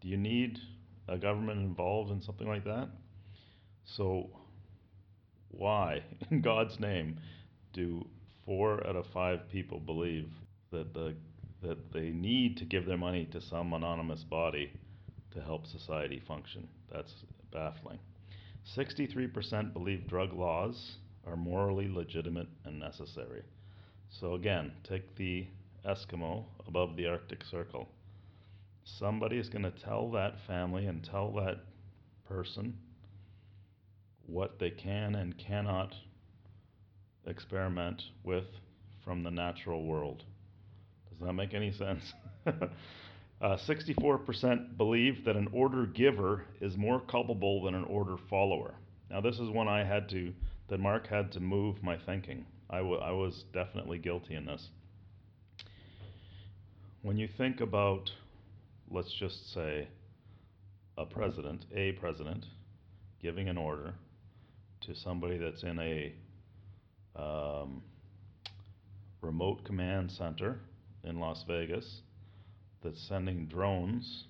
Do 0.00 0.08
you 0.08 0.16
need 0.16 0.58
a 1.08 1.18
government 1.18 1.60
involved 1.60 2.12
in 2.12 2.20
something 2.22 2.46
like 2.46 2.64
that? 2.64 2.88
So, 3.84 4.30
why, 5.48 6.04
in 6.30 6.40
God's 6.42 6.78
name, 6.78 7.18
do 7.72 8.06
four 8.44 8.86
out 8.86 8.96
of 8.96 9.06
five 9.12 9.48
people 9.50 9.80
believe 9.80 10.30
that 10.70 10.94
the 10.94 11.14
that 11.62 11.92
they 11.92 12.08
need 12.08 12.56
to 12.56 12.64
give 12.64 12.86
their 12.86 12.96
money 12.96 13.26
to 13.26 13.38
some 13.38 13.74
anonymous 13.74 14.24
body 14.24 14.72
to 15.32 15.42
help 15.42 15.66
society 15.66 16.22
function? 16.26 16.66
That's 16.90 17.12
baffling. 17.52 17.98
63% 18.76 19.74
believe 19.74 20.06
drug 20.06 20.32
laws 20.32 20.96
are 21.26 21.36
morally 21.36 21.88
legitimate 21.88 22.48
and 22.64 22.78
necessary. 22.78 23.42
So 24.08 24.34
again, 24.34 24.72
take 24.82 25.16
the 25.16 25.46
Eskimo 25.86 26.44
above 26.66 26.96
the 26.96 27.06
Arctic 27.06 27.44
Circle. 27.44 27.88
Somebody 28.84 29.38
is 29.38 29.48
going 29.48 29.64
to 29.64 29.70
tell 29.70 30.10
that 30.12 30.34
family 30.46 30.86
and 30.86 31.04
tell 31.04 31.32
that 31.32 31.60
person 32.28 32.76
what 34.26 34.58
they 34.58 34.70
can 34.70 35.14
and 35.14 35.36
cannot 35.38 35.94
experiment 37.26 38.02
with 38.24 38.44
from 39.04 39.22
the 39.22 39.30
natural 39.30 39.84
world. 39.84 40.24
Does 41.10 41.26
that 41.26 41.32
make 41.32 41.54
any 41.54 41.72
sense? 41.72 42.12
uh, 42.46 42.60
64% 43.40 44.76
believe 44.76 45.24
that 45.24 45.36
an 45.36 45.48
order 45.52 45.86
giver 45.86 46.44
is 46.60 46.76
more 46.76 47.00
culpable 47.00 47.64
than 47.64 47.74
an 47.74 47.84
order 47.84 48.16
follower. 48.28 48.74
Now, 49.10 49.20
this 49.20 49.38
is 49.38 49.50
one 49.50 49.68
I 49.68 49.84
had 49.84 50.08
to, 50.10 50.32
that 50.70 50.80
Mark 50.80 51.08
had 51.08 51.32
to 51.32 51.40
move 51.40 51.82
my 51.82 51.98
thinking. 51.98 52.46
I, 52.70 52.78
w- 52.78 53.00
I 53.00 53.10
was 53.10 53.44
definitely 53.52 53.98
guilty 53.98 54.34
in 54.34 54.46
this. 54.46 54.70
When 57.02 57.16
you 57.16 57.28
think 57.28 57.60
about, 57.60 58.10
let's 58.88 59.12
just 59.12 59.52
say, 59.52 59.88
a 60.96 61.04
president, 61.04 61.66
a 61.74 61.92
president, 61.92 62.46
giving 63.20 63.48
an 63.48 63.58
order, 63.58 63.94
to 64.82 64.94
somebody 64.94 65.38
that's 65.38 65.62
in 65.64 65.78
a 65.78 66.14
um, 67.16 67.82
remote 69.20 69.64
command 69.64 70.10
center 70.12 70.60
in 71.04 71.18
Las 71.18 71.44
Vegas 71.48 72.00
that's 72.82 73.00
sending 73.08 73.46
drones 73.46 74.24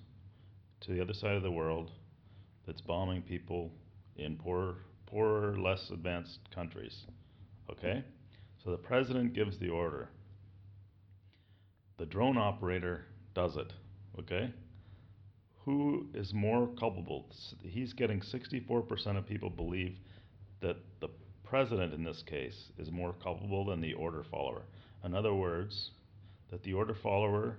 to 0.81 0.91
the 0.91 1.01
other 1.01 1.13
side 1.13 1.35
of 1.35 1.43
the 1.43 1.51
world 1.51 1.91
that's 2.65 2.81
bombing 2.81 3.21
people 3.21 3.71
in 4.17 4.35
poor, 4.35 4.75
poorer, 5.11 5.57
less 5.57 5.89
advanced 5.91 6.39
countries. 6.55 7.05
Okay? 7.69 8.03
So 8.63 8.71
the 8.71 8.77
president 8.77 9.33
gives 9.33 9.57
the 9.57 9.69
order. 9.69 10.09
The 11.97 12.05
drone 12.05 12.37
operator 12.37 13.05
does 13.35 13.57
it. 13.57 13.73
Okay? 14.17 14.51
Who 15.65 16.07
is 16.13 16.33
more 16.33 16.67
culpable? 16.79 17.27
He's 17.61 17.93
getting 17.93 18.21
64% 18.21 19.17
of 19.17 19.27
people 19.27 19.49
believe 19.49 19.97
that 20.61 20.77
the 21.01 21.09
president 21.43 21.93
in 21.93 22.03
this 22.03 22.23
case 22.25 22.71
is 22.77 22.89
more 22.89 23.13
culpable 23.21 23.65
than 23.65 23.81
the 23.81 23.93
order 23.93 24.23
follower. 24.31 24.63
In 25.03 25.13
other 25.13 25.33
words, 25.33 25.91
that 26.49 26.63
the 26.63 26.73
order 26.73 26.95
follower 26.95 27.57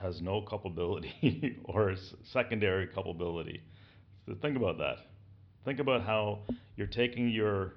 has 0.00 0.20
no 0.22 0.40
culpability 0.40 1.58
or 1.64 1.94
secondary 2.32 2.86
culpability. 2.86 3.62
So 4.26 4.34
think 4.40 4.56
about 4.56 4.78
that. 4.78 4.98
Think 5.64 5.78
about 5.80 6.02
how 6.02 6.40
you're 6.76 6.86
taking 6.88 7.28
your 7.30 7.74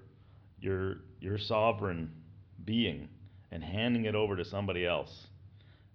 your 0.59 0.97
your 1.19 1.37
sovereign 1.37 2.11
being 2.65 3.09
and 3.51 3.63
handing 3.63 4.05
it 4.05 4.15
over 4.15 4.35
to 4.37 4.45
somebody 4.45 4.85
else. 4.85 5.27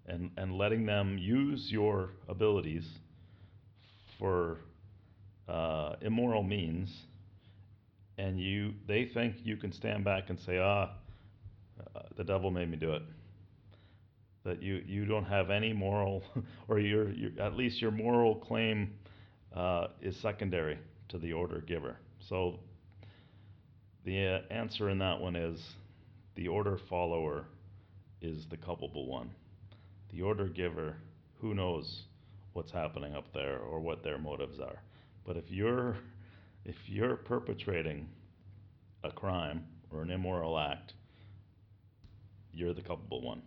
and, 0.07 0.31
and 0.37 0.57
letting 0.57 0.87
them 0.87 1.19
use 1.19 1.71
your 1.71 2.11
abilities 2.29 2.87
for 4.19 4.59
uh, 5.49 5.95
immoral 6.01 6.43
means, 6.43 6.91
and 8.19 8.41
you 8.41 8.75
they 8.87 9.07
think 9.07 9.37
you 9.45 9.57
can 9.57 9.73
stand 9.73 10.05
back 10.05 10.31
and 10.31 10.39
say, 10.41 10.59
ah, 10.59 10.91
uh, 11.95 12.03
the 12.17 12.25
devil 12.25 12.51
made 12.51 12.71
me 12.71 12.77
do 12.77 12.93
it. 12.93 13.03
That 14.45 14.63
you, 14.63 14.83
you 14.87 15.05
don't 15.07 15.25
have 15.25 15.51
any 15.51 15.73
moral, 15.73 16.23
or 16.69 16.79
your, 16.79 17.09
at 17.41 17.57
least 17.57 17.83
your 17.83 17.91
moral 17.91 18.37
claim 18.37 18.95
uh, 19.55 19.89
is 20.01 20.17
secondary 20.19 20.79
to 21.09 21.19
the 21.19 21.33
order 21.33 21.61
giver. 21.61 21.97
So 22.19 22.59
the 24.05 24.27
uh, 24.27 24.53
answer 24.53 24.89
in 24.89 24.99
that 24.99 25.21
one 25.21 25.37
is 25.37 25.61
the 26.35 26.49
order 26.49 26.79
follower 26.89 27.47
is 28.21 28.47
the 28.51 28.57
culpable 28.57 29.07
one. 29.07 29.31
The 30.11 30.23
order 30.23 30.47
giver, 30.47 30.97
who 31.41 31.55
knows 31.55 32.03
what's 32.53 32.73
happening 32.73 33.15
up 33.15 33.33
there 33.35 33.59
or 33.59 33.81
what 33.81 34.03
their 34.03 34.19
motives 34.19 34.61
are. 34.61 34.81
But 35.25 35.37
if 35.37 35.51
you're 35.51 35.97
if 36.65 36.77
you're 36.87 37.17
perpetrating 37.17 38.09
a 39.05 39.11
crime 39.11 39.65
or 39.93 40.03
an 40.03 40.11
immoral 40.11 40.59
act, 40.59 40.95
you're 42.53 42.75
the 42.75 42.83
culpable 42.83 43.23
one. 43.23 43.43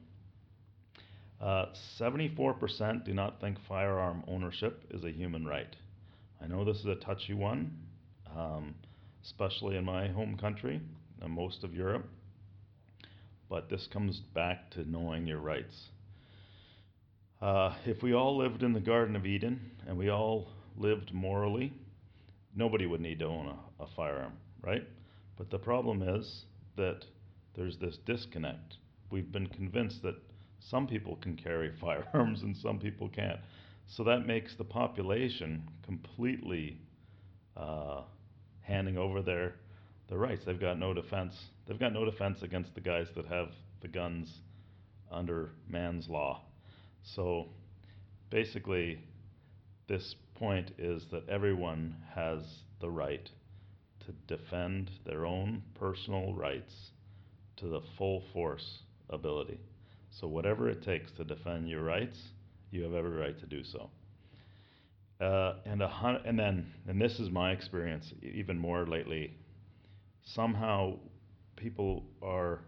Uh, 1.41 1.67
74% 1.99 3.05
do 3.05 3.13
not 3.13 3.39
think 3.39 3.57
firearm 3.67 4.23
ownership 4.27 4.83
is 4.91 5.03
a 5.03 5.11
human 5.11 5.45
right. 5.45 5.75
I 6.41 6.47
know 6.47 6.63
this 6.63 6.77
is 6.77 6.85
a 6.85 6.95
touchy 6.95 7.33
one, 7.33 7.77
um, 8.35 8.75
especially 9.23 9.75
in 9.75 9.85
my 9.85 10.07
home 10.07 10.37
country 10.37 10.81
and 11.21 11.31
most 11.33 11.63
of 11.63 11.73
Europe, 11.73 12.07
but 13.49 13.69
this 13.69 13.87
comes 13.87 14.19
back 14.33 14.69
to 14.71 14.89
knowing 14.89 15.27
your 15.27 15.39
rights. 15.39 15.89
Uh, 17.41 17.73
if 17.85 18.03
we 18.03 18.13
all 18.13 18.37
lived 18.37 18.63
in 18.63 18.73
the 18.73 18.79
Garden 18.79 19.15
of 19.15 19.25
Eden 19.25 19.59
and 19.87 19.97
we 19.97 20.09
all 20.09 20.47
lived 20.77 21.13
morally, 21.13 21.73
nobody 22.55 22.85
would 22.85 23.01
need 23.01 23.19
to 23.19 23.25
own 23.25 23.47
a, 23.47 23.83
a 23.83 23.87
firearm, 23.95 24.33
right? 24.61 24.87
But 25.37 25.49
the 25.49 25.59
problem 25.59 26.01
is 26.01 26.45
that 26.75 27.05
there's 27.55 27.77
this 27.77 27.97
disconnect. 28.05 28.77
We've 29.09 29.31
been 29.31 29.47
convinced 29.47 30.03
that 30.03 30.15
some 30.59 30.87
people 30.87 31.17
can 31.17 31.35
carry 31.35 31.71
firearms 31.81 32.43
and 32.43 32.55
some 32.55 32.79
people 32.79 33.09
can't. 33.09 33.39
So 33.89 34.03
that 34.03 34.27
makes 34.27 34.55
the 34.55 34.63
population 34.63 35.63
completely 35.83 36.77
uh, 37.57 38.01
handing 38.61 38.97
over 38.97 39.21
their 39.21 39.55
their 40.09 40.19
rights. 40.19 40.43
They've 40.45 40.59
got 40.59 40.77
no 40.79 40.93
defense. 40.93 41.35
They've 41.67 41.79
got 41.79 41.93
no 41.93 42.05
defense 42.05 42.41
against 42.41 42.73
the 42.75 42.81
guys 42.81 43.07
that 43.15 43.25
have 43.25 43.49
the 43.81 43.87
guns 43.87 44.41
under 45.11 45.51
man's 45.67 46.07
law. 46.07 46.41
So 47.03 47.49
basically, 48.29 48.99
this 49.87 50.15
point 50.35 50.71
is 50.77 51.05
that 51.11 51.27
everyone 51.27 51.95
has 52.13 52.41
the 52.79 52.89
right 52.89 53.29
to 54.05 54.35
defend 54.35 54.91
their 55.05 55.25
own 55.25 55.63
personal 55.73 56.33
rights 56.33 56.91
to 57.57 57.67
the 57.67 57.81
full 57.97 58.23
force 58.33 58.83
ability. 59.09 59.59
So 60.11 60.27
whatever 60.27 60.69
it 60.69 60.83
takes 60.83 61.11
to 61.13 61.23
defend 61.23 61.67
your 61.67 61.83
rights, 61.83 62.19
you 62.71 62.83
have 62.83 62.93
every 62.93 63.11
right 63.11 63.37
to 63.39 63.45
do 63.45 63.63
so. 63.63 63.89
Uh, 65.19 65.55
and 65.65 65.81
a 65.81 65.87
hun- 65.87 66.21
and 66.25 66.39
then 66.39 66.71
and 66.87 67.01
this 67.01 67.19
is 67.19 67.29
my 67.29 67.51
experience 67.51 68.13
even 68.21 68.57
more 68.57 68.85
lately. 68.85 69.33
Somehow, 70.23 70.97
people 71.55 72.05
are 72.21 72.59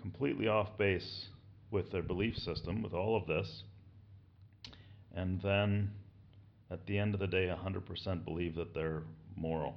completely 0.00 0.48
off 0.48 0.76
base 0.78 1.28
with 1.70 1.90
their 1.92 2.02
belief 2.02 2.36
system 2.36 2.82
with 2.82 2.92
all 2.92 3.16
of 3.16 3.26
this, 3.26 3.64
and 5.14 5.40
then 5.42 5.90
at 6.70 6.86
the 6.86 6.98
end 6.98 7.14
of 7.14 7.20
the 7.20 7.26
day, 7.26 7.46
100% 7.46 8.24
believe 8.24 8.54
that 8.56 8.74
they're 8.74 9.02
moral. 9.36 9.76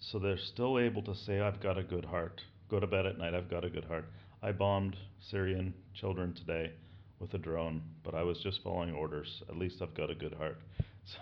So 0.00 0.18
they're 0.18 0.38
still 0.38 0.78
able 0.78 1.02
to 1.02 1.14
say, 1.14 1.40
I've 1.40 1.60
got 1.60 1.78
a 1.78 1.82
good 1.82 2.04
heart. 2.04 2.40
Go 2.68 2.80
to 2.80 2.86
bed 2.86 3.06
at 3.06 3.18
night, 3.18 3.34
I've 3.34 3.50
got 3.50 3.64
a 3.64 3.70
good 3.70 3.84
heart. 3.84 4.10
I 4.42 4.52
bombed 4.52 4.96
Syrian 5.20 5.74
children 5.94 6.34
today 6.34 6.72
with 7.18 7.34
a 7.34 7.38
drone, 7.38 7.82
but 8.02 8.14
I 8.14 8.22
was 8.22 8.38
just 8.40 8.62
following 8.62 8.92
orders. 8.92 9.42
At 9.48 9.56
least 9.56 9.80
I've 9.82 9.94
got 9.94 10.10
a 10.10 10.14
good 10.14 10.34
heart. 10.34 10.58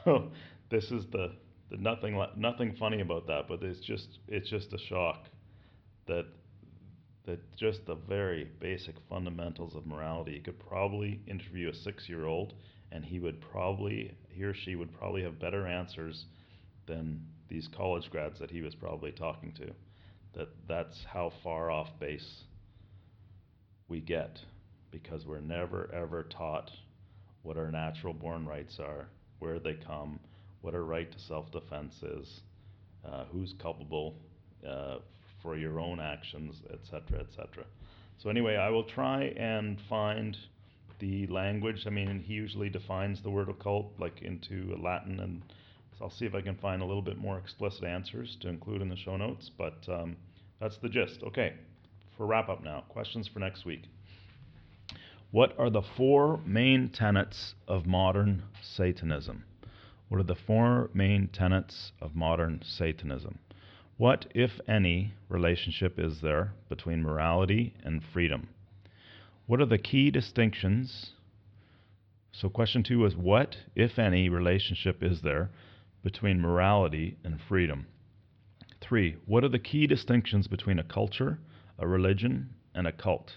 So 0.02 0.30
this 0.70 0.90
is 0.90 1.04
the, 1.12 1.32
the 1.70 1.76
nothing 1.76 2.18
nothing 2.36 2.74
funny 2.74 3.02
about 3.02 3.26
that, 3.26 3.48
but 3.48 3.62
it's 3.62 3.80
just 3.80 4.18
it's 4.28 4.48
just 4.48 4.72
a 4.72 4.78
shock 4.78 5.26
that 6.06 6.24
that 7.26 7.38
just 7.54 7.84
the 7.84 7.94
very 7.94 8.48
basic 8.60 8.94
fundamentals 9.10 9.74
of 9.74 9.86
morality. 9.86 10.32
You 10.32 10.40
could 10.40 10.58
probably 10.58 11.20
interview 11.26 11.68
a 11.68 11.74
six-year-old, 11.74 12.54
and 12.92 13.04
he 13.04 13.18
would 13.18 13.42
probably 13.42 14.16
he 14.30 14.42
or 14.44 14.54
she 14.54 14.74
would 14.74 14.90
probably 14.90 15.22
have 15.22 15.38
better 15.38 15.66
answers 15.66 16.24
than 16.86 17.20
these 17.48 17.68
college 17.68 18.10
grads 18.10 18.38
that 18.38 18.50
he 18.50 18.62
was 18.62 18.74
probably 18.74 19.12
talking 19.12 19.52
to. 19.52 19.70
That 20.32 20.48
that's 20.66 21.04
how 21.04 21.30
far 21.42 21.70
off 21.70 21.90
base 22.00 22.44
we 23.88 24.00
get 24.00 24.40
because 24.94 25.26
we're 25.26 25.40
never 25.40 25.90
ever 25.92 26.22
taught 26.22 26.70
what 27.42 27.56
our 27.56 27.70
natural 27.70 28.14
born 28.14 28.46
rights 28.46 28.78
are, 28.78 29.06
where 29.40 29.58
they 29.58 29.74
come, 29.74 30.18
what 30.62 30.74
our 30.74 30.84
right 30.84 31.10
to 31.10 31.18
self 31.18 31.50
defense 31.50 32.02
is, 32.02 32.40
uh, 33.04 33.24
who's 33.32 33.54
culpable 33.60 34.14
uh, 34.66 34.96
for 35.42 35.56
your 35.56 35.80
own 35.80 36.00
actions, 36.00 36.62
etc., 36.72 37.20
etc. 37.20 37.64
So, 38.18 38.30
anyway, 38.30 38.56
I 38.56 38.70
will 38.70 38.84
try 38.84 39.34
and 39.36 39.78
find 39.88 40.36
the 41.00 41.26
language. 41.26 41.86
I 41.86 41.90
mean, 41.90 42.22
he 42.24 42.34
usually 42.34 42.70
defines 42.70 43.20
the 43.20 43.30
word 43.30 43.48
occult 43.48 43.92
like 43.98 44.22
into 44.22 44.78
Latin, 44.80 45.18
and 45.20 45.42
so 45.98 46.04
I'll 46.04 46.10
see 46.10 46.24
if 46.24 46.34
I 46.34 46.40
can 46.40 46.54
find 46.54 46.80
a 46.80 46.84
little 46.84 47.02
bit 47.02 47.18
more 47.18 47.38
explicit 47.38 47.84
answers 47.84 48.36
to 48.40 48.48
include 48.48 48.80
in 48.80 48.88
the 48.88 48.96
show 48.96 49.16
notes. 49.16 49.50
But 49.58 49.86
um, 49.88 50.16
that's 50.60 50.78
the 50.78 50.88
gist. 50.88 51.22
Okay, 51.24 51.54
for 52.16 52.26
wrap 52.26 52.48
up 52.48 52.62
now, 52.62 52.84
questions 52.88 53.28
for 53.28 53.40
next 53.40 53.64
week. 53.66 53.82
What 55.34 55.58
are 55.58 55.68
the 55.68 55.82
four 55.82 56.38
main 56.46 56.90
tenets 56.90 57.56
of 57.66 57.86
modern 57.86 58.44
Satanism? 58.62 59.42
What 60.06 60.20
are 60.20 60.22
the 60.22 60.36
four 60.36 60.90
main 60.94 61.26
tenets 61.26 61.90
of 62.00 62.14
modern 62.14 62.62
Satanism? 62.64 63.40
What, 63.96 64.26
if 64.32 64.60
any, 64.68 65.14
relationship 65.28 65.98
is 65.98 66.20
there 66.20 66.52
between 66.68 67.02
morality 67.02 67.74
and 67.82 68.00
freedom? 68.12 68.50
What 69.46 69.60
are 69.60 69.66
the 69.66 69.76
key 69.76 70.12
distinctions? 70.12 71.14
So, 72.30 72.48
question 72.48 72.84
two 72.84 73.04
is 73.04 73.16
what, 73.16 73.56
if 73.74 73.98
any, 73.98 74.28
relationship 74.28 75.02
is 75.02 75.22
there 75.22 75.50
between 76.04 76.40
morality 76.40 77.18
and 77.24 77.40
freedom? 77.40 77.88
Three, 78.80 79.16
what 79.26 79.42
are 79.42 79.48
the 79.48 79.58
key 79.58 79.88
distinctions 79.88 80.46
between 80.46 80.78
a 80.78 80.84
culture, 80.84 81.40
a 81.76 81.88
religion, 81.88 82.50
and 82.72 82.86
a 82.86 82.92
cult? 82.92 83.32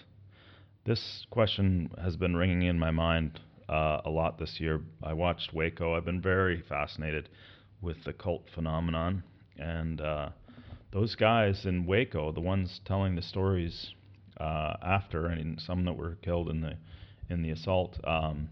This 0.87 1.27
question 1.31 1.91
has 2.01 2.15
been 2.15 2.37
ringing 2.37 2.61
in 2.61 2.79
my 2.79 2.91
mind 2.91 3.41
uh, 3.67 3.99
a 4.05 4.09
lot 4.09 4.39
this 4.39 4.61
year. 4.61 4.79
I 5.03 5.11
watched 5.11 5.53
Waco. 5.53 5.93
I've 5.93 6.05
been 6.05 6.21
very 6.21 6.61
fascinated 6.61 7.27
with 7.81 8.05
the 8.05 8.13
cult 8.13 8.45
phenomenon. 8.55 9.21
And 9.57 9.99
uh, 9.99 10.29
those 10.93 11.13
guys 11.15 11.65
in 11.65 11.85
Waco, 11.85 12.31
the 12.31 12.39
ones 12.39 12.79
telling 12.85 13.15
the 13.15 13.21
stories 13.21 13.95
uh, 14.39 14.75
after, 14.81 15.25
and 15.25 15.59
some 15.59 15.83
that 15.83 15.97
were 15.97 16.15
killed 16.21 16.47
in 16.47 16.61
the 16.61 16.77
in 17.29 17.41
the 17.41 17.49
assault, 17.49 17.99
um, 18.05 18.47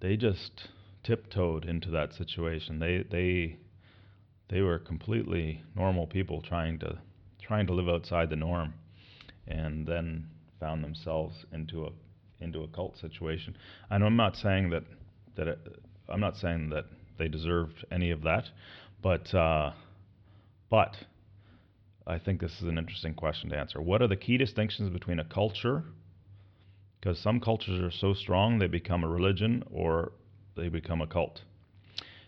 they 0.00 0.16
just 0.16 0.68
tiptoed 1.04 1.66
into 1.66 1.90
that 1.90 2.14
situation. 2.14 2.78
They 2.78 3.04
they 3.10 3.58
they 4.48 4.62
were 4.62 4.78
completely 4.78 5.62
normal 5.76 6.06
people 6.06 6.40
trying 6.40 6.78
to 6.78 6.98
trying 7.42 7.66
to 7.66 7.74
live 7.74 7.90
outside 7.90 8.30
the 8.30 8.36
norm, 8.36 8.72
and 9.46 9.86
then 9.86 10.28
found 10.62 10.84
themselves 10.84 11.44
into 11.52 11.86
a 11.86 11.90
into 12.40 12.62
a 12.62 12.68
cult 12.68 12.96
situation. 12.96 13.56
And 13.90 14.04
I'm 14.04 14.16
not 14.16 14.36
saying 14.36 14.70
that 14.70 14.84
that 15.36 15.48
it, 15.48 15.58
I'm 16.08 16.20
not 16.20 16.36
saying 16.36 16.70
that 16.70 16.84
they 17.18 17.26
deserved 17.26 17.84
any 17.90 18.12
of 18.12 18.22
that, 18.22 18.44
but 19.02 19.34
uh, 19.34 19.72
but 20.70 20.96
I 22.06 22.18
think 22.18 22.40
this 22.40 22.52
is 22.60 22.68
an 22.68 22.78
interesting 22.78 23.14
question 23.14 23.50
to 23.50 23.56
answer. 23.56 23.82
What 23.82 24.02
are 24.02 24.08
the 24.08 24.16
key 24.16 24.36
distinctions 24.36 24.90
between 24.90 25.18
a 25.18 25.24
culture? 25.24 25.82
Because 27.00 27.18
some 27.18 27.40
cultures 27.40 27.80
are 27.80 27.90
so 27.90 28.14
strong 28.14 28.58
they 28.58 28.68
become 28.68 29.02
a 29.02 29.08
religion 29.08 29.64
or 29.72 30.12
they 30.56 30.68
become 30.68 31.00
a 31.02 31.06
cult. 31.08 31.40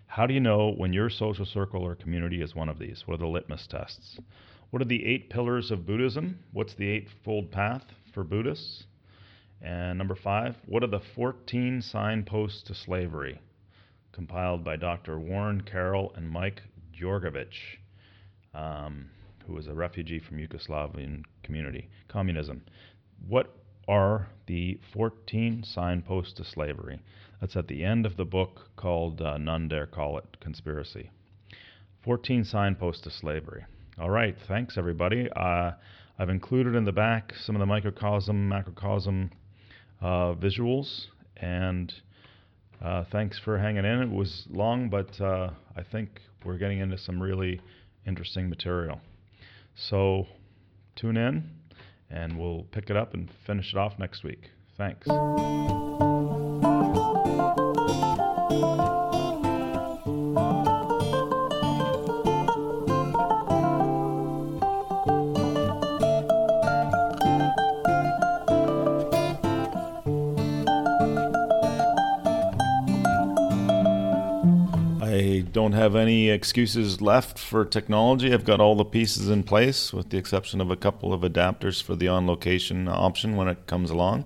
How 0.07 0.27
do 0.27 0.35
you 0.35 0.41
know 0.41 0.73
when 0.73 0.93
your 0.93 1.09
social 1.09 1.47
circle 1.47 1.83
or 1.83 1.95
community 1.95 2.43
is 2.43 2.55
one 2.55 2.69
of 2.69 2.81
these? 2.81 3.05
What 3.07 3.15
are 3.15 3.19
the 3.19 3.27
litmus 3.29 3.69
tests? 3.69 4.19
What 4.71 4.83
are 4.83 4.87
the 4.87 5.07
eight 5.07 5.31
pillars 5.31 5.71
of 5.71 5.87
Buddhism? 5.87 6.41
What's 6.53 6.75
the 6.75 6.89
eightfold 6.89 7.53
path 7.53 7.85
for 8.15 8.25
Buddhists? 8.25 8.85
And 9.61 9.99
number 9.99 10.15
five, 10.15 10.57
what 10.67 10.83
are 10.83 10.89
the 10.89 11.01
14 11.15 11.83
signposts 11.83 12.63
to 12.65 12.75
slavery? 12.75 13.41
Compiled 14.13 14.65
by 14.65 14.77
Dr. 14.77 15.19
Warren 15.19 15.63
Carroll 15.63 16.13
and 16.17 16.31
Mike 16.31 16.63
Djordjevich, 16.99 17.79
um, 18.55 19.11
who 19.47 19.55
was 19.55 19.67
a 19.67 19.75
refugee 19.75 20.21
from 20.21 20.39
Yugoslavian 20.39 21.25
community. 21.43 21.89
Communism. 22.09 22.63
What 23.27 23.55
are 23.89 24.29
the 24.47 24.79
14 24.93 25.63
signposts 25.65 26.33
to 26.35 26.45
slavery. 26.45 27.01
That's 27.41 27.57
at 27.57 27.69
the 27.69 27.85
end 27.85 28.07
of 28.07 28.17
the 28.17 28.25
book 28.25 28.71
called 28.77 29.21
uh, 29.21 29.39
None 29.39 29.69
Dare 29.69 29.87
Call 29.87 30.19
It 30.19 30.41
Conspiracy. 30.41 31.11
14 32.05 32.45
signposts 32.45 33.03
to 33.03 33.11
slavery. 33.11 33.65
All 33.99 34.11
right, 34.11 34.37
thanks 34.49 34.77
everybody. 34.77 35.29
Uh, 35.35 35.73
I've 36.19 36.29
included 36.29 36.75
in 36.75 36.85
the 36.85 36.93
back 36.93 37.33
some 37.45 37.57
of 37.57 37.61
the 37.61 37.67
microcosm, 37.67 38.49
macrocosm 38.49 39.31
uh, 40.01 40.35
visuals, 40.35 41.07
and 41.37 41.93
uh, 42.83 43.05
thanks 43.11 43.39
for 43.39 43.59
hanging 43.59 43.85
in. 43.85 44.03
It 44.03 44.11
was 44.11 44.47
long, 44.51 44.89
but 44.89 45.21
uh, 45.21 45.51
I 45.77 45.83
think 45.83 46.21
we're 46.45 46.59
getting 46.59 46.79
into 46.79 46.99
some 46.99 47.21
really 47.21 47.61
interesting 48.07 48.49
material. 48.49 49.01
So 49.75 50.27
tune 50.95 51.17
in, 51.17 51.51
and 52.11 52.39
we'll 52.39 52.65
pick 52.71 52.91
it 52.91 52.97
up 52.97 53.15
and 53.15 53.29
finish 53.47 53.73
it 53.73 53.79
off 53.79 53.99
next 53.99 54.23
week. 54.23 54.51
Thanks. 54.77 55.09
Have 75.85 75.95
any 75.95 76.31
excuses 76.31 77.03
left 77.03 77.39
for 77.39 77.63
technology. 77.65 78.33
I've 78.33 78.47
got 78.47 78.59
all 78.59 78.75
the 78.75 78.87
pieces 78.87 79.29
in 79.29 79.43
place, 79.43 79.93
with 79.93 80.09
the 80.09 80.17
exception 80.17 80.63
of 80.63 80.71
a 80.71 80.77
couple 80.77 81.13
of 81.13 81.21
adapters 81.21 81.83
for 81.83 81.95
the 81.95 82.09
on 82.09 82.27
location 82.27 82.89
option 82.89 83.37
when 83.37 83.49
it 83.49 83.67
comes 83.67 83.91
along. 83.91 84.25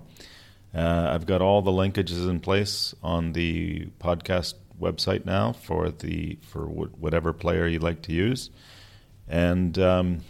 Uh, 0.73 1.09
I've 1.11 1.25
got 1.25 1.41
all 1.41 1.61
the 1.61 1.71
linkages 1.71 2.29
in 2.29 2.39
place 2.39 2.95
on 3.03 3.33
the 3.33 3.87
podcast 3.99 4.53
website 4.79 5.25
now 5.25 5.51
for 5.51 5.91
the 5.91 6.37
for 6.41 6.65
wh- 6.65 7.01
whatever 7.01 7.33
player 7.33 7.67
you'd 7.67 7.83
like 7.83 8.01
to 8.03 8.13
use, 8.13 8.49
and 9.27 9.77
um, 9.77 10.21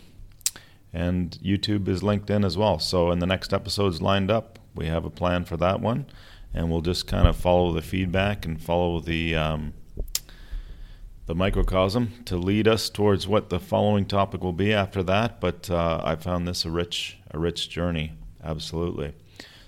and 0.91 1.38
YouTube 1.43 1.88
is 1.88 2.01
linked 2.01 2.32
in 2.32 2.43
as 2.43 2.58
well. 2.58 2.80
So 2.80 3.11
in 3.11 3.19
the 3.19 3.27
next 3.27 3.53
episodes 3.53 4.01
lined 4.01 4.32
up, 4.32 4.58
we 4.74 4.88
have 4.88 5.06
a 5.06 5.11
plan 5.11 5.45
for 5.45 5.58
that 5.58 5.80
one, 5.80 6.08
and 6.56 6.72
we'll 6.72 6.82
just 6.82 7.06
kind 7.06 7.27
of 7.27 7.35
follow 7.35 7.72
the 7.72 7.83
feedback 7.83 8.45
and 8.45 8.59
follow 8.59 8.99
the 8.99 9.35
um, 9.35 9.74
the 11.30 11.35
microcosm 11.35 12.11
to 12.25 12.35
lead 12.35 12.67
us 12.67 12.90
towards 12.90 13.27
what 13.27 13.49
the 13.49 13.59
following 13.59 14.03
topic 14.03 14.41
will 14.41 14.51
be 14.51 14.74
after 14.74 15.03
that. 15.03 15.40
But 15.40 15.69
uh, 15.69 16.01
I 16.03 16.16
found 16.16 16.48
this 16.48 16.66
a 16.66 16.72
rich, 16.72 17.19
a 17.30 17.38
rich 17.38 17.69
journey, 17.69 18.14
absolutely. 18.43 19.14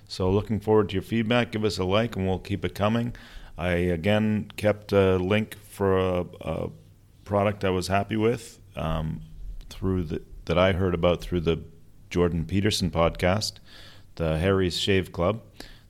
So 0.08 0.32
looking 0.32 0.60
forward 0.60 0.90
to 0.90 0.94
your 0.94 1.04
feedback. 1.04 1.52
Give 1.52 1.64
us 1.64 1.78
a 1.78 1.84
like, 1.84 2.16
and 2.16 2.26
we'll 2.26 2.40
keep 2.40 2.66
it 2.66 2.74
coming. 2.74 3.16
I 3.60 3.74
again 3.74 4.52
kept 4.58 4.92
a 4.92 5.18
link 5.18 5.56
for 5.70 6.00
a, 6.00 6.26
a 6.42 6.70
product 7.26 7.64
I 7.64 7.70
was 7.70 7.90
happy 7.90 8.18
with 8.18 8.58
um, 8.76 9.22
through 9.70 10.06
the 10.06 10.22
that 10.46 10.58
I 10.58 10.72
heard 10.72 10.96
about 10.96 11.22
through 11.22 11.42
the 11.42 11.60
Jordan 12.10 12.44
Peterson 12.44 12.90
podcast, 12.90 13.60
the 14.16 14.40
Harry's 14.40 14.80
Shave 14.80 15.12
Club. 15.12 15.44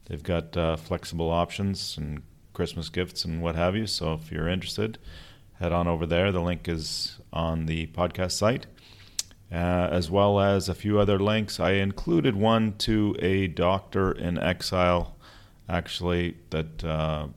They've 0.07 0.21
got 0.21 0.57
uh, 0.57 0.75
flexible 0.75 1.29
options 1.29 1.97
and 1.97 2.23
Christmas 2.51 2.89
gifts 2.89 3.23
and 3.23 3.41
what 3.41 3.55
have 3.55 3.77
you. 3.77 3.87
So 3.87 4.15
if 4.15 4.33
you're 4.33 4.49
interested 4.49 4.97
head 5.61 5.71
on 5.71 5.87
over 5.87 6.07
there. 6.07 6.31
The 6.31 6.41
link 6.41 6.67
is 6.67 7.19
on 7.31 7.67
the 7.67 7.85
podcast 7.87 8.31
site, 8.31 8.65
uh, 9.51 9.55
as 9.91 10.09
well 10.09 10.39
as 10.39 10.67
a 10.67 10.73
few 10.73 10.99
other 10.99 11.19
links. 11.19 11.59
I 11.59 11.73
included 11.73 12.35
one 12.35 12.73
to 12.79 13.15
a 13.19 13.47
doctor 13.47 14.11
in 14.11 14.39
exile, 14.39 15.15
actually, 15.69 16.35
that 16.49 16.83
uh, 16.83 17.27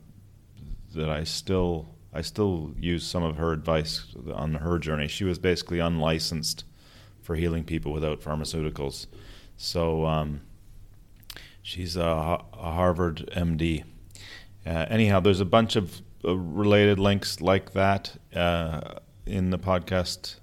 that 0.95 1.09
I 1.09 1.23
still 1.23 1.87
I 2.11 2.21
still 2.21 2.73
use 2.79 3.05
some 3.05 3.23
of 3.23 3.37
her 3.37 3.51
advice 3.51 4.07
on 4.33 4.55
her 4.55 4.79
journey. 4.79 5.07
She 5.07 5.23
was 5.23 5.37
basically 5.37 5.79
unlicensed 5.79 6.65
for 7.21 7.35
healing 7.35 7.63
people 7.63 7.93
without 7.93 8.21
pharmaceuticals, 8.21 9.05
so 9.55 10.05
um, 10.05 10.41
she's 11.61 11.95
a, 11.95 12.01
a 12.53 12.71
Harvard 12.71 13.29
MD. 13.35 13.83
Uh, 14.65 14.87
anyhow, 14.89 15.19
there's 15.19 15.41
a 15.41 15.45
bunch 15.45 15.75
of 15.75 16.01
related 16.33 16.99
links 16.99 17.41
like 17.41 17.73
that 17.73 18.17
uh, 18.35 18.99
in 19.25 19.49
the 19.49 19.59
podcast 19.59 20.35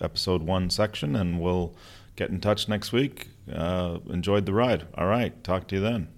episode 0.00 0.42
one 0.42 0.70
section, 0.70 1.16
and 1.16 1.40
we'll 1.40 1.74
get 2.16 2.30
in 2.30 2.40
touch 2.40 2.68
next 2.68 2.92
week. 2.92 3.28
Uh, 3.52 3.98
enjoyed 4.10 4.46
the 4.46 4.52
ride. 4.52 4.86
All 4.94 5.06
right, 5.06 5.42
talk 5.44 5.68
to 5.68 5.76
you 5.76 5.80
then. 5.80 6.08